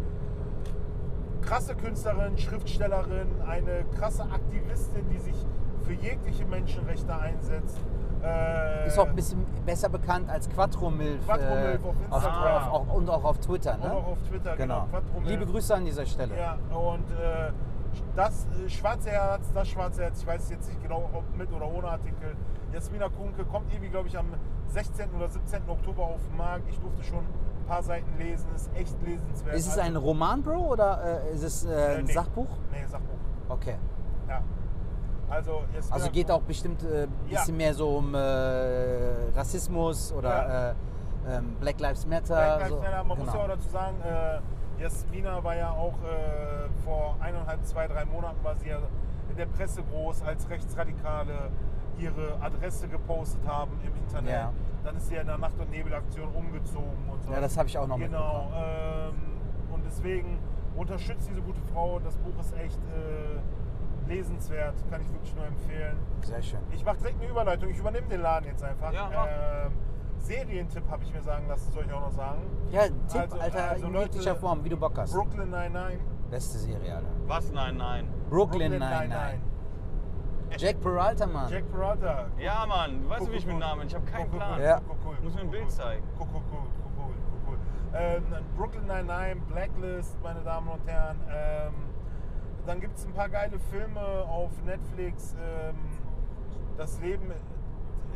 krasse 1.44 1.74
Künstlerin, 1.74 2.38
Schriftstellerin, 2.38 3.28
eine 3.46 3.84
krasse 3.98 4.22
Aktivistin, 4.22 5.06
die 5.10 5.18
sich 5.18 5.44
für 5.86 5.92
jegliche 5.94 6.44
Menschenrechte 6.46 7.16
einsetzt. 7.16 7.78
Äh, 8.22 8.88
Ist 8.88 8.98
auch 8.98 9.06
ein 9.06 9.14
bisschen 9.14 9.46
besser 9.64 9.88
bekannt 9.88 10.28
als 10.28 10.48
Quattromilf. 10.48 11.24
Quattromilf 11.26 11.84
auf 11.84 11.94
Instagram. 12.04 12.68
auf, 12.68 12.88
auf, 12.88 12.94
und 12.94 13.10
auch 13.10 13.24
auf 13.24 13.38
Twitter, 13.38 13.74
und 13.74 13.84
ne? 13.84 13.92
auch 13.92 14.06
auf 14.08 14.18
Twitter, 14.28 14.56
genau. 14.56 14.86
genau. 14.90 15.28
Liebe 15.28 15.46
Grüße 15.46 15.74
an 15.74 15.84
dieser 15.84 16.06
Stelle. 16.06 16.36
Ja, 16.36 16.58
und 16.76 17.08
äh, 17.12 17.52
das 18.16 18.46
äh, 18.46 18.68
Schwarze 18.68 19.10
Herz, 19.10 19.52
das 19.54 19.68
Schwarze 19.68 20.02
Herz, 20.02 20.20
ich 20.20 20.26
weiß 20.26 20.50
jetzt 20.50 20.68
nicht 20.68 20.82
genau, 20.82 21.08
ob 21.12 21.36
mit 21.36 21.52
oder 21.52 21.70
ohne 21.70 21.88
Artikel. 21.88 22.34
Jasmina 22.72 23.08
Kunke 23.08 23.44
kommt 23.44 23.72
irgendwie, 23.72 23.90
glaube 23.90 24.08
ich, 24.08 24.18
am 24.18 24.26
16. 24.68 25.10
oder 25.14 25.28
17. 25.28 25.62
Oktober 25.68 26.02
auf 26.02 26.20
den 26.28 26.36
Markt. 26.36 26.68
Ich 26.68 26.78
durfte 26.80 27.02
schon 27.04 27.20
ein 27.20 27.66
paar 27.68 27.82
Seiten 27.82 28.18
lesen, 28.18 28.48
ist 28.56 28.70
echt 28.74 28.96
lesenswert. 29.06 29.54
Ist 29.54 29.68
es 29.68 29.78
ein 29.78 29.94
Roman, 29.94 30.42
Bro, 30.42 30.72
oder 30.72 31.22
äh, 31.30 31.34
ist 31.34 31.42
es 31.42 31.64
äh, 31.64 31.70
Äh, 31.70 31.98
ein 31.98 32.04
nee. 32.06 32.12
Sachbuch? 32.12 32.48
Nee, 32.72 32.84
Sachbuch. 32.86 33.18
Okay. 33.48 33.76
Ja. 34.28 34.42
Also, 35.28 35.62
Also 35.90 36.10
geht 36.10 36.30
auch 36.30 36.42
bestimmt 36.42 36.82
ein 36.82 36.88
äh, 36.92 37.00
Ja. 37.28 37.40
bisschen 37.40 37.56
mehr 37.56 37.74
so 37.74 37.96
um 37.98 38.14
äh, 38.14 38.18
Rassismus 39.34 40.12
oder 40.12 40.74
äh, 41.26 41.34
ähm, 41.36 41.56
Black 41.60 41.80
Lives 41.80 42.06
Matter. 42.06 42.34
Black 42.34 42.58
Lives 42.60 42.68
so. 42.70 42.76
Matter. 42.80 43.04
Man 43.04 43.18
muss 43.18 43.26
Genau. 43.26 43.38
ja 43.38 43.44
auch 43.44 43.48
dazu 43.48 43.68
sagen, 43.68 43.96
äh, 44.02 44.82
Jasmina 44.82 45.42
war 45.42 45.56
ja 45.56 45.70
auch 45.70 45.94
äh, 46.04 46.68
vor 46.84 47.16
eineinhalb, 47.20 47.64
zwei, 47.66 47.88
drei 47.88 48.04
Monaten 48.04 48.42
war 48.44 48.54
sie 48.56 48.68
ja 48.68 48.78
in 49.30 49.36
der 49.36 49.46
Presse 49.46 49.82
groß, 49.82 50.22
als 50.22 50.48
Rechtsradikale 50.48 51.50
ihre 51.98 52.36
Adresse 52.40 52.86
gepostet 52.88 53.40
haben 53.48 53.72
im 53.84 53.96
Internet. 53.96 54.30
Ja. 54.30 54.52
Dann 54.84 54.96
ist 54.96 55.08
sie 55.08 55.14
ja 55.14 55.22
in 55.22 55.26
der 55.26 55.38
Nacht- 55.38 55.58
und 55.58 55.70
Nebelaktion 55.70 56.28
umgezogen 56.34 57.08
und 57.10 57.22
so. 57.24 57.32
Ja, 57.32 57.40
das 57.40 57.56
habe 57.56 57.68
ich 57.68 57.76
auch 57.78 57.86
noch 57.88 57.98
Genau. 57.98 58.52
Ähm, 58.54 59.14
und 59.72 59.82
deswegen 59.84 60.38
unterstützt 60.76 61.28
diese 61.28 61.40
gute 61.40 61.60
Frau. 61.72 61.98
Das 62.04 62.16
Buch 62.18 62.38
ist 62.38 62.54
echt 62.56 62.78
äh, 62.84 63.40
lesenswert, 64.06 64.74
kann 64.90 65.00
ich 65.00 65.12
wirklich 65.12 65.34
nur 65.34 65.46
empfehlen. 65.46 65.96
Sehr 66.22 66.42
schön. 66.42 66.60
Ich 66.72 66.84
mache 66.84 66.96
direkt 66.98 67.20
eine 67.20 67.30
Überleitung. 67.30 67.70
Ich 67.70 67.78
übernehme 67.78 68.06
den 68.08 68.20
Laden 68.22 68.46
jetzt 68.48 68.62
einfach. 68.64 68.92
Ja, 68.92 69.10
ähm, 69.66 69.72
Serientipp 70.18 70.88
habe 70.90 71.04
ich 71.04 71.12
mir 71.12 71.22
sagen 71.22 71.46
lassen, 71.48 71.70
soll 71.72 71.84
ich 71.84 71.92
auch 71.92 72.00
noch 72.00 72.12
sagen. 72.12 72.40
Ja, 72.70 72.82
Tipp, 72.82 73.20
Also- 73.20 73.38
Alter, 73.38 73.70
also 73.70 73.86
in 73.86 73.92
Leute, 73.92 74.34
Form, 74.36 74.64
wie 74.64 74.68
du 74.68 74.76
Bock 74.76 74.96
hast. 74.98 75.12
Brooklyn 75.12 75.50
99. 75.50 76.00
Beste 76.30 76.58
Serie, 76.58 76.96
Alter. 76.96 77.08
Was? 77.26 77.52
Nein, 77.52 77.76
nein. 77.76 78.08
Brooklyn 78.30 78.78
99. 78.78 79.40
Jack 80.58 80.80
Peralta, 80.80 81.26
Mann. 81.26 81.50
Jack 81.50 81.70
Peralta. 81.70 82.26
Ja, 82.38 82.64
Mann, 82.66 83.02
du 83.02 83.08
weißt 83.08 83.20
Cool, 83.20 83.26
du, 83.26 83.32
wie 83.32 83.36
ich 83.36 83.46
cool, 83.46 83.52
mit 83.54 83.62
cool. 83.62 83.68
Namen? 83.68 83.86
Ich 83.86 83.94
habe 83.94 84.04
keinen 84.06 84.22
Cool, 84.26 84.28
cool, 84.32 84.38
Plan. 84.38 84.54
cool, 84.58 84.64
Ja. 84.64 84.80
cool, 84.88 84.96
cool, 85.04 85.16
Muss 85.22 85.34
mir 85.34 85.40
ein 85.40 85.46
cool, 85.46 85.50
Bild 85.52 85.64
cool. 85.64 85.70
zeigen. 85.70 86.02
Cool, 86.18 86.26
cool, 86.32 86.42
cool, 86.50 86.58
cool, 86.58 86.92
cool, 86.96 87.04
cool, 87.06 87.40
cool. 87.48 87.58
Ähm, 87.94 88.24
Brooklyn 88.56 88.86
99, 88.86 89.42
Blacklist, 89.48 90.22
meine 90.22 90.40
Damen 90.42 90.68
und 90.68 90.86
Herren. 90.86 91.16
Ähm, 91.30 91.74
dann 92.66 92.80
gibt 92.80 92.96
es 92.98 93.04
ein 93.06 93.12
paar 93.12 93.28
geile 93.28 93.58
Filme 93.58 94.00
auf 94.00 94.50
Netflix. 94.64 95.34
Ähm, 95.40 95.76
das 96.76 97.00
Leben 97.00 97.30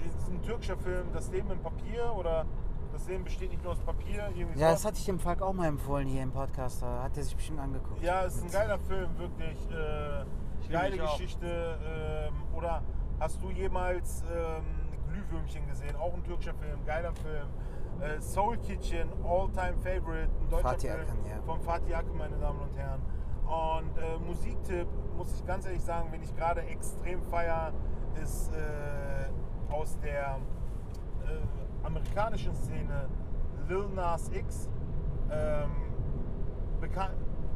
ist 0.05 0.29
ein 0.29 0.43
türkischer 0.43 0.77
Film, 0.77 1.07
Das 1.13 1.31
Leben 1.31 1.51
im 1.51 1.61
Papier 1.61 2.13
oder 2.17 2.45
Das 2.93 3.07
Leben 3.07 3.23
besteht 3.25 3.51
nicht 3.51 3.63
nur 3.63 3.73
aus 3.73 3.79
Papier. 3.81 4.29
Irgendwie 4.35 4.59
Ja, 4.61 4.69
so. 4.69 4.75
das 4.75 4.85
hatte 4.85 4.97
ich 4.99 5.05
dem 5.05 5.21
Falk 5.21 5.43
auch 5.43 5.53
mal 5.53 5.69
empfohlen 5.69 6.09
hier 6.09 6.23
im 6.23 6.33
Podcast. 6.33 6.83
Da 6.83 7.05
hat 7.05 7.17
er 7.17 7.23
sich 7.23 7.37
bestimmt 7.37 7.61
angeguckt. 7.61 8.03
Ja, 8.03 8.23
ist 8.23 8.43
ein 8.43 8.51
geiler 8.51 8.79
Film, 8.81 9.09
wirklich. 9.19 9.59
Äh, 9.71 10.25
geile. 10.71 10.97
Geschichte. 10.99 11.79
Ähm, 11.85 12.35
oder 12.57 12.83
hast 13.21 13.41
du 13.43 13.51
jemals 13.51 14.25
ähm, 14.35 14.65
Glühwürmchen 15.09 15.67
gesehen? 15.69 15.95
Auch 15.97 16.15
ein 16.15 16.25
türkischer 16.25 16.55
Film, 16.55 16.85
geiler 16.85 17.13
Film. 17.15 17.47
Äh, 18.01 18.21
Soul 18.21 18.57
Kitchen, 18.59 19.09
All-Time 19.25 19.77
Favorite, 19.83 20.31
ein 20.41 20.49
deutscher 20.51 20.69
Fatih 20.69 20.89
Film 20.89 21.01
Akin, 21.03 21.27
ja. 21.27 21.43
von 21.45 21.61
Fatih 21.61 21.95
Akin, 21.95 22.17
meine 22.17 22.37
Damen 22.39 22.61
und 22.61 22.75
Herren. 22.77 23.01
Und 23.51 23.99
äh, 23.99 24.17
Musiktipp, 24.25 24.87
muss 25.17 25.35
ich 25.35 25.45
ganz 25.45 25.67
ehrlich 25.67 25.83
sagen, 25.83 26.09
wenn 26.13 26.23
ich 26.23 26.35
gerade 26.37 26.61
extrem 26.63 27.21
feier, 27.25 27.73
ist 28.23 28.53
äh, 28.53 29.73
aus 29.73 29.99
der 29.99 30.39
äh, 31.27 31.85
amerikanischen 31.85 32.55
Szene 32.55 33.09
Lil 33.69 33.89
Nas 33.89 34.31
X. 34.33 34.69
Ähm, 35.33 35.71
bekan 36.81 37.11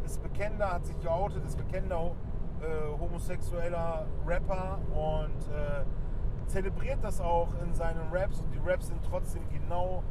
ist 0.05 0.21
bekennender, 0.21 0.73
hat 0.73 0.85
sich 0.85 1.01
geoutet, 1.01 1.45
ist 1.45 1.57
bekennender 1.57 2.11
äh, 2.61 2.99
homosexueller 2.99 4.07
Rapper 4.27 4.81
und 4.93 5.49
äh, 5.55 5.85
zelebriert 6.47 6.99
das 7.03 7.21
auch 7.21 7.49
in 7.63 7.73
seinen 7.73 8.13
Raps 8.13 8.41
und 8.41 8.53
die 8.53 8.61
Raps 8.69 8.89
sind 8.89 9.01
trotzdem 9.09 9.43
genau 9.49 10.03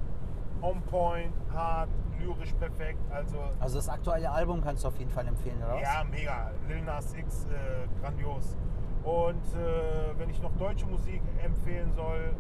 on 0.64 0.81
point, 0.84 1.34
hart, 1.53 1.90
lyrisch 2.19 2.53
perfekt. 2.53 2.99
Also 3.11 3.38
Also 3.60 3.76
das 3.77 3.90
aktuelle 3.90 4.31
Album 4.31 4.61
kannst 4.61 4.84
du 4.84 4.88
auf 4.88 4.98
jeden 4.98 5.11
Fall 5.11 5.27
empfehlen, 5.27 5.57
oder 5.57 5.80
ja, 5.80 6.03
mega. 6.10 6.52
Lil 6.68 6.81
Nas 6.81 7.14
X, 7.14 7.45
äh, 7.45 7.88
grandios. 8.02 8.57
Und 9.03 9.44
äh, 9.53 10.18
wenn 10.18 10.30
ich 10.30 10.41
noch 10.41 10.56
deutsche 10.56 10.85
Musik 10.85 11.22
empfehlen 11.44 11.91
soll, 11.94 12.34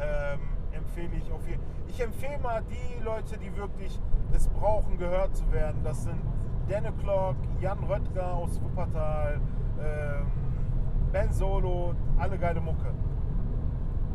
ähm, 0.00 0.40
empfehle 0.72 1.14
ich 1.16 1.30
auf 1.30 1.46
jeden 1.48 1.62
Ich 1.86 2.00
empfehle 2.00 2.38
mal 2.38 2.62
die 2.68 3.02
Leute, 3.04 3.38
die 3.38 3.56
wirklich 3.56 3.98
es 4.32 4.48
brauchen, 4.48 4.98
gehört 4.98 5.36
zu 5.36 5.50
werden. 5.52 5.80
Das 5.84 6.02
sind 6.04 6.20
Dan 6.68 6.96
Clock, 6.98 7.36
Jan 7.60 7.78
Röttger 7.84 8.34
aus 8.34 8.60
Wuppertal, 8.60 9.40
ähm, 9.80 10.26
Ben 11.12 11.32
Solo, 11.32 11.94
alle 12.18 12.36
geile 12.36 12.60
Mucke. 12.60 12.92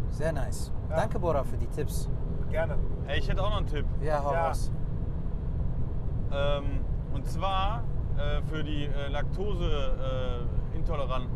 Sehr 0.10 0.31
nice. 0.31 0.72
Ja. 0.90 0.98
Danke, 0.98 1.18
Bora, 1.18 1.44
für 1.44 1.57
die 1.57 1.68
Tipps. 1.68 2.10
Gerne. 2.53 2.77
Ey, 3.07 3.17
ich 3.17 3.27
hätte 3.27 3.41
auch 3.43 3.49
noch 3.49 3.57
einen 3.57 3.65
Tipp. 3.65 3.85
Ja, 4.01 4.23
hau 4.23 4.31
Ja. 4.31 4.47
raus. 4.47 4.71
Ähm, 6.31 6.85
und 7.13 7.25
zwar 7.25 7.84
äh, 8.17 8.41
für 8.43 8.63
die 8.63 8.85
äh, 8.85 9.07
laktoseintoleranten 9.09 11.31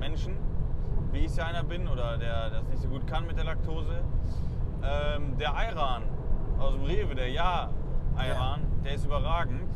Menschen, 0.00 0.36
wie 1.12 1.20
ich 1.20 1.36
ja 1.36 1.44
einer 1.46 1.62
bin 1.62 1.86
oder 1.86 2.18
der 2.18 2.50
das 2.50 2.64
nicht 2.64 2.82
so 2.82 2.88
gut 2.88 3.06
kann 3.06 3.28
mit 3.28 3.36
der 3.38 3.44
Laktose. 3.44 4.02
Ähm, 4.82 5.38
der 5.38 5.54
Ayran 5.56 6.02
aus 6.58 6.72
dem 6.74 6.82
Rewe, 6.82 7.14
der 7.14 7.28
Ja-Ayran, 7.30 8.62
der 8.84 8.94
ist 8.94 9.04
überragend. 9.06 9.70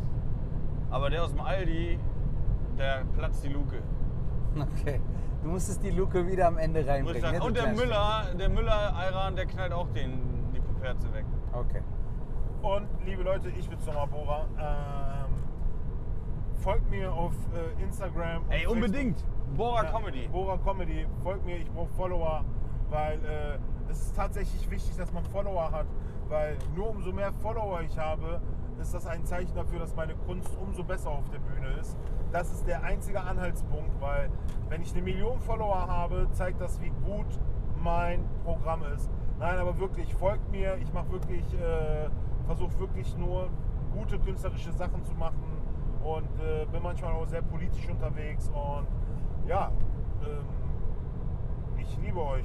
Aber 0.91 1.09
der 1.09 1.23
aus 1.23 1.31
dem 1.31 1.41
Aldi, 1.41 2.01
der 2.79 3.05
platzt 3.17 3.45
die 3.45 3.49
Luke. 3.49 3.81
Okay. 4.59 5.01
Du 5.45 5.51
musstest 5.51 5.85
die 5.85 5.91
Luke 5.91 6.27
wieder 6.27 6.49
am 6.49 6.59
Ende 6.59 6.85
reinbringen. 6.85 7.31
ne, 7.33 7.41
Und 7.41 7.57
der 7.57 7.69
Müller, 7.73 8.25
der 8.37 8.49
Müller-Ayran, 8.49 9.37
der 9.37 9.47
knallt 9.47 9.73
auch 9.73 9.89
den, 9.91 10.21
Puperze 10.81 11.13
weg. 11.13 11.25
Okay. 11.53 11.83
Und 12.63 12.89
liebe 13.05 13.23
Leute, 13.23 13.51
ich 13.51 13.69
bin's 13.69 13.85
nochmal 13.87 14.07
Bora. 14.07 14.47
Ähm, 14.59 15.35
folgt 16.63 16.91
mir 16.91 17.13
auf 17.13 17.35
äh, 17.55 17.83
Instagram. 17.83 18.45
Ey, 18.49 18.61
Facebook. 18.61 18.77
unbedingt! 18.77 19.25
Bora 19.57 19.85
Ja, 19.85 19.91
Comedy. 19.91 20.29
Bora 20.29 20.57
Comedy. 20.59 21.07
Folgt 21.23 21.45
mir, 21.45 21.59
ich 21.59 21.71
brauche 21.71 21.91
Follower, 21.91 22.45
weil 22.89 23.19
äh, 23.25 23.59
es 23.91 24.01
ist 24.01 24.17
tatsächlich 24.17 24.71
wichtig, 24.71 24.97
dass 24.97 25.13
man 25.13 25.25
Follower 25.25 25.71
hat, 25.71 25.87
weil 26.29 26.57
nur 26.75 26.91
umso 26.91 27.13
mehr 27.13 27.33
Follower 27.33 27.83
ich 27.83 27.99
habe, 27.99 28.41
ist 28.81 28.95
das 28.95 29.07
ein 29.07 29.25
Zeichen 29.27 29.55
dafür, 29.55 29.81
dass 29.81 29.95
meine 29.95 30.15
Kunst 30.15 30.57
umso 30.61 30.83
besser 30.83 31.11
auf 31.11 31.29
der 31.31 31.41
Bühne 31.41 31.69
ist. 31.81 31.97
Das 32.33 32.51
ist 32.53 32.67
der 32.67 32.83
einzige 32.85 33.21
Anhaltspunkt, 33.21 34.01
weil 34.01 34.31
wenn 34.69 34.83
ich 34.83 34.93
eine 34.93 35.03
Million 35.03 35.41
Follower 35.41 35.87
habe, 35.89 36.29
zeigt 36.33 36.61
das, 36.61 36.81
wie 36.81 36.93
gut 37.05 37.27
mein 37.83 38.25
Programm 38.45 38.85
ist. 38.95 39.11
Nein, 39.41 39.59
aber 39.59 39.79
wirklich, 39.79 40.15
folgt 40.15 40.51
mir. 40.51 40.77
Ich 40.77 40.93
mache 40.93 41.11
wirklich, 41.13 41.43
äh, 41.55 42.09
versuche 42.47 42.79
wirklich 42.79 43.17
nur 43.17 43.49
gute 43.97 44.19
künstlerische 44.19 44.71
Sachen 44.73 45.05
zu 45.05 45.15
machen 45.15 45.43
und 46.05 46.29
äh, 46.41 46.67
bin 46.71 46.83
manchmal 46.83 47.13
auch 47.13 47.27
sehr 47.27 47.43
politisch 47.43 47.89
unterwegs 47.89 48.49
und 48.49 48.87
ja, 49.49 49.73
ähm, 50.23 50.45
ich 51.79 51.99
liebe 52.05 52.21
euch. 52.21 52.45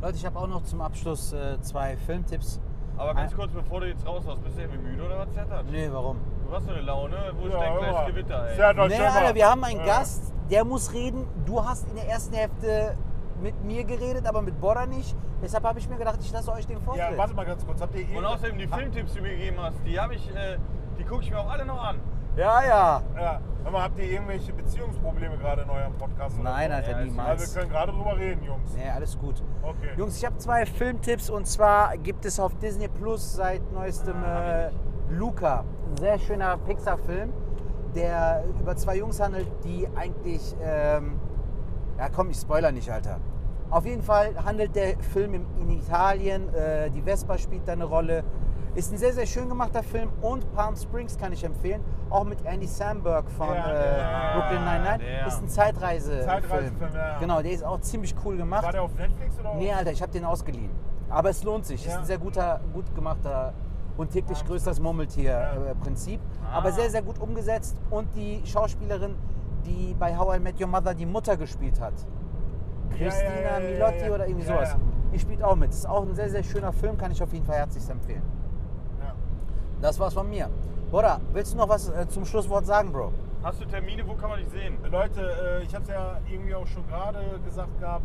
Leute, 0.00 0.16
ich 0.16 0.24
habe 0.26 0.38
auch 0.38 0.46
noch 0.46 0.62
zum 0.62 0.80
Abschluss 0.80 1.32
äh, 1.32 1.60
zwei 1.60 1.96
Filmtipps. 1.96 2.60
Aber 2.96 3.12
ganz 3.14 3.34
kurz, 3.34 3.52
bevor 3.52 3.80
du 3.80 3.88
jetzt 3.88 4.06
raus 4.06 4.24
warst, 4.26 4.42
bist 4.42 4.56
du 4.56 4.62
irgendwie 4.62 4.78
müde 4.78 5.04
oder 5.04 5.18
was 5.18 5.32
zettert? 5.32 5.66
Nee, 5.70 5.88
warum? 5.90 6.18
Du 6.46 6.54
hast 6.54 6.64
so 6.64 6.70
eine 6.70 6.80
Laune, 6.80 7.16
wo 7.38 7.46
ist 7.46 7.52
Ja, 7.52 7.58
dein 7.60 7.72
hör 7.72 7.78
kleines 7.78 7.96
mal. 7.96 8.06
Gewitter, 8.06 8.48
ey? 8.48 8.56
Nee. 8.88 9.04
Alter, 9.04 9.34
wir 9.34 9.50
haben 9.50 9.64
einen 9.64 9.80
Ja. 9.80 9.86
Gast, 9.86 10.32
der 10.50 10.64
muss 10.64 10.92
reden. 10.94 11.26
Du 11.44 11.62
hast 11.62 11.88
in 11.90 11.96
der 11.96 12.08
ersten 12.08 12.34
Hälfte 12.34 12.96
mit 13.40 13.62
mir 13.64 13.84
geredet, 13.84 14.26
aber 14.26 14.42
mit 14.42 14.60
Bora 14.60 14.86
nicht. 14.86 15.16
Deshalb 15.42 15.64
habe 15.64 15.78
ich 15.78 15.88
mir 15.88 15.96
gedacht, 15.96 16.18
ich 16.20 16.32
lasse 16.32 16.50
euch 16.52 16.66
den 16.66 16.80
Vortritt. 16.80 17.10
Ja, 17.10 17.16
warte 17.18 17.34
mal 17.34 17.44
ganz 17.46 17.64
kurz. 17.66 17.80
Habt 17.80 17.94
ihr 17.94 18.16
Und 18.16 18.24
außerdem 18.24 18.58
die 18.58 18.66
Filmtipps, 18.66 19.12
die 19.12 19.18
du 19.18 19.24
mir 19.24 19.30
gegeben 19.36 19.56
hast, 19.60 19.76
die 19.86 19.98
habe 20.00 20.14
ich, 20.14 20.28
äh, 20.34 20.56
die 20.98 21.04
gucke 21.04 21.22
ich 21.22 21.30
mir 21.30 21.38
auch 21.38 21.50
alle 21.50 21.64
noch 21.64 21.82
an. 21.82 22.00
Ja, 22.36 22.62
ja. 22.66 23.02
Ja, 23.16 23.40
mal, 23.70 23.82
habt 23.84 23.98
ihr 23.98 24.04
irgendwelche 24.10 24.52
Beziehungsprobleme 24.52 25.38
gerade 25.38 25.62
in 25.62 25.70
eurem 25.70 25.94
Podcast? 25.94 26.38
Nein? 26.42 26.70
Alter, 26.70 26.90
Ja, 26.90 26.96
ist- 26.98 26.98
Also 26.98 27.10
niemals. 27.10 27.54
wir 27.54 27.60
können 27.62 27.72
gerade 27.72 27.92
drüber 27.92 28.16
reden, 28.16 28.42
Jungs. 28.44 28.74
Nee, 28.76 28.90
alles 28.90 29.18
gut. 29.18 29.42
Okay. 29.62 29.88
Jungs, 29.96 30.18
ich 30.18 30.24
habe 30.24 30.36
zwei 30.38 30.66
Filmtipps 30.66 31.30
und 31.30 31.46
zwar 31.46 31.96
gibt 31.96 32.24
es 32.26 32.38
auf 32.38 32.54
Disney 32.58 32.88
Plus 32.88 33.34
seit 33.34 33.72
neuestem 33.72 34.16
Ah, 34.22 34.66
äh, 34.66 34.70
Luca. 35.10 35.64
Ein 35.90 35.96
sehr 35.96 36.18
schöner 36.18 36.58
Pixar-Film, 36.58 37.32
der 37.94 38.44
über 38.60 38.76
zwei 38.76 38.96
Jungs 38.96 39.18
handelt, 39.20 39.48
die 39.64 39.88
eigentlich. 39.96 40.54
Ähm, 40.62 41.18
ja, 41.98 42.08
komm, 42.14 42.30
ich 42.30 42.36
spoiler 42.38 42.72
nicht, 42.72 42.90
Alter. 42.90 43.18
Auf 43.70 43.84
jeden 43.84 44.02
Fall 44.02 44.32
handelt 44.44 44.76
der 44.76 44.98
Film 45.12 45.34
in 45.34 45.70
Italien. 45.70 46.52
Äh, 46.54 46.90
die 46.90 47.02
Vespa 47.02 47.36
spielt 47.36 47.66
da 47.66 47.72
eine 47.72 47.84
Rolle. 47.84 48.22
Ist 48.76 48.92
ein 48.92 48.98
sehr, 48.98 49.12
sehr 49.12 49.26
schön 49.26 49.48
gemachter 49.48 49.82
Film 49.82 50.10
und 50.20 50.52
Palm 50.54 50.76
Springs 50.76 51.16
kann 51.16 51.32
ich 51.32 51.42
empfehlen. 51.42 51.82
Auch 52.10 52.24
mit 52.24 52.44
Andy 52.44 52.66
Samberg 52.66 53.28
von 53.30 53.48
Ja, 53.48 53.66
äh, 53.72 53.98
ja, 54.00 54.32
Brooklyn 54.38 54.64
Nine-Nine. 54.64 54.98
der. 54.98 55.26
Ist 55.26 55.42
ein 55.42 55.48
Zeitreise-Film. 55.48 56.24
Zeitreisefilm, 56.24 56.94
ja. 56.94 57.18
Genau, 57.18 57.42
der 57.42 57.52
ist 57.52 57.64
auch 57.64 57.80
ziemlich 57.80 58.14
cool 58.24 58.36
gemacht. 58.36 58.62
War 58.64 58.72
der 58.72 58.82
auf 58.82 58.94
Netflix 58.94 59.38
oder? 59.40 59.54
Nee, 59.54 59.72
Alter, 59.72 59.90
ich 59.92 60.02
habe 60.02 60.12
den 60.12 60.24
ausgeliehen. 60.26 60.70
Aber 61.08 61.30
es 61.30 61.42
lohnt 61.42 61.64
sich. 61.66 61.86
Ist 61.86 61.92
Ja. 61.94 61.98
ein 62.00 62.04
sehr 62.04 62.18
guter, 62.18 62.60
gut 62.74 62.94
gemachter 62.94 63.54
und 63.96 64.10
täglich 64.10 64.38
Ja. 64.40 64.46
größeres 64.46 64.78
Murmeltier-Prinzip. 64.78 66.20
Ah. 66.44 66.58
Aber 66.58 66.70
sehr, 66.72 66.90
sehr 66.90 67.02
gut 67.02 67.18
umgesetzt. 67.18 67.76
Und 67.90 68.14
die 68.14 68.42
Schauspielerin, 68.44 69.14
die 69.66 69.94
bei 69.98 70.16
How 70.16 70.36
I 70.36 70.40
Met 70.40 70.60
Your 70.60 70.68
Mother 70.68 70.94
die 70.94 71.06
Mutter 71.06 71.36
gespielt 71.36 71.80
hat. 71.80 71.94
Christina 72.90 73.60
Milotti 73.60 74.10
oder 74.10 74.26
irgendwie 74.26 74.46
sowas. 74.46 74.76
Die 75.12 75.18
spielt 75.18 75.42
auch 75.42 75.56
mit. 75.56 75.70
Ist 75.70 75.88
auch 75.88 76.02
ein 76.02 76.14
sehr, 76.14 76.30
sehr 76.30 76.42
schöner 76.42 76.72
Film, 76.72 76.96
kann 76.96 77.10
ich 77.10 77.22
auf 77.22 77.32
jeden 77.32 77.44
Fall 77.44 77.56
herzlichst 77.56 77.90
empfehlen. 77.90 78.22
Ja. 79.00 79.14
Das 79.80 79.98
war's 79.98 80.14
von 80.14 80.28
mir. 80.28 80.48
Bora, 80.90 81.20
willst 81.32 81.52
du 81.52 81.56
noch 81.56 81.68
was 81.68 81.88
äh, 81.88 82.06
zum 82.08 82.24
Schlusswort 82.24 82.64
sagen, 82.64 82.92
Bro? 82.92 83.12
Hast 83.42 83.60
du 83.60 83.64
Termine, 83.66 84.06
wo 84.06 84.14
kann 84.14 84.30
man 84.30 84.38
dich 84.38 84.48
sehen? 84.48 84.78
Leute, 84.90 85.20
äh, 85.20 85.64
ich 85.64 85.74
habe 85.74 85.84
es 85.84 85.90
ja 85.90 86.18
irgendwie 86.30 86.54
auch 86.54 86.66
schon 86.66 86.86
gerade 86.86 87.20
gesagt 87.44 87.78
gehabt. 87.80 88.04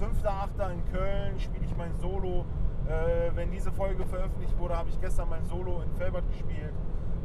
5.8. 0.00 0.72
in 0.72 0.84
Köln 0.92 1.40
spiele 1.40 1.64
ich 1.64 1.76
mein 1.76 1.94
Solo. 2.00 2.44
Äh, 2.86 3.34
wenn 3.34 3.50
diese 3.50 3.70
Folge 3.72 4.06
veröffentlicht 4.06 4.58
wurde, 4.58 4.76
habe 4.76 4.88
ich 4.88 5.00
gestern 5.00 5.28
mein 5.28 5.44
Solo 5.46 5.82
in 5.82 5.92
Felbert 5.98 6.28
gespielt. 6.30 6.72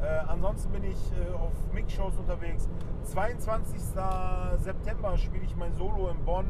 Äh, 0.04 0.20
ansonsten 0.28 0.72
bin 0.72 0.84
ich 0.84 1.00
äh, 1.14 1.34
auf 1.34 1.54
Mix-Shows 1.74 2.18
unterwegs. 2.18 2.68
22. 3.04 3.80
September 4.58 5.18
spiele 5.18 5.46
ich 5.46 5.56
mein 5.56 5.74
Solo 5.76 6.10
in 6.10 6.26
Bonn. 6.26 6.48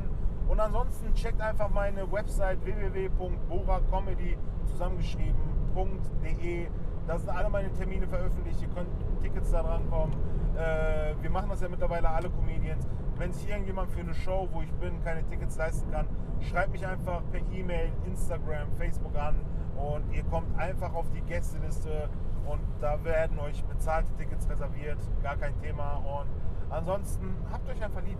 Und 0.48 0.60
ansonsten 0.60 1.14
checkt 1.14 1.40
einfach 1.40 1.70
meine 1.70 2.12
Website 2.12 2.66
www.boracomedy 2.66 4.38
zusammengeschrieben.de. 4.66 6.68
Da 7.08 7.18
sind 7.18 7.30
alle 7.30 7.50
meine 7.50 7.72
Termine 7.74 8.08
veröffentlicht. 8.08 8.62
Ihr 8.62 8.70
könnt 8.70 8.90
Tickets 9.22 9.52
da 9.52 9.62
dran 9.62 9.90
kommen. 9.90 10.14
Äh, 10.56 11.14
wir 11.22 11.30
machen 11.30 11.50
das 11.50 11.62
ja 11.62 11.70
mittlerweile 11.70 12.10
alle 12.10 12.30
Comedians. 12.30 12.88
Wenn 13.18 13.34
sich 13.34 13.48
irgendjemand 13.48 13.92
für 13.92 14.00
eine 14.00 14.16
Show, 14.16 14.48
wo 14.52 14.62
ich 14.62 14.72
bin, 14.74 15.04
keine 15.04 15.26
Tickets 15.28 15.58
leisten 15.58 15.92
kann, 15.92 16.08
schreibt 16.42 16.72
mich 16.72 16.86
einfach 16.86 17.22
per 17.32 17.42
E-Mail, 17.52 17.92
Instagram, 18.06 18.72
Facebook 18.78 19.16
an 19.16 19.36
und 19.76 20.12
ihr 20.14 20.24
kommt 20.24 20.58
einfach 20.58 20.94
auf 20.94 21.10
die 21.12 21.22
Gästeliste 21.22 22.10
und 22.46 22.62
da 22.82 23.04
werden 23.04 23.40
euch 23.40 23.64
bezahlte 23.66 24.14
Tickets 24.18 24.50
reserviert, 24.50 24.98
gar 25.22 25.36
kein 25.38 25.60
Thema. 25.62 25.96
Und 25.98 26.30
ansonsten 26.70 27.36
habt 27.52 27.70
euch 27.70 27.84
einfach 27.84 28.02
lieb. 28.04 28.18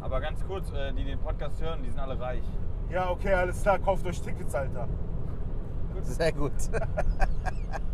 Aber 0.00 0.20
ganz 0.20 0.44
kurz, 0.46 0.70
äh, 0.72 0.92
die 0.92 1.04
den 1.04 1.18
Podcast 1.18 1.60
hören, 1.60 1.82
die 1.82 1.90
sind 1.90 1.98
alle 1.98 2.18
reich. 2.18 2.44
Ja, 2.90 3.10
okay, 3.10 3.34
alles 3.34 3.62
klar, 3.62 3.78
kauft 3.78 4.06
euch 4.06 4.20
Tickets, 4.20 4.54
Alter. 4.54 4.88
Sehr 6.02 6.32
gut. 6.32 6.52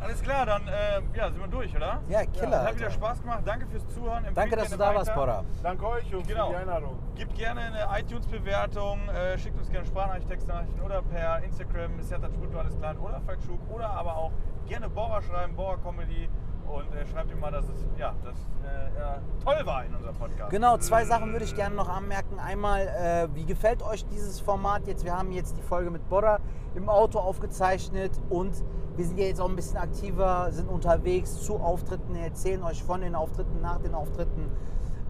Alles 0.00 0.22
klar, 0.22 0.46
dann 0.46 0.68
äh, 0.68 1.00
ja, 1.16 1.30
sind 1.30 1.40
wir 1.40 1.48
durch, 1.48 1.74
oder? 1.74 2.00
Ja, 2.08 2.24
Killer. 2.26 2.64
Hat 2.64 2.76
wieder. 2.76 2.90
Spaß 2.90 3.22
gemacht. 3.22 3.42
Danke 3.44 3.66
fürs 3.66 3.86
Zuhören. 3.88 4.18
Empfehlt 4.24 4.36
Danke, 4.36 4.56
dass 4.56 4.70
du 4.70 4.76
da 4.76 4.94
warst. 4.94 5.14
Bora. 5.14 5.44
Danke 5.62 5.86
euch, 5.88 6.04
Jungs, 6.10 6.28
Genau. 6.28 6.46
für 6.48 6.52
die 6.54 6.60
Einladung. 6.60 6.98
Gebt 7.14 7.34
gerne 7.34 7.60
eine 7.62 8.00
iTunes-Bewertung, 8.00 9.08
äh, 9.08 9.38
schickt 9.38 9.58
uns 9.58 9.70
gerne 9.70 9.86
Sprachnachrichten, 9.86 10.30
Textnachrichten 10.30 10.80
oder 10.82 11.02
per 11.02 11.42
Instagram, 11.42 11.98
ist 11.98 12.10
ja 12.10 12.18
das 12.18 12.32
Sputto 12.32 12.58
alles 12.58 12.76
klein 12.78 12.98
oder 12.98 13.20
Falkschuk 13.22 13.58
oder 13.70 13.90
aber 13.90 14.16
auch 14.16 14.32
gerne 14.66 14.88
Bora 14.90 15.22
schreiben, 15.22 15.54
Bora 15.56 15.76
Comedy 15.78 16.28
und 16.68 16.94
äh, 16.94 17.06
schreibt 17.06 17.30
ihm 17.30 17.40
mal, 17.40 17.50
dass 17.50 17.64
es 17.64 17.84
ja, 17.98 18.14
dass, 18.24 18.34
äh, 18.34 19.44
toll 19.44 19.66
war 19.66 19.84
in 19.84 19.94
unserem 19.94 20.14
Podcast. 20.16 20.50
Genau, 20.50 20.76
zwei 20.78 21.04
Sachen 21.04 21.32
würde 21.32 21.44
ich 21.44 21.54
gerne 21.54 21.74
noch 21.74 21.88
anmerken. 21.88 22.38
Einmal, 22.38 22.86
äh, 22.86 23.28
wie 23.34 23.44
gefällt 23.44 23.82
euch 23.82 24.06
dieses 24.06 24.40
Format 24.40 24.86
jetzt? 24.86 25.04
Wir 25.04 25.16
haben 25.16 25.32
jetzt 25.32 25.56
die 25.56 25.62
Folge 25.62 25.90
mit 25.90 26.08
Borra 26.08 26.40
im 26.74 26.88
Auto 26.88 27.18
aufgezeichnet 27.18 28.12
und 28.28 28.62
wir 28.96 29.04
sind 29.04 29.18
ja 29.18 29.26
jetzt 29.26 29.40
auch 29.40 29.48
ein 29.48 29.56
bisschen 29.56 29.76
aktiver, 29.76 30.50
sind 30.50 30.68
unterwegs 30.68 31.42
zu 31.42 31.56
Auftritten, 31.56 32.16
erzählen 32.16 32.62
euch 32.62 32.82
von 32.82 33.00
den 33.00 33.14
Auftritten, 33.14 33.60
nach 33.60 33.78
den 33.78 33.94
Auftritten, 33.94 34.50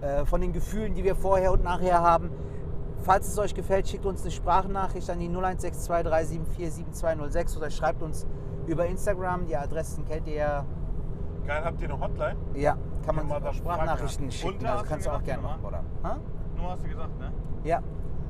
äh, 0.00 0.24
von 0.24 0.40
den 0.40 0.52
Gefühlen, 0.52 0.94
die 0.94 1.04
wir 1.04 1.14
vorher 1.14 1.52
und 1.52 1.62
nachher 1.62 2.02
haben. 2.02 2.30
Falls 3.02 3.28
es 3.28 3.38
euch 3.38 3.54
gefällt, 3.54 3.88
schickt 3.88 4.04
uns 4.04 4.22
eine 4.22 4.32
Sprachnachricht 4.32 5.08
an 5.10 5.20
die 5.20 5.28
0162 5.28 5.86
374 5.86 6.72
7206 6.74 7.56
oder 7.56 7.70
schreibt 7.70 8.02
uns 8.02 8.26
über 8.66 8.86
Instagram. 8.86 9.46
Die 9.46 9.56
Adressen 9.56 10.04
kennt 10.04 10.26
ihr 10.26 10.34
ja. 10.34 10.64
Geil, 11.46 11.62
habt 11.64 11.80
ihr 11.80 11.88
eine 11.88 12.00
Hotline? 12.00 12.36
Ja, 12.54 12.76
kann 13.04 13.16
man 13.16 13.26
Motherfucker. 13.26 13.54
Sprachnachrichten 13.54 14.30
schicken. 14.30 14.54
Unter 14.54 14.72
Also 14.72 14.84
kannst 14.84 15.06
du 15.06 15.10
auch 15.10 15.22
gerne 15.22 15.42
machen, 15.42 15.64
oder? 15.64 15.84
Ha? 16.02 16.18
Nur 16.56 16.70
hast 16.70 16.84
du 16.84 16.88
gesagt, 16.88 17.18
ne? 17.18 17.32
Ja. 17.64 17.80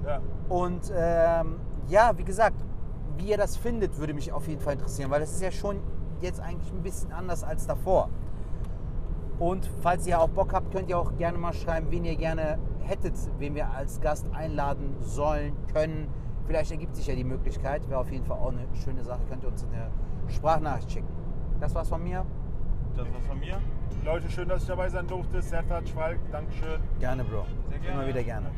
Ja. 0.04 0.20
Und 0.48 0.92
ähm, 0.94 1.56
ja, 1.88 2.12
wie 2.16 2.24
gesagt, 2.24 2.56
wie 3.16 3.30
ihr 3.30 3.38
das 3.38 3.56
findet, 3.56 3.98
würde 3.98 4.12
mich 4.12 4.32
auf 4.32 4.46
jeden 4.48 4.60
Fall 4.60 4.74
interessieren, 4.74 5.10
weil 5.10 5.22
es 5.22 5.32
ist 5.32 5.42
ja 5.42 5.50
schon 5.50 5.80
jetzt 6.20 6.40
eigentlich 6.40 6.70
ein 6.72 6.82
bisschen 6.82 7.12
anders 7.12 7.42
als 7.42 7.66
davor. 7.66 8.10
Und 9.38 9.70
falls 9.82 10.06
ihr 10.06 10.20
auch 10.20 10.28
Bock 10.28 10.52
habt, 10.52 10.70
könnt 10.72 10.88
ihr 10.88 10.98
auch 10.98 11.16
gerne 11.16 11.38
mal 11.38 11.52
schreiben, 11.52 11.88
wen 11.90 12.04
ihr 12.04 12.16
gerne 12.16 12.58
hättet, 12.80 13.14
wen 13.38 13.54
wir 13.54 13.70
als 13.70 14.00
Gast 14.00 14.26
einladen 14.32 14.96
sollen, 15.00 15.54
können. 15.72 16.08
Vielleicht 16.46 16.70
ergibt 16.70 16.96
sich 16.96 17.06
ja 17.06 17.14
die 17.14 17.24
Möglichkeit. 17.24 17.88
Wäre 17.90 18.00
auf 18.00 18.10
jeden 18.10 18.24
Fall 18.24 18.38
auch 18.38 18.52
eine 18.52 18.66
schöne 18.84 19.02
Sache. 19.04 19.20
Könnt 19.28 19.42
ihr 19.42 19.48
uns 19.48 19.64
eine 19.64 19.90
Sprachnachricht 20.28 20.92
schicken. 20.92 21.08
Das 21.60 21.74
war's 21.74 21.88
von 21.88 22.02
mir. 22.02 22.24
Das 22.96 23.06
war's 23.12 23.26
von 23.26 23.38
mir. 23.38 23.58
Leute, 24.04 24.30
schön, 24.30 24.48
dass 24.48 24.62
ich 24.62 24.68
dabei 24.68 24.88
sein 24.88 25.06
durfte. 25.06 25.42
Sertac 25.42 25.88
Falk, 25.88 26.18
Dankeschön. 26.32 26.80
Gerne, 27.00 27.24
Bro. 27.24 27.44
Sehr 27.68 27.78
gerne. 27.78 27.94
Immer 27.94 28.08
wieder 28.08 28.22
gerne. 28.22 28.50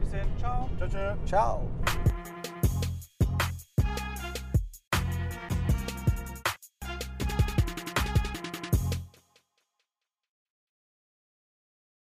Bis 0.00 0.10
dann. 0.10 0.38
Ciao. 0.38 0.68
Ciao, 0.78 0.88
ciao. 0.88 1.16
Ciao. 1.24 2.75